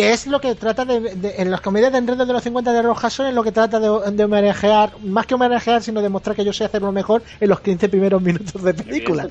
Que 0.00 0.12
es 0.12 0.26
lo 0.26 0.40
que 0.40 0.54
trata 0.54 0.84
de, 0.84 1.00
de- 1.00 1.34
en 1.38 1.50
las 1.50 1.60
comedias 1.60 1.92
de 1.92 1.98
enredo 1.98 2.24
de 2.26 2.32
los 2.32 2.42
50 2.42 2.72
de 2.72 2.82
Ross 2.82 3.02
Hudson 3.04 3.26
es 3.26 3.34
lo 3.34 3.42
que 3.42 3.52
trata 3.52 3.80
de, 3.80 3.88
de 4.12 4.24
homenajear, 4.24 4.92
más 5.02 5.26
que 5.26 5.34
homenajear, 5.34 5.82
sino 5.82 6.00
demostrar 6.02 6.34
que 6.36 6.44
yo 6.44 6.52
sé 6.52 6.64
hacerlo 6.64 6.92
mejor 6.92 7.22
en 7.40 7.48
los 7.48 7.60
15 7.60 7.88
primeros 7.88 8.22
minutos 8.22 8.62
de 8.62 8.74
película. 8.74 9.24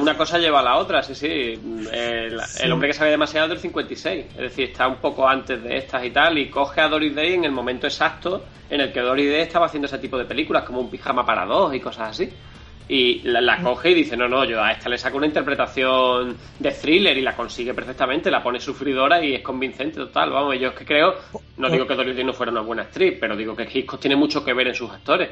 Una 0.00 0.16
cosa 0.16 0.38
lleva 0.38 0.60
a 0.60 0.62
la 0.62 0.76
otra, 0.76 1.02
sí, 1.02 1.14
sí. 1.14 1.26
El, 1.92 2.40
el 2.60 2.72
hombre 2.72 2.88
que 2.88 2.94
sabe 2.94 3.10
demasiado 3.10 3.46
es 3.46 3.50
del 3.50 3.58
56. 3.60 4.24
Es 4.34 4.36
decir, 4.36 4.70
está 4.70 4.86
un 4.88 4.96
poco 4.96 5.28
antes 5.28 5.62
de 5.62 5.76
estas 5.78 6.04
y 6.04 6.10
tal. 6.10 6.38
Y 6.38 6.48
coge 6.50 6.80
a 6.80 6.88
Doris 6.88 7.14
Day 7.14 7.34
en 7.34 7.44
el 7.44 7.52
momento 7.52 7.86
exacto 7.86 8.44
en 8.68 8.80
el 8.80 8.92
que 8.92 9.00
Doris 9.00 9.30
Day 9.30 9.40
estaba 9.42 9.66
haciendo 9.66 9.86
ese 9.86 9.98
tipo 9.98 10.18
de 10.18 10.24
películas, 10.24 10.64
como 10.64 10.80
un 10.80 10.90
pijama 10.90 11.24
para 11.24 11.44
dos 11.46 11.74
y 11.74 11.80
cosas 11.80 12.10
así. 12.10 12.28
Y 12.88 13.22
la, 13.22 13.60
coge 13.62 13.90
y 13.90 13.94
dice, 13.94 14.16
no, 14.16 14.28
no, 14.28 14.44
yo 14.44 14.62
a 14.62 14.70
esta 14.72 14.88
le 14.88 14.96
saco 14.98 15.16
una 15.16 15.26
interpretación 15.26 16.38
de 16.58 16.70
thriller 16.70 17.16
y 17.18 17.22
la 17.22 17.34
consigue 17.34 17.74
perfectamente, 17.74 18.30
la 18.30 18.42
pone 18.42 18.60
sufridora 18.60 19.24
y 19.24 19.34
es 19.34 19.42
convincente 19.42 19.96
total. 19.96 20.30
Vamos, 20.30 20.56
yo 20.60 20.68
es 20.68 20.74
que 20.74 20.84
creo, 20.84 21.14
no 21.56 21.68
digo 21.70 21.86
que 21.86 21.94
Doris 21.96 22.14
Day 22.14 22.24
no 22.24 22.32
fuera 22.32 22.52
una 22.52 22.60
buena 22.60 22.82
actriz, 22.82 23.16
pero 23.20 23.36
digo 23.36 23.56
que 23.56 23.68
Hitchcock 23.72 24.00
tiene 24.00 24.14
mucho 24.16 24.44
que 24.44 24.52
ver 24.54 24.68
en 24.68 24.74
sus 24.74 24.90
actores. 24.90 25.30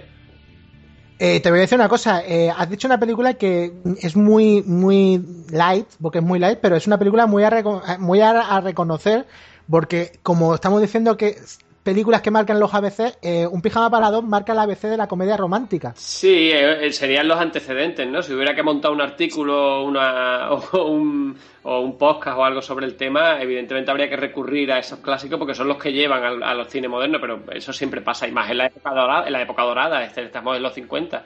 Eh, 1.19 1.41
te 1.41 1.49
voy 1.51 1.59
a 1.61 1.63
decir 1.63 1.79
una 1.79 1.89
cosa, 1.89 2.23
eh, 2.27 2.51
has 2.51 2.69
dicho 2.69 2.89
una 2.89 2.99
película 2.99 3.35
que 3.35 3.73
es 4.03 4.17
muy 4.17 4.63
muy 4.67 5.23
light, 5.51 5.87
porque 6.03 6.19
es 6.19 6.25
muy 6.25 6.41
light, 6.41 6.59
pero 6.61 6.75
es 6.77 6.87
una 6.89 6.99
película 6.99 7.27
muy 7.27 7.45
a, 7.45 7.51
reco- 7.51 7.99
muy 7.99 8.21
a 8.21 8.61
reconocer, 8.61 9.27
porque 9.71 10.19
como 10.25 10.55
estamos 10.55 10.81
diciendo 10.83 11.17
que 11.17 11.37
películas 11.85 12.23
que 12.23 12.31
marcan 12.31 12.59
los 12.59 12.73
ABC, 12.75 13.19
eh, 13.23 13.47
un 13.47 13.61
pijama 13.63 13.91
para 13.91 14.11
dos 14.11 14.25
marca 14.25 14.53
el 14.53 14.59
ABC 14.59 14.89
de 14.89 14.97
la 14.97 15.07
comedia 15.07 15.37
romántica. 15.37 15.93
Sí, 15.97 16.51
eh, 16.53 16.91
serían 16.93 17.29
los 17.29 17.39
antecedentes, 17.39 18.09
¿no? 18.09 18.23
Si 18.23 18.33
hubiera 18.33 18.55
que 18.55 18.63
montar 18.63 18.91
un 18.91 19.03
artículo 19.03 19.85
una, 19.85 20.51
o, 20.51 20.87
un, 20.87 21.37
o 21.63 21.81
un 21.81 21.99
podcast 21.99 22.39
o 22.39 22.45
algo 22.45 22.63
sobre 22.63 22.87
el 22.87 22.97
tema, 22.97 23.41
evidentemente 23.41 23.91
habría 23.91 24.09
que 24.09 24.17
recurrir 24.17 24.73
a 24.73 24.79
esos 24.79 24.99
clásicos 25.01 25.39
porque 25.39 25.55
son 25.55 25.69
los 25.69 25.77
que 25.77 25.93
llevan 25.93 26.25
al, 26.25 26.43
a 26.43 26.55
los 26.55 26.69
cines 26.69 26.91
modernos, 26.91 27.21
pero 27.21 27.45
eso 27.53 27.73
siempre 27.73 28.01
pasa, 28.01 28.27
y 28.27 28.33
más 28.33 28.51
en 28.51 28.59
la 28.59 28.67
época 28.67 28.91
dorada, 28.91 29.27
en 29.27 29.33
la 29.33 29.43
época 29.43 29.63
dorada 29.63 30.05
estamos 30.05 30.57
en 30.57 30.63
los 30.63 30.73
50. 30.73 31.25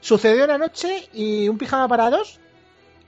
Sucedió 0.00 0.44
una 0.44 0.58
noche 0.58 1.08
y 1.14 1.48
un 1.48 1.58
pijama 1.58 1.86
para 1.86 2.10
dos 2.10 2.40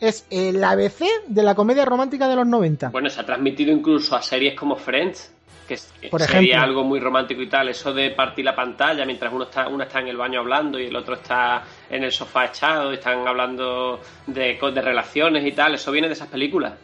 es 0.03 0.27
el 0.31 0.63
ABC 0.63 1.05
de 1.29 1.43
la 1.45 1.55
comedia 1.55 1.85
romántica 1.85 2.29
de 2.29 2.35
los 2.35 2.47
90. 2.47 2.91
Bueno, 2.91 3.09
se 3.09 3.21
ha 3.21 3.25
transmitido 3.25 3.73
incluso 3.73 4.17
a 4.17 4.23
series 4.23 4.55
como 4.55 4.75
Friends, 4.75 5.33
que, 5.67 5.77
Por 6.11 6.21
sería 6.21 6.57
ejemplo. 6.57 6.61
algo 6.71 6.85
muy 6.85 7.01
romántico 7.01 7.43
y 7.43 7.49
tal, 7.49 7.69
eso 7.69 7.93
de 7.93 8.11
partir 8.11 8.45
la 8.45 8.55
pantalla 8.55 9.05
mientras 9.05 9.33
uno 9.33 9.45
está, 9.45 9.69
uno 9.69 9.85
está 9.85 10.01
en 10.01 10.09
el 10.09 10.17
baño 10.17 10.41
hablando 10.41 10.79
y 10.79 10.87
el 10.87 10.97
otro 10.97 11.15
está 11.15 11.63
en 11.91 12.05
el 12.05 12.13
sofá 12.13 12.47
echado 12.47 12.91
y 12.93 12.95
están 12.97 13.27
hablando 13.27 14.01
de, 14.27 14.59
de 14.61 14.83
relaciones 14.83 15.47
y 15.47 15.53
tal, 15.53 15.75
eso 15.75 15.91
viene 15.93 16.09
de 16.09 16.15
esas 16.15 16.29
películas. 16.29 16.75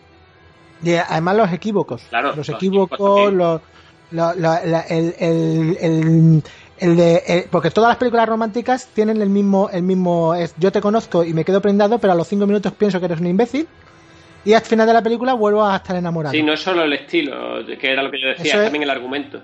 Y 0.83 0.95
además 0.95 1.37
los 1.37 1.53
equívocos. 1.53 2.03
Claro, 2.09 2.29
los 2.29 2.37
los 2.37 2.49
equívocos, 2.51 3.33
los, 3.33 3.61
lo- 4.11 4.35
la- 4.35 4.64
la- 4.64 4.81
el, 4.83 5.14
el, 5.18 5.76
el, 5.81 6.43
el 6.79 6.97
de, 6.97 7.22
el- 7.26 7.45
porque 7.51 7.70
todas 7.70 7.89
las 7.89 7.97
películas 7.99 8.29
románticas 8.29 8.87
tienen 8.95 9.20
el 9.20 9.29
mismo, 9.29 9.68
el 9.72 9.83
mismo, 9.83 10.35
es, 10.35 10.55
yo 10.57 10.70
te 10.72 10.81
conozco 10.81 11.24
y 11.24 11.35
me 11.35 11.45
quedo 11.45 11.61
prendado, 11.61 11.99
pero 11.99 12.12
a 12.12 12.16
los 12.16 12.29
cinco 12.29 12.47
minutos 12.47 12.72
pienso 12.74 13.01
que 13.01 13.07
eres 13.07 13.20
un 13.20 13.26
imbécil 13.26 13.66
y 14.45 14.53
al 14.55 14.62
final 14.62 14.86
de 14.86 14.93
la 14.93 15.03
película 15.03 15.34
vuelvo 15.34 15.64
a 15.64 15.76
estar 15.76 15.97
enamorado. 15.97 16.32
Sí, 16.34 16.43
no 16.43 16.53
es 16.55 16.61
solo 16.61 16.82
el 16.84 16.93
estilo, 16.93 17.64
que 17.66 17.93
era 17.93 18.03
lo 18.03 18.11
que 18.11 18.20
yo 18.20 18.28
decía, 18.28 18.53
es 18.53 18.59
es- 18.59 18.62
también 18.64 18.82
el 18.84 18.91
argumento. 18.91 19.43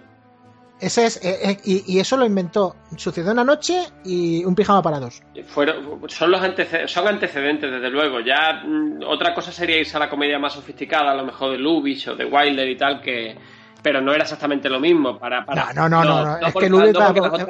Ese 0.80 1.06
es, 1.06 1.24
eh, 1.24 1.38
eh, 1.50 1.56
y, 1.64 1.94
y 1.94 2.00
eso 2.00 2.16
lo 2.16 2.26
inventó 2.26 2.74
Sucedió 2.96 3.30
una 3.30 3.44
noche 3.44 3.80
y 4.04 4.44
un 4.44 4.54
pijama 4.56 4.82
para 4.82 4.98
dos. 4.98 5.22
Fueron, 5.46 6.02
son 6.10 6.30
los 6.32 6.42
antecedentes, 6.42 6.90
son 6.90 7.06
antecedentes, 7.06 7.70
desde 7.70 7.90
luego. 7.90 8.20
Ya 8.20 8.62
mm, 8.66 9.00
otra 9.06 9.32
cosa 9.34 9.52
sería 9.52 9.78
irse 9.78 9.96
a 9.96 10.00
la 10.00 10.10
comedia 10.10 10.38
más 10.38 10.52
sofisticada, 10.52 11.12
a 11.12 11.14
lo 11.14 11.24
mejor 11.24 11.52
de 11.52 11.58
Lubitsch 11.58 12.08
o 12.08 12.16
de 12.16 12.24
Wilder 12.24 12.68
y 12.68 12.76
tal, 12.76 13.00
que 13.00 13.36
pero 13.82 14.00
no 14.00 14.12
era 14.12 14.24
exactamente 14.24 14.68
lo 14.68 14.80
mismo. 14.80 15.16
Para, 15.18 15.44
para, 15.46 15.72
No, 15.74 15.88
no, 15.88 16.02
no, 16.02 16.04
no, 16.04 16.24
no, 16.40 16.46
es 16.46 16.52
porque- 16.52 16.66
que 16.66 16.70
Lubitsch 16.70 16.96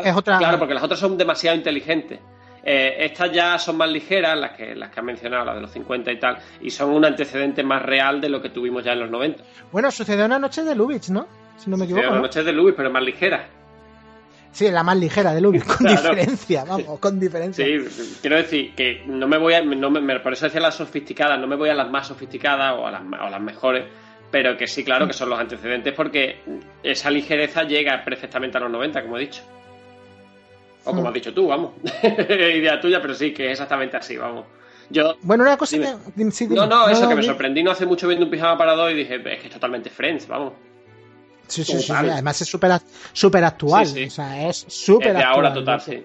es 0.04 0.14
otra- 0.14 0.38
Claro, 0.38 0.58
porque 0.58 0.74
las 0.74 0.82
otras 0.82 1.00
son 1.00 1.16
demasiado 1.16 1.56
inteligentes. 1.56 2.20
Eh, 2.66 3.04
estas 3.04 3.30
ya 3.30 3.58
son 3.58 3.76
más 3.76 3.90
ligeras, 3.90 4.38
las 4.38 4.52
que, 4.52 4.74
las 4.74 4.90
que 4.90 5.00
han 5.00 5.06
mencionado, 5.06 5.44
las 5.44 5.56
de 5.56 5.60
los 5.60 5.70
50 5.70 6.12
y 6.12 6.18
tal, 6.18 6.38
y 6.62 6.70
son 6.70 6.90
un 6.90 7.04
antecedente 7.04 7.62
más 7.62 7.82
real 7.82 8.22
de 8.22 8.30
lo 8.30 8.40
que 8.40 8.48
tuvimos 8.48 8.82
ya 8.82 8.92
en 8.92 9.00
los 9.00 9.10
90. 9.10 9.44
Bueno, 9.70 9.90
sucedió 9.90 10.24
una 10.24 10.38
noche 10.38 10.64
de 10.64 10.74
Lubitsch, 10.74 11.10
¿no? 11.10 11.26
Si 11.58 11.68
no 11.68 11.76
me 11.76 11.84
equivoco. 11.84 12.06
Las 12.06 12.14
¿no? 12.14 12.22
noches 12.22 12.44
de 12.44 12.52
Lubitsch, 12.52 12.76
pero 12.76 12.90
más 12.90 13.02
ligeras. 13.02 13.42
Sí, 14.50 14.70
la 14.70 14.82
más 14.82 14.96
ligera 14.96 15.34
de 15.34 15.42
Lubitsch, 15.42 15.66
con 15.66 15.86
diferencia, 15.88 16.64
vamos, 16.64 16.98
con 17.00 17.20
diferencia. 17.20 17.66
Sí, 17.66 18.16
quiero 18.22 18.36
decir 18.36 18.74
que 18.74 19.02
no 19.06 19.28
me 19.28 19.36
voy 19.36 19.52
a. 19.52 19.62
No 19.62 19.90
me, 19.90 20.20
por 20.20 20.32
eso 20.32 20.46
decía 20.46 20.60
las 20.60 20.76
sofisticadas, 20.76 21.38
no 21.38 21.46
me 21.46 21.56
voy 21.56 21.68
a 21.68 21.74
las 21.74 21.90
más 21.90 22.06
sofisticadas 22.06 22.74
o 22.78 22.86
a 22.86 22.90
las, 22.92 23.02
o 23.02 23.30
las 23.30 23.40
mejores, 23.42 23.84
pero 24.30 24.56
que 24.56 24.66
sí, 24.66 24.84
claro 24.84 25.06
que 25.06 25.12
son 25.12 25.28
los 25.28 25.38
antecedentes 25.38 25.92
porque 25.92 26.40
esa 26.82 27.10
ligereza 27.10 27.64
llega 27.64 28.02
perfectamente 28.04 28.56
a 28.56 28.60
los 28.60 28.70
90, 28.70 29.02
como 29.02 29.18
he 29.18 29.20
dicho. 29.20 29.42
O 30.84 30.90
como 30.90 31.02
hmm. 31.02 31.06
has 31.06 31.14
dicho 31.14 31.34
tú, 31.34 31.48
vamos. 31.48 31.72
Idea 32.02 32.80
tuya, 32.80 33.00
pero 33.00 33.14
sí, 33.14 33.32
que 33.32 33.46
es 33.46 33.52
exactamente 33.52 33.96
así, 33.96 34.16
vamos. 34.16 34.44
Yo, 34.90 35.16
bueno, 35.22 35.44
una 35.44 35.56
cosa 35.56 35.78
que, 35.78 36.46
no, 36.50 36.66
no, 36.66 36.88
eso 36.88 37.08
que 37.08 37.14
me 37.14 37.22
sorprendí 37.22 37.62
no 37.62 37.70
hace 37.70 37.86
mucho 37.86 38.06
viendo 38.06 38.26
un 38.26 38.30
pijama 38.30 38.58
para 38.58 38.74
dos 38.74 38.92
y 38.92 38.94
dije, 38.94 39.16
es 39.16 39.40
que 39.40 39.46
es 39.46 39.52
totalmente 39.52 39.88
Friends, 39.88 40.28
vamos. 40.28 40.52
Sí, 41.46 41.64
sí, 41.64 41.80
sí, 41.80 41.92
además 41.92 42.40
es 42.40 42.48
súper 42.48 42.72
super 43.12 43.44
actual. 43.44 43.86
O 43.86 44.10
sea, 44.10 44.48
es 44.48 44.64
súper 44.68 45.16
actual. 45.16 45.34
ahora 45.34 45.54
total, 45.54 45.80
sí. 45.80 46.04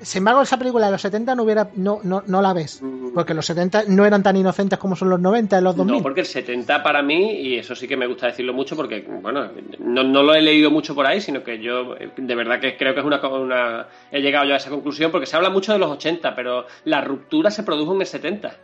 Sin 0.00 0.20
embargo, 0.20 0.42
esa 0.42 0.58
película 0.58 0.86
de 0.86 0.92
los 0.92 1.00
70 1.00 1.34
no 1.34 1.42
hubiera 1.42 1.70
no, 1.74 2.00
no, 2.02 2.22
no 2.26 2.42
la 2.42 2.52
ves. 2.52 2.82
Porque 3.14 3.32
los 3.32 3.46
70 3.46 3.84
no 3.88 4.04
eran 4.04 4.22
tan 4.22 4.36
inocentes 4.36 4.78
como 4.78 4.94
son 4.94 5.08
los 5.08 5.20
90, 5.20 5.60
los 5.60 5.76
2000. 5.76 5.96
No, 5.96 6.02
porque 6.02 6.20
el 6.20 6.26
70 6.26 6.82
para 6.82 7.02
mí, 7.02 7.32
y 7.32 7.58
eso 7.58 7.74
sí 7.74 7.88
que 7.88 7.96
me 7.96 8.06
gusta 8.06 8.26
decirlo 8.26 8.52
mucho, 8.52 8.76
porque, 8.76 9.00
bueno, 9.22 9.50
no, 9.78 10.02
no 10.02 10.22
lo 10.22 10.34
he 10.34 10.42
leído 10.42 10.70
mucho 10.70 10.94
por 10.94 11.06
ahí, 11.06 11.20
sino 11.20 11.42
que 11.42 11.60
yo 11.60 11.94
de 11.94 12.34
verdad 12.34 12.60
que 12.60 12.76
creo 12.76 12.94
que 12.94 13.00
es 13.00 13.06
una, 13.06 13.26
una. 13.28 13.86
He 14.12 14.20
llegado 14.20 14.46
yo 14.46 14.54
a 14.54 14.58
esa 14.58 14.70
conclusión, 14.70 15.10
porque 15.10 15.26
se 15.26 15.36
habla 15.36 15.50
mucho 15.50 15.72
de 15.72 15.78
los 15.78 15.90
80, 15.90 16.34
pero 16.34 16.66
la 16.84 17.00
ruptura 17.00 17.50
se 17.50 17.62
produjo 17.62 17.94
en 17.94 18.00
el 18.02 18.06
70. 18.06 18.56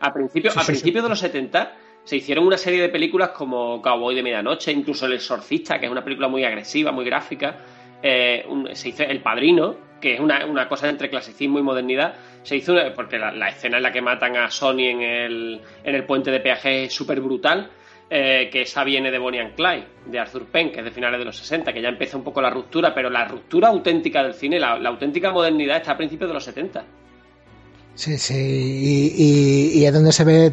A 0.00 0.12
principios, 0.12 0.54
principios 0.54 1.02
de 1.02 1.08
los 1.08 1.18
70 1.18 1.72
se 2.04 2.16
hicieron 2.16 2.46
una 2.46 2.58
serie 2.58 2.82
de 2.82 2.90
películas 2.90 3.30
como 3.30 3.80
Cowboy 3.80 4.14
de 4.14 4.22
Medianoche, 4.22 4.70
incluso 4.70 5.06
El 5.06 5.14
Exorcista, 5.14 5.78
que 5.78 5.86
es 5.86 5.92
una 5.92 6.04
película 6.04 6.28
muy 6.28 6.44
agresiva, 6.44 6.92
muy 6.92 7.04
gráfica. 7.04 7.56
Eh, 8.02 8.46
se 8.74 8.90
hizo 8.90 9.02
El 9.02 9.20
Padrino, 9.20 9.76
que 10.04 10.12
es 10.12 10.20
una, 10.20 10.68
cosa 10.68 10.86
entre 10.90 11.08
clasicismo 11.08 11.58
y 11.58 11.62
modernidad. 11.62 12.14
Se 12.42 12.54
hizo 12.54 12.74
porque 12.94 13.18
la, 13.18 13.48
escena 13.48 13.78
en 13.78 13.82
la 13.82 13.90
que 13.90 14.02
matan 14.02 14.36
a 14.36 14.50
Sony 14.50 14.80
en 14.80 15.00
el, 15.00 15.60
en 15.82 15.94
el 15.94 16.04
puente 16.04 16.30
de 16.30 16.40
peaje 16.40 16.84
es 16.84 16.94
súper 16.94 17.22
brutal. 17.22 17.70
Eh, 18.10 18.50
que 18.52 18.60
esa 18.60 18.84
viene 18.84 19.10
de 19.10 19.18
Bonnie 19.18 19.40
and 19.40 19.54
Clyde, 19.54 19.86
de 20.04 20.18
Arthur 20.18 20.44
Penn, 20.44 20.70
que 20.70 20.80
es 20.80 20.84
de 20.84 20.90
finales 20.90 21.18
de 21.18 21.24
los 21.24 21.36
60, 21.38 21.72
que 21.72 21.80
ya 21.80 21.88
empieza 21.88 22.18
un 22.18 22.22
poco 22.22 22.42
la 22.42 22.50
ruptura, 22.50 22.94
pero 22.94 23.08
la 23.08 23.24
ruptura 23.24 23.68
auténtica 23.68 24.22
del 24.22 24.34
cine, 24.34 24.60
la, 24.60 24.78
la 24.78 24.90
auténtica 24.90 25.32
modernidad 25.32 25.78
está 25.78 25.92
a 25.92 25.96
principios 25.96 26.28
de 26.28 26.34
los 26.34 26.44
70. 26.44 26.84
Sí, 27.94 28.18
sí, 28.18 28.34
y, 28.34 29.78
y, 29.78 29.86
es 29.86 29.92
donde 29.92 30.10
se 30.10 30.24
ve. 30.24 30.50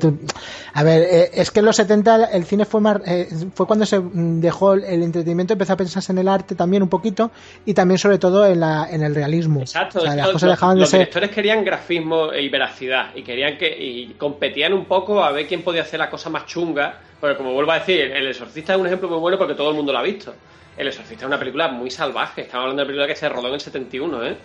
A 0.73 0.83
ver, 0.83 1.01
eh, 1.01 1.31
es 1.33 1.49
que 1.49 1.59
en 1.59 1.65
los 1.65 1.75
70 1.75 2.25
el 2.25 2.45
cine 2.45 2.65
fue 2.65 2.81
más, 2.81 3.01
eh, 3.05 3.27
fue 3.55 3.65
cuando 3.65 3.85
se 3.85 3.99
dejó 3.99 4.73
el 4.73 5.01
entretenimiento, 5.01 5.53
empezó 5.53 5.73
a 5.73 5.77
pensarse 5.77 6.11
en 6.11 6.19
el 6.19 6.27
arte 6.27 6.53
también 6.53 6.83
un 6.83 6.89
poquito 6.89 7.31
y 7.65 7.73
también, 7.73 7.97
sobre 7.97 8.19
todo, 8.19 8.45
en, 8.45 8.59
la, 8.59 8.87
en 8.91 9.01
el 9.01 9.15
realismo. 9.15 9.61
Exacto, 9.61 10.05
los, 10.05 10.91
directores 10.91 11.31
querían 11.31 11.65
grafismo 11.65 12.31
y 12.31 12.47
veracidad 12.49 13.15
y 13.15 13.23
querían 13.23 13.57
que 13.57 13.75
y 13.75 14.13
competían 14.19 14.73
un 14.73 14.85
poco 14.85 15.23
a 15.23 15.31
ver 15.31 15.47
quién 15.47 15.63
podía 15.63 15.81
hacer 15.81 15.99
la 15.99 16.09
cosa 16.09 16.29
más 16.29 16.45
chunga. 16.45 16.99
Porque, 17.19 17.37
como 17.37 17.53
vuelvo 17.53 17.71
a 17.71 17.79
decir, 17.79 18.01
El 18.01 18.27
Exorcista 18.27 18.73
es 18.73 18.79
un 18.79 18.87
ejemplo 18.87 19.07
muy 19.07 19.19
bueno 19.19 19.37
porque 19.37 19.53
todo 19.53 19.69
el 19.69 19.75
mundo 19.75 19.91
lo 19.91 19.99
ha 19.99 20.03
visto. 20.03 20.33
El 20.75 20.87
Exorcista 20.87 21.25
es 21.25 21.27
una 21.27 21.37
película 21.37 21.67
muy 21.67 21.91
salvaje. 21.91 22.41
Estamos 22.41 22.63
hablando 22.63 22.81
de 22.81 22.83
una 22.83 22.87
película 22.87 23.07
que 23.07 23.15
se 23.15 23.29
rodó 23.29 23.47
en 23.47 23.55
el 23.55 23.61
71, 23.61 24.25
¿eh? 24.25 24.37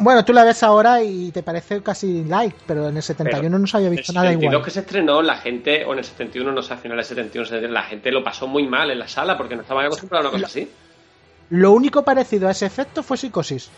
Bueno, 0.00 0.24
tú 0.24 0.32
la 0.32 0.44
ves 0.44 0.62
ahora 0.62 1.02
y 1.02 1.32
te 1.32 1.42
parece 1.42 1.82
casi 1.82 2.24
like, 2.24 2.56
pero 2.66 2.88
en 2.88 2.96
el 2.96 3.02
71 3.02 3.58
no 3.58 3.66
se 3.66 3.76
había 3.76 3.90
visto 3.90 4.12
nada 4.12 4.32
igual. 4.32 4.46
En 4.46 4.54
el 4.54 4.64
que 4.64 4.70
se 4.70 4.80
estrenó, 4.80 5.22
la 5.22 5.36
gente, 5.36 5.84
o 5.84 5.92
en 5.92 5.98
el 5.98 6.04
71, 6.04 6.52
no 6.52 6.62
sé, 6.62 6.74
al 6.74 6.78
final 6.78 6.96
del 6.96 7.04
71, 7.04 7.68
la 7.68 7.82
gente 7.82 8.12
lo 8.12 8.22
pasó 8.22 8.46
muy 8.46 8.66
mal 8.66 8.90
en 8.90 8.98
la 9.00 9.08
sala 9.08 9.36
porque 9.36 9.56
no 9.56 9.62
estaba 9.62 9.84
acostumbrado 9.84 10.26
a 10.26 10.30
una 10.30 10.38
cosa 10.38 10.46
así. 10.46 10.70
Lo 11.50 11.72
único 11.72 12.02
parecido 12.04 12.46
a 12.46 12.52
ese 12.52 12.66
efecto 12.66 13.02
fue 13.02 13.16
Psicosis. 13.16 13.70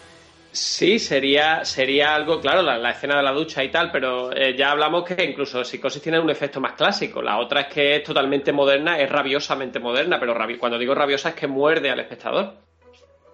Sí, 0.52 0.98
sería, 0.98 1.64
sería 1.64 2.14
algo, 2.14 2.40
claro, 2.40 2.62
la, 2.62 2.90
escena 2.90 3.16
de 3.18 3.22
la 3.22 3.30
ducha 3.30 3.62
y 3.62 3.70
tal, 3.70 3.92
pero 3.92 4.32
eh, 4.32 4.56
ya 4.56 4.72
hablamos 4.72 5.04
que 5.04 5.22
incluso 5.22 5.64
Psicosis 5.64 6.02
tiene 6.02 6.18
un 6.18 6.28
efecto 6.28 6.60
más 6.60 6.72
clásico. 6.72 7.22
La 7.22 7.38
otra 7.38 7.62
es 7.62 7.66
que 7.68 7.96
es 7.96 8.02
totalmente 8.02 8.52
moderna, 8.52 8.98
es 8.98 9.08
rabiosamente 9.08 9.78
moderna, 9.78 10.18
pero 10.18 10.34
cuando 10.58 10.76
digo 10.76 10.94
rabiosa 10.94 11.30
es 11.30 11.34
que 11.36 11.46
muerde 11.46 11.90
al 11.90 12.00
espectador. 12.00 12.69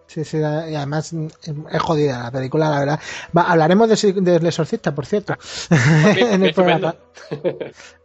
Sí, 0.07 0.25
sí, 0.25 0.39
y 0.39 0.43
además 0.43 1.13
mm, 1.13 1.27
es 1.73 1.83
jodida 1.83 2.25
la 2.25 2.31
película, 2.31 2.71
la 2.71 2.79
verdad. 2.79 3.01
hablaremos 3.35 3.89
del 3.89 4.25
de, 4.25 4.37
Exorcista, 4.37 4.95
por 4.95 5.05
cierto, 5.05 5.37
en 6.17 6.45
el 6.45 6.55
programa. 6.55 6.95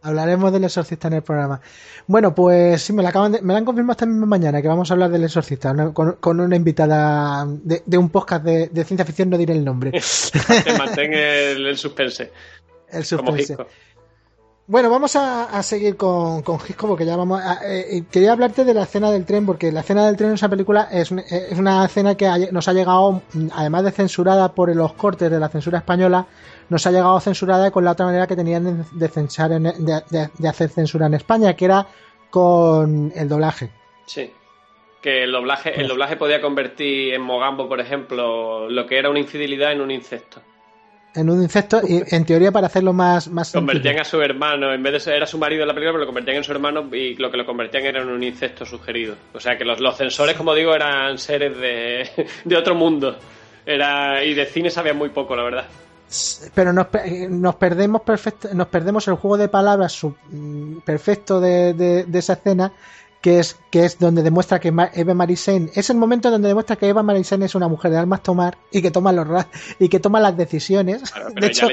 hablaremos 0.02 0.52
del 0.52 0.64
Exorcista 0.64 1.08
en 1.08 1.14
el 1.14 1.22
programa. 1.22 1.60
Bueno, 2.06 2.34
pues 2.34 2.82
sí, 2.82 2.92
me 2.92 3.02
la, 3.02 3.10
acaban 3.10 3.38
me 3.42 3.52
la 3.52 3.58
han 3.58 3.64
confirmado 3.64 3.92
esta 3.92 4.06
misma 4.06 4.26
mañana 4.26 4.60
que 4.60 4.68
vamos 4.68 4.90
a 4.90 4.94
hablar 4.94 5.10
del 5.10 5.24
Exorcista 5.24 5.74
con, 5.92 6.40
una 6.40 6.56
invitada 6.56 7.46
de, 7.46 7.98
un 7.98 8.10
podcast 8.10 8.44
de, 8.44 8.84
ciencia 8.84 9.04
ficción, 9.04 9.30
no 9.30 9.38
diré 9.38 9.54
el 9.54 9.64
nombre. 9.64 9.92
Mantén 10.78 11.14
el, 11.14 11.66
el 11.66 11.78
suspense. 11.78 12.32
El 12.92 13.06
suspense. 13.06 13.56
Bueno, 14.68 14.90
vamos 14.90 15.16
a, 15.16 15.60
seguir 15.64 15.96
con, 15.96 16.42
con 16.42 16.60
Gisco 16.60 16.86
porque 16.86 17.04
ya 17.04 17.16
vamos 17.16 17.40
a, 17.42 17.58
eh, 17.66 17.96
eh, 17.96 18.04
quería 18.10 18.30
hablarte 18.30 18.64
de 18.64 18.72
la 18.72 18.84
escena 18.84 19.10
del 19.10 19.26
tren 19.26 19.44
porque 19.44 19.72
la 19.72 19.80
escena 19.80 20.06
del 20.06 20.16
tren 20.16 20.30
en 20.30 20.34
esa 20.34 20.48
película 20.48 20.88
es, 20.92 21.10
es 21.10 21.58
una 21.58 21.84
escena 21.84 22.16
que 22.16 22.48
nos 22.52 22.68
ha 22.68 22.72
llegado, 22.72 23.22
además 23.54 23.82
de 23.82 23.90
censurada 23.90 24.54
por 24.54 24.74
los 24.74 24.92
cortes 24.92 25.32
de 25.32 25.40
la 25.40 25.48
censura 25.48 25.78
española, 25.78 26.26
nos 26.68 26.86
ha 26.86 26.92
llegado 26.92 27.18
censurada 27.18 27.72
con 27.72 27.84
la 27.84 27.90
otra 27.90 28.06
manera 28.06 28.28
que 28.28 28.36
tenían 28.36 28.86
de, 28.92 29.08
censar 29.08 29.50
de, 29.50 30.48
hacer 30.48 30.70
censura 30.70 31.06
en 31.06 31.14
España, 31.14 31.54
que 31.54 31.64
era 31.64 31.86
con 32.30 33.12
el 33.16 33.28
doblaje. 33.28 33.70
Sí. 34.06 34.32
Que 35.02 35.24
el 35.24 35.32
doblaje, 35.32 35.70
el 35.70 35.74
pues 35.74 35.88
doblaje 35.88 36.16
podía 36.16 36.40
convertir 36.40 37.14
en 37.14 37.22
Mogambo, 37.22 37.68
por 37.68 37.80
ejemplo, 37.80 38.70
lo 38.70 38.86
que 38.86 38.96
era 38.96 39.10
una 39.10 39.18
infidelidad 39.18 39.72
en 39.72 39.80
un 39.80 39.90
incesto 39.90 40.40
en 41.14 41.30
un 41.30 41.42
insecto 41.42 41.80
y 41.86 42.02
en 42.10 42.24
teoría 42.24 42.50
para 42.50 42.66
hacerlo 42.66 42.92
más 42.92 43.28
más 43.28 43.52
convertían 43.52 44.00
a 44.00 44.04
su 44.04 44.20
hermano 44.20 44.72
en 44.72 44.82
vez 44.82 44.94
de 44.94 45.00
ser 45.00 45.14
era 45.14 45.26
su 45.26 45.38
marido 45.38 45.62
en 45.62 45.68
la 45.68 45.74
película 45.74 45.92
pero 45.92 46.00
lo 46.00 46.06
convertían 46.06 46.38
en 46.38 46.44
su 46.44 46.52
hermano 46.52 46.88
y 46.92 47.14
lo 47.16 47.30
que 47.30 47.36
lo 47.36 47.46
convertían 47.46 47.84
era 47.84 48.02
en 48.02 48.08
un 48.08 48.22
insecto 48.22 48.64
sugerido. 48.64 49.16
O 49.32 49.40
sea 49.40 49.56
que 49.56 49.64
los, 49.64 49.80
los 49.80 49.96
censores 49.96 50.36
como 50.36 50.54
digo 50.54 50.74
eran 50.74 51.18
seres 51.18 51.56
de, 51.58 52.26
de 52.44 52.56
otro 52.56 52.74
mundo. 52.74 53.16
Era 53.64 54.24
y 54.24 54.34
de 54.34 54.46
cine 54.46 54.70
sabían 54.70 54.96
muy 54.96 55.10
poco 55.10 55.36
la 55.36 55.44
verdad. 55.44 55.64
Pero 56.54 56.72
nos, 56.72 56.88
nos 57.30 57.54
perdemos 57.54 58.02
perfecto, 58.02 58.48
nos 58.52 58.66
perdemos 58.68 59.06
el 59.08 59.14
juego 59.14 59.38
de 59.38 59.48
palabras 59.48 59.98
mm, 60.04 60.78
perfecto 60.78 61.40
de, 61.40 61.72
de 61.74 62.18
esa 62.18 62.34
escena 62.34 62.72
que 63.22 63.38
es, 63.38 63.56
que 63.70 63.84
es 63.84 63.98
donde 63.98 64.22
demuestra 64.22 64.58
que 64.60 64.68
Eva 64.68 65.14
Marisen 65.14 65.70
es 65.74 65.88
el 65.90 65.96
momento 65.96 66.30
donde 66.30 66.48
demuestra 66.48 66.76
que 66.76 66.88
Eva 66.88 67.02
Marisen 67.02 67.42
es 67.42 67.54
una 67.54 67.68
mujer 67.68 67.92
de 67.92 67.98
almas 67.98 68.22
tomar 68.22 68.58
y 68.70 68.82
que 68.82 68.90
toma 68.90 69.12
los 69.12 69.46
y 69.78 69.88
que 69.88 70.00
toma 70.00 70.20
las 70.20 70.36
decisiones. 70.36 71.02
de 71.40 71.46
hecho, 71.46 71.68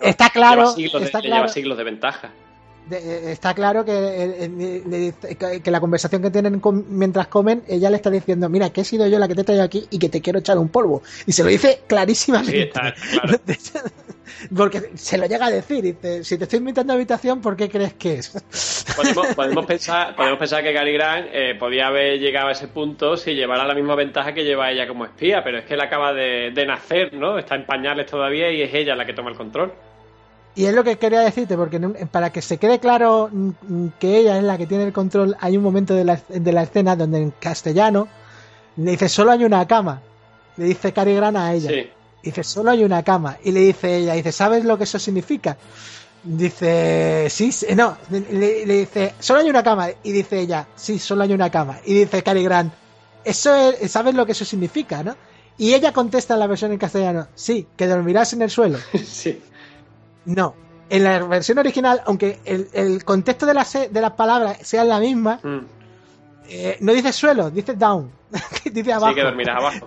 está 0.00 0.28
claro, 0.30 0.76
lleva 0.76 1.48
siglos 1.48 1.78
de 1.78 1.84
ventaja. 1.84 2.30
Eh, 2.92 3.32
está 3.32 3.54
claro 3.54 3.84
que, 3.84 5.60
que, 5.62 5.70
la 5.70 5.80
conversación 5.80 6.22
que 6.22 6.30
tienen 6.30 6.60
mientras 6.88 7.26
comen, 7.28 7.62
ella 7.66 7.90
le 7.90 7.96
está 7.96 8.10
diciendo, 8.10 8.48
mira, 8.48 8.70
que 8.70 8.82
he 8.82 8.84
sido 8.84 9.06
yo 9.06 9.18
la 9.18 9.28
que 9.28 9.34
te 9.34 9.40
he 9.40 9.44
traído 9.44 9.64
aquí 9.64 9.86
y 9.90 9.98
que 9.98 10.08
te 10.08 10.20
quiero 10.20 10.40
echar 10.40 10.58
un 10.58 10.68
polvo. 10.68 11.02
Y 11.26 11.32
se 11.32 11.42
lo 11.42 11.48
dice 11.48 11.82
clarísimamente. 11.86 12.72
Porque 14.56 14.90
se 14.94 15.18
lo 15.18 15.26
llega 15.26 15.46
a 15.46 15.50
decir, 15.50 15.82
dice, 15.82 16.24
si 16.24 16.36
te 16.36 16.44
estoy 16.44 16.58
invitando 16.58 16.92
a 16.92 16.96
habitación, 16.96 17.40
¿por 17.40 17.56
qué 17.56 17.68
crees 17.68 17.94
que 17.94 18.14
es? 18.14 18.32
Podemos, 19.36 19.64
pensar, 19.64 20.14
podemos 20.14 20.38
pensar 20.38 20.62
que 20.62 20.72
Gary 20.72 20.92
Grant 20.92 21.28
eh, 21.32 21.54
podía 21.54 21.86
haber 21.86 22.18
llegado 22.18 22.48
a 22.48 22.52
ese 22.52 22.68
punto 22.68 23.16
si 23.16 23.34
llevara 23.34 23.64
la 23.64 23.74
misma 23.74 23.94
ventaja 23.94 24.34
que 24.34 24.44
lleva 24.44 24.70
ella 24.70 24.86
como 24.86 25.04
espía, 25.04 25.42
pero 25.42 25.58
es 25.58 25.64
que 25.64 25.74
él 25.74 25.80
acaba 25.80 26.12
de, 26.12 26.50
de 26.52 26.66
nacer, 26.66 27.14
¿no? 27.14 27.38
Está 27.38 27.54
en 27.54 27.64
pañales 27.64 28.06
todavía 28.06 28.50
y 28.50 28.60
es 28.60 28.74
ella 28.74 28.94
la 28.94 29.06
que 29.06 29.14
toma 29.14 29.30
el 29.30 29.36
control. 29.36 29.72
Y 30.54 30.66
es 30.66 30.74
lo 30.74 30.84
que 30.84 30.98
quería 30.98 31.20
decirte, 31.20 31.56
porque 31.56 31.80
para 32.10 32.30
que 32.30 32.42
se 32.42 32.58
quede 32.58 32.78
claro 32.78 33.30
mm, 33.32 33.86
que 33.98 34.18
ella 34.18 34.36
es 34.36 34.44
la 34.44 34.58
que 34.58 34.66
tiene 34.66 34.84
el 34.84 34.92
control, 34.92 35.36
hay 35.40 35.56
un 35.56 35.62
momento 35.62 35.94
de 35.94 36.04
la, 36.04 36.20
de 36.28 36.52
la 36.52 36.62
escena 36.62 36.94
donde 36.94 37.22
en 37.22 37.30
castellano 37.30 38.08
le 38.76 38.92
dice 38.92 39.08
solo 39.08 39.32
hay 39.32 39.44
una 39.44 39.66
cama. 39.66 40.02
Le 40.56 40.66
dice 40.66 40.92
Cary 40.92 41.14
Grant 41.14 41.36
a 41.36 41.54
ella. 41.54 41.70
Dice 42.22 42.44
solo 42.44 42.70
hay 42.70 42.84
una 42.84 43.02
cama. 43.02 43.38
Y 43.42 43.52
le 43.52 43.60
dice 43.60 43.96
ella, 43.96 44.14
dice, 44.14 44.32
¿sabes 44.32 44.64
lo 44.64 44.76
que 44.76 44.84
eso 44.84 44.98
significa? 44.98 45.56
Dice, 46.22 47.26
sí, 47.30 47.50
no, 47.74 47.96
le, 48.10 48.64
dice, 48.64 49.14
solo 49.18 49.40
hay 49.40 49.50
una 49.50 49.62
cama. 49.62 49.88
Y 50.02 50.12
dice 50.12 50.40
ella, 50.40 50.68
sí, 50.76 50.98
solo 50.98 51.24
hay 51.24 51.32
una 51.32 51.50
cama. 51.50 51.80
Y 51.84 51.94
dice 51.94 52.22
Cary 52.22 52.44
Grant, 52.44 52.72
eso 53.24 53.54
es, 53.54 53.90
¿sabes 53.90 54.14
lo 54.14 54.26
que 54.26 54.32
eso 54.32 54.44
significa, 54.44 55.02
no? 55.02 55.16
Y 55.58 55.74
ella 55.74 55.92
contesta 55.92 56.34
en 56.34 56.40
la 56.40 56.46
versión 56.46 56.72
en 56.72 56.78
castellano, 56.78 57.28
sí, 57.34 57.66
que 57.76 57.86
dormirás 57.86 58.32
en 58.32 58.42
el 58.42 58.50
suelo. 58.50 58.78
sí. 59.04 59.40
No. 60.24 60.54
En 60.88 61.04
la 61.04 61.24
versión 61.24 61.58
original, 61.58 62.02
aunque 62.04 62.38
el, 62.44 63.04
contexto 63.04 63.46
de, 63.46 63.54
de 63.90 64.00
las 64.00 64.12
palabras 64.12 64.58
sea 64.62 64.84
la 64.84 65.00
misma, 65.00 65.40
mm. 65.42 65.58
eh, 66.48 66.76
no 66.80 66.92
dice 66.92 67.12
suelo, 67.12 67.50
dice 67.50 67.74
down. 67.74 68.10
dice 68.72 68.92
abajo. 68.92 69.14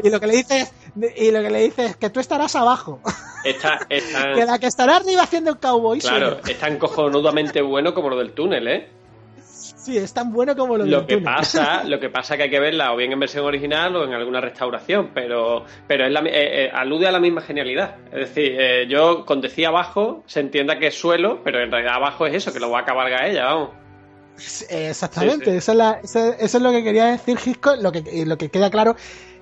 Y 0.03 0.09
lo 0.09 0.19
que 0.19 0.27
le 0.27 0.35
dice 0.35 0.61
es, 0.61 0.73
y 1.17 1.31
lo 1.31 1.41
que 1.41 1.49
le 1.49 1.59
dice 1.61 1.85
es 1.85 1.95
que 1.95 2.09
tú 2.09 2.19
estarás 2.19 2.55
abajo. 2.55 2.99
Está, 3.43 3.79
que 3.89 4.45
la 4.45 4.59
que 4.59 4.67
estará 4.67 4.97
arriba 4.97 5.23
haciendo 5.23 5.51
el 5.51 5.57
cowboy. 5.57 5.99
Claro, 5.99 6.39
es 6.47 6.59
tan 6.59 6.77
cojonudamente 6.77 7.61
bueno 7.61 7.93
como 7.93 8.09
lo 8.09 8.17
del 8.17 8.33
túnel, 8.33 8.67
¿eh? 8.67 8.89
Sí, 9.85 9.97
es 9.97 10.13
tan 10.13 10.33
bueno 10.33 10.55
como 10.55 10.77
lo, 10.77 10.85
lo 10.87 11.05
que 11.05 11.19
pasa 11.19 11.83
Lo 11.83 11.99
que 11.99 12.09
pasa 12.09 12.35
que 12.37 12.43
hay 12.43 12.49
que 12.49 12.59
verla 12.59 12.91
o 12.91 12.97
bien 12.97 13.11
en 13.11 13.19
versión 13.19 13.45
original 13.45 13.95
o 13.95 14.03
en 14.03 14.13
alguna 14.13 14.41
restauración, 14.41 15.11
pero, 15.13 15.63
pero 15.87 16.07
es 16.07 16.11
la, 16.11 16.21
eh, 16.21 16.65
eh, 16.65 16.71
alude 16.73 17.07
a 17.07 17.11
la 17.11 17.19
misma 17.19 17.41
genialidad. 17.41 17.97
Es 18.07 18.29
decir, 18.29 18.55
eh, 18.59 18.87
yo 18.89 19.25
con 19.25 19.41
decía 19.41 19.67
abajo 19.67 20.23
se 20.25 20.39
entienda 20.39 20.79
que 20.79 20.87
es 20.87 20.95
suelo, 20.95 21.41
pero 21.43 21.61
en 21.61 21.69
realidad 21.69 21.97
abajo 21.97 22.25
es 22.25 22.33
eso, 22.33 22.51
que 22.51 22.59
lo 22.59 22.71
va 22.71 22.79
a 22.79 22.85
cabalgar 22.85 23.25
ella, 23.25 23.45
vamos. 23.45 23.69
Exactamente, 24.69 25.55
Eso, 25.55 25.71
es 26.01 26.53
lo 26.55 26.71
que 26.71 26.83
quería 26.83 27.05
decir 27.05 27.37
Gisco, 27.37 27.75
lo 27.77 27.91
que, 27.91 28.25
lo 28.25 28.37
que 28.37 28.49
queda 28.49 28.69
claro 28.69 28.95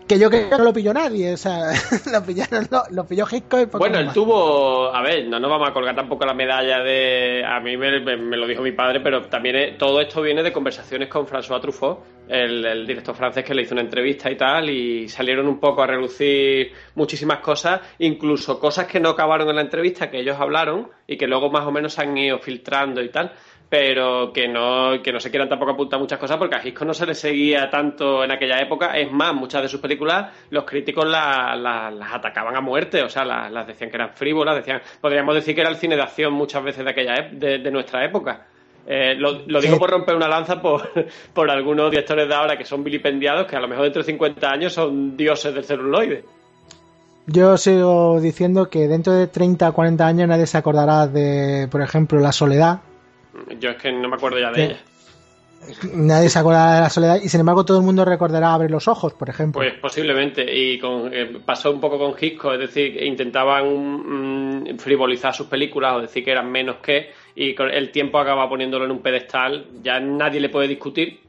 que 0.07 0.19
yo 0.19 0.29
creo 0.29 0.49
que 0.49 0.57
no 0.57 0.63
lo 0.63 0.73
pilló 0.73 0.93
nadie, 0.93 1.33
o 1.33 1.37
sea, 1.37 1.71
lo, 2.11 2.23
pillaron, 2.23 2.67
lo, 2.91 3.05
pilló 3.05 3.25
Hitchcock. 3.29 3.77
bueno, 3.77 3.99
él 3.99 4.11
tuvo, 4.13 4.93
a 4.93 5.01
ver, 5.01 5.27
no 5.27 5.39
nos 5.39 5.49
vamos 5.49 5.69
a 5.69 5.73
colgar 5.73 5.95
tampoco 5.95 6.25
la 6.25 6.33
medalla 6.33 6.79
de, 6.79 7.43
a 7.45 7.59
mí 7.59 7.77
me, 7.77 7.99
lo 7.99 8.47
dijo 8.47 8.61
mi 8.61 8.71
padre, 8.71 8.99
pero 8.99 9.23
también 9.27 9.77
todo 9.77 10.01
esto 10.01 10.21
viene 10.21 10.43
de 10.43 10.51
conversaciones 10.51 11.07
con 11.07 11.25
François 11.25 11.61
Truffaut, 11.61 11.99
el, 12.27 12.85
director 12.85 13.15
francés 13.15 13.43
que 13.43 13.53
le 13.53 13.63
hizo 13.63 13.73
una 13.73 13.81
entrevista 13.81 14.29
y 14.29 14.35
tal, 14.35 14.69
y 14.69 15.07
salieron 15.07 15.47
un 15.47 15.59
poco 15.59 15.83
a 15.83 15.87
relucir 15.87 16.71
muchísimas 16.95 17.39
cosas, 17.39 17.81
incluso 17.99 18.59
cosas 18.59 18.87
que 18.87 18.99
no 18.99 19.09
acabaron 19.09 19.49
en 19.49 19.55
la 19.55 19.61
entrevista, 19.61 20.09
que 20.09 20.19
ellos 20.19 20.37
hablaron 20.39 20.89
y 21.07 21.17
que 21.17 21.27
luego 21.27 21.49
más 21.49 21.65
o 21.65 21.71
menos 21.71 21.93
se 21.93 22.01
han 22.01 22.17
ido 22.17 22.39
filtrando 22.39 23.01
y 23.01 23.09
tal 23.09 23.33
pero 23.73 24.31
que 24.31 24.47
no, 24.47 25.01
que 25.01 25.11
no 25.11 25.19
se 25.19 25.31
quieran 25.31 25.49
tampoco 25.49 25.71
apuntar 25.71 25.99
muchas 25.99 26.19
cosas 26.19 26.37
porque 26.37 26.53
a 26.53 26.59
Hitchcock 26.63 26.85
no 26.85 26.93
se 26.93 27.07
le 27.07 27.15
seguía 27.15 27.71
tanto 27.71 28.23
en 28.23 28.29
aquella 28.29 28.61
época. 28.61 28.95
Es 28.95 29.11
más, 29.11 29.33
muchas 29.33 29.63
de 29.63 29.67
sus 29.67 29.81
películas 29.81 30.31
los 30.51 30.63
críticos 30.63 31.07
las 31.07 32.13
atacaban 32.13 32.55
a 32.55 32.61
muerte, 32.61 33.01
o 33.01 33.09
sea, 33.09 33.25
las, 33.25 33.65
decían 33.65 33.89
que 33.89 33.95
eran 33.95 34.11
frívolas, 34.11 34.57
decían, 34.57 34.79
podríamos 35.01 35.33
decir 35.33 35.55
que 35.55 35.61
era 35.61 35.71
el 35.71 35.77
cine 35.77 35.95
de 35.95 36.03
acción 36.03 36.33
muchas 36.33 36.63
veces 36.63 36.85
de 36.85 36.91
aquella 36.91 37.29
de, 37.31 37.71
nuestra 37.71 38.05
época. 38.05 38.45
Eh, 38.85 39.15
lo, 39.15 39.59
digo 39.59 39.79
por 39.79 39.89
romper 39.89 40.17
una 40.17 40.27
lanza 40.27 40.61
por, 40.61 40.91
por 41.33 41.49
algunos 41.49 41.89
directores 41.89 42.27
de 42.27 42.35
ahora 42.35 42.55
que 42.55 42.65
son 42.65 42.83
vilipendiados, 42.83 43.47
que 43.47 43.55
a 43.55 43.59
lo 43.59 43.67
mejor 43.67 43.85
dentro 43.85 44.03
de 44.03 44.05
50 44.05 44.51
años 44.51 44.73
son 44.73 45.17
dioses 45.17 45.51
del 45.51 45.63
celuloide. 45.63 46.23
Yo 47.25 47.57
sigo 47.57 48.21
diciendo 48.21 48.69
que 48.69 48.87
dentro 48.87 49.13
de 49.13 49.25
30 49.25 49.67
o 49.67 49.73
40 49.73 50.05
años 50.05 50.27
nadie 50.27 50.45
se 50.45 50.59
acordará 50.59 51.07
de, 51.07 51.67
por 51.71 51.81
ejemplo, 51.81 52.19
La 52.19 52.33
Soledad, 52.33 52.81
yo 53.59 53.71
es 53.71 53.77
que 53.77 53.91
no 53.91 54.07
me 54.09 54.15
acuerdo 54.15 54.39
ya 54.39 54.51
de 54.51 54.63
ella. 54.63 54.77
Nadie 55.93 56.29
se 56.29 56.39
acuerda 56.39 56.75
de 56.75 56.81
la 56.81 56.89
soledad 56.89 57.21
y 57.21 57.29
sin 57.29 57.39
embargo 57.39 57.63
todo 57.63 57.77
el 57.77 57.85
mundo 57.85 58.03
recordará 58.03 58.53
Abre 58.53 58.69
los 58.69 58.87
ojos, 58.87 59.13
por 59.13 59.29
ejemplo. 59.29 59.61
Pues 59.61 59.73
posiblemente 59.75 60.43
y 60.53 60.77
con, 60.77 61.13
eh, 61.13 61.37
pasó 61.45 61.71
un 61.71 61.79
poco 61.79 61.97
con 61.97 62.15
Hitchcock, 62.19 62.53
es 62.53 62.59
decir, 62.59 63.01
intentaban 63.01 64.65
mm, 64.65 64.77
frivolizar 64.77 65.33
sus 65.33 65.47
películas 65.47 65.93
o 65.95 66.01
decir 66.01 66.23
que 66.23 66.31
eran 66.31 66.51
menos 66.51 66.77
que 66.77 67.11
y 67.35 67.55
con 67.55 67.69
el 67.69 67.91
tiempo 67.91 68.19
acaba 68.19 68.49
poniéndolo 68.49 68.85
en 68.85 68.91
un 68.91 69.01
pedestal, 69.01 69.67
ya 69.81 69.99
nadie 69.99 70.41
le 70.41 70.49
puede 70.49 70.67
discutir 70.67 71.21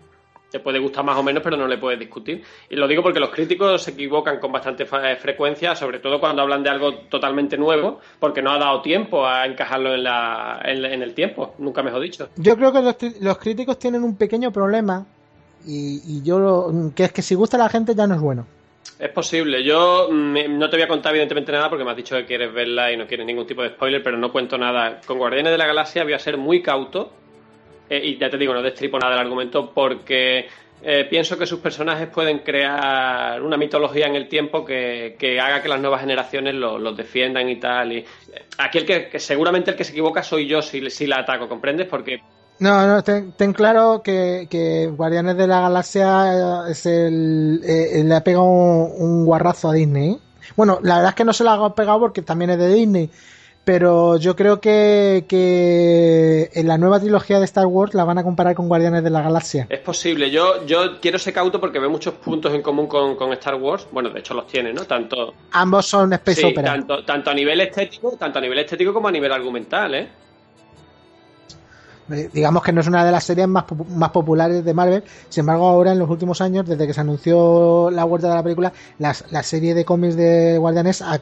te 0.55 0.61
puede 0.61 0.79
gustar 0.79 1.05
más 1.05 1.17
o 1.17 1.23
menos, 1.25 1.43
pero 1.43 1.57
no 1.57 1.67
le 1.67 1.79
puedes 1.79 1.99
discutir. 1.99 2.45
Y 2.71 2.77
lo 2.77 2.87
digo 2.87 3.03
porque 3.03 3.19
los 3.19 3.31
críticos 3.31 3.83
se 3.83 3.91
equivocan 3.91 4.39
con 4.39 4.53
bastante 4.53 4.85
eh, 4.85 5.17
frecuencia, 5.17 5.75
sobre 5.75 5.99
todo 5.99 6.21
cuando 6.21 6.43
hablan 6.43 6.63
de 6.63 6.71
algo 6.71 6.95
totalmente 7.11 7.59
nuevo, 7.59 7.99
porque 8.21 8.41
no 8.41 8.53
ha 8.53 8.59
dado 8.59 8.81
tiempo 8.81 9.27
a 9.27 9.47
encajarlo 9.47 9.97
en, 9.97 10.05
la, 10.05 10.61
en, 10.65 11.03
el 11.03 11.13
tiempo, 11.13 11.57
nunca 11.59 11.83
mejor 11.83 12.01
dicho. 12.03 12.29
Yo 12.37 12.57
creo 12.57 12.73
que 12.73 12.83
los, 13.21 13.39
críticos 13.39 13.81
tienen 13.81 14.05
un 14.05 14.17
pequeño 14.17 14.53
problema, 14.53 15.05
y, 15.67 16.23
yo 16.23 16.71
que 16.95 17.03
es 17.03 17.13
que 17.13 17.23
si 17.23 17.35
gusta 17.35 17.57
a 17.57 17.61
la 17.61 17.69
gente 17.69 17.97
ya 17.97 18.07
no 18.07 18.15
es 18.15 18.21
bueno. 18.21 18.47
Es 19.01 19.11
posible. 19.11 19.65
Yo 19.65 20.09
mm, 20.09 20.57
no 20.57 20.71
te 20.71 20.77
voy 20.77 20.85
a 20.85 20.89
contar 20.89 21.11
evidentemente 21.11 21.51
nada 21.51 21.69
porque 21.69 21.85
me 21.85 21.91
has 21.91 21.97
dicho 21.97 22.15
que 22.15 22.27
quieres 22.27 22.55
verla 22.55 22.93
y 22.93 22.97
no 22.97 23.09
quieres 23.09 23.27
ningún 23.27 23.47
tipo 23.47 23.63
de 23.63 23.71
spoiler, 23.71 24.05
pero 24.05 24.17
no 24.19 24.31
cuento 24.31 24.57
nada. 24.57 25.01
Con 25.05 25.19
Guardianes 25.19 25.51
de 25.51 25.59
la 25.59 25.67
Galaxia 25.67 26.05
voy 26.05 26.13
a 26.13 26.19
ser 26.21 26.39
muy 26.39 26.63
cauto 26.63 27.11
eh, 27.89 28.01
y 28.03 28.19
ya 28.19 28.31
te 28.31 28.39
digo, 28.39 28.55
no 28.55 28.63
destripo 28.63 28.99
nada 28.99 29.13
del 29.13 29.21
argumento 29.21 29.71
porque 29.73 30.47
eh, 30.83 31.07
pienso 31.09 31.39
que 31.39 31.47
sus 31.47 31.61
personajes 31.61 32.09
pueden 32.09 32.41
crear 32.41 33.43
una 33.43 33.57
mitología 33.57 34.07
en 34.07 34.17
el 34.17 34.29
tiempo 34.29 34.65
que, 34.65 35.17
haga 35.41 35.63
que 35.63 35.69
las 35.69 35.81
nuevas 35.81 36.01
generaciones 36.01 36.55
los 36.55 36.97
defiendan 36.97 37.49
y 37.49 37.57
tal. 37.57 37.93
Y 37.93 38.05
aquí 38.59 38.79
el 38.79 38.85
que, 38.85 39.19
seguramente 39.19 39.71
el 39.71 39.77
que 39.77 39.85
se 39.85 39.93
equivoca 39.93 40.23
soy 40.23 40.47
yo 40.47 40.61
si, 40.63 40.91
si 40.91 41.07
la 41.07 41.21
ataco, 41.21 41.49
¿comprendes? 41.49 41.87
Porque 41.89 42.21
no, 42.59 42.87
no, 42.87 43.03
ten, 43.03 43.53
claro 43.53 44.03
que, 44.03 44.93
Guardianes 44.97 45.37
de 45.37 45.47
la 45.47 45.61
Galaxia 45.63 46.69
es 46.69 46.87
el, 46.87 47.61
eh, 47.65 48.03
le 48.05 48.15
ha 48.15 48.23
pegado 48.23 48.45
un, 48.45 49.25
guarrazo 49.25 49.71
a 49.71 49.73
Disney. 49.73 50.21
Bueno, 50.57 50.79
la 50.83 50.97
verdad 50.97 51.11
es 51.11 51.15
que 51.17 51.25
no 51.25 51.33
se 51.33 51.43
lo 51.43 51.51
ha 51.51 51.75
pegado 51.75 51.99
porque 52.01 52.23
también 52.23 52.51
es 52.51 52.59
de 52.59 52.73
Disney, 52.73 53.11
pero 53.65 54.19
yo 54.19 54.37
creo 54.37 54.61
que, 54.61 55.25
que, 55.27 56.51
en 56.53 56.69
la 56.69 56.77
nueva 56.77 57.01
trilogía 57.01 57.39
de 57.39 57.47
Star 57.47 57.67
Wars 57.67 57.95
la 57.95 58.05
van 58.05 58.19
a 58.19 58.23
comparar 58.23 58.55
con 58.55 58.69
Guardianes 58.69 59.03
de 59.03 59.11
la 59.11 59.23
Galaxia. 59.23 59.67
Es 59.71 59.81
posible. 59.81 60.31
Yo, 60.31 60.67
yo 60.67 61.01
quiero 61.01 61.19
ser 61.19 61.33
cauto 61.33 61.59
porque 61.61 61.79
veo 61.79 61.89
muchos 61.89 62.15
puntos 62.15 62.53
en 62.53 62.61
común 62.61 62.87
con, 62.87 63.33
Star 63.33 63.55
Wars. 63.55 63.87
Bueno, 63.91 64.11
de 64.11 64.21
hecho 64.21 64.35
los 64.35 64.47
tiene, 64.47 64.73
¿no? 64.73 64.85
Tanto. 64.85 65.35
Ambos 65.53 65.87
son 65.87 66.13
space 66.13 66.43
sí, 66.43 66.55
Tanto, 66.55 67.05
tanto 67.05 67.31
a 67.31 67.35
nivel 67.35 67.61
estético, 67.63 68.17
tanto 68.19 68.39
a 68.39 68.43
nivel 68.43 68.59
estético 68.59 68.93
como 68.93 69.09
a 69.09 69.13
nivel 69.13 69.33
argumental, 69.33 69.95
¿eh? 69.95 70.09
¿eh? 72.11 72.29
Digamos 72.33 72.63
que 72.63 72.73
no 72.73 72.83
es 72.83 72.87
una 72.87 73.05
de 73.05 73.13
las 73.13 73.25
series 73.25 73.49
más, 73.49 73.65
más 73.89 74.11
populares 74.11 74.63
de 74.63 74.75
Marvel. 74.75 75.05
Sin 75.31 75.41
embargo, 75.41 75.67
ahora 75.67 75.93
en 75.93 75.99
los 75.99 76.11
últimos 76.11 76.43
años, 76.43 76.67
desde 76.67 76.87
que 76.87 76.93
se 76.93 77.01
anunció 77.01 77.91
la 77.91 78.05
vuelta 78.05 78.29
de 78.29 78.35
la 78.35 78.43
película, 78.43 78.73
la, 78.99 79.15
la 79.31 79.43
serie 79.43 79.73
de 79.73 79.87
cómics 79.87 80.17
de 80.17 80.59
Guardianes 80.59 81.01
ha, 81.01 81.21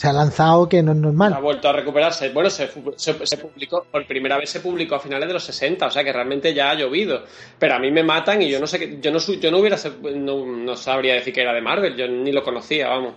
se 0.00 0.08
ha 0.08 0.14
lanzado 0.14 0.66
que 0.66 0.82
no 0.82 0.92
es 0.92 0.98
normal. 0.98 1.34
Ha 1.34 1.40
vuelto 1.40 1.68
a 1.68 1.74
recuperarse. 1.74 2.30
Bueno, 2.30 2.48
se, 2.48 2.68
publicó, 2.68 3.84
por 3.84 4.06
primera 4.06 4.38
vez 4.38 4.48
se 4.48 4.60
publicó 4.60 4.94
a 4.94 4.98
finales 4.98 5.28
de 5.28 5.34
los 5.34 5.44
60, 5.44 5.88
o 5.88 5.90
sea 5.90 6.02
que 6.02 6.10
realmente 6.10 6.54
ya 6.54 6.70
ha 6.70 6.74
llovido. 6.74 7.24
Pero 7.58 7.74
a 7.74 7.78
mí 7.78 7.90
me 7.90 8.02
matan 8.02 8.40
y 8.40 8.48
yo 8.48 8.58
no 8.58 8.66
sé, 8.66 8.98
yo 8.98 9.12
no, 9.12 9.18
yo 9.18 9.50
no 9.50 9.58
hubiera, 9.58 9.76
no, 10.14 10.74
sabría 10.74 11.16
decir 11.16 11.34
que 11.34 11.42
era 11.42 11.52
de 11.52 11.60
Marvel, 11.60 11.96
yo 11.96 12.08
ni 12.08 12.32
lo 12.32 12.42
conocía, 12.42 12.88
vamos. 12.88 13.12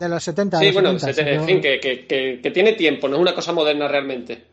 De 0.00 0.08
los 0.08 0.20
70. 0.24 0.58
Sí, 0.58 0.72
bueno, 0.72 0.90
en 0.90 1.44
fin, 1.44 1.60
que, 1.60 1.78
que, 1.78 2.50
tiene 2.50 2.72
tiempo, 2.72 3.06
no 3.06 3.14
es 3.14 3.22
una 3.22 3.32
cosa 3.32 3.52
moderna 3.52 3.86
realmente. 3.86 4.46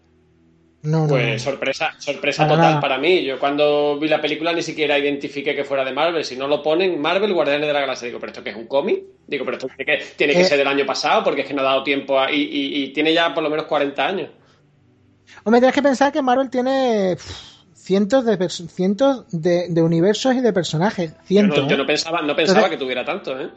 No, 0.83 1.07
pues 1.07 1.41
sorpresa, 1.41 1.95
sorpresa 1.97 2.47
total 2.47 2.79
para 2.79 2.97
mí. 2.97 3.23
Yo 3.23 3.39
cuando 3.39 3.99
vi 3.99 4.07
la 4.07 4.21
película 4.21 4.53
ni 4.53 4.61
siquiera 4.61 4.97
identifiqué 4.97 5.55
que 5.55 5.63
fuera 5.63 5.83
de 5.83 5.91
Marvel. 5.91 6.23
Si 6.23 6.35
no 6.35 6.47
lo 6.47 6.61
ponen, 6.61 7.01
Marvel, 7.01 7.33
Guardianes 7.33 7.67
de 7.67 7.73
la 7.73 7.81
Galaxia. 7.81 8.07
Digo, 8.07 8.19
pero 8.19 8.31
esto 8.31 8.43
que 8.43 8.51
es 8.51 8.55
un 8.55 8.67
cómic. 8.67 9.03
Digo, 9.25 9.43
pero 9.43 9.57
esto 9.57 9.67
tiene 9.75 9.85
que, 9.85 10.05
tiene 10.15 10.33
que 10.33 10.41
eh. 10.41 10.45
ser 10.45 10.57
del 10.57 10.67
año 10.67 10.85
pasado 10.85 11.23
porque 11.23 11.41
es 11.41 11.47
que 11.47 11.53
no 11.53 11.61
ha 11.61 11.65
dado 11.65 11.83
tiempo 11.83 12.17
y, 12.31 12.91
tiene 12.93 13.13
ya 13.13 13.33
por 13.33 13.43
lo 13.43 13.49
menos 13.49 13.65
40 13.65 14.05
años. 14.05 14.29
Hombre, 15.43 15.59
tienes 15.59 15.75
que 15.75 15.81
pensar 15.81 16.11
que 16.11 16.21
Marvel 16.21 16.49
tiene 16.49 17.17
cientos 17.73 18.23
de 18.23 18.49
cientos 18.49 19.25
de, 19.31 19.81
universos 19.81 20.35
y 20.35 20.41
de 20.41 20.53
personajes. 20.53 21.13
Cientos. 21.25 21.67
Yo 21.67 21.75
no, 21.75 21.85
pensaba, 21.85 22.21
no 22.21 22.35
pensaba 22.35 22.69
que 22.69 22.77
tuviera 22.77 23.03
tanto, 23.03 23.37
¿eh? 23.39 23.49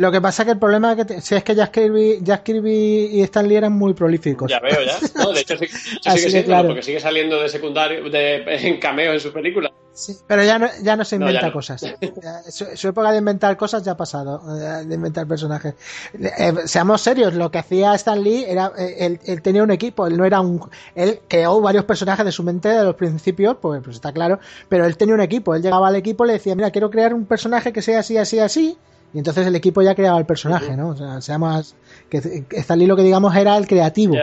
Lo 0.00 0.10
que 0.10 0.18
pasa 0.18 0.44
es 0.44 0.46
que 0.46 0.52
el 0.52 0.58
problema 0.58 0.94
es 0.94 1.04
que 1.04 1.20
si 1.20 1.34
es 1.34 1.44
que 1.44 1.54
Jack 1.54 1.72
Kirby, 1.72 2.20
Jack 2.22 2.42
Kirby 2.42 3.10
y 3.12 3.20
Stan 3.20 3.46
Lee 3.46 3.56
eran 3.56 3.74
muy 3.74 3.92
prolíficos. 3.92 4.50
Ya 4.50 4.58
veo, 4.58 4.80
ya. 4.82 4.96
No, 5.14 5.30
de 5.30 5.42
hecho, 5.42 5.58
sí, 5.58 5.66
sigue 5.66 6.30
siendo, 6.30 6.46
claro. 6.46 6.68
porque 6.68 6.82
sigue 6.82 7.00
saliendo 7.00 7.38
de 7.38 7.50
secundario, 7.50 8.08
de, 8.08 8.42
en 8.46 8.80
cameo 8.80 9.12
en 9.12 9.20
sus 9.20 9.30
películas. 9.30 9.72
Sí, 9.92 10.16
pero 10.26 10.42
ya 10.42 10.58
no, 10.58 10.68
ya 10.82 10.96
no 10.96 11.04
se 11.04 11.16
inventa 11.16 11.52
cosas. 11.52 11.82
su, 12.48 12.88
época 12.88 13.12
de 13.12 13.18
inventar 13.18 13.58
cosas 13.58 13.82
ya 13.82 13.92
ha 13.92 13.96
pasado, 13.98 14.40
eh, 14.58 14.86
de 14.86 14.94
inventar 14.94 15.26
personajes. 15.26 15.74
Eh, 16.14 16.54
seamos 16.64 17.02
serios, 17.02 17.34
lo 17.34 17.50
que 17.50 17.58
hacía 17.58 17.94
Stan 17.96 18.22
Lee 18.22 18.46
era, 18.48 18.72
eh, 18.78 19.18
él, 19.22 19.42
tenía 19.42 19.62
un 19.62 19.70
equipo, 19.70 20.06
él 20.06 20.16
no 20.16 20.24
era 20.24 20.40
un, 20.40 20.66
él 20.94 21.20
creó 21.28 21.60
varios 21.60 21.84
personajes 21.84 22.24
de 22.24 22.32
su 22.32 22.42
mente 22.42 22.70
de 22.70 22.84
los 22.84 22.94
principios, 22.94 23.58
pues, 23.60 23.82
pues 23.84 23.96
está 23.96 24.12
claro, 24.12 24.38
pero 24.70 24.86
él 24.86 24.96
tenía 24.96 25.14
un 25.14 25.20
equipo, 25.20 25.54
él 25.54 25.60
llegaba 25.60 25.88
al 25.88 25.96
equipo 25.96 26.24
y 26.24 26.28
le 26.28 26.32
decía, 26.32 26.54
mira, 26.54 26.70
quiero 26.70 26.88
crear 26.88 27.12
un 27.12 27.26
personaje 27.26 27.70
que 27.70 27.82
sea 27.82 27.98
así, 27.98 28.16
así, 28.16 28.38
así, 28.38 28.78
y 29.12 29.18
entonces 29.18 29.46
el 29.46 29.56
equipo 29.56 29.82
ya 29.82 29.94
creaba 29.94 30.18
el 30.18 30.26
personaje, 30.26 30.76
¿no? 30.76 30.90
O 30.90 30.96
sea, 30.96 31.20
sea 31.20 31.38
más. 31.38 31.74
Que 32.08 32.44
Stanley 32.50 32.86
lo 32.86 32.96
que 32.96 33.02
digamos 33.02 33.34
era 33.34 33.56
el 33.56 33.66
creativo 33.66 34.14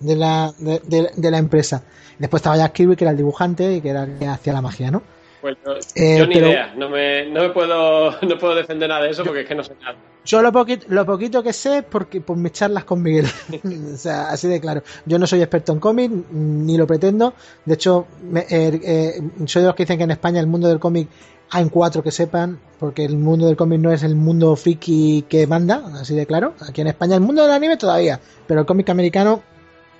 de, 0.00 0.16
la, 0.16 0.52
de, 0.58 1.30
la 1.30 1.38
empresa. 1.38 1.82
Después 2.18 2.40
estaba 2.40 2.56
Jack 2.56 2.72
Kirby, 2.72 2.96
que 2.96 3.04
era 3.04 3.10
el 3.10 3.16
dibujante 3.16 3.72
y 3.74 3.80
que 3.80 3.90
era 3.90 4.04
el 4.04 4.18
que 4.18 4.26
hacía 4.26 4.52
la 4.52 4.62
magia, 4.62 4.90
¿no? 4.90 5.02
Pues 5.40 5.56
yo, 5.94 6.26
ni 6.26 6.36
idea, 6.36 6.74
no 6.76 6.90
me, 6.90 7.26
no 7.26 7.40
me 7.40 7.48
puedo, 7.50 8.10
no 8.22 8.38
puedo 8.38 8.54
defender 8.54 8.88
nada 8.90 9.02
de 9.02 9.10
eso 9.10 9.24
porque 9.24 9.40
es 9.40 9.48
que 9.48 9.54
no 9.54 9.64
sé 9.64 9.74
nada. 9.80 9.96
Yo 10.22 10.42
lo 10.42 10.52
poquito, 10.52 10.84
lo 10.90 11.06
poquito 11.06 11.42
que 11.42 11.54
sé 11.54 11.82
porque 11.82 12.20
por 12.20 12.36
mis 12.36 12.52
charlas 12.52 12.84
con 12.84 13.02
Miguel, 13.02 13.26
o 13.94 13.96
sea, 13.96 14.28
así 14.30 14.48
de 14.48 14.60
claro. 14.60 14.82
Yo 15.06 15.18
no 15.18 15.26
soy 15.26 15.40
experto 15.40 15.72
en 15.72 15.80
cómic, 15.80 16.10
ni 16.30 16.76
lo 16.76 16.86
pretendo. 16.86 17.32
De 17.64 17.74
hecho, 17.74 18.06
eh, 18.36 18.80
eh, 18.82 19.20
soy 19.46 19.62
de 19.62 19.68
los 19.68 19.74
que 19.74 19.84
dicen 19.84 19.96
que 19.96 20.04
en 20.04 20.10
España 20.10 20.40
el 20.40 20.46
mundo 20.46 20.68
del 20.68 20.78
cómic 20.78 21.08
hay 21.50 21.68
cuatro 21.68 22.02
que 22.02 22.10
sepan, 22.10 22.60
porque 22.78 23.04
el 23.04 23.18
mundo 23.18 23.46
del 23.46 23.56
cómic 23.56 23.80
no 23.80 23.92
es 23.92 24.02
el 24.02 24.14
mundo 24.14 24.54
friki 24.56 25.26
que 25.28 25.46
manda, 25.46 25.82
así 26.00 26.14
de 26.14 26.26
claro. 26.26 26.54
Aquí 26.66 26.80
en 26.80 26.86
España 26.86 27.16
el 27.16 27.20
mundo 27.20 27.42
del 27.42 27.52
anime 27.52 27.76
todavía, 27.76 28.20
pero 28.46 28.60
el 28.60 28.66
cómic 28.66 28.88
americano 28.90 29.42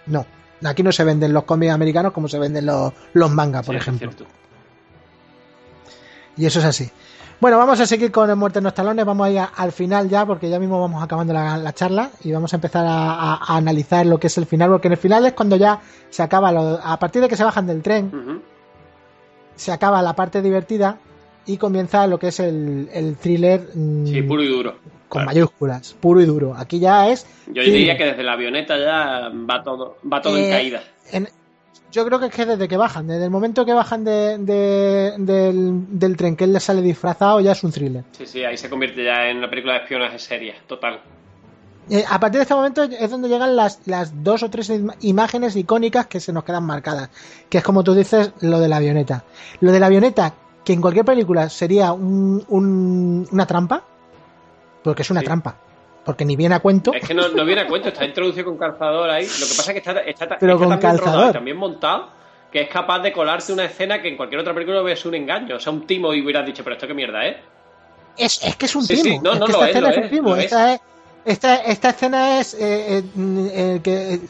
no. 0.06 0.24
Aquí 0.64 0.82
no 0.82 0.92
se 0.92 1.04
venden 1.04 1.32
los 1.32 1.44
cómics 1.44 1.72
americanos 1.72 2.12
como 2.12 2.28
se 2.28 2.38
venden 2.38 2.66
los, 2.66 2.92
los 3.14 3.30
mangas, 3.30 3.66
por 3.66 3.74
ejemplo. 3.74 4.10
Y 6.36 6.46
eso 6.46 6.60
es 6.60 6.64
así. 6.64 6.90
Bueno, 7.40 7.56
vamos 7.56 7.80
a 7.80 7.86
seguir 7.86 8.12
con 8.12 8.28
el 8.28 8.36
Muerte 8.36 8.58
en 8.58 8.64
los 8.64 8.74
Talones, 8.74 9.04
vamos 9.04 9.26
a 9.26 9.30
ir 9.30 9.40
al 9.56 9.72
final 9.72 10.10
ya, 10.10 10.26
porque 10.26 10.50
ya 10.50 10.58
mismo 10.58 10.78
vamos 10.78 11.02
acabando 11.02 11.32
la, 11.32 11.72
charla 11.72 12.10
y 12.22 12.32
vamos 12.32 12.52
a 12.52 12.56
empezar 12.56 12.84
a, 12.86 13.56
analizar 13.56 14.04
lo 14.04 14.20
que 14.20 14.26
es 14.26 14.36
el 14.36 14.44
final, 14.44 14.68
porque 14.68 14.88
en 14.88 14.92
el 14.92 14.98
final 14.98 15.24
es 15.24 15.32
cuando 15.32 15.56
ya 15.56 15.80
se 16.10 16.22
acaba, 16.22 16.50
a 16.50 16.98
partir 16.98 17.22
de 17.22 17.28
que 17.28 17.36
se 17.36 17.44
bajan 17.44 17.66
del 17.66 17.80
tren, 17.80 18.42
se 19.56 19.72
acaba 19.72 20.02
la 20.02 20.14
parte 20.14 20.42
divertida 20.42 20.98
y 21.46 21.56
comienza 21.56 22.06
lo 22.06 22.18
que 22.18 22.28
es 22.28 22.40
el, 22.40 22.88
el 22.92 23.16
thriller. 23.16 23.68
Mm, 23.74 24.06
sí, 24.06 24.22
puro 24.22 24.42
y 24.42 24.48
duro. 24.48 24.76
Con 25.08 25.24
mayúsculas, 25.24 25.94
puro 25.94 26.20
y 26.20 26.24
duro. 26.24 26.54
Aquí 26.56 26.78
ya 26.78 27.08
es. 27.08 27.26
Yo 27.48 27.62
diría 27.62 27.96
que 27.96 28.04
desde 28.04 28.22
la 28.22 28.34
avioneta 28.34 28.78
ya 28.78 29.28
va 29.28 29.62
todo, 29.62 29.96
va 30.10 30.22
todo 30.22 30.38
en 30.38 30.44
eh, 30.44 30.50
caída. 30.50 30.82
yo 31.90 32.06
creo 32.06 32.20
que 32.20 32.26
es 32.26 32.32
que 32.32 32.46
desde 32.46 32.68
que 32.68 32.76
bajan, 32.76 33.08
desde 33.08 33.24
el 33.24 33.30
momento 33.30 33.66
que 33.66 33.72
bajan 33.72 34.04
de, 34.04 34.38
del, 34.38 36.16
tren 36.16 36.36
que 36.36 36.44
él 36.44 36.52
le 36.52 36.60
sale 36.60 36.80
disfrazado, 36.80 37.40
ya 37.40 37.52
es 37.52 37.64
un 37.64 37.72
thriller. 37.72 38.04
Sí, 38.12 38.24
sí, 38.24 38.44
ahí 38.44 38.56
se 38.56 38.70
convierte 38.70 39.02
ya 39.02 39.28
en 39.28 39.38
una 39.38 39.50
película 39.50 39.74
de 39.74 39.80
espionaje 39.80 40.18
seria, 40.20 40.54
total. 40.68 41.00
Eh, 41.90 42.04
a 42.08 42.20
partir 42.20 42.38
de 42.38 42.42
este 42.42 42.54
momento 42.54 42.84
es 42.84 43.10
donde 43.10 43.28
llegan 43.28 43.56
las, 43.56 43.80
las 43.86 44.22
dos 44.22 44.44
o 44.44 44.50
tres 44.50 44.72
imágenes 45.00 45.56
icónicas 45.56 46.06
que 46.06 46.20
se 46.20 46.32
nos 46.32 46.44
quedan 46.44 46.64
marcadas. 46.64 47.10
Que 47.48 47.58
es 47.58 47.64
como 47.64 47.82
tú 47.82 47.94
dices, 47.94 48.32
lo 48.42 48.60
de 48.60 48.68
la 48.68 48.76
avioneta. 48.76 49.24
Lo 49.60 49.72
de 49.72 49.80
la 49.80 49.86
avioneta, 49.86 50.32
que 50.70 50.74
en 50.74 50.80
cualquier 50.80 51.04
película 51.04 51.48
sería 51.48 51.92
una 51.92 53.44
trampa, 53.44 53.82
porque 54.84 55.02
es 55.02 55.10
una 55.10 55.20
trampa. 55.20 55.56
Porque 56.04 56.24
ni 56.24 56.36
viene 56.36 56.54
a 56.54 56.60
cuento. 56.60 56.94
Es 56.94 57.08
que 57.08 57.12
no, 57.12 57.28
viene 57.44 57.62
a 57.62 57.66
cuento, 57.66 57.88
está 57.88 58.04
introducido 58.06 58.44
con 58.44 58.56
calzador 58.56 59.10
ahí. 59.10 59.24
Lo 59.24 59.46
que 59.48 59.54
pasa 59.56 59.72
es 59.72 59.72
que 59.72 59.78
está, 59.78 60.00
está, 60.00 60.38
Pero 60.38 60.58
con 60.58 60.68
también 60.68 60.96
calzador. 60.96 61.32
también 61.32 61.56
montado, 61.56 62.10
que 62.52 62.62
es 62.62 62.68
capaz 62.68 63.00
de 63.00 63.12
colarte 63.12 63.52
una 63.52 63.64
escena 63.64 64.00
que 64.00 64.10
en 64.10 64.16
cualquier 64.16 64.42
otra 64.42 64.54
película 64.54 64.80
ves 64.82 65.04
un 65.04 65.16
engaño. 65.16 65.56
O 65.56 65.58
sea, 65.58 65.72
un 65.72 65.88
timo 65.88 66.14
y 66.14 66.22
hubieras 66.22 66.46
dicho, 66.46 66.62
pero 66.62 66.76
esto 66.76 66.86
qué 66.86 66.94
mierda 66.94 67.26
es. 67.26 67.36
Es, 68.16 68.44
es 68.44 68.54
que 68.54 68.66
es 68.66 68.76
un 68.76 68.86
timo. 68.86 69.20
No, 69.24 69.32
es 69.32 69.40
no, 69.40 69.46
que 69.46 69.52
esta 69.52 69.66
escena 69.66 69.90
es, 69.90 69.96
un 69.96 70.08
timo. 70.08 70.36
Esta, 70.36 70.74
es, 70.74 70.80
esta, 71.24 71.56
esta, 71.56 71.90
escena 71.90 72.38
es 72.38 72.54
eh, 72.54 72.98
eh, 72.98 73.02
eh, 73.18 73.80
que 73.82 74.20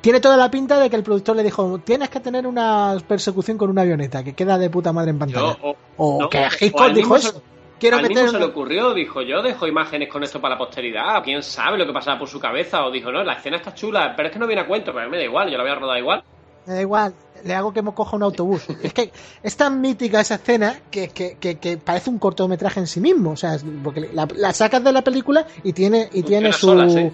tiene 0.00 0.20
toda 0.20 0.36
la 0.36 0.50
pinta 0.50 0.78
de 0.78 0.90
que 0.90 0.96
el 0.96 1.02
productor 1.02 1.36
le 1.36 1.42
dijo 1.42 1.78
tienes 1.78 2.08
que 2.08 2.20
tener 2.20 2.46
una 2.46 2.96
persecución 3.06 3.58
con 3.58 3.70
una 3.70 3.82
avioneta 3.82 4.22
que 4.22 4.34
queda 4.34 4.58
de 4.58 4.70
puta 4.70 4.92
madre 4.92 5.10
en 5.10 5.18
pantalla. 5.18 5.56
o, 5.96 6.28
que 6.28 6.48
Hitchcock 6.60 6.92
dijo 6.92 7.16
eso. 7.16 7.42
Quiero 7.78 7.98
Al 7.98 8.08
mismo 8.08 8.28
se 8.28 8.38
le 8.38 8.44
ocurrió, 8.44 8.94
dijo 8.94 9.20
yo 9.20 9.42
dejo 9.42 9.66
imágenes 9.66 10.08
con 10.08 10.22
esto 10.22 10.40
para 10.40 10.54
la 10.54 10.58
posteridad, 10.58 11.22
quién 11.22 11.42
sabe 11.42 11.76
lo 11.76 11.86
que 11.86 11.92
pasaba 11.92 12.18
por 12.18 12.28
su 12.28 12.40
cabeza, 12.40 12.86
o 12.86 12.90
dijo 12.90 13.12
no, 13.12 13.22
la 13.22 13.34
escena 13.34 13.58
está 13.58 13.74
chula, 13.74 14.14
pero 14.16 14.28
es 14.28 14.32
que 14.32 14.38
no 14.38 14.46
viene 14.46 14.62
a 14.62 14.66
cuento, 14.66 14.94
pero 14.94 15.10
me 15.10 15.18
da 15.18 15.24
igual, 15.24 15.50
yo 15.50 15.58
la 15.58 15.62
voy 15.62 15.72
a 15.72 15.74
rodar 15.74 15.98
igual. 15.98 16.24
Me 16.64 16.74
da 16.74 16.80
igual, 16.80 17.14
le 17.44 17.54
hago 17.54 17.74
que 17.74 17.82
me 17.82 17.92
coja 17.92 18.16
un 18.16 18.22
autobús. 18.22 18.66
es 18.82 18.94
que 18.94 19.12
es 19.42 19.56
tan 19.56 19.80
mítica 19.82 20.20
esa 20.20 20.36
escena 20.36 20.80
que, 20.90 21.08
que, 21.08 21.36
que, 21.36 21.76
parece 21.76 22.08
un 22.08 22.18
cortometraje 22.18 22.80
en 22.80 22.86
sí 22.86 23.00
mismo, 23.00 23.32
o 23.32 23.36
sea, 23.36 23.58
porque 23.84 24.08
la, 24.12 24.52
sacas 24.54 24.82
de 24.82 24.92
la 24.92 25.02
película 25.02 25.46
y 25.62 25.74
tiene, 25.74 26.08
y 26.12 26.22
tiene 26.22 26.54
su... 26.54 27.12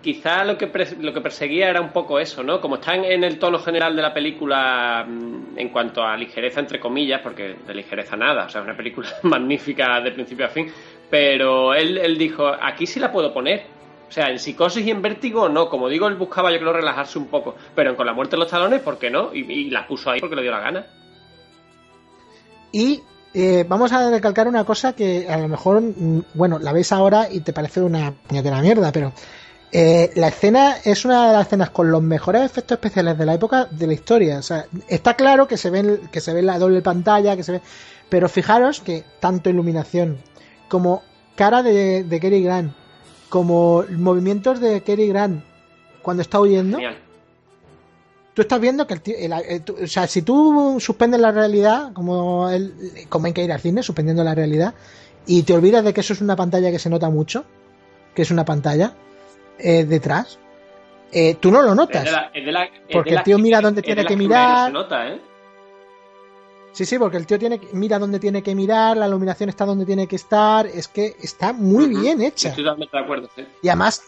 Quizá, 0.00 0.44
lo, 0.44 0.56
que 0.56 0.70
lo 1.00 1.12
que 1.12 1.20
perseguía 1.20 1.68
era 1.68 1.80
un 1.80 1.90
poco 1.90 2.18
eso, 2.18 2.42
¿no? 2.42 2.60
Como 2.60 2.76
está 2.76 2.94
en, 2.94 3.22
el 3.22 3.38
tono 3.38 3.58
general 3.58 3.94
de 3.94 4.00
la 4.02 4.14
película 4.14 5.04
mm, 5.06 5.58
en 5.58 5.68
cuanto 5.68 6.02
a 6.02 6.16
ligereza, 6.16 6.60
entre 6.60 6.80
comillas, 6.80 7.20
porque 7.22 7.56
de 7.66 7.74
ligereza 7.74 8.16
nada, 8.16 8.46
o 8.46 8.48
sea, 8.48 8.62
es 8.62 8.66
una 8.66 8.76
película 8.76 9.08
magnífica 9.24 10.00
de 10.00 10.12
principio 10.12 10.46
a 10.46 10.48
fin, 10.48 10.72
pero 11.10 11.74
él, 11.74 11.98
él 11.98 12.16
dijo, 12.16 12.46
aquí 12.46 12.86
sí 12.86 12.98
la 12.98 13.12
puedo 13.12 13.32
poner, 13.34 13.66
o 14.08 14.10
sea, 14.10 14.30
en 14.30 14.38
psicosis 14.38 14.86
y 14.86 14.90
en 14.90 15.02
vértigo 15.02 15.50
no, 15.50 15.68
como 15.68 15.88
digo, 15.88 16.08
él 16.08 16.14
buscaba 16.14 16.50
yo 16.50 16.58
creo 16.58 16.72
relajarse 16.72 17.18
un 17.18 17.26
poco, 17.26 17.54
pero 17.74 17.94
con 17.94 18.06
la 18.06 18.14
muerte 18.14 18.36
de 18.36 18.40
los 18.40 18.50
talones, 18.50 18.80
¿por 18.80 18.98
qué 18.98 19.10
no? 19.10 19.34
Y, 19.34 19.40
y 19.40 19.70
la 19.70 19.86
puso 19.86 20.10
ahí 20.10 20.20
porque 20.20 20.36
le 20.36 20.42
dio 20.42 20.50
la 20.50 20.60
gana. 20.60 20.86
Y 22.72 23.02
eh, 23.34 23.64
vamos 23.68 23.92
a 23.92 24.10
recalcar 24.10 24.48
una 24.48 24.64
cosa 24.64 24.94
que 24.94 25.28
a 25.28 25.36
lo 25.36 25.48
mejor, 25.48 25.82
mm, 25.82 26.22
bueno, 26.34 26.58
la 26.58 26.72
ves 26.72 26.92
ahora 26.92 27.28
y 27.30 27.40
te 27.40 27.52
parece 27.52 27.82
una 27.82 28.12
puñetera 28.12 28.60
mierda, 28.62 28.90
pero 28.92 29.12
eh, 29.70 30.10
la 30.14 30.28
escena 30.28 30.76
es 30.84 31.04
una 31.04 31.28
de 31.28 31.32
las 31.34 31.46
escenas 31.46 31.70
con 31.70 31.90
los 31.90 32.02
mejores 32.02 32.42
efectos 32.42 32.76
especiales 32.76 33.18
de 33.18 33.26
la 33.26 33.34
época 33.34 33.66
de 33.66 33.86
la 33.86 33.92
historia. 33.92 34.38
O 34.38 34.42
sea, 34.42 34.66
está 34.88 35.14
claro 35.14 35.46
que 35.46 35.56
se 35.56 35.70
ve, 35.70 36.00
que 36.10 36.20
se 36.20 36.32
ve 36.32 36.42
la 36.42 36.58
doble 36.58 36.80
pantalla, 36.80 37.36
que 37.36 37.42
se 37.42 37.52
ve. 37.52 37.60
Pero 38.08 38.28
fijaros 38.28 38.80
que 38.80 39.04
tanto 39.20 39.50
iluminación 39.50 40.18
como 40.68 41.02
cara 41.36 41.62
de, 41.62 42.04
de 42.04 42.20
Kerry 42.20 42.42
Grant, 42.42 42.72
como 43.28 43.84
movimientos 43.90 44.60
de 44.60 44.82
Kerry 44.82 45.08
Grant 45.08 45.44
cuando 46.02 46.22
está 46.22 46.40
huyendo. 46.40 46.78
Tú 48.32 48.42
estás 48.42 48.60
viendo 48.60 48.86
que 48.86 48.94
el 48.94 49.00
tío. 49.02 49.16
o 49.82 49.86
sea, 49.86 50.06
si 50.06 50.22
tú 50.22 50.78
suspendes 50.80 51.20
la 51.20 51.32
realidad, 51.32 51.92
como, 51.92 52.48
como 53.08 53.26
hay 53.26 53.32
que 53.32 53.44
ir 53.44 53.52
al 53.52 53.60
cine, 53.60 53.82
suspendiendo 53.82 54.22
la 54.24 54.34
realidad, 54.34 54.74
y 55.26 55.42
te 55.42 55.54
olvidas 55.54 55.84
de 55.84 55.92
que 55.92 56.00
eso 56.00 56.12
es 56.12 56.20
una 56.20 56.36
pantalla 56.36 56.70
que 56.70 56.78
se 56.78 56.88
nota 56.88 57.10
mucho, 57.10 57.44
que 58.14 58.22
es 58.22 58.30
una 58.30 58.44
pantalla, 58.44 58.94
eh, 59.58 59.84
detrás, 59.84 60.38
eh, 61.12 61.36
tú 61.36 61.50
no 61.50 61.62
lo 61.62 61.74
notas. 61.74 62.08
porque 62.92 63.14
el 63.14 63.22
tío 63.22 63.38
mira 63.38 63.60
dónde 63.60 63.82
tiene 63.82 64.04
que 64.04 64.16
mirar. 64.16 64.72
¿eh? 64.72 65.20
Sí, 66.72 66.84
sí, 66.84 66.98
porque 66.98 67.16
el 67.16 67.26
tío 67.26 67.38
tiene 67.38 67.60
mira 67.72 67.98
dónde 67.98 68.20
tiene 68.20 68.42
que 68.42 68.54
mirar, 68.54 68.96
la 68.96 69.08
iluminación 69.08 69.48
está 69.48 69.64
donde 69.64 69.84
tiene 69.84 70.06
que 70.06 70.16
estar, 70.16 70.66
es 70.66 70.88
que 70.88 71.16
está 71.20 71.52
muy 71.52 71.88
bien 71.88 72.20
hecha. 72.22 72.54
Y 73.62 73.68
además, 73.68 74.04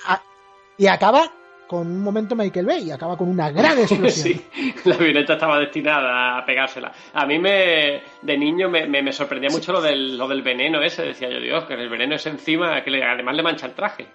y 0.77 0.87
acaba 0.87 1.33
con 1.71 1.87
un 1.87 2.03
momento 2.03 2.35
Michael 2.35 2.67
Bay, 2.67 2.89
y 2.89 2.91
acaba 2.91 3.17
con 3.17 3.29
una 3.29 3.49
gran 3.53 3.79
explosión. 3.79 4.35
sí, 4.35 4.45
la 4.85 4.97
avioneta 4.97 5.35
estaba 5.35 5.57
destinada 5.61 6.37
a 6.37 6.45
pegársela. 6.45 6.91
A 7.15 7.25
mí 7.27 7.39
me, 7.39 8.03
de 8.23 8.37
niño 8.37 8.69
me, 8.69 8.89
me, 8.89 9.13
sorprendía 9.13 9.51
mucho 9.51 9.73
lo 9.73 9.81
del, 9.81 10.19
lo 10.19 10.27
del 10.27 10.43
veneno 10.43 10.83
ese, 10.83 11.03
decía 11.03 11.31
yo, 11.31 11.39
Dios, 11.39 11.65
que 11.67 11.75
el 11.75 11.89
veneno 11.89 12.17
es 12.17 12.27
encima, 12.27 12.83
que 12.83 13.05
además 13.05 13.37
le 13.37 13.43
mancha 13.45 13.67
el 13.67 13.75
traje. 13.75 14.09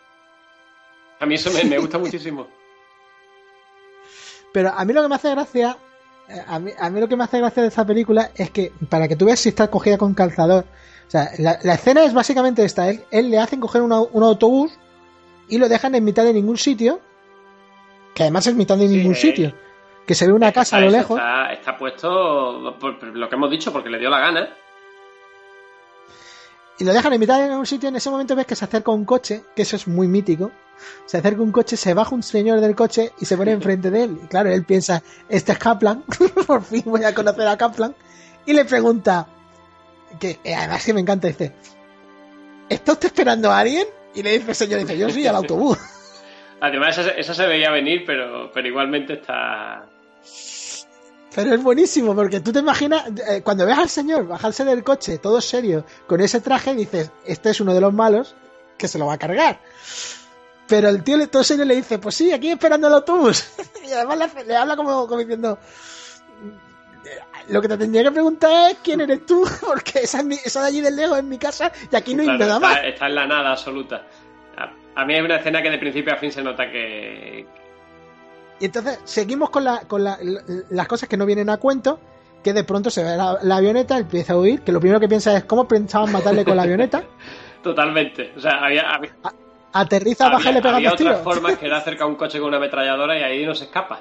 A 1.20 1.26
mí 1.26 1.36
eso 1.36 1.52
me, 1.52 1.78
gusta 1.80 1.98
muchísimo. 1.98 2.48
Pero 4.52 4.72
a 4.76 4.86
mí 4.86 4.94
lo 4.94 5.02
que 5.02 5.10
me 5.10 5.16
hace 5.16 5.32
gracia, 5.32 5.78
eh, 6.30 6.42
a 6.48 6.60
mí, 6.60 6.72
a 6.78 6.90
mí, 6.90 7.00
lo 7.00 7.08
que 7.08 7.16
me 7.16 7.24
hace 7.24 7.40
gracia 7.40 7.62
de 7.62 7.70
esta 7.70 7.86
película 7.86 8.32
es 8.36 8.50
que, 8.52 8.72
para 8.90 9.08
que 9.08 9.16
tú 9.16 9.26
veas 9.26 9.40
si 9.40 9.50
está 9.50 9.70
cogida 9.70 9.98
con 9.98 10.14
calzador, 10.14 10.66
o 11.08 11.12
sea, 11.12 11.30
la, 11.38 11.74
escena 11.74 12.04
es 12.04 12.14
básicamente 12.14 12.64
esta, 12.64 12.90
él, 12.90 13.04
él 13.12 13.30
le 13.30 13.38
hacen 13.38 13.60
coger 13.60 13.82
un 13.82 13.92
autobús 13.92 14.78
y 15.48 15.58
lo 15.58 15.70
dejan 15.70 15.94
en 15.94 16.04
mitad 16.04 16.24
de 16.24 16.34
ningún 16.34 16.58
sitio, 16.58 17.00
que 18.16 18.24
además 18.24 18.48
es 18.48 18.56
mitad 18.56 18.78
de 18.78 18.88
ningún 18.88 19.14
sitio, 19.14 19.54
que 20.08 20.16
se 20.16 20.26
ve 20.26 20.34
una 20.34 20.52
casa 20.52 20.78
a 20.78 20.82
lo 20.82 20.90
lejos. 20.90 21.20
Está, 21.20 21.54
está 21.54 21.78
puesto 21.78 22.76
por 22.80 23.04
lo 23.04 23.30
que 23.30 23.36
hemos 23.36 23.52
dicho, 23.52 23.72
porque 23.72 23.90
le 23.90 24.00
dio 24.00 24.10
la 24.10 24.20
gana 24.20 24.50
y 26.78 26.84
lo 26.84 26.94
dejan 26.94 27.14
en 27.14 27.20
mitad 27.20 27.40
de 27.40 27.56
un 27.56 27.66
sitio. 27.66 27.90
En 27.90 27.96
ese 27.96 28.10
momento 28.10 28.36
ves 28.36 28.46
que 28.46 28.56
se 28.56 28.66
acerca 28.66 28.92
un 28.92 29.06
coche, 29.06 29.44
que 29.56 29.62
eso 29.62 29.76
es 29.76 29.88
muy 29.88 30.08
mítico. 30.08 30.52
Se 31.06 31.18
acerca 31.18 31.42
un 31.42 31.52
coche, 31.52 31.78
se 31.78 31.94
baja 31.94 32.14
un 32.16 32.24
señor 32.24 32.62
del 32.62 32.76
coche 32.76 33.12
y 33.20 33.26
se 33.26 33.38
pone 33.38 33.52
enfrente 33.52 33.92
de 33.92 34.04
él. 34.04 34.20
Y 34.24 34.28
claro, 34.28 34.50
él 34.50 34.64
piensa, 34.66 35.04
este 35.30 35.52
es 35.54 35.58
Kaplan, 35.58 36.04
por 36.48 36.64
fin 36.64 36.84
voy 36.86 37.04
a 37.04 37.14
conocer 37.14 37.48
a 37.48 37.58
Kaplan. 37.58 37.96
Y 38.46 38.54
le 38.54 38.66
pregunta, 38.66 39.28
que 40.20 40.40
eh, 40.44 40.56
además 40.56 40.86
que 40.86 40.94
me 40.94 41.02
encanta, 41.02 41.28
dice, 41.28 41.54
¿está 42.70 42.94
usted 42.94 43.08
esperando 43.08 43.52
a 43.52 43.60
alguien? 43.60 43.88
Y 44.14 44.24
le 44.24 44.32
dice 44.32 44.52
el 44.52 44.56
señor, 44.56 44.80
dice, 44.80 44.98
yo 44.98 45.10
soy 45.10 45.28
al 45.28 45.36
autobús. 45.36 45.78
Además, 46.62 46.98
eso, 46.98 47.34
se 47.34 47.48
veía 47.48 47.70
venir, 47.70 48.06
pero, 48.08 48.50
pero 48.52 48.68
igualmente 48.68 49.16
está, 49.16 49.86
pero 51.36 51.54
es 51.54 51.62
buenísimo 51.62 52.16
porque 52.16 52.40
tú 52.40 52.54
te 52.54 52.60
imaginas, 52.60 53.04
eh, 53.28 53.42
cuando 53.44 53.66
ves 53.66 53.78
al 53.78 53.90
señor 53.90 54.26
bajarse 54.26 54.64
del 54.64 54.86
coche, 54.86 55.18
todo 55.18 55.42
serio, 55.42 55.86
con 56.08 56.22
ese 56.22 56.40
traje, 56.40 56.74
dices, 56.74 57.12
este 57.26 57.50
es 57.50 57.60
uno 57.60 57.74
de 57.74 57.82
los 57.82 57.94
malos 57.94 58.36
que 58.78 58.88
se 58.88 58.98
lo 58.98 59.08
va 59.08 59.16
a 59.16 59.18
cargar. 59.18 59.60
Pero 60.68 60.90
el 60.90 61.04
tío 61.04 61.28
todo 61.30 61.44
serio 61.44 61.66
le 61.66 61.76
dice, 61.76 62.00
pues 62.00 62.16
sí, 62.16 62.32
aquí 62.32 62.50
esperando 62.50 62.88
el 62.88 62.94
autobús. 62.94 63.54
y 63.88 63.92
además 63.92 64.34
le, 64.46 64.56
habla 64.56 64.76
como, 64.76 65.08
diciendo, 65.18 65.60
lo 67.50 67.62
que 67.62 67.68
te 67.68 67.78
tendría 67.78 68.04
que 68.04 68.12
preguntar 68.12 68.72
es 68.72 68.78
quién 68.84 69.02
eres 69.02 69.26
tú, 69.26 69.46
porque 69.62 70.00
esa, 70.00 70.24
de 70.24 70.68
allí 70.68 70.82
del 70.82 70.96
lejos 70.96 71.18
es 71.18 71.24
mi 71.24 71.38
casa 71.38 71.72
y 71.92 71.96
aquí 71.96 72.16
no 72.16 72.24
hay 72.24 72.38
nada 72.38 72.60
más. 72.60 72.80
Está 72.84 73.08
en 73.08 73.16
la 73.16 73.28
nada 73.28 73.52
absoluta. 73.52 74.04
A 74.98 75.04
mí 75.04 75.14
hay 75.14 75.22
una 75.22 75.36
escena 75.36 75.62
que 75.62 75.70
de 75.70 75.78
principio 75.78 76.14
a 76.14 76.18
fin 76.18 76.32
se 76.32 76.42
nota 76.42 76.72
que, 76.72 77.46
y 78.60 78.66
entonces 78.66 79.00
seguimos 79.04 79.50
con, 79.50 79.64
la, 79.64 79.82
con 79.82 80.04
las 80.04 80.88
cosas 80.88 81.10
que 81.10 81.18
no 81.18 81.26
vienen 81.26 81.50
a 81.50 81.58
cuento, 81.58 82.00
que 82.44 82.54
de 82.54 82.64
pronto 82.64 82.90
se 82.90 83.04
ve 83.04 83.18
la, 83.18 83.56
avioneta, 83.56 83.98
empieza 83.98 84.34
a 84.34 84.38
huir, 84.38 84.62
que 84.62 84.72
lo 84.72 84.80
primero 84.80 85.00
que 85.00 85.10
piensa 85.10 85.36
es 85.36 85.44
cómo 85.44 85.68
pensaban 85.68 86.12
matarle 86.12 86.46
con 86.46 86.56
la 86.56 86.64
avioneta. 86.64 87.04
Totalmente. 87.64 88.32
O 88.38 88.40
sea, 88.40 88.64
había... 88.64 88.86
aterriza, 89.76 90.30
baja 90.30 90.52
y 90.52 90.54
le 90.54 90.62
pega 90.62 90.78
Había 90.78 90.94
otras 90.94 91.22
formas 91.22 91.58
que 91.58 91.66
era 91.66 91.78
acercar 91.80 92.08
un 92.08 92.16
coche 92.16 92.40
con 92.40 92.48
una 92.48 92.58
ametralladora 92.58 93.20
y 93.20 93.24
ahí 93.24 93.46
no 93.46 93.54
se 93.54 93.66
escapa. 93.66 94.00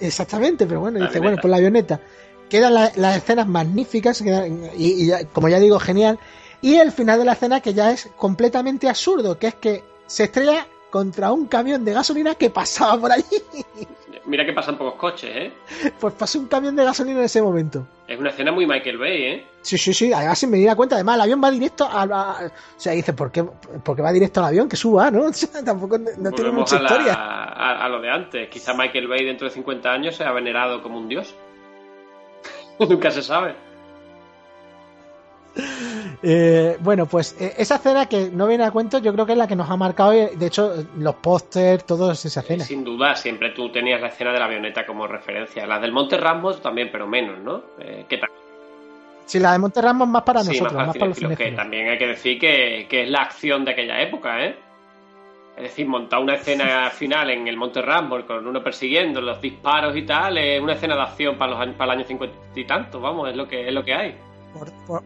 Exactamente, 0.00 0.66
pero 0.66 0.80
bueno, 0.80 0.98
dice, 1.00 1.20
bueno, 1.20 1.38
pues 1.40 1.50
la 1.50 1.56
avioneta. 1.56 2.00
Quedan 2.48 2.74
las 2.74 3.16
escenas 3.16 3.46
magníficas, 3.46 4.22
y, 4.76 5.10
como 5.32 5.48
ya 5.48 5.58
digo, 5.58 5.78
genial. 5.80 6.18
Y 6.60 6.76
el 6.76 6.92
final 6.92 7.18
de 7.18 7.24
la 7.24 7.32
escena 7.32 7.60
que 7.60 7.74
ya 7.74 7.90
es 7.90 8.08
completamente 8.16 8.88
absurdo, 8.88 9.38
que 9.38 9.48
es 9.48 9.54
que 9.54 9.82
se 10.06 10.24
estrella 10.24 10.66
contra 10.90 11.32
un 11.32 11.46
camión 11.46 11.84
de 11.84 11.92
gasolina 11.92 12.34
que 12.34 12.50
pasaba 12.50 13.00
por 13.00 13.12
allí. 13.12 13.24
Mira 14.26 14.44
que 14.44 14.52
pasan 14.52 14.76
pocos 14.76 14.94
coches, 14.94 15.30
¿eh? 15.34 15.52
Pues 16.00 16.14
pasó 16.14 16.40
un 16.40 16.46
camión 16.46 16.74
de 16.74 16.84
gasolina 16.84 17.20
en 17.20 17.24
ese 17.26 17.40
momento. 17.40 17.86
Es 18.08 18.18
una 18.18 18.30
escena 18.30 18.50
muy 18.52 18.66
Michael 18.66 18.98
Bay, 18.98 19.22
¿eh? 19.22 19.46
Sí, 19.62 19.78
sí, 19.78 19.94
sí. 19.94 20.12
Además, 20.12 20.38
sin 20.38 20.50
me 20.50 20.58
di 20.58 20.66
cuenta, 20.74 20.96
además, 20.96 21.16
el 21.16 21.20
avión 21.22 21.42
va 21.42 21.50
directo 21.50 21.88
al. 21.88 22.10
O 22.10 22.50
sea, 22.76 22.92
dice, 22.92 23.12
¿por 23.12 23.30
qué, 23.30 23.44
¿por 23.44 23.94
qué 23.94 24.02
va 24.02 24.12
directo 24.12 24.40
al 24.40 24.46
avión? 24.46 24.68
Que 24.68 24.76
suba, 24.76 25.10
¿no? 25.10 25.24
O 25.26 25.32
sea, 25.32 25.64
tampoco 25.64 25.98
no 25.98 26.32
tiene 26.32 26.50
mucha 26.50 26.76
historia. 26.76 27.14
A, 27.14 27.84
a, 27.84 27.88
lo 27.88 28.00
de 28.00 28.10
antes. 28.10 28.48
Quizá 28.48 28.74
Michael 28.74 29.06
Bay 29.08 29.24
dentro 29.24 29.46
de 29.46 29.54
50 29.54 29.90
años 29.90 30.16
se 30.16 30.24
ha 30.24 30.32
venerado 30.32 30.82
como 30.82 30.98
un 30.98 31.08
dios. 31.08 31.34
Nunca 32.78 33.10
se 33.10 33.22
sabe. 33.22 33.54
Eh, 36.28 36.76
bueno, 36.80 37.06
pues 37.06 37.36
eh, 37.40 37.54
esa 37.56 37.76
escena 37.76 38.06
que 38.06 38.30
no 38.32 38.48
viene 38.48 38.64
a 38.64 38.72
cuento, 38.72 38.98
yo 38.98 39.12
creo 39.12 39.24
que 39.24 39.32
es 39.32 39.38
la 39.38 39.46
que 39.46 39.54
nos 39.54 39.70
ha 39.70 39.76
marcado. 39.76 40.10
De 40.10 40.46
hecho, 40.46 40.74
los 40.98 41.14
pósters, 41.14 41.84
todo 41.84 42.10
es 42.10 42.24
esa 42.24 42.40
escena. 42.40 42.64
Sin 42.64 42.82
duda, 42.82 43.14
siempre 43.14 43.50
tú 43.50 43.70
tenías 43.70 44.00
la 44.00 44.08
escena 44.08 44.32
de 44.32 44.40
la 44.40 44.46
avioneta 44.46 44.84
como 44.84 45.06
referencia. 45.06 45.64
La 45.68 45.78
del 45.78 45.92
Monte 45.92 46.16
Ramos 46.16 46.60
también, 46.60 46.88
pero 46.90 47.06
menos, 47.06 47.38
¿no? 47.38 47.62
Eh, 47.78 48.06
¿Qué 48.08 48.18
tal? 48.18 48.28
Sí, 49.24 49.38
la 49.38 49.52
de 49.52 49.60
Monte 49.60 49.80
Ramos 49.80 50.08
más 50.08 50.24
para 50.24 50.42
nosotros, 50.42 50.72
más, 50.72 50.96
para 50.96 51.06
los 51.06 51.38
que 51.38 51.52
También 51.52 51.90
hay 51.90 51.98
que 51.98 52.08
decir 52.08 52.40
que, 52.40 52.88
que, 52.90 53.04
es 53.04 53.08
la 53.08 53.22
acción 53.22 53.64
de 53.64 53.70
aquella 53.70 54.02
época, 54.02 54.44
¿eh? 54.44 54.56
Es 55.56 55.62
decir, 55.62 55.86
montar 55.86 56.18
una 56.18 56.34
escena 56.34 56.90
final 56.90 57.30
en 57.30 57.46
el 57.46 57.56
Monte 57.56 57.80
Ramos 57.80 58.24
con 58.24 58.44
uno 58.44 58.64
persiguiendo, 58.64 59.20
los 59.20 59.40
disparos 59.40 59.96
y 59.96 60.02
tal, 60.02 60.38
es 60.38 60.60
una 60.60 60.72
escena 60.72 60.96
de 60.96 61.02
acción 61.02 61.38
para, 61.38 61.52
los, 61.52 61.74
para 61.76 61.92
el 61.92 61.98
año 62.00 62.08
cincuenta 62.08 62.36
y 62.56 62.64
tanto, 62.64 63.00
vamos, 63.00 63.30
es 63.30 63.36
lo 63.36 63.46
que, 63.46 63.68
es 63.68 63.72
lo 63.72 63.84
que 63.84 63.94
hay. 63.94 64.14
Por, 64.86 65.02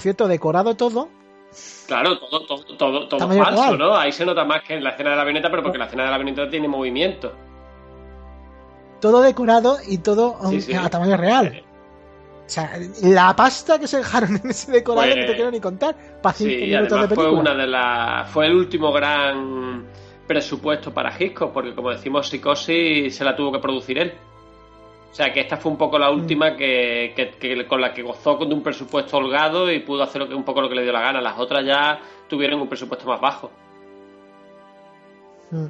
cierto, 0.00 0.28
decorado 0.28 0.76
todo. 0.76 1.08
Claro, 1.86 2.18
todo, 2.18 2.46
todo, 2.46 2.76
todo, 2.76 3.08
todo 3.08 3.28
falso, 3.28 3.76
¿no? 3.76 3.96
Ahí 3.96 4.12
se 4.12 4.26
nota 4.26 4.44
más 4.44 4.62
que 4.62 4.74
en 4.74 4.84
la 4.84 4.90
escena 4.90 5.10
de 5.10 5.16
la 5.16 5.22
avioneta, 5.22 5.50
pero 5.50 5.62
porque 5.62 5.78
la 5.78 5.86
escena 5.86 6.04
de 6.04 6.10
la 6.10 6.16
avioneta 6.16 6.50
tiene 6.50 6.68
movimiento. 6.68 7.32
Todo 9.00 9.22
decorado 9.22 9.78
y 9.86 9.98
todo 9.98 10.38
a 10.78 10.90
tamaño 10.90 11.16
real. 11.16 11.64
O 12.48 12.50
sea, 12.50 12.78
la 13.02 13.36
pasta 13.36 13.78
que 13.78 13.86
se 13.86 13.98
dejaron 13.98 14.36
en 14.42 14.50
ese 14.50 14.72
decorado 14.72 15.06
no 15.06 15.14
te 15.14 15.24
pues, 15.24 15.34
quiero 15.36 15.50
ni 15.50 15.60
contar. 15.60 15.94
Para 16.22 16.34
sí, 16.34 16.46
minutos 16.46 17.08
de 17.08 17.14
fue 17.14 17.30
una 17.30 17.54
de 17.54 17.66
las. 17.66 18.30
Fue 18.30 18.46
el 18.46 18.54
último 18.54 18.90
gran 18.90 19.86
presupuesto 20.26 20.92
para 20.92 21.12
Hitchcock, 21.18 21.52
porque 21.52 21.74
como 21.74 21.90
decimos, 21.90 22.28
Psicosis 22.28 23.14
se 23.14 23.24
la 23.24 23.36
tuvo 23.36 23.52
que 23.52 23.58
producir 23.58 23.98
él. 23.98 24.14
O 25.10 25.14
sea 25.14 25.32
que 25.32 25.40
esta 25.40 25.56
fue 25.56 25.72
un 25.72 25.78
poco 25.78 25.98
la 25.98 26.10
última 26.10 26.50
mm. 26.50 26.56
que, 26.56 27.66
con 27.68 27.80
la 27.80 27.92
que 27.92 28.02
gozó 28.02 28.38
con 28.38 28.52
un 28.52 28.62
presupuesto 28.62 29.16
holgado 29.16 29.70
y 29.70 29.80
pudo 29.80 30.02
hacer 30.02 30.22
un 30.22 30.44
poco 30.44 30.60
lo 30.60 30.68
que 30.68 30.76
le 30.76 30.82
dio 30.82 30.92
la 30.92 31.00
gana. 31.00 31.20
Las 31.20 31.38
otras 31.38 31.64
ya 31.64 31.98
tuvieron 32.28 32.60
un 32.60 32.68
presupuesto 32.68 33.06
más 33.08 33.20
bajo. 33.20 33.50
Mm. 35.50 35.66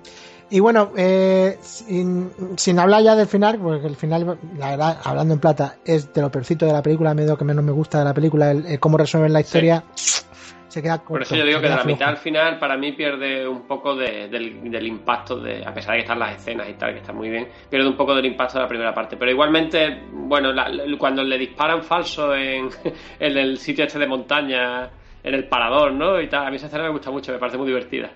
Y 0.51 0.61
bueno, 0.61 0.93
eh, 0.97 1.59
sin, 1.61 2.79
hablar 2.79 3.03
ya 3.03 3.15
del 3.15 3.27
final, 3.27 3.59
porque 3.59 3.87
el 3.87 3.97
final, 3.97 4.39
la 4.57 4.71
verdad, 4.71 4.99
hablando 5.05 5.35
en 5.35 5.41
plata, 5.41 5.77
es 5.85 6.13
de 6.15 6.23
lo 6.23 6.31
peorcito 6.31 6.65
de 6.65 6.73
la 6.73 6.83
película, 6.83 7.13
medio 7.13 7.37
que 7.37 7.45
menos 7.45 7.63
me 7.63 7.73
gusta 7.73 7.99
de 7.99 8.05
la 8.07 8.15
película, 8.15 8.53
el, 8.53 8.81
cómo 8.81 8.97
resuelven 8.97 9.35
la 9.35 9.41
historia. 9.41 9.85
Se 10.79 10.83
queda 10.83 11.03
Por 11.03 11.23
eso 11.23 11.35
yo 11.35 11.45
digo 11.45 11.61
que 11.61 11.69
de 11.69 11.75
la 11.75 11.83
mitad 11.83 12.09
al 12.09 12.19
final, 12.19 12.57
para 12.61 12.77
mí 12.77 12.93
pierde 12.93 13.49
un 13.49 13.63
poco 13.63 13.97
del, 13.97 14.87
impacto, 14.87 15.41
de 15.41 15.67
a 15.67 15.75
pesar 15.75 15.95
de 15.95 15.99
que 15.99 16.03
están 16.03 16.21
las 16.21 16.37
escenas 16.37 16.69
y 16.69 16.75
tal, 16.75 16.93
que 16.93 17.01
está 17.01 17.13
muy 17.13 17.29
bien, 17.29 17.49
pierde 17.69 17.89
un 17.89 17.97
poco 17.97 18.15
del 18.15 18.27
impacto 18.27 18.59
de 18.59 18.63
la 18.63 18.69
primera 18.69 18.95
parte. 18.95 19.17
Pero 19.17 19.29
igualmente, 19.29 20.03
bueno, 20.13 20.51
cuando 20.97 21.25
le 21.25 21.37
disparan 21.37 21.83
falso 21.83 22.33
en, 22.33 22.69
en 23.19 23.37
el 23.37 23.59
sitio 23.59 23.87
este 23.87 23.99
de 23.99 24.07
montaña, 24.07 24.89
en 25.25 25.35
el 25.35 25.49
parador, 25.49 25.91
¿no? 25.91 26.21
Y 26.21 26.29
tal, 26.29 26.47
a 26.47 26.51
mí 26.51 26.57
esa 26.57 26.67
escena 26.67 26.85
me 26.85 26.91
gusta 26.91 27.11
mucho, 27.11 27.33
me 27.33 27.39
parece 27.39 27.59
muy 27.59 27.67
divertida. 27.67 28.13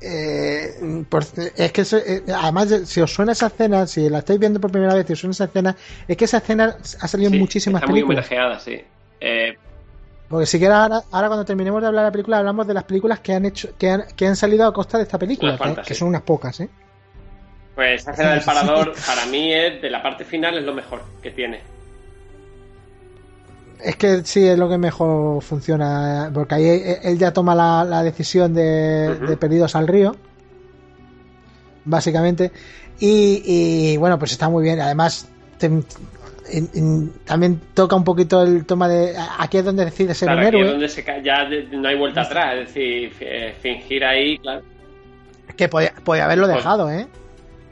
Eh, 0.00 1.04
es 1.56 1.72
que 1.72 1.82
eh, 1.82 2.22
además 2.32 2.68
si 2.84 3.00
os 3.00 3.12
suena 3.12 3.32
esa 3.32 3.48
escena, 3.48 3.84
si 3.88 4.08
la 4.08 4.18
estáis 4.18 4.38
viendo 4.38 4.60
por 4.60 4.70
primera 4.70 4.94
vez 4.94 5.10
y 5.10 5.12
os 5.14 5.18
suena 5.18 5.32
esa 5.32 5.46
escena, 5.46 5.76
es 6.06 6.16
que 6.16 6.24
esa 6.24 6.36
escena 6.36 6.76
ha 7.00 7.08
salido 7.08 7.32
en 7.32 7.40
muchísimas 7.40 7.82
está 7.82 7.92
películas. 7.92 8.28
Muy 8.30 8.36
homenajeada, 8.36 8.60
sí. 8.60 8.80
Eh, 9.20 9.56
porque 10.32 10.46
si 10.46 10.58
quieres 10.58 10.74
ahora, 10.78 11.04
cuando 11.10 11.44
terminemos 11.44 11.82
de 11.82 11.88
hablar 11.88 12.04
de 12.04 12.08
la 12.08 12.12
película 12.12 12.38
hablamos 12.38 12.66
de 12.66 12.72
las 12.72 12.84
películas 12.84 13.20
que 13.20 13.34
han 13.34 13.44
hecho 13.44 13.76
que 13.76 13.90
han, 13.90 14.04
que 14.16 14.26
han 14.26 14.34
salido 14.34 14.66
a 14.66 14.72
costa 14.72 14.96
de 14.96 15.04
esta 15.04 15.18
película, 15.18 15.58
que, 15.86 15.94
son 15.94 16.08
unas 16.08 16.22
pocas, 16.22 16.58
¿eh? 16.60 16.70
Pues 17.74 18.00
esa 18.00 18.12
escena 18.12 18.30
del 18.30 18.42
parador 18.42 18.94
para 19.06 19.26
mí 19.26 19.52
es 19.52 19.82
de 19.82 19.90
la 19.90 20.02
parte 20.02 20.24
final 20.24 20.56
es 20.56 20.64
lo 20.64 20.72
mejor 20.72 21.02
que 21.22 21.32
tiene. 21.32 21.60
Es 23.78 23.96
que 23.96 24.24
sí, 24.24 24.48
es 24.48 24.58
lo 24.58 24.70
que 24.70 24.78
mejor 24.78 25.42
funciona, 25.42 26.30
porque 26.32 26.54
ahí 26.54 26.96
él 27.02 27.18
ya 27.18 27.34
toma 27.34 27.54
la, 27.54 28.02
decisión 28.02 28.54
de, 28.54 29.36
perdidos 29.38 29.76
al 29.76 29.86
río, 29.86 30.16
básicamente, 31.84 32.52
y, 33.00 33.98
bueno, 33.98 34.18
pues 34.18 34.32
está 34.32 34.48
muy 34.48 34.62
bien. 34.64 34.80
Además, 34.80 35.28
también 37.24 37.60
toca 37.74 37.96
un 37.96 38.04
poquito 38.04 38.42
el 38.42 38.66
toma 38.66 38.88
de. 38.88 39.14
Aquí 39.38 39.58
es 39.58 39.64
donde 39.64 39.84
decide 39.84 40.14
ser 40.14 40.28
un 40.28 40.38
héroe. 40.38 40.48
Aquí 40.48 40.60
es 40.60 40.70
donde 40.70 40.88
se, 40.88 41.22
ya 41.22 41.48
no 41.72 41.88
hay 41.88 41.96
vuelta 41.96 42.22
atrás, 42.22 42.54
es 42.54 42.74
decir, 42.74 43.12
fingir 43.60 44.04
ahí, 44.04 44.38
claro. 44.38 44.62
Que 45.56 45.68
podía, 45.68 45.92
haberlo 46.24 46.46
pues 46.46 46.56
dejado, 46.56 46.90
¿eh? 46.90 47.06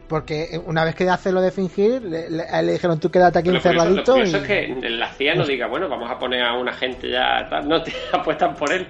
Porque 0.09 0.61
una 0.67 0.85
vez 0.85 0.97
que 0.97 1.09
hace 1.09 1.31
lo 1.31 1.41
de 1.41 1.53
fingir, 1.53 2.03
le, 2.03 2.73
dijeron 2.73 2.99
tú 2.99 3.11
quédate 3.11 3.39
aquí 3.39 3.51
encerradito. 3.51 4.17
Eso, 4.17 4.39
es 4.39 4.43
que 4.43 4.91
la 4.91 5.09
CIA 5.13 5.37
no 5.37 5.47
diga, 5.47 5.69
bueno, 5.69 5.89
vamos 5.89 6.11
a 6.11 6.19
poner 6.19 6.43
a 6.43 6.55
una 6.55 6.73
gente 6.73 7.09
ya, 7.09 7.49
no 7.65 7.83
te 7.83 7.93
apuestan 8.13 8.57
por 8.57 8.73
él. 8.73 8.87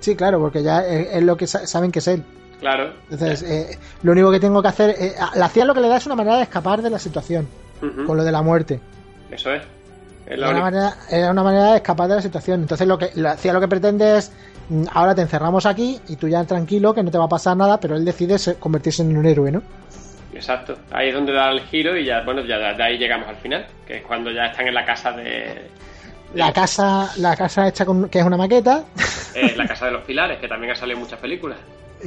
Sí, 0.00 0.16
claro, 0.16 0.40
porque 0.40 0.62
ya 0.62 0.80
es, 0.80 1.22
lo 1.22 1.36
que 1.36 1.46
saben 1.46 1.92
que 1.92 2.00
es 2.00 2.08
él. 2.08 2.24
Claro. 2.60 2.92
Entonces, 3.10 3.42
eh, 3.42 3.78
lo 4.02 4.12
único 4.12 4.30
que 4.30 4.40
tengo 4.40 4.60
que 4.60 4.68
hacer. 4.68 4.90
Eh, 4.98 5.14
la 5.34 5.48
CIA 5.48 5.64
lo 5.64 5.74
que 5.74 5.80
le 5.80 5.88
da 5.88 5.96
es 5.96 6.06
una 6.06 6.16
manera 6.16 6.36
de 6.36 6.42
escapar 6.42 6.82
de 6.82 6.90
la 6.90 6.98
situación. 6.98 7.48
Con 7.80 8.16
lo 8.16 8.24
de 8.24 8.32
la 8.32 8.42
muerte. 8.42 8.80
Eso 9.30 9.52
es. 9.52 9.62
Era 10.26 10.50
una, 10.50 11.42
manera, 11.42 11.70
de 11.70 11.76
escapar 11.76 12.08
de 12.08 12.16
la 12.16 12.22
situación. 12.22 12.62
Entonces, 12.62 12.88
lo 12.88 12.98
que 12.98 13.10
la 13.14 13.36
CIA 13.36 13.52
lo 13.52 13.60
que 13.60 13.68
pretende 13.68 14.18
es 14.18 14.32
Mm, 14.68 14.84
ahora 14.92 15.14
te 15.14 15.22
encerramos 15.22 15.64
aquí 15.66 15.98
y 16.08 16.16
tú 16.16 16.28
ya 16.28 16.44
tranquilo 16.44 16.94
que 16.94 17.02
no 17.02 17.10
te 17.10 17.18
va 17.18 17.24
a 17.24 17.28
pasar 17.28 17.56
nada, 17.56 17.80
pero 17.80 17.96
él 17.96 18.04
decide 18.04 18.36
convertirse 18.58 19.02
en 19.02 19.16
un 19.16 19.26
héroe, 19.26 19.50
¿no? 19.50 19.62
Exacto, 20.34 20.76
ahí 20.92 21.08
es 21.08 21.14
donde 21.14 21.32
da 21.32 21.50
el 21.50 21.60
giro 21.62 21.96
y 21.96 22.04
ya, 22.04 22.20
bueno, 22.22 22.42
ya 22.42 22.58
de 22.58 22.82
ahí 22.82 22.98
llegamos 22.98 23.26
al 23.28 23.36
final, 23.36 23.66
que 23.86 23.98
es 23.98 24.02
cuando 24.02 24.30
ya 24.30 24.46
están 24.46 24.68
en 24.68 24.74
la 24.74 24.84
casa 24.84 25.12
de... 25.12 25.68
La 26.34 26.52
casa, 26.52 27.10
la 27.16 27.34
casa 27.34 27.66
hecha 27.66 27.86
con, 27.86 28.10
que 28.10 28.18
es 28.18 28.24
una 28.24 28.36
maqueta. 28.36 28.84
la 29.56 29.66
casa 29.66 29.86
de 29.86 29.92
los 29.92 30.04
pilares, 30.04 30.38
que 30.38 30.46
también 30.46 30.72
ha 30.72 30.76
salido 30.76 30.98
en 30.98 31.04
muchas 31.04 31.18
películas. 31.18 31.58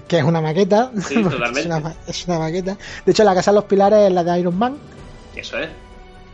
Que 0.07 0.19
es 0.19 0.23
una 0.23 0.41
maqueta. 0.41 0.91
Sí, 1.07 1.21
totalmente. 1.23 1.59
es, 1.59 1.65
una, 1.65 1.95
es 2.07 2.27
una 2.27 2.39
maqueta. 2.39 2.77
De 3.05 3.11
hecho, 3.11 3.23
la 3.23 3.33
casa 3.33 3.51
de 3.51 3.55
los 3.55 3.65
pilares 3.65 3.99
es 4.07 4.13
la 4.13 4.23
de 4.23 4.39
Iron 4.39 4.57
Man. 4.57 4.77
Eso 5.35 5.57
es. 5.57 5.69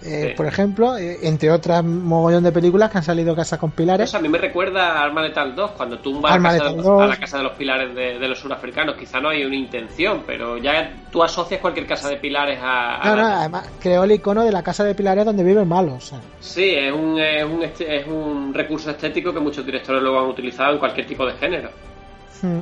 Eh, 0.04 0.34
por 0.38 0.46
ejemplo, 0.46 0.96
eh, 0.96 1.18
entre 1.24 1.50
otras 1.50 1.84
mogollón 1.84 2.44
de 2.44 2.52
películas 2.52 2.92
que 2.92 3.00
han 3.00 3.04
salido 3.04 3.36
casas 3.36 3.58
con 3.58 3.72
pilares. 3.72 4.14
a 4.14 4.20
mí 4.20 4.30
me 4.30 4.38
recuerda 4.38 4.94
a 4.94 5.04
Arma 5.04 5.24
Letal 5.24 5.56
2, 5.56 5.72
cuando 5.72 6.00
vas 6.22 6.34
a, 6.34 7.08
la 7.08 7.18
casa 7.18 7.38
de 7.38 7.44
los 7.44 7.54
pilares 7.54 7.96
de, 7.96 8.28
los 8.28 8.40
surafricanos. 8.40 8.96
Quizá 8.96 9.20
no 9.20 9.30
hay 9.30 9.44
una 9.44 9.56
intención, 9.56 10.24
pero 10.26 10.58
ya 10.58 10.94
tú 11.12 11.24
asocias 11.24 11.60
cualquier 11.60 11.88
casa 11.88 12.10
de 12.10 12.18
pilares 12.18 12.60
a. 12.62 13.02
no, 13.06 13.16
no, 13.16 13.26
además 13.26 13.70
creó 13.82 14.04
el 14.04 14.12
icono 14.12 14.44
de 14.44 14.52
la 14.52 14.62
casa 14.62 14.84
de 14.84 14.94
pilares 14.94 15.26
donde 15.26 15.44
viven 15.44 15.68
malos. 15.68 16.14
Sí, 16.40 16.76
es 16.76 16.94
un, 16.94 17.20
es, 17.20 17.44
un, 17.44 17.64
es 17.64 18.08
un 18.08 18.54
recurso 18.54 18.92
estético 18.92 19.34
que 19.34 19.40
muchos 19.40 19.66
directores 19.66 20.02
luego 20.02 20.20
han 20.20 20.28
utilizado 20.28 20.74
en 20.74 20.80
cualquier 20.80 21.08
tipo 21.08 21.26
de 21.26 21.34
género. 21.34 21.70
Hmm. 22.42 22.60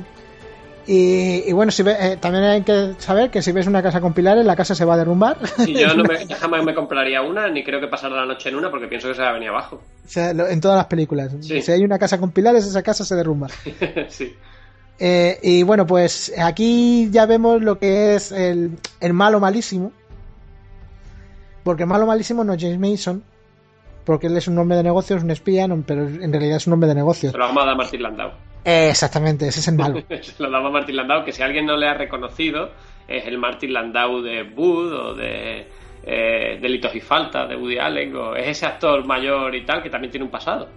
Y, 0.88 1.52
bueno, 1.52 1.72
si 1.72 1.82
eh, 1.84 2.16
también 2.20 2.44
hay 2.44 2.62
que 2.62 2.94
saber 2.98 3.30
que 3.30 3.42
si 3.42 3.50
ves 3.50 3.66
una 3.66 3.82
casa 3.82 4.00
con 4.00 4.12
pilares, 4.12 4.46
la 4.46 4.54
casa 4.54 4.74
se 4.76 4.84
va 4.84 4.94
a 4.94 4.96
derrumbar. 4.98 5.36
Y 5.66 5.74
yo 5.74 5.92
no 5.94 6.04
me, 6.04 6.26
jamás 6.34 6.64
me 6.64 6.74
compraría 6.74 7.22
una, 7.22 7.48
ni 7.48 7.64
creo 7.64 7.80
que 7.80 7.88
pasara 7.88 8.14
la 8.14 8.26
noche 8.26 8.50
en 8.50 8.54
una, 8.54 8.70
porque 8.70 8.86
pienso 8.86 9.08
que 9.08 9.14
se 9.14 9.22
va 9.22 9.30
a 9.30 9.32
venir 9.32 9.48
abajo. 9.48 9.82
O 10.04 10.08
sea, 10.08 10.30
en 10.30 10.60
todas 10.60 10.76
las 10.76 10.86
películas. 10.86 11.34
Si 11.40 11.72
hay 11.72 11.82
una 11.82 11.98
casa 11.98 12.18
con 12.18 12.30
pilares, 12.30 12.64
esa 12.66 12.84
casa 12.84 13.04
se 13.04 13.16
derrumba. 13.16 13.48
sí. 14.08 14.32
Eh, 14.98 15.38
y 15.42 15.62
bueno, 15.64 15.86
pues 15.86 16.32
aquí 16.38 17.10
ya 17.10 17.26
vemos 17.26 17.60
lo 17.60 17.78
que 17.78 18.14
es 18.14 18.30
el, 18.30 18.78
el 19.00 19.12
malo 19.12 19.40
malísimo. 19.40 19.92
Porque 21.64 21.82
el 21.82 21.88
malo 21.88 22.06
malísimo 22.06 22.44
no 22.44 22.52
es 22.52 22.62
James 22.62 22.78
Mason, 22.78 23.24
porque 24.04 24.28
él 24.28 24.36
es 24.36 24.46
un 24.46 24.56
hombre 24.56 24.76
de 24.76 24.84
negocios, 24.84 25.24
un 25.24 25.32
espía, 25.32 25.66
pero 25.84 26.06
en 26.06 26.30
realidad 26.30 26.58
es 26.58 26.68
un 26.68 26.74
hombre 26.74 26.88
de 26.88 26.94
negocios. 26.94 27.32
Se 27.32 27.38
lo 27.38 27.44
vamos 27.44 27.64
a 27.64 27.66
dar 27.66 27.76
Martin 27.76 28.02
Landau. 28.02 28.30
Exactamente, 28.66 29.46
ese 29.48 29.60
es 29.60 29.68
el 29.68 29.76
malo. 29.76 30.02
Se 30.20 30.42
lo 30.42 30.50
damos 30.50 30.70
a 30.70 30.72
Martin 30.72 30.96
Landau, 30.96 31.24
que 31.24 31.32
si 31.32 31.42
alguien 31.42 31.66
no 31.66 31.76
le 31.76 31.88
ha 31.88 31.94
reconocido, 31.94 32.72
es 33.06 33.26
el 33.26 33.38
Martin 33.38 33.72
Landau 33.72 34.20
de 34.20 34.42
Wood 34.42 34.92
o 34.92 35.14
de 35.14 35.68
eh, 36.04 36.58
Delitos 36.60 36.94
y 36.94 37.00
Faltas 37.00 37.48
de 37.48 37.56
Woody 37.56 37.78
Allen, 37.78 38.14
o 38.16 38.34
es 38.34 38.48
ese 38.48 38.66
actor 38.66 39.06
mayor 39.06 39.54
y 39.54 39.64
tal 39.64 39.82
que 39.82 39.90
también 39.90 40.10
tiene 40.10 40.24
un 40.24 40.30
pasado. 40.30 40.68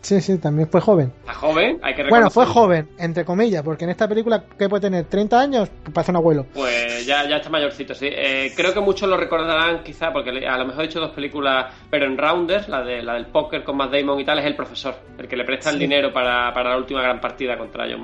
Sí, 0.00 0.20
sí, 0.20 0.38
también 0.38 0.68
fue 0.68 0.80
joven. 0.80 1.12
¿Está 1.20 1.34
joven? 1.34 1.78
Hay 1.82 1.94
que 1.94 2.08
Bueno, 2.08 2.30
fue 2.30 2.46
joven, 2.46 2.88
entre 2.98 3.24
comillas, 3.24 3.62
porque 3.62 3.84
en 3.84 3.90
esta 3.90 4.08
película, 4.08 4.42
¿qué 4.58 4.68
puede 4.68 4.82
tener? 4.82 5.08
¿30 5.08 5.32
años? 5.34 5.70
Parece 5.92 6.12
un 6.12 6.16
abuelo. 6.16 6.46
Pues 6.54 7.04
ya, 7.06 7.28
ya 7.28 7.36
está 7.36 7.50
mayorcito, 7.50 7.94
sí. 7.94 8.08
Eh, 8.10 8.52
creo 8.56 8.72
que 8.72 8.80
muchos 8.80 9.08
lo 9.08 9.16
recordarán, 9.16 9.82
quizá, 9.82 10.12
porque 10.12 10.30
a 10.46 10.56
lo 10.56 10.66
mejor 10.66 10.84
he 10.84 10.86
hecho 10.86 11.00
dos 11.00 11.10
películas, 11.10 11.72
pero 11.90 12.06
en 12.06 12.16
Rounders, 12.16 12.68
la, 12.68 12.82
de, 12.82 13.02
la 13.02 13.14
del 13.14 13.26
póker 13.26 13.62
con 13.62 13.76
Matt 13.76 13.92
Damon 13.92 14.18
y 14.20 14.24
tal, 14.24 14.38
es 14.38 14.46
el 14.46 14.56
profesor, 14.56 14.94
el 15.18 15.28
que 15.28 15.36
le 15.36 15.44
presta 15.44 15.70
el 15.70 15.78
dinero 15.78 16.12
para, 16.12 16.52
para 16.54 16.70
la 16.70 16.76
última 16.76 17.02
gran 17.02 17.20
partida 17.20 17.58
contra 17.58 17.86
John 17.90 18.02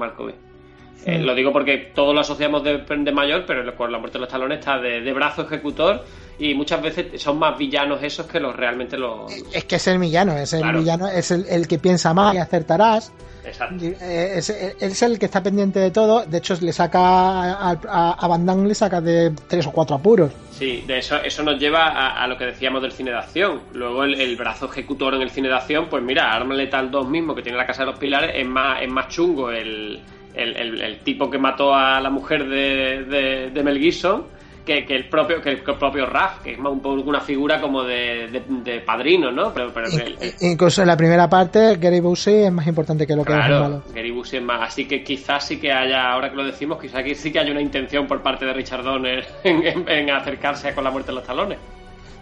Eh, 1.05 1.21
lo 1.21 1.37
digo 1.37 1.53
porque 1.53 1.93
todos 1.95 2.13
lo 2.13 2.21
asociamos 2.21 2.65
de, 2.65 3.13
mayor, 3.13 3.45
pero 3.47 3.77
con 3.77 3.93
la 3.93 3.99
muerte 3.99 4.19
de 4.19 4.23
los 4.23 4.29
talones 4.29 4.59
está 4.59 4.79
de, 4.79 5.13
brazo 5.13 5.43
ejecutor 5.43 6.05
y 6.39 6.53
muchas 6.55 6.83
veces 6.83 7.23
son 7.23 7.39
más 7.39 7.57
villanos 7.57 8.03
esos 8.03 8.27
que 8.27 8.41
los 8.41 8.57
realmente 8.57 8.99
los... 8.99 9.33
Es 9.53 9.65
que 9.65 9.77
es 9.77 9.87
el 9.87 9.99
villano, 9.99 10.37
es 10.37 10.53
el 10.53 10.71
villano, 10.73 11.07
es 11.07 11.31
el, 11.31 11.69
que 11.69 11.79
piensa 11.79 12.13
más 12.13 12.35
y 12.35 12.39
acertarás. 12.39 13.13
Exacto. 13.45 13.85
Eh, 13.85 14.33
es, 14.35 14.51
es 14.51 15.03
el 15.03 15.21
que 15.21 15.27
está 15.27 15.41
pendiente 15.41 15.79
de 15.79 15.93
todo. 15.93 16.27
De 16.27 16.39
hecho, 16.39 16.57
le 16.61 16.73
saca 16.73 16.99
a, 16.99 17.71
a, 17.71 18.13
a 18.13 18.27
Van 18.27 18.45
Damme 18.45 18.67
le 18.67 18.75
saca 18.75 19.01
de 19.01 19.33
tres 19.47 19.65
o 19.69 19.71
cuatro 19.71 19.95
apuros. 19.95 20.33
Sí, 20.51 20.83
de 20.89 20.99
eso, 20.99 21.23
eso 21.23 21.45
nos 21.45 21.61
lleva 21.61 21.87
a, 21.87 22.25
a 22.25 22.27
lo 22.27 22.37
que 22.37 22.47
decíamos 22.47 22.83
del 22.83 22.91
cine 22.91 23.13
de 23.13 23.19
acción. 23.19 23.61
Luego 23.73 24.03
el, 24.03 24.21
el 24.21 24.35
brazo 24.37 24.67
ejecutor 24.67 25.15
en 25.15 25.23
el 25.23 25.31
cine 25.31 25.47
de 25.47 25.55
acción, 25.55 25.87
pues 25.89 26.03
mira, 26.03 26.33
Arma 26.33 26.57
Letal 26.57 26.91
2 26.91 27.09
mismo, 27.09 27.35
que 27.37 27.43
tiene 27.43 27.57
la 27.57 27.67
Casa 27.67 27.85
de 27.85 27.93
los 27.93 27.99
Pilares, 28.01 28.33
es 28.35 28.47
más, 28.47 28.83
es 28.83 28.89
más 28.89 29.07
chungo 29.09 29.53
el, 29.53 30.01
el, 30.37 30.57
el, 30.57 30.81
el 30.81 30.99
tipo 31.01 31.31
que 31.31 31.39
mató 31.39 31.75
a 31.75 32.01
la 32.01 32.11
mujer 32.11 32.49
de, 32.49 33.05
de, 33.05 33.51
de 33.51 33.63
Mel 33.63 33.79
Gibson 33.79 34.37
que, 34.67 34.85
que, 34.85 34.97
el 34.97 35.09
propio 35.09 35.41
que 35.41 35.51
el 35.51 35.63
propio 35.63 36.07
Raf, 36.07 36.43
que 36.43 36.53
es 36.53 36.59
más 36.59 36.73
un 36.73 36.81
poco 36.81 37.01
una 37.09 37.21
figura 37.21 37.61
como 37.61 37.85
de, 37.85 38.29
de, 38.29 38.43
de 38.49 38.81
padrino, 38.81 39.31
¿no? 39.31 39.55
Pero, 39.55 39.73
pero 39.73 39.87
el, 39.87 40.19
Incluso 40.41 40.83
en 40.83 40.89
la 40.89 40.97
primera 40.97 41.31
parte, 41.31 41.77
Gary 41.77 42.01
Busey 42.01 42.45
es 42.45 42.53
más 42.53 42.67
importante 42.67 43.07
que 43.07 43.15
lo 43.15 43.25
claro, 43.25 43.43
que 43.43 43.55
es 43.55 43.61
malo. 43.61 43.83
Gary 43.95 44.11
Busey 44.11 44.41
es 44.41 44.45
más. 44.45 44.69
Así 44.69 44.87
que 44.87 45.03
quizás 45.05 45.47
sí 45.47 45.59
que 45.59 45.73
haya, 45.73 46.11
ahora 46.11 46.31
que 46.31 46.37
lo 46.37 46.45
decimos, 46.45 46.81
quizás 46.81 46.97
aquí 46.97 47.15
sí 47.15 47.33
que 47.33 47.39
haya 47.39 47.53
una 47.53 47.63
intención 47.63 48.07
por 48.07 48.21
parte 48.23 48.45
de 48.45 48.53
Richard 48.53 48.83
Donner 48.83 49.25
en, 49.45 49.65
en, 49.65 49.89
en 49.89 50.11
acercarse 50.11 50.75
con 50.75 50.83
la 50.83 50.91
muerte 50.91 51.13
en 51.13 51.15
los 51.15 51.25
talones. 51.25 51.59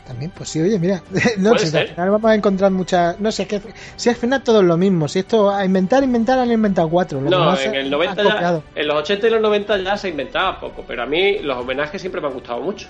También, 0.07 0.31
pues 0.37 0.51
sí, 0.51 0.61
oye, 0.61 0.79
mira, 0.79 1.03
no 1.39 1.57
sé, 1.59 1.67
si 1.67 1.77
al 1.77 1.89
final 1.89 2.11
vamos 2.11 2.31
a 2.31 2.35
encontrar 2.35 2.71
muchas, 2.71 3.19
no 3.21 3.33
sé, 3.33 3.47
que 3.47 3.61
si 3.97 4.11
al 4.11 4.17
final 4.17 4.43
todo 4.43 4.61
es 4.61 4.67
lo 4.67 4.77
mismo, 4.77 5.09
si 5.09 5.21
esto 5.21 5.51
a 5.51 5.65
inventar, 5.65 6.05
inventar 6.05 6.39
han 6.39 6.51
inventado 6.51 6.91
cuatro. 6.91 7.21
Lo 7.23 7.31
no, 7.31 7.59
en 7.59 7.75
el 7.75 7.91
90 7.91 8.23
ya, 8.23 8.61
en 8.75 8.87
los 8.87 8.97
80 8.99 9.27
y 9.27 9.31
los 9.31 9.41
90 9.41 9.79
ya 9.79 9.97
se 9.97 10.11
inventaba 10.11 10.61
poco, 10.61 10.85
pero 10.87 11.03
a 11.03 11.07
mí 11.07 11.39
los 11.39 11.57
homenajes 11.57 12.01
siempre 12.01 12.21
me 12.21 12.27
han 12.27 12.35
gustado 12.35 12.61
mucho. 12.61 12.87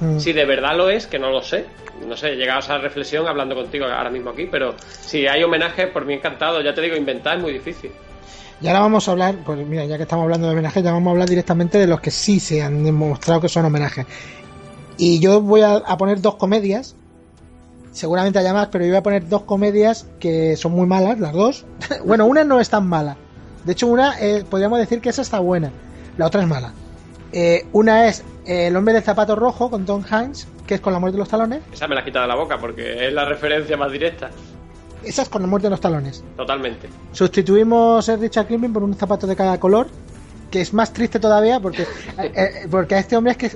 Mm. 0.00 0.18
Si 0.20 0.32
de 0.32 0.44
verdad 0.44 0.76
lo 0.76 0.88
es, 0.88 1.06
que 1.06 1.18
no 1.18 1.30
lo 1.30 1.42
sé, 1.42 1.66
no 2.06 2.16
sé, 2.16 2.32
he 2.32 2.36
llegado 2.36 2.58
a 2.58 2.62
esa 2.62 2.78
reflexión 2.78 3.26
hablando 3.26 3.56
contigo 3.56 3.86
ahora 3.86 4.10
mismo 4.10 4.30
aquí, 4.30 4.46
pero 4.48 4.74
si 4.78 5.26
hay 5.26 5.42
homenajes, 5.42 5.88
por 5.88 6.04
mí 6.04 6.14
encantado, 6.14 6.60
ya 6.60 6.74
te 6.74 6.80
digo, 6.80 6.96
inventar 6.96 7.38
es 7.38 7.42
muy 7.42 7.52
difícil. 7.52 7.90
Y 8.60 8.68
ahora 8.68 8.80
vamos 8.80 9.06
a 9.06 9.12
hablar, 9.12 9.34
pues 9.44 9.58
mira, 9.66 9.84
ya 9.84 9.96
que 9.96 10.04
estamos 10.04 10.24
hablando 10.24 10.46
de 10.46 10.54
homenajes, 10.54 10.82
ya 10.82 10.92
vamos 10.92 11.08
a 11.08 11.12
hablar 11.12 11.28
directamente 11.28 11.76
de 11.78 11.86
los 11.86 12.00
que 12.00 12.10
sí 12.10 12.40
se 12.40 12.62
han 12.62 12.84
demostrado 12.84 13.40
que 13.40 13.48
son 13.48 13.64
homenajes. 13.66 14.06
Y 14.96 15.20
yo 15.20 15.40
voy 15.40 15.62
a, 15.62 15.76
a, 15.76 15.96
poner 15.96 16.20
dos 16.20 16.36
comedias. 16.36 16.96
Seguramente 17.92 18.38
haya 18.38 18.52
más, 18.52 18.68
pero 18.68 18.84
yo 18.84 18.90
voy 18.90 18.98
a 18.98 19.02
poner 19.02 19.28
dos 19.28 19.42
comedias 19.42 20.06
que 20.20 20.56
son 20.56 20.72
muy 20.72 20.86
malas, 20.86 21.18
las 21.18 21.32
dos. 21.32 21.64
bueno, 22.04 22.26
una 22.26 22.44
no 22.44 22.60
es 22.60 22.68
tan 22.68 22.86
mala. 22.86 23.16
De 23.64 23.72
hecho, 23.72 23.88
una 23.88 24.18
eh, 24.20 24.44
podríamos 24.48 24.78
decir 24.78 25.00
que 25.00 25.08
esa 25.08 25.22
está 25.22 25.40
buena. 25.40 25.72
La 26.16 26.26
otra 26.26 26.40
es 26.40 26.46
mala. 26.46 26.72
Eh, 27.32 27.66
una 27.72 28.06
es 28.06 28.22
eh, 28.46 28.68
El 28.68 28.76
hombre 28.76 28.94
del 28.94 29.02
zapato 29.02 29.34
rojo 29.34 29.68
con 29.68 29.84
Tom 29.84 30.04
Hanks, 30.08 30.46
que 30.66 30.74
es 30.76 30.80
con 30.80 30.92
la 30.92 31.00
muerte 31.00 31.16
de 31.16 31.18
los 31.18 31.28
talones. 31.28 31.62
Esa 31.72 31.88
me 31.88 31.96
la 31.96 32.02
he 32.02 32.04
quitado 32.04 32.22
de 32.22 32.28
la 32.28 32.36
boca 32.36 32.58
porque 32.58 33.08
es 33.08 33.12
la 33.12 33.24
referencia 33.24 33.76
más 33.76 33.90
directa. 33.90 34.30
Esa 35.02 35.22
es 35.22 35.28
con 35.28 35.42
la 35.42 35.48
muerte 35.48 35.66
de 35.66 35.70
los 35.70 35.80
talones. 35.80 36.22
Totalmente. 36.36 36.88
Sustituimos 37.12 38.08
el 38.08 38.20
Richard 38.20 38.46
por 38.72 38.84
un 38.84 38.94
zapato 38.94 39.26
de 39.26 39.34
cada 39.34 39.58
color 39.58 39.88
que 40.50 40.60
es 40.60 40.72
más 40.72 40.92
triste 40.92 41.18
todavía 41.18 41.60
porque 41.60 41.86
eh, 42.18 42.66
porque 42.70 42.94
a 42.94 42.98
este 42.98 43.16
hombre 43.16 43.32
es 43.32 43.38
que 43.38 43.48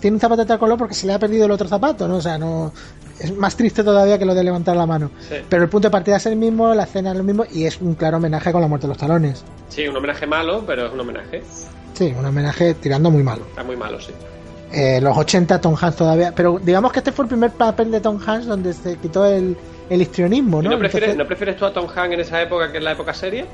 tiene 0.00 0.14
un 0.14 0.20
zapato 0.20 0.42
de 0.42 0.46
tal 0.46 0.58
color 0.58 0.78
porque 0.78 0.94
se 0.94 1.06
le 1.06 1.12
ha 1.12 1.18
perdido 1.18 1.46
el 1.46 1.50
otro 1.50 1.68
zapato, 1.68 2.06
¿no? 2.08 2.16
O 2.16 2.20
sea, 2.20 2.38
no 2.38 2.72
es 3.18 3.34
más 3.36 3.56
triste 3.56 3.82
todavía 3.82 4.18
que 4.18 4.24
lo 4.24 4.34
de 4.34 4.44
levantar 4.44 4.76
la 4.76 4.86
mano. 4.86 5.10
Sí. 5.28 5.36
Pero 5.48 5.62
el 5.62 5.68
punto 5.68 5.88
de 5.88 5.92
partida 5.92 6.16
es 6.16 6.26
el 6.26 6.36
mismo, 6.36 6.74
la 6.74 6.84
escena 6.84 7.12
es 7.12 7.16
lo 7.16 7.24
mismo 7.24 7.44
y 7.50 7.64
es 7.64 7.80
un 7.80 7.94
claro 7.94 8.18
homenaje 8.18 8.52
con 8.52 8.60
la 8.60 8.68
muerte 8.68 8.86
de 8.86 8.88
los 8.88 8.98
talones. 8.98 9.44
Sí, 9.68 9.86
un 9.88 9.96
homenaje 9.96 10.26
malo, 10.26 10.64
pero 10.66 10.86
es 10.86 10.92
un 10.92 11.00
homenaje. 11.00 11.42
Sí, 11.94 12.14
un 12.16 12.24
homenaje 12.24 12.74
tirando 12.74 13.10
muy 13.10 13.22
malo. 13.22 13.44
Está 13.48 13.64
muy 13.64 13.76
malo, 13.76 14.00
sí. 14.00 14.12
Eh, 14.72 15.00
los 15.00 15.16
80 15.16 15.60
Tom 15.60 15.76
Hanks 15.80 15.96
todavía, 15.96 16.32
pero 16.34 16.58
digamos 16.62 16.92
que 16.92 16.98
este 16.98 17.12
fue 17.12 17.24
el 17.24 17.28
primer 17.28 17.52
papel 17.52 17.90
de 17.90 18.00
Tom 18.00 18.18
Hanks 18.24 18.46
donde 18.46 18.72
se 18.72 18.96
quitó 18.96 19.24
el, 19.24 19.56
el 19.88 20.02
histrionismo, 20.02 20.60
¿no? 20.60 20.68
¿Y 20.68 20.74
no, 20.74 20.78
prefieres, 20.78 21.10
Entonces, 21.10 21.18
¿No 21.18 21.26
prefieres 21.26 21.56
tú 21.56 21.64
a 21.64 21.72
Tom 21.72 21.86
Hanks 21.94 22.14
en 22.14 22.20
esa 22.20 22.42
época 22.42 22.72
que 22.72 22.78
en 22.78 22.84
la 22.84 22.92
época 22.92 23.14
seria? 23.14 23.46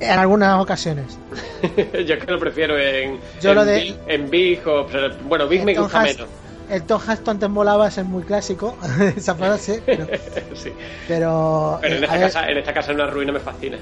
En 0.00 0.18
algunas 0.18 0.60
ocasiones. 0.60 1.18
yo 1.76 2.14
es 2.14 2.24
que 2.24 2.30
lo 2.30 2.38
prefiero 2.38 2.78
en, 2.78 3.18
yo 3.40 3.50
en, 3.50 3.56
lo 3.56 3.64
de, 3.64 3.80
Big, 3.80 3.96
en 4.06 4.30
Big 4.30 4.68
o. 4.68 4.86
Bueno, 5.24 5.48
Big 5.48 5.64
me 5.64 5.74
gusta 5.74 6.02
menos. 6.02 6.28
El 6.68 6.82
Tom 6.82 7.00
Hanks 7.06 7.28
antes 7.28 7.48
molaba 7.48 7.88
es 7.88 8.04
muy 8.04 8.24
clásico, 8.24 8.76
esa 9.16 9.34
frase. 9.36 9.82
Pero, 9.86 10.06
sí. 10.54 10.72
pero, 11.06 11.78
pero 11.80 11.96
en, 11.96 12.04
esta 12.04 12.20
casa, 12.20 12.50
en 12.50 12.58
esta 12.58 12.74
casa 12.74 12.90
en 12.90 12.96
una 12.96 13.06
ruina 13.06 13.32
me 13.32 13.40
fascina. 13.40 13.78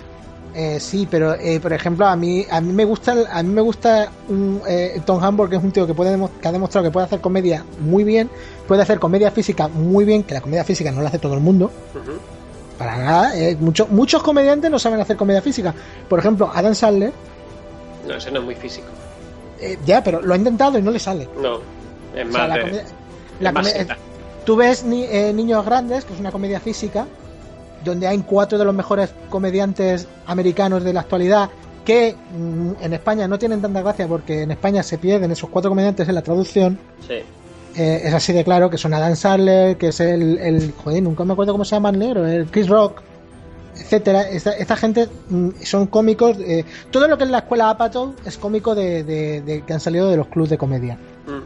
Eh, 0.54 0.78
sí, 0.78 1.08
pero 1.10 1.34
eh, 1.34 1.58
por 1.58 1.72
ejemplo 1.72 2.06
a 2.06 2.14
mí 2.14 2.46
a 2.48 2.60
mí 2.60 2.72
me 2.72 2.84
gusta 2.84 3.16
a 3.28 3.42
mí 3.42 3.52
me 3.52 3.60
gusta 3.60 4.08
un, 4.28 4.62
eh, 4.68 5.00
Tom 5.04 5.20
Hanks 5.20 5.36
porque 5.36 5.56
es 5.56 5.64
un 5.64 5.72
tío 5.72 5.84
que 5.84 5.94
puede 5.94 6.16
que 6.40 6.46
ha 6.46 6.52
demostrado 6.52 6.84
que 6.84 6.92
puede 6.92 7.06
hacer 7.06 7.20
comedia 7.20 7.64
muy 7.80 8.04
bien, 8.04 8.30
puede 8.68 8.82
hacer 8.82 9.00
comedia 9.00 9.32
física 9.32 9.66
muy 9.66 10.04
bien, 10.04 10.22
que 10.22 10.34
la 10.34 10.40
comedia 10.40 10.62
física 10.62 10.92
no 10.92 11.02
la 11.02 11.08
hace 11.08 11.18
todo 11.18 11.34
el 11.34 11.40
mundo. 11.40 11.72
Uh 11.94 11.98
-huh. 11.98 12.33
Para 12.78 12.96
nada, 12.96 13.36
eh, 13.36 13.56
mucho, 13.58 13.86
muchos 13.88 14.22
comediantes 14.22 14.70
no 14.70 14.78
saben 14.78 15.00
hacer 15.00 15.16
comedia 15.16 15.40
física. 15.40 15.74
Por 16.08 16.18
ejemplo, 16.18 16.50
Adam 16.52 16.74
Sandler. 16.74 17.12
No, 18.06 18.14
ese 18.14 18.30
no 18.30 18.40
es 18.40 18.44
muy 18.44 18.54
físico. 18.54 18.88
Eh, 19.60 19.78
ya, 19.86 20.02
pero 20.02 20.20
lo 20.20 20.34
ha 20.34 20.36
intentado 20.36 20.78
y 20.78 20.82
no 20.82 20.90
le 20.90 20.98
sale. 20.98 21.28
No, 21.40 21.60
es 22.14 22.26
más. 22.26 22.34
O 22.34 22.36
sea, 22.36 22.46
la 22.48 22.60
comedia, 22.60 22.84
la 23.40 23.52
comedia, 23.52 23.98
tú 24.44 24.56
ves 24.56 24.84
ni, 24.84 25.04
eh, 25.04 25.32
Niños 25.32 25.64
Grandes, 25.64 26.04
que 26.04 26.14
es 26.14 26.20
una 26.20 26.32
comedia 26.32 26.60
física, 26.60 27.06
donde 27.84 28.06
hay 28.06 28.18
cuatro 28.18 28.58
de 28.58 28.64
los 28.64 28.74
mejores 28.74 29.10
comediantes 29.30 30.08
americanos 30.26 30.82
de 30.82 30.92
la 30.92 31.00
actualidad 31.00 31.50
que 31.84 32.14
mm, 32.14 32.72
en 32.80 32.92
España 32.94 33.28
no 33.28 33.38
tienen 33.38 33.60
tanta 33.60 33.82
gracia 33.82 34.08
porque 34.08 34.42
en 34.42 34.50
España 34.50 34.82
se 34.82 34.98
pierden 34.98 35.30
esos 35.30 35.50
cuatro 35.50 35.70
comediantes 35.70 36.08
en 36.08 36.14
la 36.14 36.22
traducción. 36.22 36.78
Sí. 37.06 37.22
Eh, 37.76 38.02
es 38.04 38.14
así 38.14 38.32
de 38.32 38.44
claro 38.44 38.70
que 38.70 38.78
son 38.78 38.94
Adam 38.94 39.16
Sandler, 39.16 39.76
que 39.76 39.88
es 39.88 40.00
el, 40.00 40.38
el, 40.38 40.72
joder, 40.72 41.02
nunca 41.02 41.24
me 41.24 41.32
acuerdo 41.32 41.52
cómo 41.52 41.64
se 41.64 41.74
llama 41.74 41.90
el 41.90 41.98
negro, 41.98 42.26
el 42.26 42.46
Chris 42.46 42.68
Rock, 42.68 43.02
etcétera. 43.76 44.28
Esta, 44.28 44.52
esta 44.52 44.76
gente 44.76 45.08
mm, 45.28 45.50
son 45.62 45.88
cómicos, 45.88 46.38
eh, 46.38 46.64
todo 46.90 47.08
lo 47.08 47.18
que 47.18 47.24
es 47.24 47.30
la 47.30 47.38
escuela 47.38 47.70
Apatow 47.70 48.14
es 48.24 48.38
cómico 48.38 48.74
de, 48.74 49.02
de, 49.02 49.40
de, 49.40 49.62
que 49.62 49.72
han 49.72 49.80
salido 49.80 50.08
de 50.08 50.16
los 50.16 50.28
clubes 50.28 50.50
de 50.50 50.58
comedia. 50.58 50.94
Mm. 51.26 51.42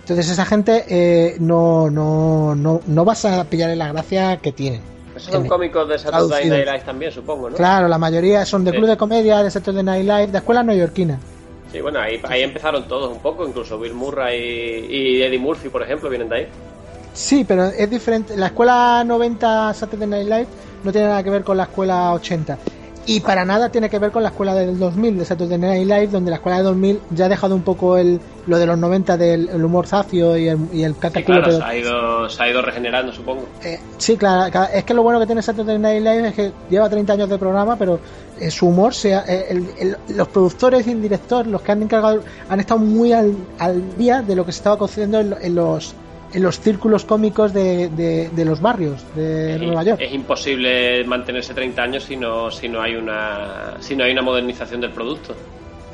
Entonces 0.00 0.30
esa 0.30 0.44
gente 0.46 0.84
eh, 0.88 1.36
no, 1.38 1.90
no, 1.90 2.54
no, 2.54 2.80
no 2.86 3.04
vas 3.04 3.24
a 3.24 3.44
pillar 3.44 3.76
la 3.76 3.92
gracia 3.92 4.38
que 4.38 4.52
tienen. 4.52 4.80
Esos 5.14 5.32
son 5.32 5.46
cómicos 5.46 5.88
de 5.88 5.98
Saturday 5.98 6.48
Night 6.48 6.66
Live 6.66 6.82
también, 6.84 7.12
supongo, 7.12 7.50
¿no? 7.50 7.56
Claro, 7.56 7.88
la 7.88 7.98
mayoría 7.98 8.44
son 8.46 8.64
de 8.64 8.70
sí. 8.70 8.76
club 8.76 8.88
de 8.88 8.96
comedia, 8.96 9.42
de 9.42 9.50
Saturday 9.50 9.82
Night 9.82 10.04
Live, 10.04 10.26
de 10.28 10.38
escuela 10.38 10.62
neoyorquina. 10.62 11.18
Sí, 11.70 11.80
bueno, 11.80 12.00
ahí, 12.00 12.42
empezaron 12.42 12.88
todos 12.88 13.12
un 13.12 13.18
poco, 13.18 13.46
incluso 13.46 13.78
Bill 13.78 13.94
Murray 13.94 14.86
y, 14.88 15.22
Eddie 15.22 15.38
Murphy, 15.38 15.68
por 15.68 15.82
ejemplo, 15.82 16.08
vienen 16.08 16.28
de 16.28 16.36
ahí. 16.36 16.46
Sí, 17.12 17.44
pero 17.46 17.66
es 17.66 17.90
diferente. 17.90 18.36
La 18.36 18.46
escuela 18.46 19.02
90 19.04 19.74
Saturday 19.74 20.08
Night 20.08 20.28
Live 20.28 20.46
no 20.84 20.92
tiene 20.92 21.08
nada 21.08 21.22
que 21.22 21.30
ver 21.30 21.44
con 21.44 21.56
la 21.56 21.64
escuela 21.64 22.12
80. 22.14 22.58
Y 23.08 23.20
para 23.20 23.46
nada 23.46 23.70
tiene 23.70 23.88
que 23.88 23.98
ver 23.98 24.10
con 24.10 24.22
la 24.22 24.28
escuela 24.28 24.54
del 24.54 24.78
2000 24.78 25.16
de 25.16 25.24
Saturday 25.24 25.56
Night 25.56 25.86
Live, 25.86 26.08
donde 26.08 26.28
la 26.30 26.36
escuela 26.36 26.58
de 26.58 26.64
2000 26.64 27.00
ya 27.12 27.24
ha 27.24 27.28
dejado 27.30 27.54
un 27.54 27.62
poco 27.62 27.96
el, 27.96 28.20
lo 28.46 28.58
de 28.58 28.66
los 28.66 28.76
90 28.76 29.16
del 29.16 29.48
el 29.48 29.64
humor 29.64 29.86
zafio 29.86 30.36
y 30.36 30.46
el, 30.46 30.58
y 30.74 30.82
el 30.82 30.94
sí, 30.94 31.22
claro, 31.22 31.50
se, 31.50 31.62
ha 31.62 31.74
ido, 31.74 32.28
se 32.28 32.42
ha 32.42 32.50
ido 32.50 32.60
regenerando, 32.60 33.10
supongo. 33.10 33.46
Eh, 33.64 33.80
sí, 33.96 34.18
claro. 34.18 34.68
Es 34.74 34.84
que 34.84 34.92
lo 34.92 35.02
bueno 35.02 35.18
que 35.20 35.24
tiene 35.24 35.40
Saturday 35.40 35.78
Night 35.78 36.02
Live 36.02 36.28
es 36.28 36.34
que 36.34 36.52
lleva 36.68 36.90
30 36.90 37.14
años 37.14 37.30
de 37.30 37.38
programa, 37.38 37.76
pero 37.76 37.98
eh, 38.38 38.50
su 38.50 38.66
humor, 38.66 38.92
sea, 38.92 39.24
eh, 39.26 39.46
el, 39.48 39.70
el, 39.78 39.96
los 40.14 40.28
productores 40.28 40.86
y 40.86 40.90
el 40.90 41.00
director, 41.00 41.46
los 41.46 41.62
que 41.62 41.72
han 41.72 41.82
encargado, 41.82 42.22
han 42.50 42.60
estado 42.60 42.80
muy 42.80 43.14
al, 43.14 43.34
al 43.58 43.96
día 43.96 44.20
de 44.20 44.36
lo 44.36 44.44
que 44.44 44.52
se 44.52 44.58
estaba 44.58 44.76
cociendo 44.76 45.18
en, 45.18 45.34
en 45.40 45.54
los 45.54 45.94
en 46.32 46.42
los 46.42 46.60
círculos 46.60 47.04
cómicos 47.04 47.52
de, 47.52 47.88
de, 47.88 48.28
de 48.30 48.44
los 48.44 48.60
barrios 48.60 49.02
de 49.14 49.54
es, 49.54 49.60
Nueva 49.60 49.82
York. 49.82 50.00
Es 50.00 50.12
imposible 50.12 51.04
mantenerse 51.04 51.54
30 51.54 51.82
años 51.82 52.04
si 52.04 52.16
no, 52.16 52.50
si 52.50 52.68
no 52.68 52.80
hay 52.80 52.96
una 52.96 53.76
si 53.80 53.96
no 53.96 54.04
hay 54.04 54.12
una 54.12 54.22
modernización 54.22 54.80
del 54.80 54.92
producto. 54.92 55.34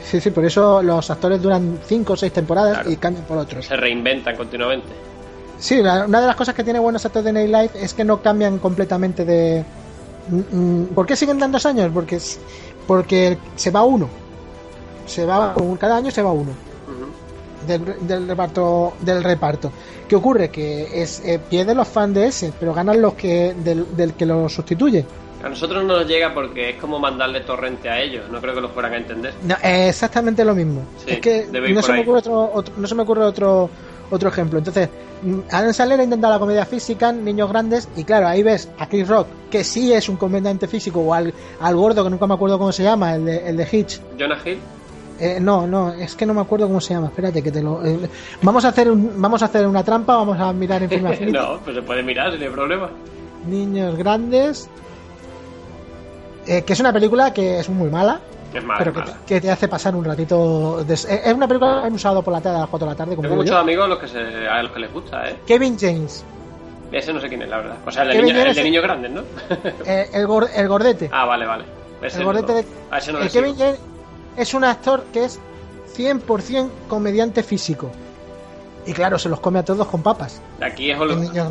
Sí, 0.02 0.20
sí, 0.20 0.30
por 0.30 0.44
eso 0.44 0.82
los 0.82 1.10
actores 1.10 1.40
duran 1.40 1.78
5 1.86 2.12
o 2.12 2.16
6 2.16 2.32
temporadas 2.32 2.74
claro. 2.74 2.90
y 2.90 2.96
cambian 2.96 3.24
por 3.24 3.38
otros. 3.38 3.64
Se 3.64 3.76
reinventan 3.76 4.36
continuamente. 4.36 4.88
Sí, 5.58 5.80
la, 5.82 6.04
una 6.04 6.20
de 6.20 6.26
las 6.26 6.36
cosas 6.36 6.54
que 6.54 6.62
tiene 6.62 6.78
bueno 6.78 6.98
Saturday 6.98 7.32
Night 7.32 7.48
Live 7.48 7.84
es 7.84 7.94
que 7.94 8.04
no 8.04 8.20
cambian 8.20 8.58
completamente 8.58 9.24
de... 9.24 9.64
¿Por 10.94 11.06
qué 11.06 11.16
siguen 11.16 11.38
tantos 11.38 11.64
años? 11.64 11.90
Porque, 11.92 12.18
porque 12.86 13.38
se 13.56 13.70
va 13.70 13.82
uno. 13.82 14.08
Se 15.06 15.24
va, 15.24 15.54
cada 15.78 15.96
año 15.96 16.10
se 16.10 16.22
va 16.22 16.32
uno. 16.32 16.50
Del, 17.66 18.06
del, 18.06 18.28
reparto 18.28 18.94
del 19.00 19.22
reparto. 19.22 19.72
¿qué 20.08 20.16
ocurre? 20.16 20.50
que 20.50 21.02
es 21.02 21.22
eh, 21.24 21.38
pierden 21.38 21.76
los 21.76 21.88
fans 21.88 22.14
de 22.14 22.26
ese 22.26 22.52
pero 22.58 22.74
ganan 22.74 23.00
los 23.00 23.14
que 23.14 23.54
del, 23.54 23.96
del 23.96 24.14
que 24.14 24.26
lo 24.26 24.48
sustituye. 24.48 25.04
A 25.42 25.48
nosotros 25.48 25.84
no 25.84 25.98
nos 25.98 26.08
llega 26.08 26.32
porque 26.32 26.70
es 26.70 26.76
como 26.76 26.98
mandarle 26.98 27.42
torrente 27.42 27.90
a 27.90 28.00
ellos 28.00 28.24
no 28.30 28.40
creo 28.40 28.54
que 28.54 28.62
lo 28.62 28.70
fueran 28.70 28.94
a 28.94 28.96
entender. 28.96 29.34
No, 29.42 29.54
es 29.62 29.88
exactamente 29.90 30.44
lo 30.44 30.54
mismo. 30.54 30.82
Sí, 31.04 31.12
es 31.12 31.20
que 31.20 31.46
no 31.52 31.82
se, 31.82 31.92
me 31.92 32.00
ocurre 32.00 32.18
otro, 32.20 32.50
otro, 32.52 32.74
no 32.78 32.86
se 32.86 32.94
me 32.94 33.02
ocurre 33.02 33.24
otro 33.24 33.68
otro 34.10 34.28
ejemplo. 34.28 34.58
Entonces 34.58 34.88
Adam 35.50 35.72
Sandler 35.72 36.00
ha 36.00 36.04
intentado 36.04 36.32
la 36.32 36.38
comedia 36.38 36.66
física 36.66 37.12
niños 37.12 37.48
grandes 37.50 37.88
y 37.96 38.04
claro 38.04 38.28
ahí 38.28 38.42
ves 38.42 38.70
a 38.78 38.88
Chris 38.88 39.08
Rock 39.08 39.28
que 39.50 39.64
sí 39.64 39.92
es 39.92 40.08
un 40.08 40.16
comediante 40.16 40.68
físico 40.68 41.00
o 41.00 41.14
al, 41.14 41.32
al 41.60 41.76
gordo 41.76 42.04
que 42.04 42.10
nunca 42.10 42.26
me 42.26 42.34
acuerdo 42.34 42.58
cómo 42.58 42.72
se 42.72 42.82
llama 42.82 43.14
el 43.14 43.24
de, 43.24 43.48
el 43.48 43.56
de 43.56 43.68
Hitch. 43.70 44.00
Jonah 44.18 44.38
Hill 44.44 44.58
eh, 45.24 45.40
no, 45.40 45.66
no, 45.66 45.92
es 45.92 46.14
que 46.14 46.26
no 46.26 46.34
me 46.34 46.40
acuerdo 46.40 46.66
cómo 46.66 46.80
se 46.80 46.94
llama. 46.94 47.06
Espérate 47.08 47.42
que 47.42 47.50
te 47.52 47.62
lo. 47.62 47.84
Eh, 47.84 47.98
vamos 48.42 48.64
a 48.64 48.68
hacer 48.68 48.90
un, 48.90 49.12
vamos 49.20 49.42
a 49.42 49.46
hacer 49.46 49.66
una 49.66 49.82
trampa. 49.82 50.16
Vamos 50.16 50.38
a 50.38 50.52
mirar 50.52 50.86
Film 50.88 51.04
No, 51.32 51.58
pues 51.64 51.76
se 51.76 51.82
puede 51.82 52.02
mirar, 52.02 52.36
sin 52.38 52.50
problema. 52.52 52.90
Niños 53.46 53.96
grandes. 53.96 54.68
Eh, 56.46 56.62
que 56.62 56.72
es 56.74 56.80
una 56.80 56.92
película 56.92 57.32
que 57.32 57.60
es 57.60 57.68
muy 57.68 57.88
mala. 57.90 58.20
Es 58.52 58.62
mala, 58.62 58.78
pero 58.78 58.92
que, 58.92 58.98
mala. 59.00 59.12
te, 59.12 59.18
que 59.26 59.40
te 59.40 59.50
hace 59.50 59.66
pasar 59.68 59.96
un 59.96 60.04
ratito. 60.04 60.84
de- 60.84 60.94
eh, 60.94 61.22
es 61.24 61.32
una 61.34 61.48
película 61.48 61.80
que 61.80 61.86
han 61.88 61.94
usado 61.94 62.22
por 62.22 62.32
la 62.32 62.40
tarde 62.40 62.56
a 62.58 62.60
las 62.60 62.68
4 62.68 62.86
de 62.86 62.92
la 62.92 62.96
tarde. 62.96 63.16
Como 63.16 63.22
Tengo 63.28 63.36
muchos 63.36 63.50
yo. 63.50 63.58
amigos 63.58 63.84
a 63.84 63.88
los 63.88 63.98
que, 63.98 64.08
se, 64.08 64.18
a 64.48 64.62
los 64.62 64.72
que 64.72 64.80
les 64.80 64.92
gusta, 64.92 65.28
¿eh? 65.28 65.36
Kevin 65.46 65.76
James, 65.78 66.24
Ese 66.92 67.12
no 67.12 67.20
sé 67.20 67.28
quién 67.28 67.42
es, 67.42 67.48
la 67.48 67.56
verdad. 67.56 67.76
O 67.86 67.90
sea, 67.90 68.02
el 68.04 68.10
de, 68.10 68.22
niño, 68.22 68.40
el 68.42 68.54
de 68.54 68.62
niños 68.62 68.82
grandes, 68.82 69.10
¿no? 69.10 69.22
el, 69.86 70.26
el 70.54 70.68
gordete. 70.68 71.08
ah, 71.12 71.24
vale, 71.24 71.46
vale. 71.46 71.64
Ese 72.02 72.18
el 72.18 72.24
no. 72.24 72.32
gordete 72.32 72.52
de. 72.52 72.64
Ese 72.96 73.12
no 73.12 73.18
el 73.20 73.30
Kevin. 73.30 73.56
James 73.56 73.78
es 74.36 74.54
un 74.54 74.64
actor 74.64 75.04
que 75.12 75.24
es 75.24 75.38
100% 75.96 76.68
comediante 76.88 77.42
físico. 77.42 77.90
Y 78.86 78.92
claro, 78.92 79.18
se 79.18 79.28
los 79.28 79.40
come 79.40 79.60
a 79.60 79.64
todos 79.64 79.86
con 79.86 80.02
papas. 80.02 80.42
Aquí, 80.60 80.90
es, 80.90 80.98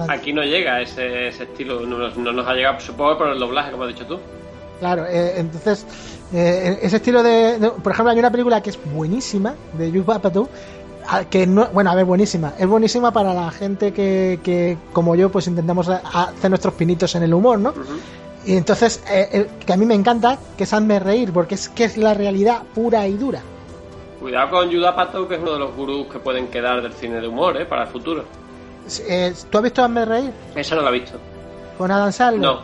aquí 0.10 0.34
no 0.34 0.43
llega 0.43 0.81
ese, 0.81 1.30
ese 1.30 1.43
estilo, 1.43 1.80
no, 1.85 1.97
nos- 1.97 2.15
no 2.18 2.31
nos 2.31 2.47
ha 2.47 2.53
llegado, 2.53 2.80
supongo, 2.80 3.18
por 3.18 3.30
el 3.30 3.39
doblaje, 3.39 3.72
como 3.72 3.84
has 3.84 3.89
dicho 3.89 4.05
tú. 4.05 4.19
Claro, 4.80 5.05
eh, 5.07 5.39
entonces, 5.39 5.85
eh, 6.34 6.77
ese 6.81 6.97
estilo 6.97 7.23
de, 7.23 7.57
de- 7.57 7.69
Por 7.72 7.91
ejemplo, 7.91 8.11
hay 8.11 8.19
una 8.19 8.30
película 8.31 8.61
que 8.61 8.69
es 8.69 8.80
buenísima, 8.93 9.55
de 9.73 9.89
Jude 9.89 10.14
Apatow, 10.14 10.47
que 11.30 11.47
no... 11.47 11.68
Bueno, 11.68 11.89
a 11.91 11.95
ver, 11.95 12.05
buenísima. 12.05 12.53
Es 12.60 12.68
buenísima 12.68 13.11
para 13.11 13.34
la 13.34 13.49
gente 13.51 13.93
que, 13.93 14.39
que 14.43 14.77
como 14.93 15.15
yo, 15.15 15.31
pues 15.31 15.47
intentamos 15.47 15.89
hacer 15.89 16.49
nuestros 16.51 16.73
pinitos 16.76 17.15
en 17.15 17.23
el 17.23 17.34
humor, 17.34 17.60
¿no? 17.60 17.73
Y 18.45 18.57
entonces, 18.57 19.02
eh, 19.10 19.30
el- 19.32 19.45
que 19.65 19.74
a 19.74 19.78
mí 19.78 19.86
me 19.86 19.95
encanta, 19.95 20.38
que 20.57 20.65
es 20.65 20.74
hazme 20.74 20.99
reír, 20.99 21.32
porque 21.32 21.56
es 21.56 21.70
que 21.70 21.86
es 21.86 21.98
la 21.98 22.14
realidad 22.14 22.64
pura 22.76 23.07
y 23.07 23.14
dura. 23.14 23.41
Cuidado 24.20 24.49
con 24.52 24.72
Judah 24.72 24.95
Pato, 24.95 25.28
que 25.28 25.36
es 25.36 25.41
uno 25.41 25.53
de 25.53 25.60
los 25.60 25.76
gurús 25.76 26.07
que 26.07 26.20
pueden 26.20 26.48
quedar 26.48 26.82
del 26.82 26.94
cine 26.94 27.20
de 27.22 27.28
humor, 27.28 27.56
¿eh? 27.61 27.65
Para 27.65 27.84
el 27.84 27.88
futuro. 27.90 28.24
Eh, 29.07 29.34
¿Tú 29.49 29.57
has 29.57 29.64
visto 29.64 29.84
hazme 29.84 30.06
reír? 30.06 30.32
Esa 30.56 30.76
no 30.76 30.82
la 30.82 30.90
he 30.90 30.94
visto. 30.94 31.18
Con 31.78 31.90
Adam 31.91 32.11
Sandler. 32.11 32.41
No. 32.41 32.60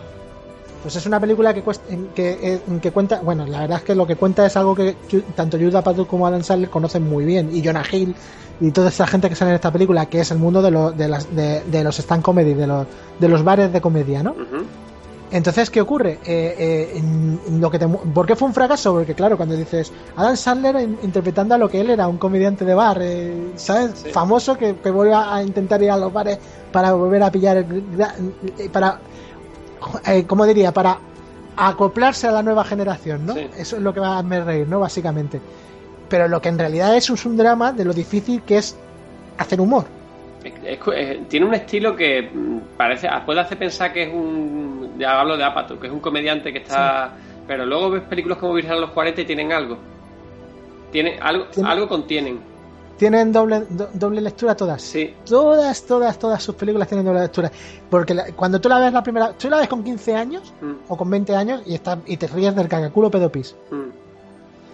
Pues 0.82 0.96
es 0.96 1.06
una 1.06 1.20
película 1.20 1.54
que, 1.54 1.62
cuesta- 1.62 1.86
que, 2.16 2.38
eh, 2.42 2.62
que 2.82 2.92
cuenta, 2.92 3.20
bueno, 3.22 3.46
la 3.46 3.62
verdad 3.62 3.80
es 3.80 3.84
que 3.84 3.96
lo 3.96 4.08
que 4.08 4.16
cuenta 4.16 4.46
es 4.46 4.56
algo 4.56 4.74
que 4.76 4.96
tanto 5.36 5.58
Judah 5.58 5.80
Apatow 5.80 6.08
como 6.08 6.26
Adam 6.28 6.42
Sandler 6.44 6.70
conocen 6.70 7.04
muy 7.10 7.26
bien, 7.26 7.50
y 7.54 7.62
Jonah 7.64 7.84
Hill 7.90 8.16
y 8.62 8.72
toda 8.72 8.88
esta 8.90 9.06
gente 9.08 9.28
que 9.30 9.36
sale 9.36 9.52
en 9.52 9.56
esta 9.56 9.72
película, 9.72 10.06
que 10.08 10.22
es 10.22 10.32
el 10.32 10.38
mundo 10.38 10.62
de, 10.62 10.72
lo- 10.72 10.92
de, 10.92 11.08
las, 11.10 11.34
de, 11.36 11.64
de 11.64 11.84
los 11.84 12.00
stand 12.00 12.22
comedy, 12.24 12.54
de 12.54 12.68
los, 12.68 12.88
de 13.20 13.28
los 13.28 13.44
bares 13.44 13.74
de 13.74 13.82
comedia, 13.82 14.24
¿no? 14.24 14.32
Ujú. 14.32 14.66
Entonces, 15.32 15.70
¿qué 15.70 15.80
ocurre? 15.80 16.20
Eh, 16.26 16.94
eh, 16.96 17.02
lo 17.60 17.70
que 17.70 17.78
te 17.78 17.88
¿Por 17.88 18.26
qué 18.26 18.36
fue 18.36 18.48
un 18.48 18.54
fracaso? 18.54 18.94
Porque, 18.94 19.14
claro, 19.14 19.38
cuando 19.38 19.56
dices 19.56 19.92
Adam 20.16 20.36
Sandler 20.36 20.80
in- 20.82 20.98
interpretando 21.04 21.54
a 21.54 21.58
lo 21.60 21.70
que 21.70 21.80
él 21.82 21.92
era, 21.92 22.08
un 22.08 22.18
comediante 22.18 22.66
de 22.66 22.74
bar, 22.74 22.98
eh, 23.02 23.52
¿sabes? 23.56 23.92
Sí. 24.04 24.10
Famoso 24.10 24.58
que, 24.58 24.78
que 24.78 24.90
vuelve 24.90 25.14
a 25.14 25.44
intentar 25.44 25.82
ir 25.84 25.92
a 25.92 25.98
los 25.98 26.12
bares 26.12 26.40
para 26.72 26.94
volver 26.94 27.22
a 27.22 27.32
pillar, 27.32 27.58
el, 27.58 27.84
eh, 28.58 28.70
para, 28.72 29.00
eh, 30.08 30.26
¿cómo 30.26 30.46
diría? 30.48 30.72
Para 30.74 30.98
acoplarse 31.56 32.26
a 32.28 32.32
la 32.32 32.42
nueva 32.42 32.64
generación, 32.64 33.26
¿no? 33.28 33.34
Sí. 33.36 33.48
Eso 33.58 33.76
es 33.76 33.82
lo 33.84 33.94
que 33.94 34.00
va 34.00 34.10
a 34.10 34.14
hacerme 34.20 34.44
reír, 34.44 34.68
¿no? 34.68 34.80
Básicamente. 34.80 35.40
Pero 36.10 36.28
lo 36.28 36.42
que 36.42 36.50
en 36.50 36.58
realidad 36.58 36.96
es, 36.96 37.08
es 37.08 37.26
un 37.28 37.38
drama 37.38 37.72
de 37.72 37.86
lo 37.86 37.94
difícil 37.94 38.42
que 38.42 38.58
es 38.58 38.76
hacer 39.38 39.62
humor. 39.62 39.86
Es- 40.44 40.54
es- 40.64 40.80
eh, 40.96 41.22
tiene 41.28 41.46
un 41.46 41.54
estilo 41.54 41.96
que 41.96 42.22
mm, 42.34 42.60
parece 42.78 43.08
puede 43.26 43.42
hacer 43.42 43.58
pensar 43.58 43.92
que 43.92 44.04
es 44.04 44.14
un 44.14 44.94
ya 44.98 45.20
hablo 45.20 45.36
de 45.38 45.44
Apatow 45.44 45.80
que 45.80 45.88
es 45.88 45.94
un 45.94 46.00
comediante 46.00 46.52
que 46.54 46.60
está 46.60 47.12
pero 47.48 47.66
luego 47.66 47.90
ves 47.90 48.04
películas 48.04 48.38
como 48.38 48.54
Virgen 48.54 48.74
a 48.74 48.76
los 48.78 48.92
40 48.92 49.22
y 49.22 49.26
tienen 49.26 49.52
algo 49.52 49.78
tiene 50.92 51.18
algo 51.22 51.46
Tiene- 51.46 51.70
algo 51.70 51.88
contienen 51.88 52.40
Tienen 52.98 53.32
doble, 53.32 53.62
do- 53.70 53.90
doble 53.94 54.20
lectura 54.22 54.56
todas. 54.56 54.82
sí 54.82 55.14
Todas, 55.26 55.84
todas, 55.86 56.20
todas 56.20 56.44
sus 56.44 56.56
películas 56.56 56.86
tienen 56.88 57.06
doble 57.06 57.22
lectura. 57.22 57.50
Porque 57.90 58.14
la- 58.14 58.26
cuando 58.34 58.60
tú 58.60 58.68
la 58.68 58.78
ves 58.80 58.92
la 58.92 59.02
primera, 59.02 59.32
tú 59.32 59.50
la 59.50 59.58
ves 59.58 59.70
con 59.70 59.84
15 59.86 60.16
años 60.16 60.54
Mm, 60.62 60.74
o 60.90 60.98
con 60.98 61.10
20 61.10 61.34
años 61.36 61.62
y, 61.66 61.76
está, 61.76 61.98
y 62.06 62.18
te 62.18 62.28
ríes 62.28 62.54
del 62.56 62.68
cagaculo 62.68 63.10
pedopis. 63.10 63.56
mm. 63.72 63.90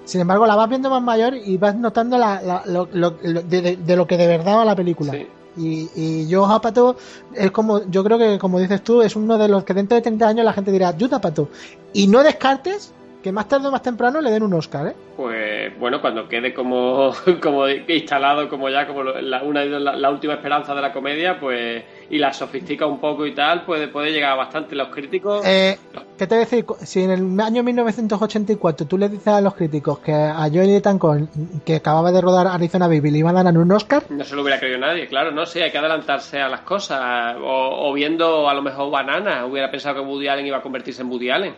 Sin 0.06 0.22
embargo, 0.22 0.46
la 0.48 0.56
vas 0.56 0.70
viendo 0.70 0.90
más 0.90 1.02
mayor 1.04 1.36
y 1.36 1.58
vas 1.58 1.76
notando 1.76 2.18
la, 2.18 2.42
la- 2.42 2.64
lo, 2.66 2.88
lo- 2.94 3.16
lo- 3.22 3.42
de, 3.44 3.62
de- 3.62 3.76
de 3.78 3.96
lo 3.96 4.08
que 4.08 4.18
de 4.18 4.28
verdad 4.28 4.58
va 4.58 4.66
la 4.66 4.76
película. 4.76 5.12
Sí. 5.14 5.28
Y, 5.58 5.90
y 5.96 6.28
yo 6.28 6.46
Apatow 6.46 6.96
es 7.34 7.52
como, 7.52 7.90
yo 7.90 8.04
creo 8.04 8.18
que 8.18 8.38
como 8.38 8.60
dices 8.60 8.84
tú, 8.84 9.02
es 9.02 9.16
uno 9.16 9.38
de 9.38 9.48
los 9.48 9.64
que 9.64 9.74
dentro 9.74 9.96
de 9.96 10.02
30 10.02 10.28
años 10.28 10.46
la 10.46 10.54
gente 10.54 10.72
dirá, 10.72 10.96
Yuta 10.98 11.18
Apatow. 11.18 11.48
Y 11.94 12.08
no 12.08 12.24
descartes 12.24 12.94
que 13.26 13.32
más 13.32 13.48
tarde 13.48 13.70
o 13.70 13.72
más 13.72 13.82
temprano 13.82 14.22
le 14.22 14.30
den 14.30 14.44
un 14.44 14.54
Oscar, 14.54 14.86
¿eh? 14.86 14.96
Pues 15.18 15.80
bueno, 15.80 16.00
cuando 16.00 16.28
quede 16.30 16.54
como, 16.54 17.12
como 17.42 17.68
instalado, 17.68 18.48
como 18.48 18.70
ya 18.70 18.86
como 18.86 19.02
la, 19.02 19.42
una, 19.42 19.66
la, 19.66 19.96
la 19.96 20.12
última 20.12 20.34
esperanza 20.36 20.76
de 20.76 20.82
la 20.84 20.94
comedia, 20.94 21.40
pues 21.40 21.84
y 22.08 22.20
la 22.20 22.32
sofistica 22.32 22.86
un 22.86 23.00
poco 23.00 23.26
y 23.26 23.34
tal, 23.34 23.66
puede, 23.66 23.88
puede 23.88 24.12
llegar 24.12 24.34
a 24.34 24.36
bastante. 24.36 24.76
Los 24.76 24.90
críticos, 24.90 25.44
Eh, 25.44 25.76
¿Qué 26.20 26.28
te 26.28 26.36
voy 26.36 26.44
a 26.44 26.46
decir? 26.46 26.66
Si 26.84 27.02
en 27.02 27.10
el 27.10 27.40
año 27.42 27.64
1984 27.64 28.86
tú 28.86 28.96
le 29.00 29.10
dices 29.10 29.28
a 29.30 29.42
los 29.42 29.56
críticos 29.56 29.98
que 29.98 30.14
a 30.14 30.48
Joel 30.54 30.80
Tancon, 30.84 31.28
que 31.66 31.78
acababa 31.78 32.12
de 32.12 32.22
rodar 32.22 32.46
Arizona 32.46 32.88
Baby, 32.88 33.10
le 33.10 33.18
iban 33.18 33.38
a 33.38 33.44
dar 33.44 33.58
un 33.58 33.72
Oscar, 33.72 34.04
no 34.12 34.24
se 34.24 34.36
lo 34.36 34.44
hubiera 34.44 34.60
creído 34.60 34.78
nadie, 34.78 35.08
claro, 35.08 35.32
no 35.32 35.48
sé, 35.48 35.64
hay 35.64 35.72
que 35.72 35.80
adelantarse 35.80 36.40
a 36.40 36.48
las 36.48 36.62
cosas. 36.62 37.38
O, 37.42 37.90
o 37.90 37.94
viendo 37.94 38.48
a 38.48 38.54
lo 38.54 38.62
mejor 38.62 38.92
Banana, 38.92 39.48
hubiera 39.48 39.72
pensado 39.72 39.96
que 39.96 40.02
Woody 40.02 40.28
Allen 40.28 40.46
iba 40.46 40.58
a 40.58 40.62
convertirse 40.62 41.02
en 41.02 41.10
Woody 41.10 41.32
Allen. 41.32 41.56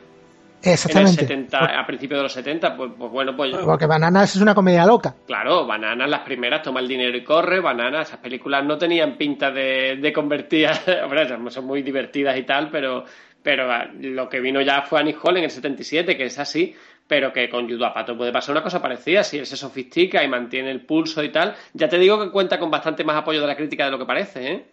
En 0.64 0.70
el 0.70 0.74
exactamente. 0.74 1.22
70, 1.22 1.80
a 1.80 1.86
principios 1.86 2.20
de 2.20 2.24
los 2.24 2.34
70, 2.34 2.76
pues, 2.76 2.92
pues 2.98 3.12
bueno, 3.12 3.36
pues 3.36 3.56
Porque 3.64 3.86
Bananas 3.86 4.36
es 4.36 4.42
una 4.42 4.56
comedia 4.56 4.86
loca. 4.86 5.16
Claro, 5.26 5.66
Bananas 5.66 6.10
las 6.10 6.22
primeras, 6.22 6.62
toma 6.62 6.80
el 6.80 6.88
dinero 6.88 7.16
y 7.16 7.24
corre, 7.24 7.60
Bananas, 7.60 8.08
esas 8.10 8.20
películas 8.20 8.64
no 8.66 8.78
tenían 8.78 9.18
pinta 9.18 9.52
de, 9.52 9.98
de 9.98 10.14
son- 10.14 11.52
son 11.52 11.66
muy 11.66 11.82
divertidas 11.82 12.38
y 12.38 12.44
tal, 12.44 12.70
pero, 12.70 13.06
pero 13.44 13.72
ah, 13.72 13.88
lo 14.00 14.28
que 14.30 14.40
vino 14.40 14.62
ya 14.62 14.82
fue 14.82 15.00
Annie 15.00 15.16
Hall 15.22 15.38
en 15.38 15.44
el 15.46 15.52
77, 15.52 16.18
que 16.18 16.26
es 16.26 16.40
así, 16.40 16.76
pero 17.08 17.32
que 17.32 17.50
con 17.50 17.70
Judo 17.70 17.94
Pato 17.94 18.18
puede 18.18 18.32
pasar 18.32 18.54
una 18.54 18.64
cosa 18.64 18.82
parecida, 18.82 19.24
si 19.24 19.38
él 19.38 19.46
se 19.46 19.58
sofistica 19.58 20.24
y 20.24 20.28
mantiene 20.28 20.72
el 20.72 20.82
pulso 20.82 21.24
y 21.24 21.30
tal, 21.30 21.56
ya 21.74 21.88
te 21.88 21.98
digo 21.98 22.20
que 22.20 22.32
cuenta 22.32 22.60
con 22.60 22.70
bastante 22.72 23.04
más 23.04 23.16
apoyo 23.18 23.42
de 23.42 23.48
la 23.48 23.56
crítica 23.56 23.86
de 23.86 23.92
lo 23.92 24.00
que 24.00 24.06
parece, 24.06 24.52
¿eh? 24.52 24.66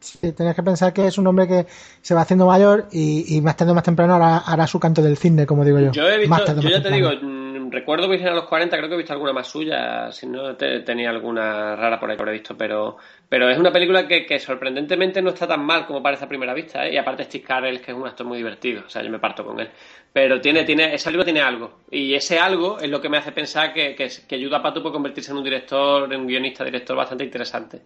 Sí, 0.00 0.32
Tienes 0.32 0.54
que 0.54 0.62
pensar 0.62 0.92
que 0.92 1.06
es 1.06 1.18
un 1.18 1.26
hombre 1.26 1.48
que 1.48 1.66
se 2.02 2.14
va 2.14 2.22
haciendo 2.22 2.46
mayor 2.46 2.88
y, 2.92 3.36
y 3.36 3.40
más 3.42 3.56
tarde 3.56 3.72
o 3.72 3.74
más 3.74 3.82
temprano 3.84 4.14
hará, 4.14 4.38
hará 4.38 4.66
su 4.66 4.78
canto 4.78 5.02
del 5.02 5.16
cine, 5.18 5.46
como 5.46 5.64
digo 5.64 5.80
yo. 5.80 5.96
Yo 5.96 6.08
he 6.08 6.18
Más 6.22 6.44
visto, 6.44 6.44
tarde 6.44 6.60
yo 6.60 6.68
ya 6.70 6.82
te 6.82 6.90
digo, 6.90 7.08
temprano. 7.08 7.20
mm, 7.22 7.70
recuerdo 7.70 8.08
Virgen 8.08 8.28
a 8.28 8.34
los 8.34 8.44
40, 8.46 8.76
creo 8.76 8.88
que 8.88 8.94
he 8.96 8.98
visto 8.98 9.12
alguna 9.12 9.32
más 9.32 9.46
suya, 9.48 10.10
si 10.10 10.26
no 10.26 10.56
te- 10.56 10.80
tenía 10.80 11.08
alguna 11.10 11.76
rara 11.76 12.00
por 12.00 12.10
ahí 12.10 12.16
que 12.16 12.22
habré 12.22 12.32
visto, 12.32 12.56
pero, 12.56 12.96
pero 13.28 13.48
es 13.48 13.56
una 13.58 13.72
película 13.72 14.06
que, 14.08 14.26
que 14.26 14.38
sorprendentemente 14.40 15.22
no 15.22 15.30
está 15.30 15.46
tan 15.46 15.64
mal 15.64 15.86
como 15.86 16.02
parece 16.02 16.24
a 16.24 16.28
primera 16.28 16.52
vista, 16.52 16.84
¿eh? 16.86 16.94
y 16.94 16.96
aparte 16.96 17.24
Steve 17.24 17.44
Carell, 17.44 17.80
que 17.80 17.92
es 17.92 17.96
un 17.96 18.06
actor 18.06 18.26
muy 18.26 18.38
divertido, 18.38 18.82
o 18.86 18.88
sea, 18.88 19.02
yo 19.02 19.10
me 19.10 19.20
parto 19.20 19.44
con 19.44 19.60
él. 19.60 19.70
Pero 20.12 20.40
tiene, 20.40 20.64
tiene, 20.64 20.92
esa 20.94 21.06
película 21.10 21.24
tiene 21.24 21.40
algo, 21.42 21.78
y 21.90 22.12
ese 22.14 22.38
algo 22.40 22.78
es 22.80 22.90
lo 22.90 23.00
que 23.00 23.08
me 23.08 23.18
hace 23.18 23.30
pensar 23.32 23.72
que, 23.72 23.94
que, 23.94 24.08
que 24.26 24.34
ayuda 24.34 24.58
a 24.58 24.62
Pato 24.62 24.82
puede 24.82 24.94
convertirse 24.94 25.30
en 25.30 25.36
un 25.38 25.44
director, 25.44 26.12
en 26.12 26.20
un 26.20 26.26
guionista, 26.26 26.64
director 26.64 26.96
bastante 26.96 27.22
interesante. 27.24 27.82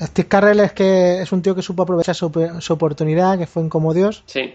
Steve 0.00 0.28
Carrell 0.28 0.60
es 0.60 0.72
que 0.72 1.22
es 1.22 1.32
un 1.32 1.42
tío 1.42 1.54
que 1.54 1.62
supo 1.62 1.82
aprovechar 1.82 2.14
su, 2.14 2.30
su 2.60 2.72
oportunidad, 2.72 3.38
que 3.38 3.46
fue 3.46 3.62
en 3.62 3.68
Como 3.68 3.92
Dios, 3.94 4.22
Sí. 4.26 4.54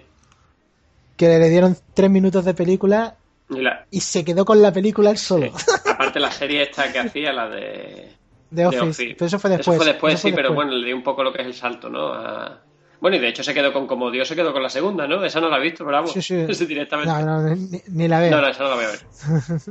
que 1.18 1.28
le 1.40 1.50
dieron 1.50 1.76
tres 1.94 2.10
minutos 2.10 2.46
de 2.46 2.54
película 2.54 3.16
Y 3.50 3.62
la- 3.62 3.86
y 3.92 4.00
se 4.02 4.24
quedó 4.24 4.46
con 4.46 4.62
la 4.62 4.72
película 4.72 5.10
él 5.12 5.18
solo. 5.18 5.52
sí. 5.58 5.66
Aparte 5.90 6.20
la 6.20 6.32
serie 6.32 6.64
esta 6.64 6.92
que 6.92 7.00
hacía, 7.00 7.34
la 7.34 7.50
de... 7.50 8.10
De 8.54 8.68
Office. 8.68 9.16
Pero 9.18 9.26
eso 9.26 9.40
fue 9.40 9.50
después. 9.50 9.76
Eso 9.76 9.84
fue 9.84 9.92
después, 9.94 10.14
Eso 10.14 10.22
fue 10.22 10.30
sí, 10.32 10.36
pero 10.36 10.54
bueno, 10.54 10.72
le 10.74 10.86
dio 10.86 10.96
un 10.96 11.02
poco 11.04 11.24
lo 11.24 11.34
que 11.34 11.42
es 11.42 11.48
el 11.48 11.54
salto, 11.56 11.90
¿no? 11.90 12.14
A- 12.14 12.60
Bueno, 13.02 13.18
y 13.18 13.20
de 13.20 13.28
hecho 13.30 13.44
se 13.44 13.52
quedó 13.54 13.74
con 13.74 13.88
como 13.88 14.12
Dios 14.12 14.28
se 14.28 14.36
quedó 14.36 14.54
con 14.54 14.62
la 14.64 14.70
segunda, 14.70 15.08
¿no? 15.08 15.26
Esa 15.26 15.42
no 15.42 15.50
la 15.50 15.58
he 15.58 15.62
visto, 15.62 15.84
vamos. 15.84 16.12
Sí, 16.12 16.22
sí. 16.22 16.36
Directamente. 16.66 17.12
No, 17.12 17.20
no, 17.26 17.56
ni, 17.56 17.82
ni 17.88 18.08
la 18.08 18.20
veo. 18.20 18.30
No, 18.32 18.42
no, 18.42 18.48
esa 18.48 18.64
no 18.64 18.70
la 18.70 18.76
voy 18.76 18.86
a 18.86 18.88
ver. 18.90 19.00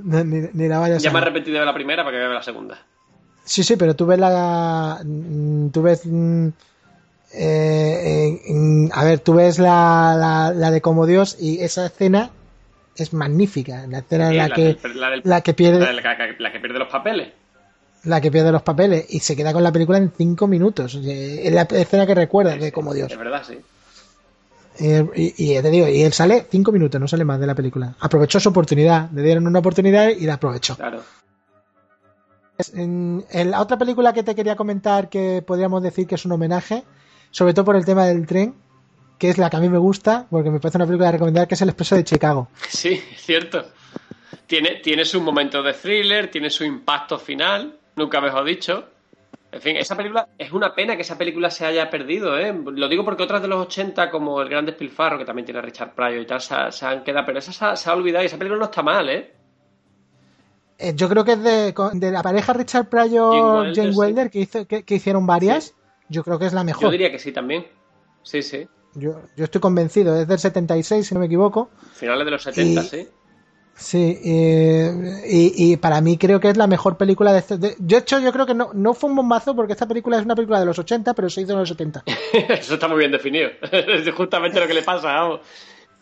ni, 0.27 0.49
ni 0.53 0.69
la 0.69 0.81
vayas 0.81 1.01
Ya 1.03 1.11
a 1.11 1.13
me 1.13 1.21
he 1.21 1.23
repetido 1.23 1.61
de 1.61 1.65
la 1.65 1.73
primera 1.73 2.03
para 2.05 2.17
que 2.17 2.21
vea 2.25 2.29
la 2.35 2.43
segunda. 2.43 2.85
Sí, 3.45 3.63
sí, 3.65 3.77
pero 3.77 3.95
tú 3.97 4.07
ves 4.07 4.19
la. 4.19 5.01
mm, 5.05 5.69
Tú 5.71 5.83
ves. 5.83 6.03
mm, 6.05 6.49
eh, 7.35 8.41
eh, 8.47 8.89
a 8.93 9.05
ver, 9.05 9.21
tú 9.21 9.35
ves 9.35 9.59
la, 9.59 10.15
la, 10.19 10.53
la 10.55 10.71
de 10.71 10.81
Como 10.81 11.07
Dios 11.07 11.37
y 11.41 11.61
esa 11.61 11.87
escena 11.87 12.31
es 12.97 13.13
magnífica. 13.13 13.87
La 13.89 13.99
escena 14.01 14.31
en 14.31 14.37
la, 14.37 14.49
la 14.49 14.55
que, 14.55 14.65
del- 14.65 14.79
la 15.25 15.41
que 15.41 15.55
pierde. 15.55 15.79
La, 15.81 16.53
que- 16.53 16.61
pierde 16.61 16.79
los 16.79 16.89
papeles. 16.89 17.29
la 18.05 18.21
que 18.21 18.31
pierde 18.31 18.53
los 18.53 18.63
papeles 18.63 19.07
y 19.09 19.21
se 19.21 19.35
queda 19.35 19.53
con 19.53 19.63
la 19.63 19.73
película 19.73 19.99
en 19.99 20.13
cinco 20.17 20.47
minutos. 20.47 20.99
Eh, 21.03 21.47
Es 21.47 21.53
la 21.53 21.63
escena 21.63 22.07
que 22.07 22.15
recuerda 22.15 22.57
de 22.57 22.71
Como 22.71 22.93
Dios. 22.93 23.11
Es 23.11 23.19
verdad, 23.19 23.43
sí. 23.47 23.59
Y, 24.81 25.35
y 25.55 25.61
te 25.63 25.71
digo, 25.71 25.87
y 25.89 26.03
él 26.03 26.13
sale 26.13 26.47
cinco 26.51 26.73
minutos, 26.73 27.01
no 27.01 27.07
sale 27.07 27.25
más 27.25 27.39
de 27.39 27.47
la 27.47 27.55
película. 27.55 27.95
Aprovechó 28.01 28.41
su 28.41 28.49
oportunidad, 28.49 29.11
le 29.13 29.23
dieron 29.23 29.47
una 29.47 29.59
oportunidad 29.59 30.09
y 30.09 30.25
la 30.27 30.35
aprovechó. 30.35 30.77
Claro. 30.77 31.03
En, 32.75 33.25
la 33.33 33.61
otra 33.61 33.77
película 33.77 34.13
que 34.13 34.23
te 34.23 34.35
quería 34.35 34.57
comentar 34.57 35.09
que 35.09 35.43
podríamos 35.47 35.83
decir 35.83 36.07
que 36.07 36.15
es 36.17 36.25
un 36.25 36.33
homenaje, 36.33 36.85
sobre 37.31 37.55
todo 37.55 37.65
por 37.65 37.77
el 37.77 37.85
tema 37.85 38.07
del 38.07 38.27
tren, 38.27 38.55
que 39.19 39.29
es 39.29 39.39
la 39.39 39.51
que 39.51 39.57
a 39.57 39.61
mí 39.61 39.69
me 39.69 39.79
gusta, 39.79 40.27
porque 40.31 40.51
me 40.51 40.61
parece 40.61 40.79
una 40.79 40.87
película 40.87 41.09
a 41.09 41.13
recomendar, 41.13 41.49
que 41.49 41.55
es 41.55 41.63
El 41.63 41.69
Expreso 41.69 41.97
de 41.97 42.05
Chicago. 42.05 42.49
Sí, 42.69 43.03
es 43.13 43.23
cierto. 43.23 43.65
Tiene, 44.47 44.81
tiene 44.83 45.05
su 45.05 45.21
momento 45.21 45.63
de 45.63 45.73
thriller, 45.73 46.31
tiene 46.31 46.51
su 46.51 46.65
impacto 46.65 47.19
final, 47.19 47.77
nunca 47.97 48.21
mejor 48.21 48.45
dicho. 48.45 48.85
En 49.53 49.61
fin, 49.61 49.77
esa 49.77 49.95
película 49.95 50.29
es 50.39 50.51
una 50.51 50.75
pena 50.75 50.97
que 50.97 51.03
esa 51.03 51.19
película 51.19 51.51
se 51.51 51.67
haya 51.67 51.91
perdido, 51.91 52.39
¿eh? 52.39 52.55
Lo 52.73 52.89
digo 52.89 53.05
porque 53.05 53.23
otras 53.23 53.43
de 53.43 53.49
los 53.49 53.67
80, 53.67 54.11
como 54.11 54.41
El 54.41 54.49
Gran 54.49 54.65
Despilfarro, 54.65 55.19
que 55.19 55.27
también 55.27 55.45
tiene 55.45 55.59
a 55.59 55.63
Richard 55.63 55.95
Pryor 55.95 56.23
y 56.23 56.27
tal, 56.27 56.41
se, 56.41 56.87
han 56.87 57.05
quedado, 57.05 57.27
pero 57.27 57.39
esa 57.39 57.77
se 57.77 57.91
ha, 57.91 57.93
olvidado 57.93 58.23
y 58.23 58.27
esa 58.27 58.39
película 58.39 58.59
no 58.59 58.65
está 58.65 58.83
mal, 58.83 59.11
¿eh? 59.11 59.31
Eh 60.79 60.93
yo 60.95 61.09
creo 61.09 61.25
que 61.25 61.33
es 61.33 61.43
de, 61.43 62.11
la 62.11 62.23
pareja 62.23 62.53
Richard 62.53 62.89
Pryor 62.89 63.75
Jane 63.75 63.91
Wilder, 63.95 64.31
que, 64.31 64.41
hizo, 64.41 64.67
que, 64.67 64.85
hicieron 64.89 65.27
varias. 65.27 65.75
Yo 66.09 66.25
creo 66.25 66.39
que 66.39 66.47
es 66.47 66.53
la 66.53 66.65
mejor. 66.65 66.83
Yo 66.83 66.91
diría 66.91 67.11
que 67.11 67.19
sí 67.19 67.33
también. 67.33 67.67
Sí, 68.23 68.43
sí. 68.43 68.69
Yo, 68.95 69.23
yo 69.37 69.45
estoy 69.45 69.61
convencido, 69.61 70.21
es 70.21 70.29
del 70.29 70.39
76, 70.39 71.07
si 71.07 71.15
no 71.15 71.21
me 71.21 71.27
equivoco. 71.27 71.71
Finales 71.95 72.25
de 72.27 72.31
los 72.31 72.43
70, 72.43 72.83
sí. 72.83 73.09
Sí, 73.75 74.21
eh, 74.23 75.23
y, 75.27 75.77
para 75.79 76.01
mí 76.01 76.19
creo 76.19 76.39
que 76.39 76.51
es 76.51 76.57
la 76.57 76.67
mejor 76.67 76.99
película 76.99 77.33
de, 77.33 77.39
este, 77.39 77.57
de, 77.57 77.75
Yo, 77.79 77.99
hecho, 77.99 78.21
yo 78.21 78.31
creo 78.33 78.45
que 78.45 78.55
no, 78.55 78.71
no 78.75 78.93
fue 78.93 79.09
un 79.09 79.17
bombazo 79.17 79.57
porque 79.57 79.73
esta 79.73 79.89
película 79.89 80.19
es 80.19 80.25
una 80.25 80.35
película 80.35 80.61
de 80.61 80.67
los 80.67 80.79
80, 80.79 81.15
pero 81.15 81.31
se 81.31 81.41
hizo 81.41 81.53
en 81.53 81.59
los 81.61 81.69
70. 81.69 82.05
Eso 82.51 82.75
está 82.75 82.87
muy 82.87 82.99
bien 82.99 83.13
definido. 83.13 83.51
es 83.73 84.09
justamente 84.15 84.61
lo 84.61 84.67
que 84.67 84.75
le 84.75 84.83
pasa. 84.83 85.15
Vamos. 85.15 85.41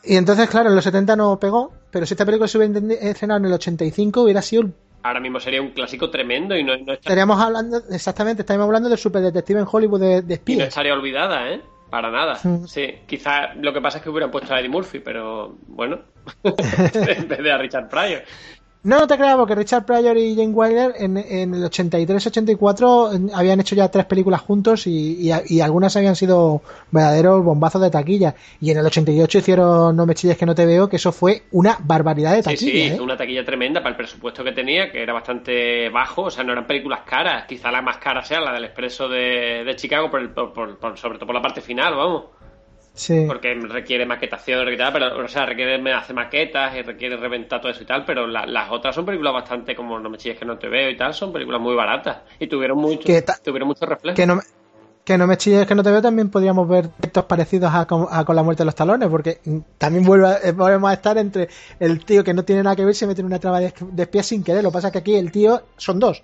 Y 0.02 0.16
entonces, 0.16 0.48
claro, 0.50 0.70
en 0.70 0.74
los 0.74 0.84
70 0.84 1.14
no 1.14 1.38
pegó, 1.38 1.72
pero 1.90 2.06
si 2.06 2.14
esta 2.14 2.24
película 2.24 2.48
se 2.48 2.58
hubiera 2.58 2.78
estrenado 2.94 3.38
en 3.38 3.46
el 3.46 3.52
85 3.52 4.22
hubiera 4.22 4.42
sido 4.42 4.70
Ahora 5.02 5.20
mismo 5.20 5.40
sería 5.40 5.62
un 5.62 5.70
clásico 5.70 6.10
tremendo 6.10 6.54
y 6.56 6.62
no, 6.62 6.74
Estaríamos 6.74 7.40
hablando, 7.40 7.82
exactamente, 7.90 8.42
estaríamos 8.42 8.66
hablando 8.66 8.88
del 8.90 8.98
superdetective 8.98 9.60
en 9.60 9.66
Hollywood 9.70 10.00
de, 10.00 10.22
de 10.22 10.34
espías. 10.34 10.56
Y 10.56 10.60
no 10.60 10.68
estaría 10.68 10.92
olvidada, 10.92 11.50
¿eh? 11.50 11.62
Para 11.88 12.10
nada. 12.10 12.36
Sí, 12.66 12.98
quizás 13.06 13.56
lo 13.56 13.72
que 13.72 13.80
pasa 13.80 13.98
es 13.98 14.04
que 14.04 14.10
hubieran 14.10 14.30
puesto 14.30 14.54
a 14.54 14.60
Eddie 14.60 14.68
Murphy, 14.68 15.00
pero 15.00 15.56
bueno, 15.66 16.02
en 16.44 17.28
vez 17.28 17.38
de 17.42 17.52
a 17.52 17.58
Richard 17.58 17.88
Pryor. 17.88 18.22
No, 18.82 18.98
no 18.98 19.06
te 19.06 19.16
creas, 19.16 19.36
porque 19.36 19.54
Richard 19.54 19.84
Pryor 19.84 20.16
y 20.16 20.34
Jane 20.34 20.54
Wilder 20.54 20.94
en, 20.96 21.18
en 21.18 21.54
el 21.54 21.64
83-84 21.64 23.30
habían 23.34 23.60
hecho 23.60 23.74
ya 23.74 23.90
tres 23.90 24.06
películas 24.06 24.40
juntos 24.40 24.86
y, 24.86 25.30
algunas 25.60 25.94
habían 25.96 26.16
sido 26.16 26.62
verdaderos 26.90 27.44
bombazos 27.44 27.82
de 27.82 27.90
taquilla. 27.90 28.34
Y 28.58 28.70
en 28.70 28.78
el 28.78 28.86
88 28.86 29.38
hicieron 29.38 29.94
No 29.94 30.06
me 30.06 30.14
chilles 30.14 30.38
que 30.38 30.46
no 30.46 30.54
te 30.54 30.64
veo, 30.64 30.88
que 30.88 30.96
eso 30.96 31.12
fue 31.12 31.42
una 31.52 31.76
barbaridad 31.80 32.32
de 32.32 32.42
taquilla. 32.42 32.58
Sí, 32.58 32.70
sí, 32.70 32.94
¿eh? 32.94 33.00
una 33.00 33.18
taquilla 33.18 33.44
tremenda 33.44 33.80
para 33.80 33.90
el 33.90 33.96
presupuesto 33.96 34.42
que 34.42 34.52
tenía, 34.52 34.90
que 34.90 35.02
era 35.02 35.12
bastante 35.12 35.90
bajo, 35.90 36.22
o 36.22 36.30
sea, 36.30 36.42
no 36.42 36.52
eran 36.52 36.66
películas 36.66 37.00
caras. 37.04 37.44
Quizá 37.46 37.70
la 37.70 37.82
más 37.82 37.98
cara 37.98 38.24
sea 38.24 38.40
la 38.40 38.52
del 38.52 38.64
Expreso 38.64 39.08
de, 39.08 39.74
Chicago, 39.76 40.10
por, 40.10 40.96
sobre 40.96 41.18
todo 41.18 41.26
por 41.26 41.34
la 41.34 41.42
parte 41.42 41.60
final, 41.60 41.94
vamos. 41.94 42.39
Porque 43.26 43.54
requiere 43.54 44.04
maquetación, 44.04 44.66
pero, 44.92 45.24
o 45.24 45.28
sea, 45.28 45.46
requiere 45.46 45.92
hacer 45.92 46.14
maquetas 46.14 46.76
y 46.76 46.82
requiere 46.82 47.16
reventar 47.16 47.60
todo 47.60 47.72
eso 47.72 47.82
y 47.82 47.86
tal, 47.86 48.04
pero 48.04 48.26
las 48.26 48.70
otras 48.70 48.94
son 48.94 49.06
películas 49.06 49.32
bastante 49.32 49.74
como 49.74 49.98
No 49.98 50.10
me 50.10 50.18
chilles 50.18 50.38
que 50.38 50.44
no 50.44 50.58
te 50.58 50.68
veo 50.68 50.90
y 50.90 50.96
tal, 50.96 51.14
son 51.14 51.32
películas 51.32 51.60
muy 51.60 51.74
baratas 51.74 52.18
y 52.38 52.46
tuvieron 52.46 52.78
mucho, 52.78 53.08
tuvieron 53.42 53.68
mucho 53.68 53.86
reflejo. 53.86 54.16
Que 54.16 54.26
no, 54.26 54.40
que 55.04 55.16
no 55.16 55.26
me 55.26 55.36
chilles 55.36 55.66
que 55.66 55.74
no 55.74 55.82
te 55.82 55.90
veo 55.90 56.02
también 56.02 56.30
podríamos 56.30 56.68
ver 56.68 56.88
textos 56.88 57.24
parecidos 57.24 57.70
a, 57.72 57.86
con 57.86 58.36
la 58.36 58.42
muerte 58.42 58.62
de 58.62 58.66
los 58.66 58.74
talones, 58.74 59.08
porque 59.08 59.40
también 59.78 60.04
vuelve, 60.04 60.34
eh, 60.44 60.52
volvemos 60.52 60.90
a 60.90 60.94
estar 60.94 61.16
entre 61.16 61.48
el 61.78 62.04
tío 62.04 62.22
que 62.22 62.34
no 62.34 62.44
tiene 62.44 62.62
nada 62.62 62.76
que 62.76 62.84
ver 62.84 62.94
se 62.94 63.06
mete 63.06 63.20
en 63.20 63.26
una 63.26 63.38
traba 63.38 63.60
de, 63.60 63.72
espías 63.98 64.26
sin 64.26 64.44
querer, 64.44 64.62
lo 64.62 64.70
que 64.70 64.74
pasa 64.74 64.88
es 64.88 64.92
que 64.92 64.98
aquí 64.98 65.14
el 65.14 65.32
tío 65.32 65.62
son 65.76 66.00
dos. 66.00 66.22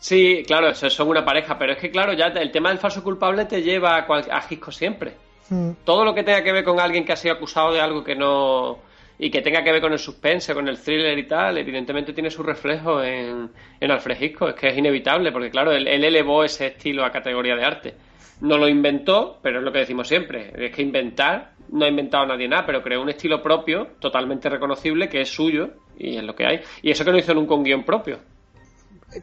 Sí, 0.00 0.42
claro, 0.46 0.74
son 0.74 1.08
una 1.08 1.24
pareja, 1.24 1.58
pero 1.58 1.72
es 1.72 1.78
que 1.78 1.90
claro, 1.90 2.14
ya 2.14 2.28
el 2.28 2.50
tema 2.50 2.70
del 2.70 2.78
falso 2.78 3.04
culpable 3.04 3.44
te 3.44 3.62
lleva 3.62 3.96
a, 3.96 4.06
a 4.06 4.40
Gisco 4.40 4.72
siempre. 4.72 5.29
Mm. 5.50 5.70
Todo 5.84 6.04
lo 6.04 6.14
que 6.14 6.22
tenga 6.22 6.42
que 6.42 6.52
ver 6.52 6.64
con 6.64 6.80
alguien 6.80 7.04
que 7.04 7.12
ha 7.12 7.16
sido 7.16 7.34
acusado 7.34 7.72
de 7.72 7.80
algo 7.80 8.02
que 8.02 8.14
no. 8.14 8.78
y 9.18 9.30
que 9.30 9.42
tenga 9.42 9.62
que 9.62 9.72
ver 9.72 9.82
con 9.82 9.92
el 9.92 9.98
suspense, 9.98 10.54
con 10.54 10.66
el 10.68 10.78
thriller 10.78 11.18
y 11.18 11.26
tal, 11.26 11.58
evidentemente 11.58 12.12
tiene 12.12 12.30
su 12.30 12.42
reflejo 12.42 13.02
en, 13.02 13.50
en 13.78 13.90
Alfred 13.90 14.20
Hitchcock. 14.20 14.50
Es 14.50 14.54
que 14.54 14.68
es 14.68 14.78
inevitable, 14.78 15.32
porque 15.32 15.50
claro, 15.50 15.72
él, 15.72 15.86
elevó 15.86 16.44
ese 16.44 16.68
estilo 16.68 17.04
a 17.04 17.10
categoría 17.10 17.56
de 17.56 17.64
arte. 17.64 17.94
No 18.40 18.56
lo 18.56 18.68
inventó, 18.68 19.38
pero 19.42 19.58
es 19.58 19.64
lo 19.64 19.72
que 19.72 19.80
decimos 19.80 20.08
siempre: 20.08 20.52
es 20.56 20.74
que 20.74 20.82
inventar, 20.82 21.52
no 21.70 21.84
ha 21.84 21.88
inventado 21.88 22.26
nadie 22.26 22.48
nada, 22.48 22.64
pero 22.64 22.82
creó 22.82 23.02
un 23.02 23.10
estilo 23.10 23.42
propio, 23.42 23.88
totalmente 23.98 24.48
reconocible, 24.48 25.08
que 25.08 25.20
es 25.20 25.28
suyo 25.28 25.70
y 25.98 26.16
es 26.16 26.22
lo 26.22 26.34
que 26.34 26.46
hay. 26.46 26.60
Y 26.80 26.90
eso 26.90 27.04
que 27.04 27.10
no 27.10 27.18
hizo 27.18 27.34
nunca 27.34 27.54
un 27.54 27.64
guion 27.64 27.84
propio. 27.84 28.20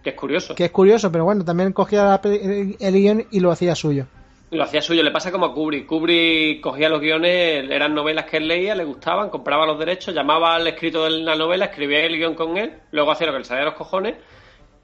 Que 0.03 0.09
es 0.09 0.15
curioso. 0.15 0.53
Que 0.53 0.65
es 0.65 0.71
curioso, 0.71 1.09
pero 1.09 1.23
bueno, 1.23 1.45
también 1.45 1.71
cogía 1.71 2.19
el 2.23 2.93
guion 2.93 3.25
y 3.31 3.39
lo 3.39 3.51
hacía 3.51 3.73
suyo. 3.73 4.07
Lo 4.49 4.63
hacía 4.63 4.81
suyo, 4.81 5.03
le 5.03 5.11
pasa 5.11 5.29
como 5.29 5.47
a 5.47 5.53
Kubrick. 5.53 5.85
Kubrick 5.85 6.61
cogía 6.61 6.87
los 6.87 7.01
guiones, 7.01 7.69
eran 7.69 7.93
novelas 7.93 8.25
que 8.25 8.37
él 8.37 8.47
leía, 8.47 8.75
le 8.75 8.85
gustaban, 8.85 9.29
compraba 9.29 9.65
los 9.65 9.77
derechos, 9.77 10.15
llamaba 10.15 10.55
al 10.55 10.65
escrito 10.67 11.03
de 11.03 11.09
la 11.09 11.35
novela, 11.35 11.65
escribía 11.65 12.05
el 12.05 12.15
guion 12.15 12.33
con 12.33 12.55
él, 12.57 12.79
luego 12.91 13.11
hacía 13.11 13.27
lo 13.27 13.33
que 13.33 13.39
le 13.39 13.45
salía 13.45 13.65
de 13.65 13.71
los 13.71 13.77
cojones 13.77 14.15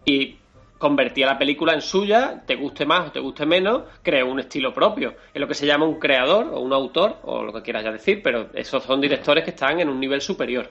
y 0.04 0.36
convertía 0.78 1.28
la 1.28 1.38
película 1.38 1.74
en 1.74 1.82
suya, 1.82 2.44
te 2.46 2.56
guste 2.56 2.86
más 2.86 3.08
o 3.08 3.12
te 3.14 3.22
guste 3.22 3.46
menos, 3.46 3.84
creó 4.02 4.30
un 4.30 4.42
estilo 4.42 4.74
propio. 4.74 5.16
Es 5.34 5.40
lo 5.40 5.48
que 5.48 5.54
se 5.54 5.66
llama 5.66 5.86
un 5.86 5.98
creador 5.98 6.48
o 6.48 6.60
un 6.60 6.74
autor, 6.74 7.20
o 7.24 7.42
lo 7.42 7.54
que 7.54 7.62
quieras 7.62 7.86
ya 7.86 7.92
decir, 7.94 8.22
pero 8.22 8.50
esos 8.54 8.84
son 8.84 9.00
directores 9.00 9.46
que 9.46 9.52
están 9.52 9.80
en 9.80 9.88
un 9.88 9.98
nivel 9.98 10.20
superior. 10.20 10.70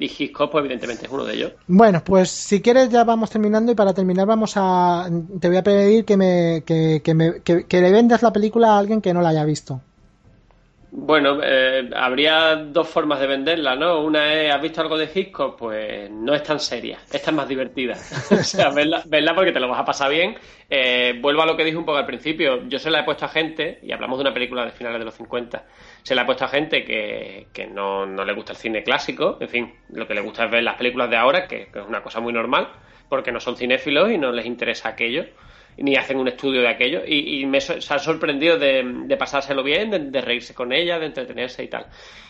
Y 0.00 0.06
Hitchcock, 0.06 0.50
pues 0.50 0.62
evidentemente 0.64 1.04
es 1.04 1.12
uno 1.12 1.24
de 1.24 1.34
ellos. 1.34 1.52
Bueno, 1.66 2.02
pues 2.02 2.30
si 2.30 2.62
quieres 2.62 2.88
ya 2.88 3.04
vamos 3.04 3.28
terminando 3.28 3.70
y 3.70 3.74
para 3.74 3.92
terminar 3.92 4.26
vamos 4.26 4.54
a... 4.56 5.06
Te 5.38 5.48
voy 5.48 5.58
a 5.58 5.62
pedir 5.62 6.06
que, 6.06 6.16
me, 6.16 6.62
que, 6.64 7.02
me, 7.14 7.42
que, 7.42 7.80
le 7.82 7.92
vendas 7.92 8.22
la 8.22 8.32
película 8.32 8.72
a 8.72 8.78
alguien 8.78 9.02
que 9.02 9.12
no 9.12 9.20
la 9.20 9.28
haya 9.28 9.44
visto. 9.44 9.82
Bueno, 10.92 11.38
eh, 11.40 11.88
habría 11.94 12.56
dos 12.56 12.88
formas 12.88 13.20
de 13.20 13.28
venderla, 13.28 13.76
¿no? 13.76 14.00
Una 14.00 14.34
es, 14.34 14.52
¿has 14.52 14.60
visto 14.60 14.80
algo 14.80 14.98
de 14.98 15.08
Hitchcock? 15.12 15.56
Pues 15.56 16.10
no 16.10 16.34
es 16.34 16.42
tan 16.42 16.58
seria, 16.58 16.98
esta 17.12 17.30
es 17.30 17.32
más 17.32 17.46
divertida. 17.46 17.94
o 18.30 18.42
sea, 18.42 18.70
verla, 18.70 19.34
porque 19.34 19.52
te 19.52 19.60
lo 19.60 19.68
vas 19.68 19.78
a 19.78 19.84
pasar 19.84 20.10
bien. 20.10 20.36
Eh, 20.68 21.16
vuelvo 21.20 21.42
a 21.42 21.46
lo 21.46 21.56
que 21.56 21.64
dije 21.64 21.76
un 21.76 21.84
poco 21.84 21.98
al 21.98 22.06
principio. 22.06 22.66
Yo 22.68 22.80
se 22.80 22.90
la 22.90 23.00
he 23.00 23.04
puesto 23.04 23.24
a 23.24 23.28
gente, 23.28 23.78
y 23.84 23.92
hablamos 23.92 24.18
de 24.18 24.22
una 24.22 24.34
película 24.34 24.64
de 24.64 24.72
finales 24.72 24.98
de 24.98 25.04
los 25.04 25.14
50, 25.14 25.64
se 26.02 26.14
le 26.16 26.22
ha 26.22 26.26
puesto 26.26 26.44
a 26.44 26.48
gente 26.48 26.84
que, 26.84 27.46
que 27.52 27.68
no, 27.68 28.04
no, 28.04 28.24
le 28.24 28.32
gusta 28.34 28.52
el 28.52 28.58
cine 28.58 28.82
clásico, 28.82 29.38
en 29.40 29.48
fin, 29.48 29.74
lo 29.90 30.08
que 30.08 30.14
le 30.14 30.22
gusta 30.22 30.46
es 30.46 30.50
ver 30.50 30.64
las 30.64 30.74
películas 30.74 31.08
de 31.08 31.16
ahora, 31.16 31.46
que, 31.46 31.68
es 31.72 31.86
una 31.86 32.02
cosa 32.02 32.18
muy 32.18 32.32
normal, 32.32 32.68
porque 33.08 33.30
no 33.30 33.38
son 33.38 33.56
cinéfilos 33.56 34.10
y 34.10 34.18
no 34.18 34.32
les 34.32 34.44
interesa 34.44 34.88
aquello, 34.88 35.24
ni 35.80 35.96
hacen 35.96 36.18
un 36.18 36.28
estudio 36.28 36.60
de 36.60 36.68
aquello, 36.68 37.02
y, 37.06 37.44
me 37.46 37.60
se 37.60 37.74
ha 37.92 37.98
sorprendido 37.98 38.58
de, 38.58 38.82
de 38.84 39.16
pasárselo 39.16 39.62
bien, 39.62 40.12
de, 40.12 40.20
reírse 40.20 40.54
con 40.54 40.72
ella, 40.72 40.98
de 40.98 41.06
entretenerse 41.06 41.64
y 41.64 41.68
tal. 41.68 41.86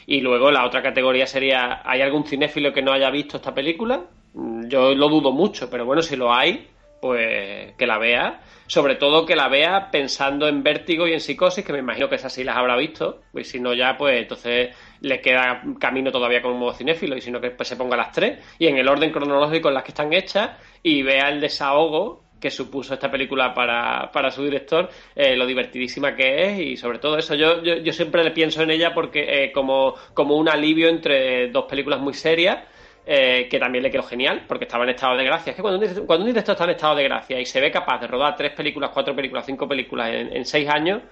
Y 0.06 0.20
luego 0.20 0.51
la 0.51 0.66
otra 0.66 0.82
categoría 0.82 1.27
sería, 1.27 1.82
¿hay 1.85 2.01
algún 2.01 2.24
cinéfilo 2.24 2.72
que 2.72 2.82
no 2.82 2.93
haya 2.93 3.10
visto 3.10 3.36
esta 3.36 3.55
película? 3.55 4.05
Yo 4.35 4.94
lo 4.94 5.09
dudo 5.09 5.32
mucho, 5.32 5.68
pero 5.68 5.85
bueno, 5.85 6.02
si 6.02 6.16
lo 6.16 6.32
hay, 6.32 6.68
pues 7.01 7.74
que 7.77 7.86
la 7.86 7.98
vea 7.98 8.40
sobre 8.70 8.94
todo 8.94 9.27
que 9.27 9.35
la 9.35 9.48
vea 9.48 9.90
pensando 9.90 10.47
en 10.47 10.62
vértigo 10.62 11.09
y 11.09 11.12
en 11.12 11.18
psicosis, 11.18 11.64
que 11.64 11.72
me 11.72 11.81
imagino 11.81 12.09
que 12.09 12.14
esas 12.14 12.32
sí 12.32 12.44
las 12.44 12.56
habrá 12.56 12.77
visto, 12.77 13.22
y 13.35 13.43
si 13.43 13.59
no 13.59 13.74
ya, 13.74 13.97
pues 13.98 14.16
entonces 14.20 14.77
le 15.01 15.20
queda 15.20 15.60
camino 15.81 16.12
todavía 16.12 16.40
como 16.40 16.72
cinéfilo, 16.72 17.16
y 17.16 17.20
si 17.20 17.32
no 17.32 17.40
que 17.40 17.51
pues, 17.51 17.68
se 17.68 17.74
ponga 17.74 17.97
las 17.97 18.12
tres, 18.12 18.39
y 18.60 18.68
en 18.68 18.77
el 18.77 18.86
orden 18.86 19.10
cronológico 19.10 19.66
en 19.66 19.74
las 19.74 19.82
que 19.82 19.90
están 19.90 20.12
hechas, 20.12 20.51
y 20.85 21.02
vea 21.02 21.31
el 21.31 21.40
desahogo 21.40 22.22
que 22.41 22.51
supuso 22.51 22.95
esta 22.95 23.11
película 23.11 23.53
para, 23.53 24.11
para 24.11 24.31
su 24.31 24.43
director, 24.43 24.89
eh, 25.15 25.37
lo 25.37 25.47
divertidísima 25.47 26.17
que 26.17 26.47
es 26.47 26.61
y 26.61 26.77
sobre 26.77 26.99
todo 26.99 27.19
eso, 27.19 27.35
yo, 27.35 27.62
yo, 27.62 27.93
siempre 27.93 28.25
le 28.25 28.31
pienso 28.31 28.62
en 28.62 28.71
ella 28.71 28.95
porque 28.95 29.45
eh, 29.45 29.53
como, 29.53 29.95
como 30.15 30.37
un 30.37 30.49
alivio 30.49 30.89
entre 30.89 31.51
dos 31.51 31.67
películas 31.67 32.01
muy 32.01 32.15
serias 32.15 32.61
eh, 33.07 33.49
que 33.51 33.59
también 33.59 33.83
le 33.83 33.91
quedó 33.91 34.03
genial, 34.03 34.45
porque 34.47 34.67
estaba 34.67 34.85
en 34.85 34.91
estado 34.91 35.17
de 35.17 35.25
gracia. 35.25 35.51
Es 35.51 35.57
que 35.57 35.62
cuando 35.62 35.85
un, 35.85 36.07
cuando 36.07 36.25
un 36.25 36.31
director 36.31 36.53
está 36.53 36.65
en 36.65 36.71
estado 36.71 36.95
de 36.95 37.05
gracia 37.05 37.41
y 37.41 37.47
se 37.47 37.61
ve 37.61 37.71
capaz 37.71 37.99
de 37.99 38.07
rodar 38.07 38.37
tres 38.37 38.53
películas, 38.53 38.91
cuatro 38.93 39.17
películas, 39.17 39.47
cinco 39.47 39.67
películas 39.67 40.11
en, 40.12 40.45
seis 40.45 40.69
años, 40.69 41.03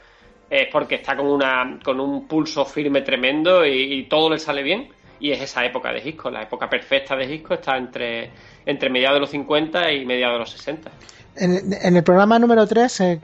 es 0.51 0.69
porque 0.71 0.97
está 0.97 1.17
con, 1.17 1.27
una, 1.27 1.79
con 1.83 1.99
un 1.99 2.29
pulso 2.29 2.65
firme 2.65 3.01
tremendo 3.01 3.67
y, 3.67 4.05
todo 4.05 4.31
le 4.31 4.39
sale 4.39 4.63
bien. 4.63 4.89
Y 5.19 5.33
es 5.33 5.41
esa 5.41 5.65
época 5.65 5.93
de 5.93 6.09
Hisco, 6.09 6.31
la 6.31 6.43
época 6.43 6.71
perfecta 6.71 7.17
de 7.17 7.35
Hisco 7.35 7.55
está 7.55 7.77
entre, 7.77 8.31
entre 8.65 8.91
mediados 8.91 9.17
de 9.17 9.21
los 9.21 9.31
50 9.31 9.91
y 9.91 10.07
mediados 10.07 10.35
de 10.37 10.39
los 10.39 10.51
60. 10.51 10.91
En, 11.40 11.97
el 11.97 12.02
programa 12.02 12.39
número 12.39 12.66
3 12.66 13.01
eh, 13.01 13.20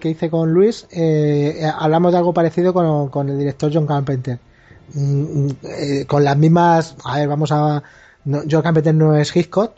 que, 0.00 0.08
hice 0.08 0.30
con 0.30 0.52
Luis, 0.52 0.86
eh, 0.90 1.62
hablamos 1.78 2.12
de 2.12 2.18
algo 2.18 2.32
parecido 2.32 2.72
con, 2.72 3.08
con 3.08 3.28
el 3.28 3.38
director 3.38 3.70
John 3.72 3.86
Carpenter. 3.86 4.38
Mm, 4.94 5.48
mm, 5.48 6.04
con 6.06 6.24
las 6.24 6.36
mismas. 6.36 6.96
A 7.04 7.18
ver, 7.18 7.28
vamos 7.28 7.50
a 7.52 7.82
Joe 8.24 8.62
Carpenter 8.62 8.94
no 8.94 9.16
es 9.16 9.34
Hitchcock, 9.34 9.72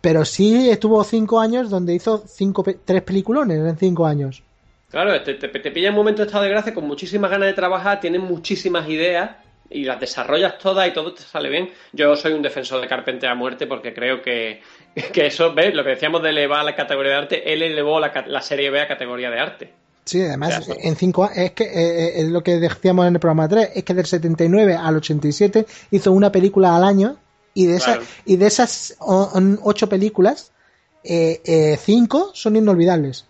pero 0.00 0.24
sí 0.24 0.68
estuvo 0.70 1.02
cinco 1.04 1.40
años 1.40 1.70
donde 1.70 1.94
hizo 1.94 2.24
cinco, 2.26 2.64
tres 2.84 3.02
peliculones 3.02 3.58
en 3.58 3.76
cinco 3.76 4.06
años. 4.06 4.42
Claro, 4.90 5.20
te, 5.22 5.34
te, 5.34 5.70
pilla 5.70 5.90
un 5.90 5.96
momento 5.96 6.22
de 6.22 6.26
estado 6.26 6.44
de 6.44 6.50
gracia 6.50 6.72
con 6.72 6.86
muchísimas 6.86 7.30
ganas 7.30 7.48
de 7.48 7.54
trabajar, 7.54 8.00
tienes 8.00 8.20
muchísimas 8.20 8.88
ideas 8.88 9.30
y 9.68 9.84
las 9.84 9.98
desarrollas 9.98 10.58
todas 10.58 10.88
y 10.88 10.92
todo 10.92 11.12
te 11.12 11.22
sale 11.22 11.48
bien. 11.48 11.70
Yo 11.92 12.14
soy 12.16 12.32
un 12.32 12.42
defensor 12.42 12.80
de 12.80 12.86
Carpenter 12.86 13.28
a 13.28 13.34
muerte 13.34 13.66
porque 13.66 13.92
creo 13.92 14.22
que, 14.22 14.62
eso, 15.14 15.54
¿ves? 15.54 15.74
Lo 15.74 15.84
que 15.84 15.90
decíamos 15.90 16.22
de 16.22 16.30
elevar 16.30 16.64
la 16.64 16.74
categoría 16.74 17.12
de 17.12 17.18
arte, 17.18 17.52
él 17.52 17.62
elevó 17.62 18.00
la, 18.00 18.24
la 18.26 18.42
serie 18.42 18.70
B 18.70 18.80
a 18.80 18.88
categoría 18.88 19.30
de 19.30 19.38
arte. 19.38 19.72
Sí, 20.04 20.22
además, 20.22 20.68
en 20.68 20.94
cinco 20.94 21.28
es 21.34 21.50
que 21.50 21.64
eh, 21.64 21.70
eh, 21.74 22.12
es 22.20 22.28
lo 22.28 22.42
que 22.42 22.58
decíamos 22.58 23.08
en 23.08 23.14
el 23.14 23.20
programa 23.20 23.48
3, 23.48 23.70
es 23.74 23.82
que 23.82 23.92
del 23.92 24.06
79 24.06 24.74
al 24.74 24.96
87 24.96 25.66
hizo 25.90 26.12
una 26.12 26.30
película 26.30 26.76
al 26.76 26.84
año 26.84 27.16
y 27.54 27.66
de, 27.66 27.76
esas 27.76 27.98
y 28.24 28.36
de 28.36 28.46
esas 28.46 28.96
ocho 29.00 29.88
películas, 29.88 30.52
eh, 31.02 31.40
eh, 31.44 31.78
cinco 31.82 32.30
son 32.34 32.56
inolvidables. 32.56 33.24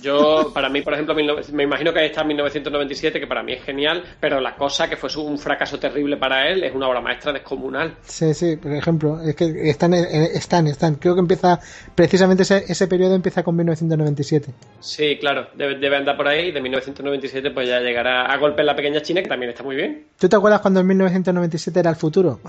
Yo, 0.00 0.52
para 0.54 0.68
mí, 0.68 0.82
por 0.82 0.94
ejemplo, 0.94 1.14
me 1.52 1.62
imagino 1.62 1.92
que 1.92 2.00
ahí 2.00 2.06
está 2.06 2.24
1997, 2.24 3.20
que 3.20 3.26
para 3.26 3.42
mí 3.42 3.52
es 3.52 3.62
genial, 3.62 4.02
pero 4.20 4.40
la 4.40 4.56
cosa 4.56 4.88
que 4.88 4.96
fue 4.96 5.10
un 5.16 5.38
fracaso 5.38 5.78
terrible 5.78 6.16
para 6.16 6.48
él 6.48 6.64
es 6.64 6.74
una 6.74 6.88
obra 6.88 7.00
maestra 7.00 7.32
descomunal. 7.32 7.96
Sí, 8.02 8.32
sí, 8.34 8.56
por 8.56 8.72
ejemplo, 8.72 9.20
es 9.20 9.34
que 9.36 9.68
están, 9.68 9.94
están, 9.94 10.66
están. 10.66 10.94
Creo 10.96 11.14
que 11.14 11.20
empieza, 11.20 11.60
precisamente 11.94 12.42
ese, 12.42 12.64
ese 12.68 12.86
periodo 12.86 13.14
empieza 13.14 13.42
con 13.42 13.56
1997. 13.56 14.52
Sí, 14.80 15.18
claro, 15.18 15.48
debe, 15.54 15.96
andar 15.96 16.16
por 16.16 16.28
ahí. 16.28 16.52
De 16.52 16.60
1997, 16.60 17.50
pues 17.50 17.68
ya 17.68 17.80
llegará 17.80 18.26
a 18.32 18.36
golpe 18.38 18.62
en 18.62 18.66
la 18.66 18.76
pequeña 18.76 19.02
China, 19.02 19.22
que 19.22 19.28
también 19.28 19.50
está 19.50 19.62
muy 19.62 19.76
bien. 19.76 20.06
¿Tú 20.18 20.28
te 20.28 20.36
acuerdas 20.36 20.60
cuando 20.60 20.80
en 20.80 20.86
1997 20.86 21.80
era 21.80 21.90
el 21.90 21.96
futuro? 21.96 22.40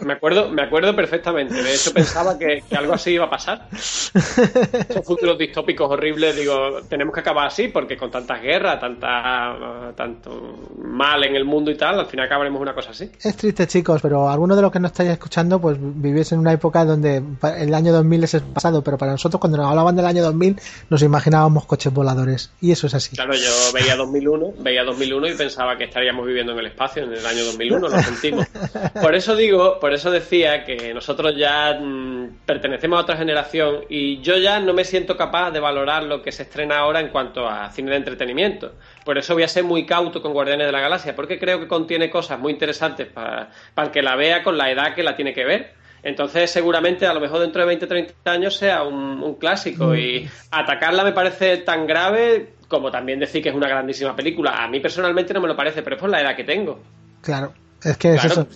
Me 0.00 0.12
acuerdo, 0.12 0.48
me 0.50 0.62
acuerdo 0.62 0.94
perfectamente. 0.94 1.54
De 1.54 1.74
hecho, 1.74 1.92
pensaba 1.92 2.38
que, 2.38 2.62
que 2.68 2.76
algo 2.76 2.92
así 2.92 3.12
iba 3.12 3.26
a 3.26 3.30
pasar. 3.30 3.68
Esos 3.72 5.04
futuros 5.04 5.38
distópicos 5.38 5.90
horribles 5.90 6.19
digo, 6.34 6.82
tenemos 6.88 7.14
que 7.14 7.20
acabar 7.20 7.46
así 7.46 7.68
porque 7.68 7.96
con 7.96 8.10
tantas 8.10 8.40
guerras, 8.42 8.80
tanta, 8.80 9.92
tanto 9.96 10.70
mal 10.78 11.24
en 11.24 11.36
el 11.36 11.44
mundo 11.44 11.70
y 11.70 11.76
tal, 11.76 11.98
al 11.98 12.06
final 12.06 12.26
acabaremos 12.26 12.60
una 12.60 12.74
cosa 12.74 12.90
así. 12.90 13.10
Es 13.22 13.36
triste, 13.36 13.66
chicos, 13.66 14.00
pero 14.02 14.28
algunos 14.28 14.56
de 14.56 14.62
los 14.62 14.72
que 14.72 14.80
nos 14.80 14.92
estáis 14.92 15.10
escuchando, 15.10 15.60
pues 15.60 15.76
vivís 15.80 16.32
en 16.32 16.40
una 16.40 16.52
época 16.52 16.84
donde 16.84 17.22
el 17.58 17.74
año 17.74 17.92
2000 17.92 18.24
es 18.24 18.34
el 18.34 18.42
pasado, 18.42 18.82
pero 18.82 18.98
para 18.98 19.12
nosotros 19.12 19.40
cuando 19.40 19.58
nos 19.58 19.68
hablaban 19.68 19.96
del 19.96 20.06
año 20.06 20.22
2000 20.22 20.56
nos 20.88 21.02
imaginábamos 21.02 21.66
coches 21.66 21.92
voladores 21.92 22.52
y 22.60 22.72
eso 22.72 22.86
es 22.86 22.94
así. 22.94 23.16
Claro, 23.16 23.34
yo 23.34 23.50
veía 23.74 23.96
2001, 23.96 24.54
veía 24.58 24.84
2001 24.84 25.28
y 25.28 25.34
pensaba 25.34 25.76
que 25.76 25.84
estaríamos 25.84 26.26
viviendo 26.26 26.52
en 26.52 26.58
el 26.58 26.66
espacio 26.66 27.04
en 27.04 27.12
el 27.12 27.26
año 27.26 27.44
2001, 27.44 27.88
lo 27.88 28.02
sentimos. 28.02 28.46
Por 29.00 29.14
eso 29.14 29.34
digo, 29.36 29.78
por 29.80 29.92
eso 29.92 30.10
decía 30.10 30.64
que 30.64 30.92
nosotros 30.92 31.34
ya 31.36 31.78
mm, 31.80 32.40
pertenecemos 32.46 32.98
a 32.98 33.02
otra 33.02 33.16
generación 33.16 33.80
y 33.88 34.20
yo 34.20 34.36
ya 34.36 34.60
no 34.60 34.74
me 34.74 34.84
siento 34.84 35.16
capaz 35.16 35.50
de 35.50 35.60
valorar 35.60 36.04
lo 36.10 36.22
que 36.22 36.32
se 36.32 36.42
estrena 36.42 36.78
ahora 36.78 37.00
en 37.00 37.08
cuanto 37.08 37.48
a 37.48 37.70
cine 37.70 37.92
de 37.92 37.96
entretenimiento. 37.96 38.74
Por 39.04 39.16
eso 39.16 39.32
voy 39.32 39.44
a 39.44 39.48
ser 39.48 39.64
muy 39.64 39.86
cauto 39.86 40.20
con 40.20 40.34
Guardianes 40.34 40.66
de 40.66 40.72
la 40.72 40.80
Galaxia, 40.80 41.16
porque 41.16 41.38
creo 41.38 41.58
que 41.58 41.66
contiene 41.66 42.10
cosas 42.10 42.38
muy 42.38 42.52
interesantes 42.52 43.06
para, 43.06 43.50
para 43.74 43.86
el 43.86 43.92
que 43.92 44.02
la 44.02 44.16
vea 44.16 44.42
con 44.42 44.58
la 44.58 44.70
edad 44.70 44.94
que 44.94 45.02
la 45.02 45.16
tiene 45.16 45.32
que 45.32 45.44
ver. 45.44 45.80
Entonces, 46.02 46.50
seguramente, 46.50 47.06
a 47.06 47.14
lo 47.14 47.20
mejor 47.20 47.40
dentro 47.40 47.60
de 47.62 47.68
20 47.68 47.86
30 47.86 48.30
años 48.30 48.56
sea 48.56 48.82
un, 48.82 49.34
clásico. 49.34 49.88
Mm. 49.88 49.96
Y 49.96 50.28
atacarla 50.50 51.04
me 51.04 51.12
parece 51.12 51.58
tan 51.58 51.86
grave 51.86 52.54
como 52.68 52.90
también 52.90 53.18
decir 53.18 53.42
que 53.42 53.48
es 53.48 53.54
una 53.54 53.68
grandísima 53.68 54.14
película. 54.14 54.62
A 54.62 54.68
mí 54.68 54.80
personalmente 54.80 55.34
no 55.34 55.40
me 55.40 55.48
lo 55.48 55.56
parece, 55.56 55.82
pero 55.82 55.96
es 55.96 56.00
por 56.00 56.10
la 56.10 56.20
edad 56.20 56.36
que 56.36 56.44
tengo. 56.44 56.80
Claro. 57.20 57.52
Es 57.82 57.96
que 57.96 58.14
es 58.14 58.24
eso. 58.24 58.46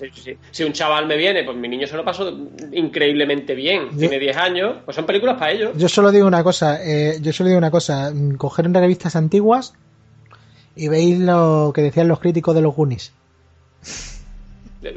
Si, 0.50 0.64
un 0.64 0.72
chaval 0.72 1.06
me 1.06 1.16
viene, 1.16 1.44
pues 1.44 1.56
mi 1.56 1.68
niño 1.68 1.86
se 1.86 1.96
lo 1.96 2.04
pasó 2.04 2.30
increíblemente 2.72 3.54
bien. 3.54 3.96
Tiene 3.96 4.18
10 4.18 4.36
años, 4.36 4.76
pues 4.84 4.94
son 4.94 5.06
películas 5.06 5.36
para 5.38 5.52
ellos. 5.52 5.72
Yo 5.76 5.88
solo 5.88 6.10
digo 6.10 6.26
una 6.26 6.44
cosa, 6.44 6.84
eh, 6.84 7.18
yo 7.20 7.32
solo 7.32 7.48
digo 7.48 7.58
una 7.58 7.70
cosa, 7.70 8.12
coger 8.36 8.66
unas 8.66 8.82
revistas 8.82 9.16
antiguas 9.16 9.74
y 10.76 10.88
veis 10.88 11.18
lo 11.18 11.72
que 11.74 11.82
decían 11.82 12.08
los 12.08 12.20
críticos 12.20 12.54
de 12.54 12.60
los 12.60 12.74
Goonies. 12.74 13.12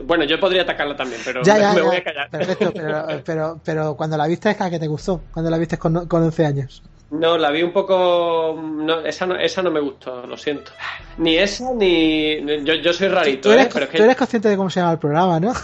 Bueno, 0.03 0.25
yo 0.25 0.37
podría 0.39 0.63
atacarla 0.63 0.97
también, 0.97 1.21
pero 1.23 1.41
me, 1.41 1.81
voy 1.81 1.95
a 1.95 2.03
callar. 2.03 2.29
Perfecto, 2.29 2.73
pero, 3.25 3.61
pero, 3.63 3.95
cuando 3.95 4.17
la 4.17 4.27
viste 4.27 4.49
es 4.49 4.57
que 4.57 4.79
te 4.79 4.87
gustó, 4.87 5.21
cuando 5.31 5.49
la 5.49 5.57
viste 5.57 5.77
con, 5.77 6.07
con 6.07 6.23
11 6.23 6.45
años. 6.45 6.83
No, 7.09 7.37
la 7.37 7.51
vi 7.51 7.63
un 7.63 7.71
poco. 7.71 8.59
No, 8.61 8.99
esa, 8.99 9.25
no, 9.25 9.35
esa 9.35 9.61
no 9.61 9.71
me 9.71 9.79
gustó, 9.79 10.27
lo 10.27 10.35
siento. 10.35 10.71
Ni 11.17 11.37
esa, 11.37 11.71
ni. 11.73 12.63
Yo, 12.65 12.73
yo 12.75 12.91
soy 12.91 13.07
rarito, 13.07 13.49
tú 13.49 13.53
eres, 13.53 13.67
¿eh? 13.67 13.69
Pero 13.73 13.87
tú 13.87 14.03
eres 14.03 14.15
consciente 14.17 14.49
de 14.49 14.57
cómo 14.57 14.69
se 14.69 14.81
llama 14.81 14.91
el 14.91 14.99
programa, 14.99 15.39
¿no? 15.39 15.53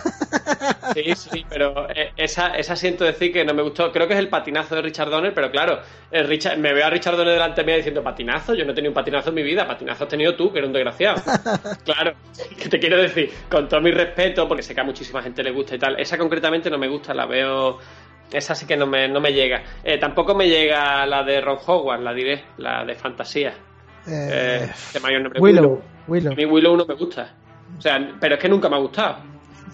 Sí, 0.94 1.16
sí, 1.16 1.46
pero 1.50 1.90
eh, 1.90 2.12
esa, 2.18 2.56
esa 2.56 2.76
siento 2.76 3.04
decir 3.04 3.34
que 3.34 3.44
no 3.44 3.54
me 3.54 3.64
gustó. 3.64 3.92
Creo 3.92 4.08
que 4.08 4.14
es 4.14 4.20
el 4.20 4.30
patinazo 4.30 4.76
de 4.76 4.82
Richard 4.84 5.10
Donner, 5.10 5.34
pero 5.34 5.50
claro, 5.50 5.80
Richard, 6.12 6.58
me 6.58 6.74
veo 6.74 6.86
a 6.86 6.90
Richard 6.90 7.18
Donner 7.18 7.34
delante 7.34 7.64
mía 7.64 7.78
diciendo 7.78 8.04
patinazo. 8.04 8.54
Yo 8.54 8.64
no 8.64 8.72
he 8.72 8.76
tenido 8.76 8.92
un 8.92 8.94
patinazo 8.94 9.30
en 9.30 9.36
mi 9.36 9.44
vida, 9.44 9.66
patinazo 9.66 10.04
has 10.04 10.10
tenido 10.10 10.36
tú, 10.36 10.52
que 10.52 10.60
eres 10.60 10.68
un 10.68 10.74
desgraciado. 10.74 11.22
claro, 11.86 12.14
que 12.58 12.70
te 12.70 12.80
quiero 12.80 12.98
decir, 12.98 13.32
con 13.50 13.68
todo 13.68 13.82
mi 13.82 13.92
respeto, 13.92 14.48
porque 14.48 14.62
sé 14.62 14.76
que 14.76 14.82
a 14.82 14.84
muchísima 14.84 15.22
gente 15.22 15.42
le 15.42 15.52
gusta 15.52 15.76
y 15.76 15.80
tal. 15.80 16.00
Esa 16.00 16.18
concretamente 16.18 16.70
no 16.70 16.78
me 16.78 16.88
gusta, 16.88 17.14
la 17.14 17.26
veo 17.26 17.80
esa 18.34 18.56
sí 18.56 18.66
que 18.66 18.76
no 18.76 18.88
me, 18.88 19.08
no 19.08 19.22
me 19.22 19.32
llega. 19.32 19.64
Eh, 19.84 19.98
tampoco 19.98 20.36
me 20.36 20.50
llega 20.50 21.06
la 21.06 21.24
de 21.24 21.40
Ron 21.40 21.60
Howard, 21.66 22.02
la 22.02 22.14
diré, 22.14 22.44
la 22.58 22.84
de 22.84 22.96
fantasía. 22.96 23.54
Eh, 24.08 24.70
de 24.94 25.00
mayor 25.00 25.22
nombre. 25.22 25.40
Willow. 25.40 25.82
Willow. 26.08 26.34
A 26.34 26.36
mí 26.36 26.46
Willow 26.46 26.76
no 26.76 26.86
me 26.86 26.96
gusta. 26.96 27.34
O 27.78 27.82
sea, 27.82 28.16
pero 28.20 28.36
es 28.36 28.42
que 28.42 28.50
nunca 28.50 28.70
me 28.70 28.76
ha 28.76 28.80
gustado. 28.80 29.18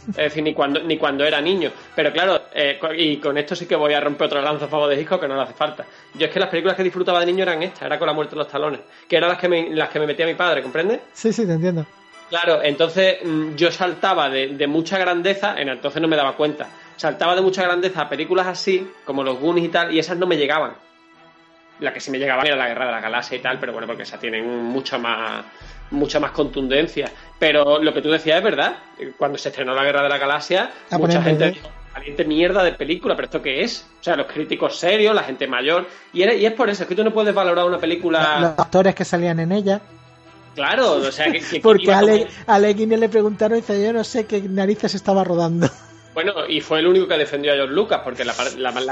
Es 0.10 0.16
decir, 0.16 0.44
ni 0.44 0.54
cuando, 0.54 0.82
ni 0.82 0.98
cuando 0.98 1.26
era 1.26 1.42
niño. 1.42 1.72
Pero 1.96 2.12
claro, 2.12 2.44
eh, 2.54 2.80
y 2.98 3.18
con 3.18 3.38
esto 3.38 3.56
sí 3.56 3.66
que 3.66 3.76
voy 3.76 3.94
a 3.94 4.00
romper 4.00 4.28
otra 4.28 4.42
lanza 4.42 4.66
a 4.66 4.68
favor 4.68 4.90
de 4.90 5.00
Hitchcock 5.00 5.22
que 5.22 5.28
no 5.28 5.36
le 5.36 5.42
hace 5.42 5.54
falta. 5.54 5.86
Yo 6.16 6.26
es 6.26 6.32
que 6.32 6.40
las 6.40 6.50
películas 6.50 6.76
que 6.76 6.84
disfrutaba 6.84 7.20
de 7.20 7.26
niño 7.26 7.44
eran 7.44 7.62
estas, 7.64 7.84
era 7.84 8.00
con 8.00 8.08
la 8.08 8.14
muerte 8.14 8.32
de 8.32 8.38
los 8.38 8.48
talones, 8.48 8.82
que 9.08 9.18
eran 9.18 9.30
las 9.30 9.38
que 9.38 9.50
me, 9.50 9.70
las 9.76 9.90
que 9.90 10.00
me 10.00 10.08
metía 10.08 10.26
mi 10.26 10.36
padre, 10.36 10.62
¿comprendes? 10.62 11.02
Sí, 11.14 11.34
sí, 11.34 11.46
te 11.46 11.54
entiendo. 11.54 11.86
Claro, 12.30 12.62
entonces 12.64 13.18
mm, 13.24 13.56
yo 13.56 13.72
saltaba 13.72 14.30
de, 14.30 14.50
de 14.50 14.68
mucha 14.68 14.98
grandeza, 14.98 15.56
en 15.60 15.70
entonces 15.70 16.02
no 16.02 16.08
me 16.08 16.16
daba 16.16 16.36
cuenta 16.36 16.68
saltaba 17.00 17.34
de 17.34 17.42
mucha 17.42 17.64
grandeza 17.64 18.02
a 18.02 18.10
películas 18.10 18.46
así, 18.46 18.92
como 19.06 19.24
los 19.24 19.40
Goonies 19.40 19.66
y 19.66 19.70
tal, 19.70 19.94
y 19.94 20.00
esas 20.00 20.18
no 20.18 20.28
me 20.28 20.36
llegaban. 20.36 20.74
La 21.80 21.94
que 21.94 22.02
sí 22.02 22.12
me 22.12 22.20
llegaba 22.20 22.44
era 22.44 22.58
la 22.58 22.68
Guerra 22.68 22.88
de 22.88 22.92
la 22.92 23.00
Galaxia 23.00 23.38
y 23.38 23.40
tal, 23.40 23.58
pero 23.58 23.72
bueno, 23.72 23.88
porque 23.88 24.04
esa 24.04 24.20
tienen 24.20 24.46
mucha 24.46 24.98
más 24.98 25.46
mucha 25.92 26.20
más 26.20 26.32
contundencia. 26.32 27.10
Pero 27.40 27.82
lo 27.82 27.94
que 27.94 28.02
tú 28.02 28.10
decías 28.10 28.38
es 28.38 28.44
verdad. 28.44 28.76
Cuando 29.18 29.38
se 29.38 29.48
estrenó 29.48 29.74
la 29.74 29.86
Guerra 29.86 30.04
de 30.04 30.10
la 30.10 30.18
Galaxia, 30.18 30.72
mucha 30.92 31.22
gente 31.22 31.52
dijo, 31.52 31.70
caliente 31.94 32.26
mierda 32.26 32.64
de 32.64 32.74
película, 32.74 33.16
pero 33.16 33.28
¿esto 33.28 33.42
qué 33.42 33.64
es? 33.64 33.88
O 34.02 34.04
sea, 34.04 34.18
los 34.18 34.28
críticos 34.28 34.78
serios, 34.78 35.16
la 35.16 35.24
gente 35.24 35.48
mayor. 35.48 35.88
Y, 36.12 36.30
y 36.30 36.46
es 36.46 36.52
por 36.52 36.70
eso, 36.70 36.84
es 36.84 36.90
que 36.90 36.96
tú 36.96 37.04
no 37.06 37.14
puedes 37.14 37.34
valorar 37.34 37.64
una 37.64 37.78
película... 37.78 38.40
Los 38.42 38.60
actores 38.60 38.94
que 38.94 39.06
salían 39.06 39.40
en 39.40 39.54
ella. 39.54 39.80
Claro, 40.54 40.96
o 40.96 41.12
sea, 41.14 41.32
que... 41.32 41.60
Porque 41.64 41.94
a, 41.94 42.00
Ale, 42.00 42.28
a 42.46 42.60
le 42.60 43.08
preguntaron 43.08 43.58
y 43.58 43.62
dice, 43.62 43.82
yo 43.82 43.94
no 43.94 44.04
sé 44.04 44.26
qué 44.26 44.42
narices 44.42 44.96
estaba 44.96 45.24
rodando. 45.24 45.70
Bueno, 46.22 46.46
y 46.50 46.60
fue 46.60 46.80
el 46.80 46.88
único 46.88 47.08
que 47.08 47.18
defendió 47.18 47.54
a 47.54 47.56
George 47.56 47.74
Lucas, 47.74 48.02
porque 48.04 48.26
la, 48.26 48.34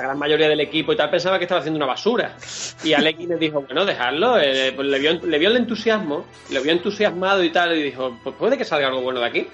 gran 0.02 0.18
mayoría 0.18 0.48
del 0.48 0.62
equipo 0.62 0.94
y 0.94 0.96
tal 0.96 1.10
pensaba 1.10 1.38
que 1.38 1.44
estaba 1.44 1.60
haciendo 1.60 1.76
una 1.76 1.86
basura. 1.86 2.38
Y 2.86 2.94
Alex 2.94 3.20
le 3.20 3.36
dijo, 3.36 3.64
bueno, 3.64 3.84
dejarlo. 3.84 4.40
Eh, 4.40 4.72
pues 4.74 4.88
le, 4.88 4.98
vio, 4.98 5.20
le 5.22 5.38
vio 5.38 5.50
el 5.50 5.58
entusiasmo, 5.58 6.26
le 6.52 6.62
vio 6.62 6.72
entusiasmado 6.72 7.44
y 7.44 7.50
tal, 7.50 7.76
y 7.76 7.84
dijo, 7.84 8.18
pues 8.24 8.34
puede 8.38 8.58
que 8.58 8.64
salga 8.64 8.88
algo 8.88 9.02
bueno 9.02 9.20
de 9.20 9.26
aquí. 9.26 9.48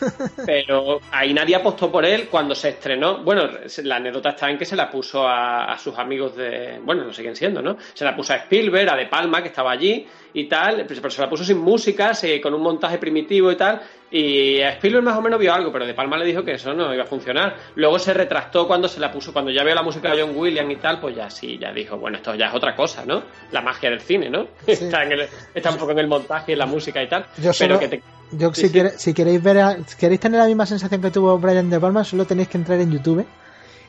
Pero 0.44 1.00
ahí 1.10 1.32
nadie 1.32 1.56
apostó 1.56 1.90
por 1.90 2.04
él 2.04 2.28
cuando 2.28 2.54
se 2.54 2.68
estrenó. 2.68 3.24
Bueno, 3.24 3.48
la 3.84 3.96
anécdota 3.96 4.28
está 4.28 4.50
en 4.50 4.58
que 4.58 4.66
se 4.66 4.76
la 4.76 4.90
puso 4.90 5.26
a, 5.26 5.78
sus 5.78 5.96
amigos 5.96 6.36
de. 6.36 6.78
Bueno, 6.82 7.04
lo 7.04 7.14
siguen 7.14 7.34
siendo, 7.34 7.62
¿no? 7.62 7.78
Se 7.94 8.04
la 8.04 8.14
puso 8.14 8.34
a 8.34 8.36
Spielberg, 8.36 8.90
a 8.90 8.96
De 8.96 9.06
Palma, 9.06 9.40
que 9.40 9.48
estaba 9.48 9.70
allí 9.70 10.06
y 10.38 10.48
tal, 10.48 10.84
pero 10.86 11.10
se 11.10 11.20
la 11.20 11.28
puso 11.28 11.42
sin 11.42 11.58
música, 11.58 12.12
con 12.40 12.54
un 12.54 12.62
montaje 12.62 12.98
primitivo 12.98 13.50
y 13.50 13.56
tal, 13.56 13.80
y 14.10 14.60
a 14.60 14.70
Spielberg 14.70 15.04
más 15.04 15.18
o 15.18 15.20
menos 15.20 15.40
vio 15.40 15.52
algo, 15.52 15.72
pero 15.72 15.84
De 15.84 15.94
Palma 15.94 16.16
le 16.16 16.24
dijo 16.24 16.44
que 16.44 16.52
eso 16.52 16.72
no 16.72 16.94
iba 16.94 17.02
a 17.02 17.06
funcionar. 17.06 17.56
Luego 17.74 17.98
se 17.98 18.14
retractó 18.14 18.66
cuando 18.68 18.86
se 18.86 19.00
la 19.00 19.10
puso, 19.10 19.32
cuando 19.32 19.50
ya 19.50 19.64
vio 19.64 19.74
la 19.74 19.82
música 19.82 20.14
de 20.14 20.22
John 20.22 20.36
Williams 20.36 20.72
y 20.72 20.76
tal, 20.76 21.00
pues 21.00 21.16
ya 21.16 21.28
sí, 21.28 21.58
ya 21.60 21.72
dijo, 21.72 21.98
bueno, 21.98 22.18
esto 22.18 22.34
ya 22.36 22.46
es 22.46 22.54
otra 22.54 22.76
cosa, 22.76 23.04
¿no? 23.04 23.24
La 23.50 23.62
magia 23.62 23.90
del 23.90 24.00
cine, 24.00 24.30
¿no? 24.30 24.46
está, 24.66 25.02
en 25.02 25.12
el, 25.12 25.28
está 25.52 25.70
un 25.72 25.78
poco 25.78 25.90
en 25.90 25.98
el 25.98 26.06
montaje, 26.06 26.52
en 26.52 26.58
la 26.58 26.66
música 26.66 27.02
y 27.02 27.08
tal. 27.08 27.26
Yo 27.42 27.50
pero 27.58 27.80
que 27.80 28.00
yo 28.30 28.52
si, 28.52 28.68
si, 28.96 29.14
queréis 29.14 29.42
ver, 29.42 29.78
queréis 29.98 30.20
tener 30.20 30.38
la 30.38 30.46
misma 30.46 30.66
sensación 30.66 31.00
que 31.00 31.10
tuvo 31.10 31.36
Brian 31.38 31.68
De 31.68 31.80
Palma, 31.80 32.04
solo 32.04 32.26
tenéis 32.26 32.48
que 32.48 32.58
entrar 32.58 32.78
en 32.78 32.92
YouTube 32.92 33.26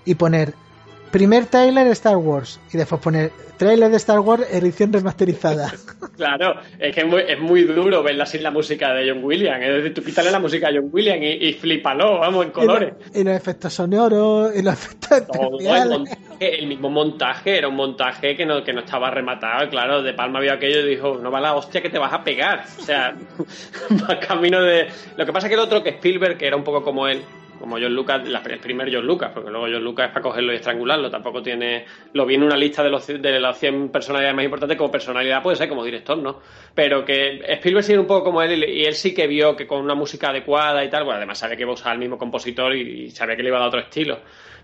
y 0.05 0.15
poner 0.15 0.53
primer 1.11 1.45
trailer 1.45 1.85
de 1.85 1.91
Star 1.91 2.17
Wars 2.17 2.59
y 2.73 2.77
después 2.77 3.01
poner 3.01 3.31
trailer 3.57 3.91
de 3.91 3.97
Star 3.97 4.19
Wars 4.19 4.47
edición 4.51 4.93
remasterizada. 4.93 5.73
Claro, 6.19 6.59
es 6.77 6.93
que 6.93 6.99
es 6.99 7.07
muy, 7.07 7.21
es 7.25 7.39
muy 7.39 7.63
duro 7.63 8.03
verla 8.03 8.25
sin 8.25 8.43
la 8.43 8.51
música 8.51 8.93
de 8.93 9.09
John 9.09 9.23
Williams. 9.23 9.63
Es 9.63 9.75
decir, 9.75 9.93
tú 9.93 10.03
quítale 10.03 10.29
la 10.29 10.39
música 10.39 10.69
de 10.69 10.77
John 10.77 10.89
Williams 10.91 11.21
y, 11.23 11.47
y 11.47 11.53
flipalo, 11.53 12.19
vamos, 12.19 12.45
en 12.45 12.51
colores. 12.51 12.93
Y, 13.15 13.23
los 13.23 13.37
efectos 13.37 13.73
sonoros, 13.73 14.53
y 14.53 14.61
los 14.61 14.73
efectos 14.73 15.21
el, 16.39 16.67
mismo 16.67 16.89
montaje, 16.89 17.57
era 17.57 17.69
un 17.69 17.75
montaje 17.75 18.35
que 18.35 18.45
no, 18.45 18.63
que 18.65 18.73
no 18.73 18.81
estaba 18.81 19.09
rematado. 19.11 19.69
Claro, 19.69 20.03
De 20.03 20.13
Palma 20.13 20.41
vio 20.41 20.51
aquello 20.51 20.81
y 20.81 20.89
dijo, 20.89 21.17
no 21.17 21.31
va 21.31 21.39
la 21.39 21.55
hostia 21.55 21.81
que 21.81 21.89
te 21.89 21.99
vas 21.99 22.11
a 22.11 22.21
pegar. 22.21 22.65
O 22.79 22.81
sea, 22.81 23.15
va 24.09 24.19
camino 24.19 24.61
de... 24.61 24.87
Lo 25.15 25.25
que 25.25 25.31
pasa 25.31 25.47
es 25.47 25.51
que 25.51 25.55
el 25.55 25.61
otro, 25.61 25.81
que 25.81 25.91
Spielberg, 25.91 26.37
que 26.37 26.47
era 26.47 26.57
un 26.57 26.65
poco 26.65 26.83
como 26.83 27.07
él, 27.07 27.21
como 27.59 27.77
John 27.77 27.93
Lucas, 27.93 28.21
el 28.25 28.59
primer 28.59 28.93
John 28.93 29.05
Lucas, 29.05 29.31
porque 29.33 29.49
luego 29.49 29.67
John 29.71 29.83
Lucas 29.83 30.07
es 30.07 30.13
para 30.13 30.23
cogerlo 30.23 30.53
y 30.53 30.55
estrangularlo, 30.55 31.09
tampoco 31.09 31.41
tiene, 31.41 31.85
lo 32.13 32.25
vi 32.25 32.35
en 32.35 32.43
una 32.43 32.55
lista 32.55 32.83
de 32.83 32.89
los 32.89 33.05
de 33.05 33.39
las 33.39 33.59
100 33.59 33.89
personalidades 33.89 34.35
más 34.35 34.45
importantes 34.45 34.77
como 34.77 34.91
personalidad, 34.91 35.43
puede 35.43 35.57
ser 35.57 35.69
como 35.69 35.83
director, 35.83 36.17
¿no? 36.17 36.39
Pero 36.73 37.03
que 37.03 37.41
Spielberg 37.45 37.83
sí 37.83 37.91
era 37.91 38.01
un 38.01 38.07
poco 38.07 38.25
como 38.25 38.41
él 38.41 38.63
y 38.63 38.85
él 38.85 38.93
sí 38.93 39.13
que 39.13 39.27
vio 39.27 39.55
que 39.55 39.67
con 39.67 39.81
una 39.81 39.95
música 39.95 40.29
adecuada 40.29 40.83
y 40.83 40.89
tal, 40.89 41.03
bueno, 41.03 41.17
además 41.17 41.37
sabía 41.37 41.55
que 41.55 41.63
iba 41.63 41.71
a 41.71 41.75
usar 41.75 41.93
el 41.93 41.99
mismo 41.99 42.17
compositor 42.17 42.75
y 42.75 43.11
sabía 43.11 43.35
que 43.35 43.43
le 43.43 43.49
iba 43.49 43.57
a 43.57 43.61
dar 43.61 43.69
otro 43.69 43.81
estilo. 43.81 44.19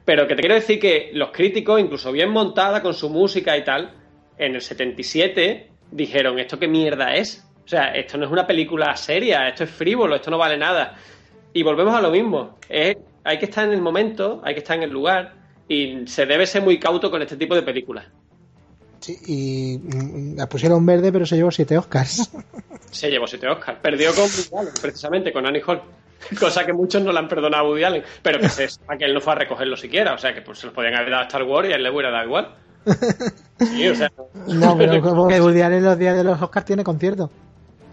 Pero 0.06 0.28
que 0.28 0.36
te 0.36 0.42
quiero 0.42 0.56
decir 0.56 0.80
que 0.80 1.10
los 1.14 1.32
críticos, 1.32 1.80
incluso 1.80 2.12
bien 2.12 2.30
montada 2.30 2.82
con 2.82 2.94
su 2.94 3.10
música 3.10 3.58
y 3.58 3.64
tal, 3.64 3.92
en 4.38 4.56
el 4.56 4.62
77 4.62 5.72
dijeron, 5.92 6.38
¿esto 6.40 6.60
qué 6.60 6.68
mierda 6.68 7.16
es? 7.16 7.46
O 7.66 7.68
sea, 7.68 7.96
esto 7.96 8.18
no 8.20 8.26
es 8.26 8.32
una 8.32 8.46
película 8.46 8.96
seria, 8.96 9.48
esto 9.48 9.64
es 9.64 9.72
frívolo, 9.72 10.16
esto 10.16 10.30
no 10.30 10.38
vale 10.38 10.58
nada. 10.58 10.96
Y 11.56 11.64
volvemos 11.64 11.96
a 11.96 12.02
lo 12.02 12.12
mismo. 12.12 12.58
hay 13.24 13.40
que 13.40 13.46
estar 13.46 13.66
en 13.66 13.72
el 13.72 13.82
momento, 13.82 14.42
hay 14.44 14.54
que 14.54 14.60
estar 14.60 14.76
en 14.76 14.84
el 14.84 14.90
lugar. 14.92 15.34
y 15.70 16.06
se 16.06 16.26
debe 16.26 16.46
ser 16.46 16.62
muy 16.62 16.78
cauto 16.78 17.10
con 17.10 17.22
este 17.22 17.38
tipo 17.38 17.56
de 17.56 17.64
películas. 17.64 18.06
Sí, 19.00 19.18
y 19.26 19.78
mm, 19.78 20.36
la 20.36 20.50
pusieron 20.50 20.86
verde, 20.86 21.14
pero 21.14 21.26
se 21.26 21.38
llevó 21.38 21.52
siete 21.52 21.78
Oscars. 21.78 22.30
Se 22.92 23.10
llevó 23.10 23.26
siete 23.28 23.48
Oscars. 23.48 23.80
Perdió 23.80 24.14
con 24.14 24.24
Woody 24.24 24.56
Allen, 24.58 24.74
precisamente, 24.82 25.34
con 25.34 25.46
Annie 25.46 25.62
Hall. 25.66 25.82
Cosa 26.40 26.66
que 26.66 26.74
muchos 26.74 27.02
no 27.04 27.12
le 27.12 27.20
han 27.20 27.28
perdonado 27.28 27.66
a 27.66 27.70
Woody 27.70 27.84
Allen. 27.84 28.04
Pero 28.22 28.40
que 28.40 28.50
se 28.50 28.68
a 28.88 28.98
que 28.98 29.06
él 29.06 29.14
no 29.14 29.22
fue 29.22 29.34
a 29.34 29.36
recogerlo 29.38 29.78
siquiera. 29.78 30.14
O 30.14 30.18
sea, 30.18 30.34
que 30.34 30.42
pues, 30.42 30.60
se 30.60 30.68
los 30.68 30.76
podían 30.76 30.96
haber 30.96 31.10
dado 31.10 31.24
a 31.24 31.26
Star 31.26 31.44
Wars 31.44 31.70
y 31.70 31.74
a 31.74 31.76
él 31.76 31.84
le 31.84 31.90
hubiera 31.90 32.12
dado 32.12 32.26
igual. 32.26 32.56
Sí, 33.58 33.88
o 33.88 33.96
sea, 33.96 34.12
No, 34.48 34.78
pero 34.78 35.02
como 35.02 35.30
que 35.30 35.40
Woody 35.40 35.62
Allen 35.62 35.84
los 35.84 35.98
días 35.98 36.18
de 36.18 36.26
los 36.26 36.42
Oscars 36.42 36.66
tiene 36.66 36.84
concierto. 36.84 37.32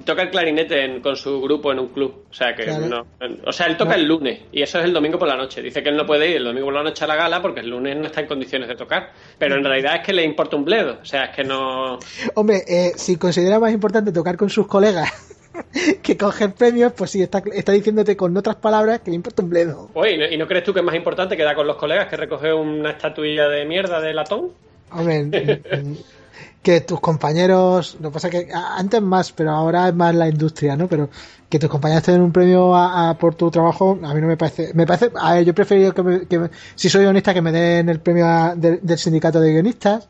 Toca 0.04 0.22
el 0.22 0.30
clarinete 0.30 0.84
en- 0.84 1.00
con 1.00 1.16
su 1.16 1.40
grupo 1.40 1.72
en 1.72 1.78
un 1.80 1.88
club. 1.88 2.24
O 2.30 2.34
sea, 2.34 2.54
que 2.54 2.64
Claro. 2.64 2.86
no. 2.86 3.06
O 3.46 3.52
sea, 3.52 3.66
él 3.66 3.76
toca 3.76 3.94
el 3.94 4.04
lunes 4.06 4.40
y 4.52 4.62
eso 4.62 4.78
es 4.78 4.84
el 4.84 4.92
domingo 4.92 5.18
por 5.18 5.28
la 5.28 5.36
noche. 5.36 5.62
Dice 5.62 5.82
que 5.82 5.88
él 5.88 5.96
no 5.96 6.06
puede 6.06 6.28
ir 6.30 6.36
el 6.36 6.44
domingo 6.44 6.66
por 6.66 6.74
la 6.74 6.82
noche 6.82 7.04
a 7.04 7.08
la 7.08 7.16
gala 7.16 7.40
porque 7.42 7.60
el 7.60 7.68
lunes 7.70 7.96
no 7.96 8.06
está 8.06 8.20
en 8.20 8.26
condiciones 8.26 8.68
de 8.68 8.76
tocar. 8.76 9.10
Pero 9.38 9.56
en 9.56 9.64
realidad 9.64 9.96
es 9.96 10.06
que 10.06 10.12
le 10.12 10.22
importa 10.24 10.56
un 10.56 10.64
bledo. 10.64 10.98
O 11.00 11.04
sea, 11.04 11.24
es 11.24 11.36
que 11.36 11.44
no. 11.44 11.98
Hombre, 12.34 12.62
eh, 12.68 12.92
si 12.96 13.16
considera 13.16 13.58
más 13.58 13.72
importante 13.72 14.12
tocar 14.12 14.36
con 14.36 14.48
sus 14.50 14.66
colegas 14.66 15.10
que 16.02 16.16
coger 16.16 16.52
premios, 16.54 16.92
pues 16.92 17.10
sí, 17.10 17.22
está, 17.22 17.42
está 17.52 17.72
diciéndote 17.72 18.16
con 18.16 18.36
otras 18.36 18.56
palabras 18.56 19.00
que 19.00 19.10
le 19.10 19.16
importa 19.16 19.42
un 19.42 19.50
bledo. 19.50 19.90
Oye, 19.94 20.14
¿y 20.14 20.18
no- 20.18 20.26
¿y 20.26 20.36
no 20.38 20.46
crees 20.46 20.64
tú 20.64 20.72
que 20.72 20.80
es 20.80 20.84
más 20.86 20.94
importante 20.94 21.36
quedar 21.36 21.54
con 21.54 21.66
los 21.66 21.76
colegas 21.76 22.08
que 22.08 22.16
recoger 22.16 22.54
una 22.54 22.90
estatuilla 22.92 23.48
de 23.48 23.64
mierda 23.66 24.00
de 24.00 24.14
latón? 24.14 24.50
Hombre, 24.90 25.60
que 26.62 26.80
tus 26.80 27.00
compañeros, 27.00 27.96
lo 28.00 28.10
que 28.10 28.14
pasa 28.14 28.30
que 28.30 28.48
antes 28.52 29.02
más, 29.02 29.32
pero 29.32 29.50
ahora 29.50 29.88
es 29.88 29.94
más 29.94 30.14
la 30.14 30.28
industria, 30.28 30.76
¿no? 30.76 30.86
Pero 30.88 31.10
que 31.48 31.58
tus 31.58 31.68
compañeros 31.68 32.04
te 32.04 32.12
den 32.12 32.20
un 32.20 32.32
premio 32.32 32.74
a- 32.74 33.10
a- 33.10 33.18
por 33.18 33.34
tu 33.34 33.50
trabajo, 33.50 33.98
a 34.02 34.14
mí 34.14 34.20
no 34.20 34.28
me 34.28 34.36
parece, 34.36 34.72
me 34.74 34.86
parece, 34.86 35.10
a 35.20 35.34
ver, 35.34 35.44
yo 35.44 35.54
prefiero 35.54 35.92
que, 35.92 36.02
me- 36.02 36.26
que 36.26 36.38
me- 36.38 36.50
si 36.74 36.88
soy 36.88 37.02
guionista, 37.02 37.34
que 37.34 37.42
me 37.42 37.50
den 37.52 37.88
el 37.88 38.00
premio 38.00 38.26
a- 38.26 38.54
del- 38.54 38.78
del 38.82 38.98
sindicato 38.98 39.40
de 39.40 39.52
guionistas. 39.52 40.08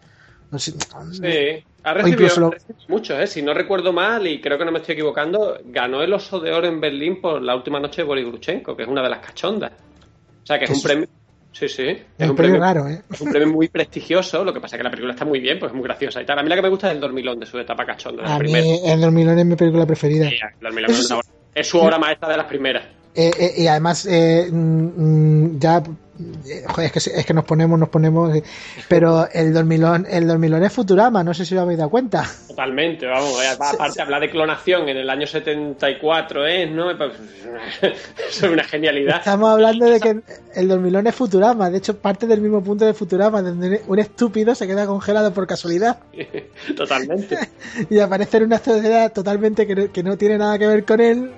No 0.51 0.59
sé, 0.59 0.73
Sí, 0.73 1.65
ha 1.85 1.95
recibido, 1.95 2.29
lo- 2.39 2.55
muchos, 2.89 3.19
¿eh? 3.19 3.27
Si 3.27 3.41
no 3.41 3.55
recuerdo 3.55 3.93
mal, 3.95 4.27
y 4.27 4.39
creo 4.43 4.59
que 4.59 4.67
no 4.67 4.73
me 4.73 4.81
estoy 4.81 4.93
equivocando, 4.93 5.59
ganó 5.65 6.03
el 6.03 6.13
Oso 6.13 6.39
de 6.39 6.53
Oro 6.53 6.69
en 6.69 6.79
Berlín 6.81 7.23
por 7.23 7.41
la 7.41 7.57
última 7.57 7.81
noche 7.81 8.03
de 8.03 8.07
Boris 8.07 8.27
Gruchenko, 8.27 8.77
que 8.77 8.83
es 8.83 8.89
una 8.89 9.03
de 9.03 9.09
las 9.09 9.21
cachondas. 9.21 9.73
O 9.73 10.47
sea, 10.47 10.59
que 10.59 10.67
es 10.67 10.71
un 10.71 10.83
premio... 10.83 11.09
Sí, 11.53 11.69
sí. 11.69 11.87
Es 11.87 12.05
es 12.19 12.31
un 12.31 12.37
premio 12.37 12.59
raro, 12.59 12.89
¿eh? 12.89 13.03
es 13.11 13.21
un 13.21 13.31
premio 13.31 13.49
muy 13.49 13.69
prestigioso, 13.69 14.43
lo 14.45 14.53
que 14.53 14.61
pasa 14.61 14.77
es 14.77 14.81
que 14.81 14.85
la 14.85 14.91
película 14.91 15.13
está 15.13 15.25
muy 15.25 15.39
bien, 15.39 15.59
pues 15.59 15.71
es 15.71 15.77
muy 15.77 15.85
graciosa 15.85 16.23
y 16.23 16.27
tal. 16.27 16.39
A 16.39 16.43
mí 16.43 16.49
la 16.49 16.57
que 16.57 16.63
me 16.63 16.69
gusta 16.69 16.89
es 16.89 16.95
el 16.95 17.01
Dormilón 17.01 17.39
de 17.39 17.47
su 17.47 17.59
etapa 17.59 17.85
la 17.85 18.35
A 18.35 18.39
mí. 18.39 18.81
El 18.85 19.01
Dormilón 19.01 19.39
es 19.39 19.47
mi 19.47 19.57
película 19.57 19.87
preferida. 19.87 20.29
Sí, 20.29 20.37
el 20.43 20.61
Dormilón 20.61 20.91
es 21.55 21.69
su 21.69 21.79
obra 21.79 21.99
maestra 21.99 22.29
de 22.29 22.37
las 22.39 22.47
primeras. 22.47 22.85
Eh, 23.15 23.31
eh, 23.39 23.55
y 23.59 23.67
además, 23.67 24.07
eh, 24.11 24.49
mm, 24.51 24.57
mm, 24.57 25.59
ya, 25.59 25.83
eh, 26.47 26.65
joder, 26.67 26.91
es 26.95 27.05
que, 27.05 27.21
es 27.21 27.27
que 27.27 27.35
nos 27.35 27.45
ponemos, 27.45 27.79
nos 27.79 27.91
ponemos, 27.91 28.35
eh, 28.35 28.43
pero 28.89 29.29
el 29.31 29.53
dormilón, 29.53 30.07
el 30.09 30.27
dormilón 30.27 30.65
es 30.65 30.73
Futurama, 30.73 31.23
no 31.23 31.35
sé 31.35 31.45
si 31.45 31.55
lo 31.55 31.61
habéis 31.61 31.79
dado 31.79 31.91
cuenta. 31.91 32.25
Totalmente, 32.49 33.05
vamos. 33.07 33.33
eh, 33.43 33.49
Aparte, 33.49 34.01
hablar 34.01 34.23
de 34.23 34.31
clonación 34.31 34.89
en 34.89 34.97
el 34.97 35.11
año 35.11 35.27
74 35.27 36.47
es, 36.47 36.71
¿no? 36.71 36.87
Pues, 36.97 37.13
Es 38.31 38.43
una 38.43 38.65
genialidad. 38.65 39.19
Estamos 39.19 39.51
hablando 39.51 39.87
de 39.87 40.01
que 40.01 40.21
el 40.55 40.69
dormilón 40.69 41.07
es 41.07 41.15
Futurama, 41.15 41.69
de 41.69 41.79
hecho 41.79 41.99
parte 41.99 42.27
del 42.27 42.41
mismo 42.41 42.63
punto 42.65 42.87
de 42.87 42.95
Futurama, 42.95 43.43
donde 43.43 43.83
un 43.89 43.99
estúpido 43.99 44.55
se 44.55 44.67
queda 44.67 44.87
congelado 44.87 45.35
por 45.35 45.47
casualidad 45.47 45.99
Totalmente. 46.77 47.37
y 47.91 47.99
aparece 47.99 48.39
en 48.39 48.45
una 48.45 48.59
sociedad 48.59 49.13
totalmente 49.13 49.67
que 49.67 49.75
no, 49.75 49.93
que 49.93 50.03
no 50.03 50.17
tiene 50.17 50.39
nada 50.39 50.59
que 50.59 50.67
ver 50.67 50.85
con 50.87 51.01
él. 51.01 51.33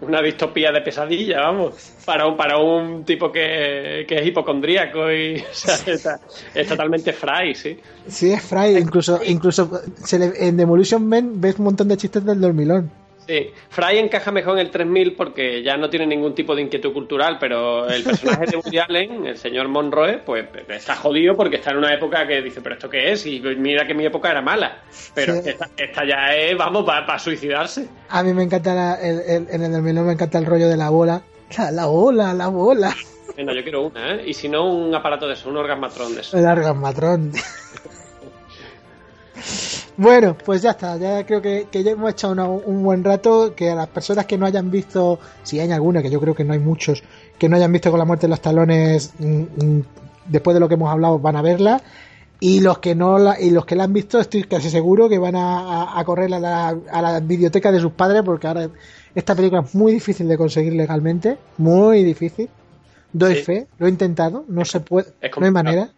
Una 0.00 0.22
distopía 0.22 0.70
de 0.70 0.80
pesadilla, 0.80 1.40
vamos. 1.40 1.74
Para 2.04 2.26
un, 2.26 2.36
para 2.36 2.58
un 2.58 3.04
tipo 3.04 3.32
que, 3.32 4.04
que 4.08 4.14
es 4.16 4.26
hipocondríaco 4.26 5.10
y 5.12 5.36
o 5.50 5.54
sea, 5.54 5.74
está- 5.86 6.20
es 6.54 6.68
totalmente 6.68 7.12
fry, 7.12 7.54
sí. 7.54 7.78
Sí, 8.06 8.32
es 8.32 8.42
Fry, 8.42 8.76
incluso, 8.78 9.20
incluso 9.24 9.82
se 10.04 10.18
le- 10.18 10.46
en 10.48 10.56
Demolition 10.56 11.06
Man 11.06 11.40
ves 11.40 11.58
un 11.58 11.64
montón 11.64 11.88
de 11.88 11.96
chistes 11.96 12.24
del 12.24 12.40
dormilón. 12.40 12.90
Sí, 13.28 13.50
Fry 13.68 13.98
encaja 13.98 14.32
mejor 14.32 14.54
en 14.58 14.64
el 14.64 14.70
3000 14.70 15.14
porque 15.14 15.62
ya 15.62 15.76
no 15.76 15.90
tiene 15.90 16.06
ningún 16.06 16.34
tipo 16.34 16.56
de 16.56 16.62
inquietud 16.62 16.94
cultural, 16.94 17.36
pero 17.38 17.86
el 17.86 18.02
personaje 18.02 18.46
de 18.46 18.56
Woody 18.56 18.78
Allen, 18.78 19.26
el 19.26 19.36
señor 19.36 19.68
Monroe, 19.68 20.16
pues 20.24 20.46
está 20.68 20.96
jodido 20.96 21.36
porque 21.36 21.56
está 21.56 21.72
en 21.72 21.76
una 21.76 21.92
época 21.92 22.26
que 22.26 22.40
dice, 22.40 22.62
pero 22.62 22.76
¿esto 22.76 22.88
qué 22.88 23.12
es? 23.12 23.26
Y 23.26 23.40
mira 23.58 23.86
que 23.86 23.92
mi 23.92 24.06
época 24.06 24.30
era 24.30 24.40
mala. 24.40 24.78
Pero 25.14 25.34
Sí. 25.42 25.50
esta, 25.50 25.68
esta 25.76 26.06
ya 26.06 26.34
es, 26.34 26.56
vamos, 26.56 26.84
para 26.86 27.18
suicidarse. 27.18 27.86
A 28.08 28.22
mí 28.22 28.32
me 28.32 28.44
encanta 28.44 28.74
la- 28.74 28.94
el, 28.94 29.20
el- 29.20 29.46
en 29.50 29.62
el 29.62 29.72
dormilón 29.72 30.06
me 30.06 30.14
encanta 30.14 30.38
el 30.38 30.46
rollo 30.46 30.66
de 30.66 30.78
la 30.78 30.88
bola. 30.88 31.20
La, 31.58 31.70
la 31.70 31.84
bola, 31.84 32.32
la 32.32 32.48
bola. 32.48 32.96
Venga, 33.36 33.52
yo 33.52 33.62
quiero 33.62 33.82
una, 33.88 34.14
¿eh? 34.14 34.22
Y 34.26 34.32
si 34.32 34.48
no, 34.48 34.64
un 34.72 34.94
aparato 34.94 35.26
de 35.28 35.34
eso, 35.34 35.50
un 35.50 35.56
orgasmatrón 35.58 36.14
de 36.14 36.22
eso. 36.22 36.38
El 36.38 36.46
argasmatrón. 36.46 37.32
Bueno, 39.96 40.36
pues 40.44 40.62
ya 40.62 40.70
está, 40.70 40.96
ya 40.96 41.24
creo 41.26 41.42
que, 41.42 41.66
que 41.70 41.82
ya 41.82 41.92
hemos 41.92 42.10
echado 42.10 42.32
una- 42.32 42.46
un 42.48 42.82
buen 42.82 43.02
rato, 43.02 43.54
que 43.54 43.70
a 43.70 43.74
las 43.74 43.88
personas 43.88 44.26
que 44.26 44.38
no 44.38 44.46
hayan 44.46 44.70
visto, 44.70 45.18
si 45.42 45.58
hay 45.60 45.70
alguna, 45.72 46.02
que 46.02 46.10
yo 46.10 46.20
creo 46.20 46.34
que 46.34 46.44
no 46.44 46.52
hay 46.52 46.58
muchos, 46.58 47.02
que 47.38 47.48
no 47.48 47.56
hayan 47.56 47.72
visto 47.72 47.90
con 47.90 47.98
la 47.98 48.04
muerte 48.04 48.26
de 48.26 48.30
los 48.30 48.40
talones, 48.40 49.12
mm, 49.18 49.24
mm, 49.40 49.82
después 50.26 50.54
de 50.54 50.60
lo 50.60 50.68
que 50.68 50.74
hemos 50.74 50.90
hablado, 50.90 51.18
van 51.18 51.36
a 51.36 51.42
verla. 51.42 51.80
Y 52.40 52.60
los 52.60 52.78
que 52.78 52.94
no 52.94 53.18
la, 53.18 53.40
y 53.40 53.50
los 53.50 53.66
que 53.66 53.74
la 53.74 53.84
han 53.84 53.92
visto, 53.92 54.20
estoy 54.20 54.44
casi 54.44 54.70
seguro 54.70 55.08
que 55.08 55.18
van 55.18 55.34
a, 55.34 55.58
a- 55.82 55.98
a 56.00 56.04
correr 56.04 56.32
a 56.32 56.38
la, 56.38 56.68
a 56.68 57.02
la 57.02 57.18
biblioteca 57.18 57.72
de 57.72 57.80
sus 57.80 57.92
padres, 57.92 58.22
porque 58.24 58.46
ahora 58.46 58.68
esta 59.14 59.34
película 59.34 59.62
es 59.62 59.74
muy 59.74 59.92
difícil 59.92 60.28
de 60.28 60.38
conseguir 60.38 60.74
legalmente, 60.74 61.36
muy 61.56 62.04
difícil. 62.04 62.48
Doy 63.12 63.36
Sí. 63.36 63.42
fe, 63.42 63.66
lo 63.78 63.86
he 63.86 63.90
intentado, 63.90 64.44
no 64.48 64.64
se 64.64 64.78
puede, 64.80 65.08
no 65.40 65.46
hay 65.46 65.52
manera. 65.52 65.90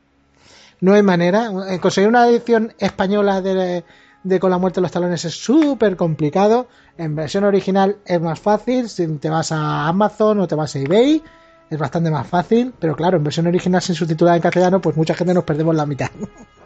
No 0.81 0.95
hay 0.95 1.03
manera. 1.03 1.51
Eh, 1.69 1.79
Conseguir 1.79 2.09
una 2.09 2.29
edición 2.29 2.73
española 2.79 3.41
de, 3.41 3.85
de 4.23 4.41
Con 4.41 4.51
la 4.51 4.59
muerte 4.59 4.77
de 4.77 4.83
los 4.83 4.93
talones 4.93 5.25
es 5.25 5.35
súper 5.35 5.97
complicado. 5.97 6.69
En 6.97 7.15
versión 7.15 7.45
original 7.45 7.97
es 8.05 8.21
más 8.21 8.41
fácil. 8.41 8.89
Si 8.89 9.07
te 9.19 9.31
vas 9.31 9.53
a 9.53 9.89
Amazon 9.89 10.41
o 10.41 10.47
te 10.49 10.55
vas 10.55 10.75
a 10.77 10.79
eBay, 10.79 11.23
es 11.71 11.79
bastante 11.79 12.11
más 12.11 12.27
fácil. 12.27 12.73
Pero 12.79 12.97
claro, 12.97 13.17
en 13.19 13.25
versión 13.25 13.47
original 13.47 13.81
sin 13.83 13.95
subtitulada 13.95 14.37
en 14.37 14.43
castellano, 14.43 14.81
pues 14.81 14.97
mucha 14.97 15.15
gente 15.15 15.35
nos 15.35 15.45
perdemos 15.45 15.75
la 15.75 15.87
mitad. 15.87 16.11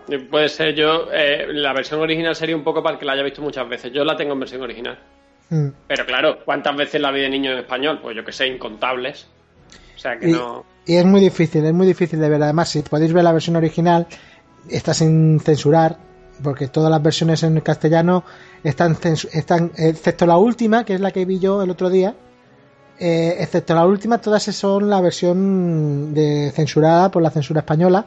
Eh, 0.08 0.18
Puede 0.18 0.48
ser 0.48 0.74
yo, 0.74 1.08
eh, 1.12 1.46
la 1.48 1.72
versión 1.72 2.00
original 2.00 2.34
sería 2.36 2.56
un 2.56 2.62
poco 2.64 2.82
para 2.82 2.94
el 2.94 2.98
que 3.00 3.06
la 3.06 3.12
haya 3.12 3.22
visto 3.22 3.40
muchas 3.42 3.68
veces. 3.68 3.92
Yo 3.92 4.04
la 4.04 4.16
tengo 4.16 4.34
en 4.34 4.40
versión 4.40 4.62
original. 4.62 4.98
Mm. 5.50 5.68
Pero 5.88 6.06
claro, 6.06 6.38
¿cuántas 6.44 6.76
veces 6.76 7.00
la 7.00 7.10
vi 7.10 7.20
de 7.20 7.28
niño 7.28 7.52
en 7.52 7.58
español? 7.58 8.00
Pues 8.02 8.16
yo 8.16 8.24
que 8.24 8.32
sé, 8.32 8.46
incontables. 8.46 9.28
O 10.05 10.06
sea 10.06 10.18
que 10.18 10.28
Y, 10.28 10.32
no. 10.32 10.64
y 10.85 10.97
es 10.97 11.05
muy 11.06 11.20
difícil, 11.20 11.64
es 11.64 11.72
muy 11.72 11.86
difícil 11.86 12.20
de 12.20 12.28
ver. 12.28 12.43
Además, 12.43 12.68
si 12.68 12.82
podéis 12.82 13.12
ver 13.14 13.24
la 13.24 13.32
versión 13.32 13.56
original, 13.56 14.06
está 14.68 14.93
sin 14.93 15.40
censurar, 15.40 15.97
porque 16.43 16.68
todas 16.68 16.90
las 16.90 17.02
versiones 17.02 17.43
en 17.43 17.59
castellano 17.60 18.22
están, 18.62 18.98
están 19.32 19.72
excepto 19.76 20.26
la 20.26 20.36
última, 20.36 20.85
que 20.85 20.94
es 20.94 21.01
la 21.01 21.10
que 21.10 21.24
vi 21.24 21.39
yo 21.39 21.62
el 21.62 21.70
otro 21.70 21.89
día, 21.89 22.14
eh, 22.98 23.36
excepto 23.40 23.74
la 23.74 23.86
última, 23.86 24.18
todas 24.18 24.43
son 24.43 24.90
la 24.90 25.01
versión 25.01 26.12
de 26.12 26.52
censurada 26.55 27.10
por 27.10 27.22
la 27.22 27.31
censura 27.31 27.60
española. 27.60 28.05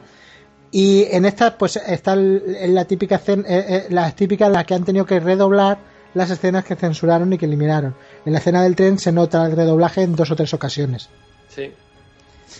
Y 0.70 1.04
en 1.10 1.24
esta, 1.24 1.58
pues 1.58 1.76
está 1.76 2.14
la 2.14 2.84
típica 2.84 3.16
eh, 3.26 3.42
eh, 3.46 3.86
las 3.88 4.14
típicas 4.14 4.52
las 4.52 4.64
que 4.66 4.74
han 4.74 4.84
tenido 4.84 5.04
que 5.04 5.18
redoblar 5.18 5.78
las 6.14 6.30
escenas 6.30 6.64
que 6.64 6.76
censuraron 6.76 7.32
y 7.32 7.38
que 7.38 7.46
eliminaron. 7.46 7.96
En 8.24 8.34
la 8.34 8.38
escena 8.38 8.62
del 8.62 8.76
tren 8.76 8.98
se 8.98 9.10
nota 9.10 9.46
el 9.46 9.56
redoblaje 9.56 10.02
en 10.02 10.14
dos 10.14 10.30
o 10.30 10.36
tres 10.36 10.54
ocasiones. 10.54 11.08
Sí. 11.48 11.72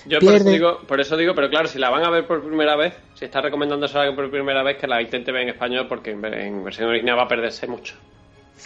Yo 0.08 0.20
por 0.20 0.34
eso, 0.34 0.48
digo, 0.48 0.78
por 0.86 1.00
eso 1.00 1.16
digo, 1.16 1.34
pero 1.34 1.50
claro, 1.50 1.68
si 1.68 1.78
la 1.78 1.90
van 1.90 2.04
a 2.04 2.10
ver 2.10 2.26
por 2.26 2.42
primera 2.42 2.76
vez, 2.76 2.94
si 3.14 3.26
está 3.26 3.40
recomendándose 3.40 3.98
algo 3.98 4.16
por 4.16 4.30
primera 4.30 4.62
vez, 4.62 4.78
que 4.78 4.86
la 4.86 5.02
intente 5.02 5.32
ver 5.32 5.42
en 5.42 5.48
español, 5.50 5.86
porque 5.88 6.12
en, 6.12 6.24
en 6.24 6.64
versión 6.64 6.88
original 6.88 7.18
va 7.18 7.24
a 7.24 7.28
perderse 7.28 7.66
mucho. 7.66 7.94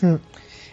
Hmm. 0.01 0.17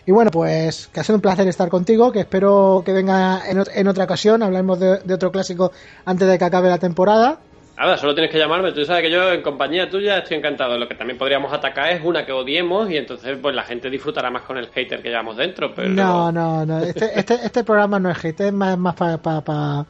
Y 0.05 0.11
bueno, 0.11 0.31
pues 0.31 0.87
que 0.87 0.99
ha 0.99 1.03
sido 1.03 1.17
un 1.17 1.21
placer 1.21 1.47
estar 1.47 1.69
contigo, 1.69 2.11
que 2.11 2.21
espero 2.21 2.81
que 2.85 2.93
venga 2.93 3.41
en, 3.49 3.63
en 3.73 3.87
otra 3.87 4.05
ocasión, 4.05 4.41
hablemos 4.43 4.79
de, 4.79 4.99
de 4.99 5.13
otro 5.13 5.31
clásico 5.31 5.71
antes 6.05 6.27
de 6.27 6.37
que 6.37 6.45
acabe 6.45 6.69
la 6.69 6.77
temporada. 6.77 7.39
Nada, 7.77 7.95
solo 7.95 8.13
tienes 8.13 8.29
que 8.29 8.37
llamarme. 8.37 8.73
Tú 8.73 8.83
sabes 8.83 9.03
que 9.03 9.11
yo 9.11 9.31
en 9.31 9.41
compañía 9.41 9.89
tuya 9.89 10.17
estoy 10.17 10.35
encantado. 10.35 10.77
Lo 10.77 10.85
que 10.87 10.95
también 10.95 11.17
podríamos 11.17 11.53
atacar 11.53 11.93
es 11.93 12.03
una 12.03 12.25
que 12.25 12.33
odiemos 12.33 12.91
y 12.91 12.97
entonces 12.97 13.37
pues 13.41 13.55
la 13.55 13.63
gente 13.63 13.89
disfrutará 13.89 14.29
más 14.29 14.41
con 14.41 14.57
el 14.57 14.67
hater 14.67 15.01
que 15.01 15.07
llevamos 15.07 15.37
dentro. 15.37 15.73
Pero 15.73 15.87
No, 15.87 16.29
no, 16.29 16.65
no, 16.65 16.79
este, 16.79 17.17
este, 17.17 17.35
este 17.35 17.63
programa 17.63 17.97
no 17.97 18.09
es 18.09 18.25
hate, 18.25 18.41
es 18.41 18.53
más, 18.53 18.77
más 18.77 18.95
para 18.95 19.85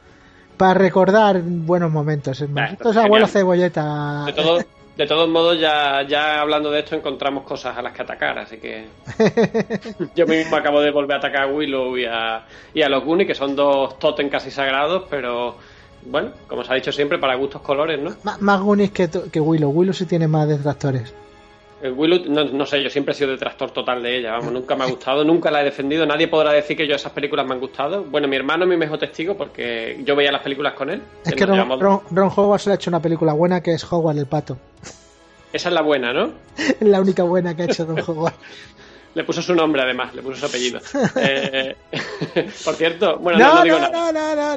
recordar 0.74 1.40
buenos 1.42 1.90
momentos. 1.90 2.44
Bah, 2.48 2.66
Esto 2.66 2.90
es 2.90 2.96
abuelo 2.96 3.26
cebolleta. 3.26 4.24
De, 4.26 4.32
todo- 4.32 4.58
de 4.96 5.06
todos 5.06 5.28
modos, 5.30 5.58
ya, 5.58 6.02
ya 6.06 6.40
hablando 6.40 6.70
de 6.70 6.80
esto, 6.80 6.94
encontramos 6.94 7.44
cosas 7.44 7.76
a 7.76 7.80
las 7.82 7.92
que 7.94 8.02
atacar, 8.02 8.38
así 8.38 8.58
que 8.58 8.86
yo 10.14 10.26
mismo 10.26 10.56
acabo 10.56 10.80
de 10.80 10.90
volver 10.90 11.14
a 11.14 11.18
atacar 11.18 11.42
a 11.44 11.46
Willow 11.46 11.96
y 11.96 12.04
a, 12.04 12.44
y 12.74 12.82
a 12.82 12.88
los 12.88 13.02
Goonies, 13.04 13.26
que 13.28 13.34
son 13.34 13.56
dos 13.56 13.98
totem 13.98 14.28
casi 14.28 14.50
sagrados, 14.50 15.04
pero 15.08 15.56
bueno, 16.04 16.30
como 16.48 16.64
se 16.64 16.72
ha 16.72 16.74
dicho 16.76 16.92
siempre, 16.92 17.18
para 17.18 17.34
gustos 17.36 17.62
colores, 17.62 17.98
¿no? 18.00 18.10
Má- 18.24 18.36
Más 18.40 18.60
Goonies 18.60 18.90
que, 18.90 19.08
to- 19.08 19.30
que 19.30 19.40
Willow. 19.40 19.70
Willow 19.70 19.94
sí 19.94 20.04
tiene 20.06 20.28
más 20.28 20.46
detractores. 20.48 21.14
Willow, 21.82 22.26
no, 22.28 22.66
sé, 22.66 22.82
yo 22.82 22.90
siempre 22.90 23.12
he 23.12 23.14
sido 23.14 23.30
detractor 23.30 23.70
total 23.70 24.02
de 24.02 24.18
ella, 24.18 24.32
vamos, 24.32 24.52
nunca 24.52 24.76
me 24.76 24.84
ha 24.84 24.86
gustado, 24.86 25.24
nunca 25.24 25.50
la 25.50 25.62
he 25.62 25.64
defendido, 25.64 26.04
nadie 26.04 26.28
podrá 26.28 26.52
decir 26.52 26.76
que 26.76 26.86
yo 26.86 26.94
esas 26.94 27.12
películas 27.12 27.46
me 27.46 27.54
han 27.54 27.60
gustado. 27.60 28.04
Bueno, 28.04 28.28
mi 28.28 28.36
hermano 28.36 28.64
es 28.64 28.70
mi 28.70 28.76
mejor 28.76 28.98
testigo 28.98 29.36
porque 29.36 29.98
yo 30.04 30.14
veía 30.14 30.30
las 30.30 30.42
películas 30.42 30.74
con 30.74 30.90
él. 30.90 31.02
Es 31.24 31.34
que 31.34 31.46
Ron, 31.46 31.80
Ron, 32.10 32.58
se 32.58 32.68
le 32.68 32.72
ha 32.72 32.76
hecho 32.76 32.90
una 32.90 33.00
película 33.00 33.32
buena 33.32 33.62
que 33.62 33.72
es 33.72 33.90
Howard 33.90 34.18
el 34.18 34.26
Pato. 34.26 34.58
Esa 35.52 35.68
es 35.68 35.74
la 35.74 35.82
buena, 35.82 36.12
¿no? 36.12 36.32
es 36.58 36.80
la 36.82 37.00
única 37.00 37.22
buena 37.22 37.56
que 37.56 37.62
ha 37.62 37.64
hecho 37.66 37.86
Ron 37.86 38.00
Howard. 38.06 38.34
Le 39.14 39.24
puso 39.24 39.42
su 39.42 39.54
nombre 39.54 39.82
además, 39.82 40.14
le 40.14 40.22
puso 40.22 40.38
su 40.38 40.46
apellido. 40.46 40.80
Eh, 41.16 41.76
por 42.64 42.74
cierto, 42.74 43.18
bueno, 43.18 43.38
no, 43.38 43.62
digo 43.62 43.78
nada. 43.78 44.12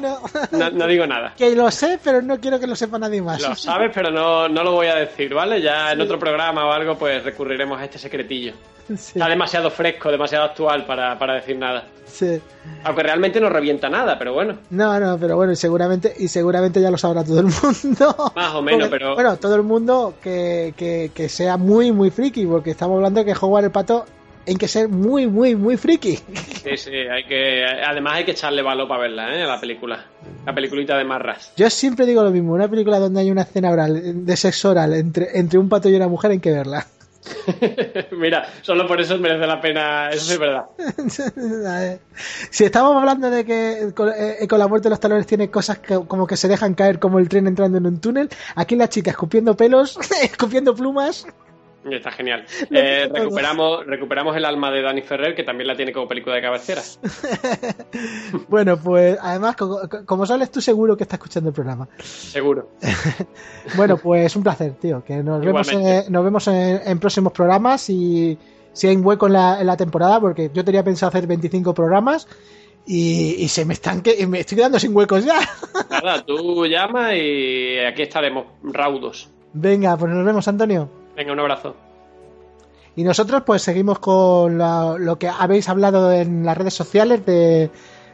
no, 0.52 0.70
no, 0.70 0.86
digo 0.86 1.06
nada. 1.06 1.34
Que 1.36 1.54
lo 1.54 1.70
sé, 1.70 1.98
pero 2.02 2.22
no 2.22 2.38
quiero 2.38 2.58
que 2.60 2.66
lo 2.66 2.76
sepa 2.76 2.98
nadie 2.98 3.20
más. 3.20 3.40
Lo 3.42 3.54
sabes, 3.54 3.90
pero 3.94 4.10
no, 4.10 4.48
lo 4.48 4.72
voy 4.72 4.86
a 4.86 4.94
decir, 4.94 5.34
¿vale? 5.34 5.60
Ya 5.60 5.92
en 5.92 6.00
otro 6.00 6.18
programa 6.18 6.66
o 6.66 6.72
algo, 6.72 6.96
pues 6.96 7.22
recurriremos 7.24 7.80
a 7.80 7.84
este 7.84 7.98
secretillo. 7.98 8.52
Está 8.88 9.28
demasiado 9.28 9.70
fresco, 9.70 10.10
demasiado 10.10 10.44
actual 10.44 10.84
para, 10.84 11.18
para 11.18 11.34
decir 11.34 11.56
nada. 11.56 11.84
Sí. 12.06 12.40
Aunque 12.84 13.02
realmente 13.02 13.40
no 13.40 13.48
revienta 13.48 13.88
nada, 13.88 14.18
pero 14.18 14.34
bueno. 14.34 14.58
No, 14.70 15.00
no, 15.00 15.18
pero 15.18 15.36
bueno, 15.36 15.52
y 15.52 15.56
seguramente, 15.56 16.14
y 16.18 16.28
seguramente 16.28 16.80
ya 16.80 16.90
lo 16.90 16.98
sabrá 16.98 17.24
todo 17.24 17.40
el 17.40 17.46
mundo. 17.46 18.32
Más 18.36 18.54
o 18.54 18.62
menos, 18.62 18.88
pero. 18.88 19.14
Bueno, 19.14 19.36
todo 19.36 19.56
el 19.56 19.62
mundo 19.62 20.14
que, 20.22 20.74
que, 20.76 21.10
que 21.14 21.28
sea 21.28 21.56
muy, 21.56 21.92
muy 21.92 22.10
friki, 22.10 22.46
porque 22.46 22.70
estamos 22.70 22.96
hablando 22.96 23.20
de 23.20 23.26
que 23.26 23.38
Howard 23.38 23.64
el 23.64 23.70
Pato 23.70 24.04
hay 24.46 24.56
que 24.56 24.68
ser 24.68 24.88
muy, 24.88 25.26
muy, 25.26 25.54
muy 25.54 25.76
friki. 25.76 26.16
Sí, 26.16 26.76
sí, 26.76 26.90
hay 26.90 27.24
que, 27.24 27.64
además 27.64 28.14
hay 28.14 28.24
que 28.24 28.32
echarle 28.32 28.62
valor 28.62 28.88
para 28.88 29.02
verla, 29.02 29.34
¿eh? 29.34 29.46
La 29.46 29.60
película, 29.60 30.04
la 30.44 30.54
peliculita 30.54 30.96
de 30.96 31.04
Marras. 31.04 31.52
Yo 31.56 31.68
siempre 31.70 32.06
digo 32.06 32.22
lo 32.22 32.30
mismo, 32.30 32.52
una 32.52 32.68
película 32.68 32.98
donde 32.98 33.20
hay 33.20 33.30
una 33.30 33.42
escena 33.42 33.70
oral, 33.70 34.26
de 34.26 34.36
sexo 34.36 34.70
oral 34.70 34.94
entre, 34.94 35.38
entre 35.38 35.58
un 35.58 35.68
pato 35.68 35.88
y 35.88 35.94
una 35.94 36.08
mujer 36.08 36.32
hay 36.32 36.40
que 36.40 36.50
verla. 36.50 36.86
Mira, 38.12 38.46
solo 38.62 38.86
por 38.86 39.00
eso 39.00 39.18
merece 39.18 39.46
la 39.46 39.60
pena, 39.60 40.10
eso 40.10 40.32
es 40.32 40.38
verdad. 40.38 40.66
si 42.50 42.64
estamos 42.64 42.96
hablando 42.96 43.30
de 43.30 43.44
que 43.44 43.92
con, 43.94 44.10
eh, 44.14 44.46
con, 44.48 44.58
la 44.58 44.68
muerte 44.68 44.84
de 44.84 44.90
los 44.90 45.00
talones 45.00 45.26
tiene 45.26 45.50
cosas 45.50 45.78
que 45.78 45.94
como 46.06 46.26
que 46.26 46.36
se 46.36 46.48
dejan 46.48 46.74
caer 46.74 46.98
como 46.98 47.18
el 47.18 47.28
tren 47.28 47.46
entrando 47.46 47.78
en 47.78 47.86
un 47.86 48.00
túnel, 48.00 48.28
aquí 48.54 48.76
la 48.76 48.88
chica 48.88 49.10
escupiendo 49.10 49.56
pelos, 49.56 49.98
escupiendo 50.22 50.74
plumas. 50.74 51.26
Está 51.90 52.10
genial. 52.10 52.44
Eh, 52.70 53.08
recuperamos, 53.12 53.86
recuperamos 53.86 54.36
el 54.36 54.44
alma 54.44 54.70
de 54.70 54.82
Danny 54.82 55.02
Ferrer, 55.02 55.34
que 55.34 55.44
también 55.44 55.68
la 55.68 55.76
tiene 55.76 55.92
como 55.92 56.08
película 56.08 56.34
de 56.34 56.42
cabecera. 56.42 56.82
bueno, 58.48 58.76
pues 58.76 59.16
además, 59.20 59.54
como, 59.56 60.26
sales 60.26 60.50
tú 60.50 60.60
seguro 60.60 60.96
que 60.96 61.04
estás 61.04 61.18
escuchando 61.18 61.50
el 61.50 61.54
programa. 61.54 61.88
Seguro. 62.02 62.70
bueno, 63.76 63.96
pues 63.96 64.34
un 64.34 64.42
placer, 64.42 64.72
tío. 64.74 65.04
Que 65.04 65.22
nos 65.22 65.44
vemos, 65.44 65.72
en, 65.72 66.12
nos 66.12 66.24
vemos 66.24 66.48
en, 66.48 66.98
próximos 66.98 67.32
programas 67.32 67.88
y 67.90 68.36
si 68.72 68.88
hay 68.88 68.96
un 68.96 69.06
hueco 69.06 69.26
en 69.26 69.34
la, 69.34 69.60
en 69.60 69.66
la 69.66 69.76
temporada, 69.76 70.20
porque 70.20 70.50
yo 70.52 70.64
tenía 70.64 70.82
pensado 70.82 71.10
hacer 71.10 71.26
25 71.26 71.74
programas. 71.74 72.26
Y, 72.86 73.48
se 73.48 73.64
me 73.64 73.72
están 73.72 74.02
que 74.02 74.26
me 74.26 74.40
estoy 74.40 74.58
quedando 74.58 74.78
sin 74.78 74.94
huecos 74.94 75.24
ya. 75.24 75.40
Nada, 75.90 76.22
tú 76.24 76.66
llama 76.66 77.14
y 77.14 77.78
aquí 77.78 78.02
estaremos 78.02 78.46
raudos. 78.62 79.30
Venga, 79.54 79.96
pues 79.96 80.12
nos 80.12 80.26
vemos, 80.26 80.46
Antonio. 80.48 81.03
Venga, 81.16 81.32
un 81.32 81.40
abrazo. 81.40 81.76
Y 82.96 83.02
nosotros 83.02 83.42
pues 83.44 83.62
seguimos 83.62 83.98
con 83.98 84.58
lo 84.58 85.18
que 85.18 85.28
habéis 85.28 85.68
hablado 85.68 86.12
en 86.12 86.44
las 86.44 86.56
redes 86.56 86.74
sociales 86.74 87.26
de, 87.26 87.70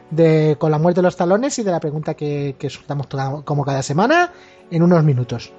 de, 0.09 0.55
con 0.59 0.71
la 0.71 0.79
muerte 0.79 0.99
de 0.99 1.03
los 1.03 1.15
talones 1.15 1.57
y 1.59 1.63
de 1.63 1.71
la 1.71 1.79
pregunta 1.79 2.15
que, 2.15 2.55
que 2.57 2.69
soltamos 2.69 3.07
como 3.45 3.63
cada 3.63 3.83
semana 3.83 4.31
en 4.71 4.81
unos 4.83 5.03
minutos. 5.03 5.53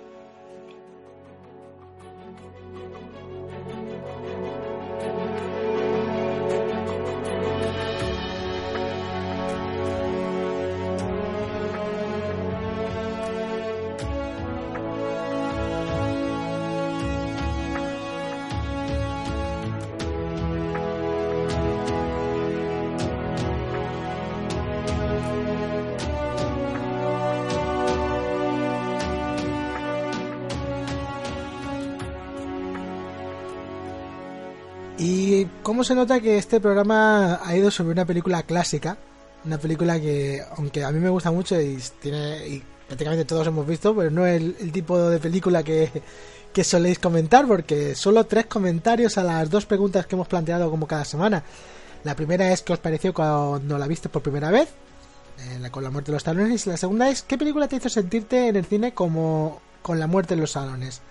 ¿Cómo 35.82 35.88
se 35.88 35.94
nota 35.96 36.20
que 36.20 36.38
este 36.38 36.60
programa 36.60 37.40
ha 37.44 37.56
ido 37.56 37.68
sobre 37.68 37.90
una 37.90 38.04
película 38.04 38.44
clásica? 38.44 38.96
Una 39.44 39.58
película 39.58 39.98
que, 40.00 40.40
aunque 40.56 40.84
a 40.84 40.92
mí 40.92 41.00
me 41.00 41.08
gusta 41.08 41.32
mucho 41.32 41.60
y 41.60 41.76
tiene 42.00 42.46
y 42.46 42.62
prácticamente 42.86 43.24
todos 43.24 43.48
hemos 43.48 43.66
visto, 43.66 43.92
pero 43.92 44.08
no 44.08 44.24
es 44.24 44.40
el, 44.40 44.70
tipo 44.70 44.96
de 45.10 45.18
película 45.18 45.64
que, 45.64 45.90
que 46.52 46.62
soléis 46.62 47.00
comentar, 47.00 47.48
porque 47.48 47.96
solo 47.96 48.22
tres 48.26 48.46
comentarios 48.46 49.18
a 49.18 49.24
las 49.24 49.50
dos 49.50 49.66
preguntas 49.66 50.06
que 50.06 50.14
hemos 50.14 50.28
planteado 50.28 50.70
como 50.70 50.86
cada 50.86 51.04
semana. 51.04 51.42
La 52.04 52.14
primera 52.14 52.52
es 52.52 52.62
qué 52.62 52.74
os 52.74 52.78
pareció 52.78 53.12
cuando 53.12 53.76
la 53.76 53.88
viste 53.88 54.08
por 54.08 54.22
primera 54.22 54.52
vez, 54.52 54.68
eh, 55.40 55.68
con 55.72 55.82
la 55.82 55.90
muerte 55.90 56.12
de 56.12 56.14
los 56.14 56.22
talones, 56.22 56.64
y 56.64 56.70
la 56.70 56.76
segunda 56.76 57.10
es 57.10 57.22
qué 57.22 57.36
película 57.36 57.66
te 57.66 57.74
hizo 57.74 57.88
sentirte 57.88 58.46
en 58.46 58.54
el 58.54 58.66
cine 58.66 58.94
como 58.94 59.60
con 59.82 59.98
la 59.98 60.06
muerte 60.06 60.34
en 60.34 60.42
los 60.42 60.52
salones. 60.52 61.02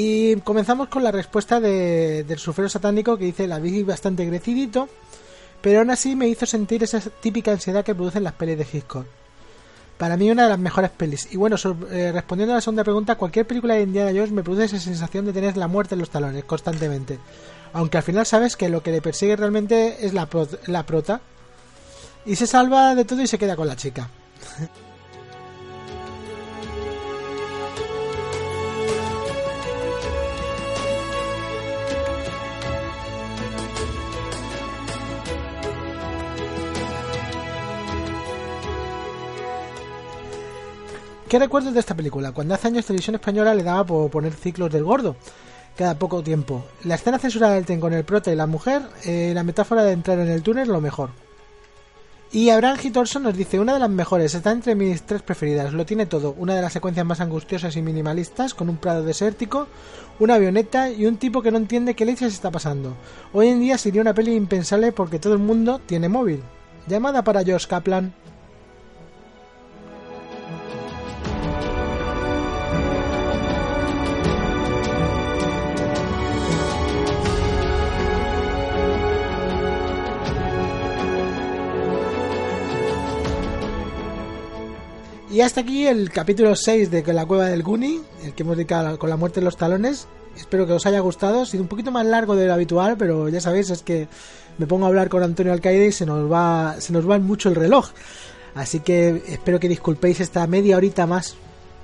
Y 0.00 0.36
comenzamos 0.42 0.86
con 0.86 1.02
la 1.02 1.10
respuesta 1.10 1.58
de, 1.58 2.22
del 2.22 2.38
sufrero 2.38 2.68
satánico 2.68 3.18
que 3.18 3.24
dice 3.24 3.48
la 3.48 3.58
vi 3.58 3.82
bastante 3.82 4.24
crecidito, 4.28 4.88
pero 5.60 5.80
aún 5.80 5.90
así 5.90 6.14
me 6.14 6.28
hizo 6.28 6.46
sentir 6.46 6.84
esa 6.84 7.00
típica 7.00 7.50
ansiedad 7.50 7.84
que 7.84 7.96
producen 7.96 8.22
las 8.22 8.34
pelis 8.34 8.58
de 8.58 8.66
Hitchcock. 8.72 9.06
Para 9.98 10.16
mí 10.16 10.30
una 10.30 10.44
de 10.44 10.50
las 10.50 10.58
mejores 10.60 10.92
pelis. 10.92 11.26
Y 11.32 11.36
bueno, 11.36 11.56
eh, 11.90 12.12
respondiendo 12.12 12.52
a 12.52 12.58
la 12.58 12.60
segunda 12.60 12.84
pregunta, 12.84 13.16
cualquier 13.16 13.44
película 13.44 13.74
de 13.74 13.82
Indiana 13.82 14.12
Jones 14.14 14.30
me 14.30 14.44
produce 14.44 14.66
esa 14.66 14.78
sensación 14.78 15.24
de 15.24 15.32
tener 15.32 15.56
la 15.56 15.66
muerte 15.66 15.96
en 15.96 15.98
los 15.98 16.10
talones 16.10 16.44
constantemente. 16.44 17.18
Aunque 17.72 17.96
al 17.96 18.04
final 18.04 18.24
sabes 18.24 18.54
que 18.54 18.68
lo 18.68 18.84
que 18.84 18.92
le 18.92 19.02
persigue 19.02 19.34
realmente 19.34 20.06
es 20.06 20.14
la, 20.14 20.28
la 20.68 20.86
prota. 20.86 21.20
Y 22.24 22.36
se 22.36 22.46
salva 22.46 22.94
de 22.94 23.04
todo 23.04 23.20
y 23.20 23.26
se 23.26 23.36
queda 23.36 23.56
con 23.56 23.66
la 23.66 23.74
chica. 23.74 24.08
¿Qué 41.28 41.38
recuerdas 41.38 41.74
de 41.74 41.80
esta 41.80 41.94
película? 41.94 42.32
Cuando 42.32 42.54
hace 42.54 42.68
años 42.68 42.86
Televisión 42.86 43.16
Española 43.16 43.54
le 43.54 43.62
daba 43.62 43.84
por 43.84 44.10
poner 44.10 44.32
ciclos 44.32 44.72
del 44.72 44.84
gordo 44.84 45.14
cada 45.76 45.98
poco 45.98 46.22
tiempo. 46.22 46.64
La 46.84 46.94
escena 46.94 47.18
censurada 47.18 47.54
del 47.54 47.66
tren 47.66 47.80
con 47.80 47.92
el 47.92 48.02
prota 48.02 48.32
y 48.32 48.34
la 48.34 48.46
mujer, 48.46 48.80
eh, 49.04 49.32
la 49.34 49.42
metáfora 49.42 49.84
de 49.84 49.92
entrar 49.92 50.18
en 50.18 50.28
el 50.28 50.42
túnel, 50.42 50.68
lo 50.68 50.80
mejor. 50.80 51.10
Y 52.32 52.48
Abraham 52.48 52.78
Hittorson 52.82 53.22
nos 53.24 53.36
dice, 53.36 53.60
una 53.60 53.74
de 53.74 53.78
las 53.78 53.90
mejores, 53.90 54.34
está 54.34 54.52
entre 54.52 54.74
mis 54.74 55.02
tres 55.02 55.20
preferidas, 55.20 55.74
lo 55.74 55.84
tiene 55.84 56.06
todo, 56.06 56.34
una 56.38 56.54
de 56.54 56.62
las 56.62 56.72
secuencias 56.72 57.04
más 57.04 57.20
angustiosas 57.20 57.76
y 57.76 57.82
minimalistas, 57.82 58.54
con 58.54 58.70
un 58.70 58.78
prado 58.78 59.02
desértico, 59.02 59.66
una 60.18 60.34
avioneta 60.34 60.90
y 60.90 61.04
un 61.04 61.18
tipo 61.18 61.42
que 61.42 61.50
no 61.50 61.58
entiende 61.58 61.94
qué 61.94 62.06
leche 62.06 62.28
se 62.28 62.34
está 62.34 62.50
pasando. 62.50 62.94
Hoy 63.34 63.48
en 63.48 63.60
día 63.60 63.76
sería 63.76 64.00
una 64.00 64.14
peli 64.14 64.34
impensable 64.34 64.92
porque 64.92 65.18
todo 65.18 65.34
el 65.34 65.40
mundo 65.40 65.78
tiene 65.84 66.08
móvil. 66.08 66.42
Llamada 66.86 67.22
para 67.22 67.44
Josh 67.44 67.66
Kaplan. 67.66 68.14
Y 85.30 85.42
hasta 85.42 85.60
aquí 85.60 85.86
el 85.86 86.10
capítulo 86.10 86.56
6 86.56 86.90
de 86.90 87.12
La 87.12 87.26
Cueva 87.26 87.46
del 87.46 87.62
Guni, 87.62 88.00
el 88.24 88.32
que 88.32 88.44
hemos 88.44 88.56
dedicado 88.56 88.98
con 88.98 89.10
la 89.10 89.18
muerte 89.18 89.40
de 89.40 89.44
los 89.44 89.58
talones. 89.58 90.08
Espero 90.34 90.66
que 90.66 90.72
os 90.72 90.86
haya 90.86 91.00
gustado. 91.00 91.42
Ha 91.42 91.46
sido 91.46 91.62
un 91.62 91.68
poquito 91.68 91.90
más 91.90 92.06
largo 92.06 92.34
de 92.34 92.46
lo 92.46 92.54
habitual, 92.54 92.96
pero 92.96 93.28
ya 93.28 93.38
sabéis, 93.38 93.68
es 93.68 93.82
que 93.82 94.08
me 94.56 94.66
pongo 94.66 94.86
a 94.86 94.88
hablar 94.88 95.10
con 95.10 95.22
Antonio 95.22 95.52
Alcaide 95.52 95.88
y 95.88 95.92
se 95.92 96.06
nos 96.06 96.32
va, 96.32 96.76
se 96.78 96.94
nos 96.94 97.08
va 97.08 97.18
mucho 97.18 97.50
el 97.50 97.56
reloj. 97.56 97.90
Así 98.54 98.80
que 98.80 99.22
espero 99.28 99.60
que 99.60 99.68
disculpéis 99.68 100.20
esta 100.20 100.46
media 100.46 100.78
horita 100.78 101.06
más 101.06 101.36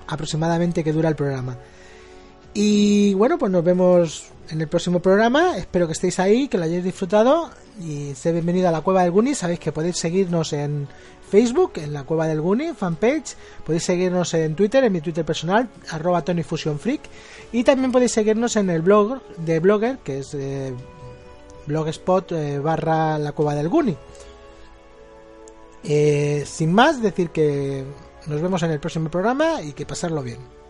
aproximadamente 0.07 0.83
que 0.83 0.95
dura 0.95 1.11
el 1.11 1.15
programa. 1.15 1.59
Y 2.55 3.13
bueno, 3.13 3.37
pues 3.37 3.53
nos 3.53 3.63
vemos 3.63 4.25
en 4.51 4.61
el 4.61 4.69
próximo 4.69 5.01
programa. 5.01 5.57
Espero 5.57 5.87
que 5.87 5.93
estéis 5.93 6.19
ahí, 6.19 6.49
que 6.49 6.59
lo 6.59 6.65
hayáis 6.65 6.85
disfrutado 6.85 7.51
y 7.81 8.15
sé 8.15 8.33
bienvenido 8.33 8.69
a 8.69 8.73
la 8.73 8.81
Cueva 8.81 9.03
del 9.03 9.11
Guni. 9.11 9.35
Sabéis 9.35 9.61
que 9.61 9.73
podéis 9.73 9.99
seguirnos 9.99 10.53
en 10.53 10.89
Facebook, 11.31 11.73
en 11.77 11.93
la 11.93 12.05
Cueva 12.05 12.27
del 12.27 12.41
Guni, 12.41 12.73
fanpage. 12.75 13.37
Podéis 13.65 13.85
seguirnos 13.85 14.35
en 14.35 14.55
Twitter, 14.55 14.85
en 14.85 14.93
mi 14.93 15.01
Twitter 15.01 15.25
personal, 15.25 15.69
arroba 15.91 16.23
TonyFusionFreak. 16.23 17.01
Y 17.53 17.65
también 17.65 17.93
podéis 17.93 18.13
seguirnos 18.13 18.57
en 18.57 18.71
el 18.71 18.83
blog 18.83 19.23
de 19.39 19.61
Blogger, 19.61 19.99
que 19.99 20.19
es 20.19 20.35
eh, 20.35 20.75
blogspot 21.67 22.33
eh, 22.33 22.61
la 22.63 23.33
Cueva 23.35 23.55
del 23.55 23.69
Guni. 23.69 23.97
Eh, 25.83 26.45
sin 26.47 26.73
más, 26.73 27.03
decir 27.03 27.31
que 27.31 27.85
nos 28.27 28.41
vemos 28.41 28.63
en 28.63 28.71
el 28.71 28.81
próximo 28.81 29.11
programa 29.11 29.61
y 29.63 29.73
que 29.73 29.85
pasarlo 29.85 30.23
bien. 30.23 30.64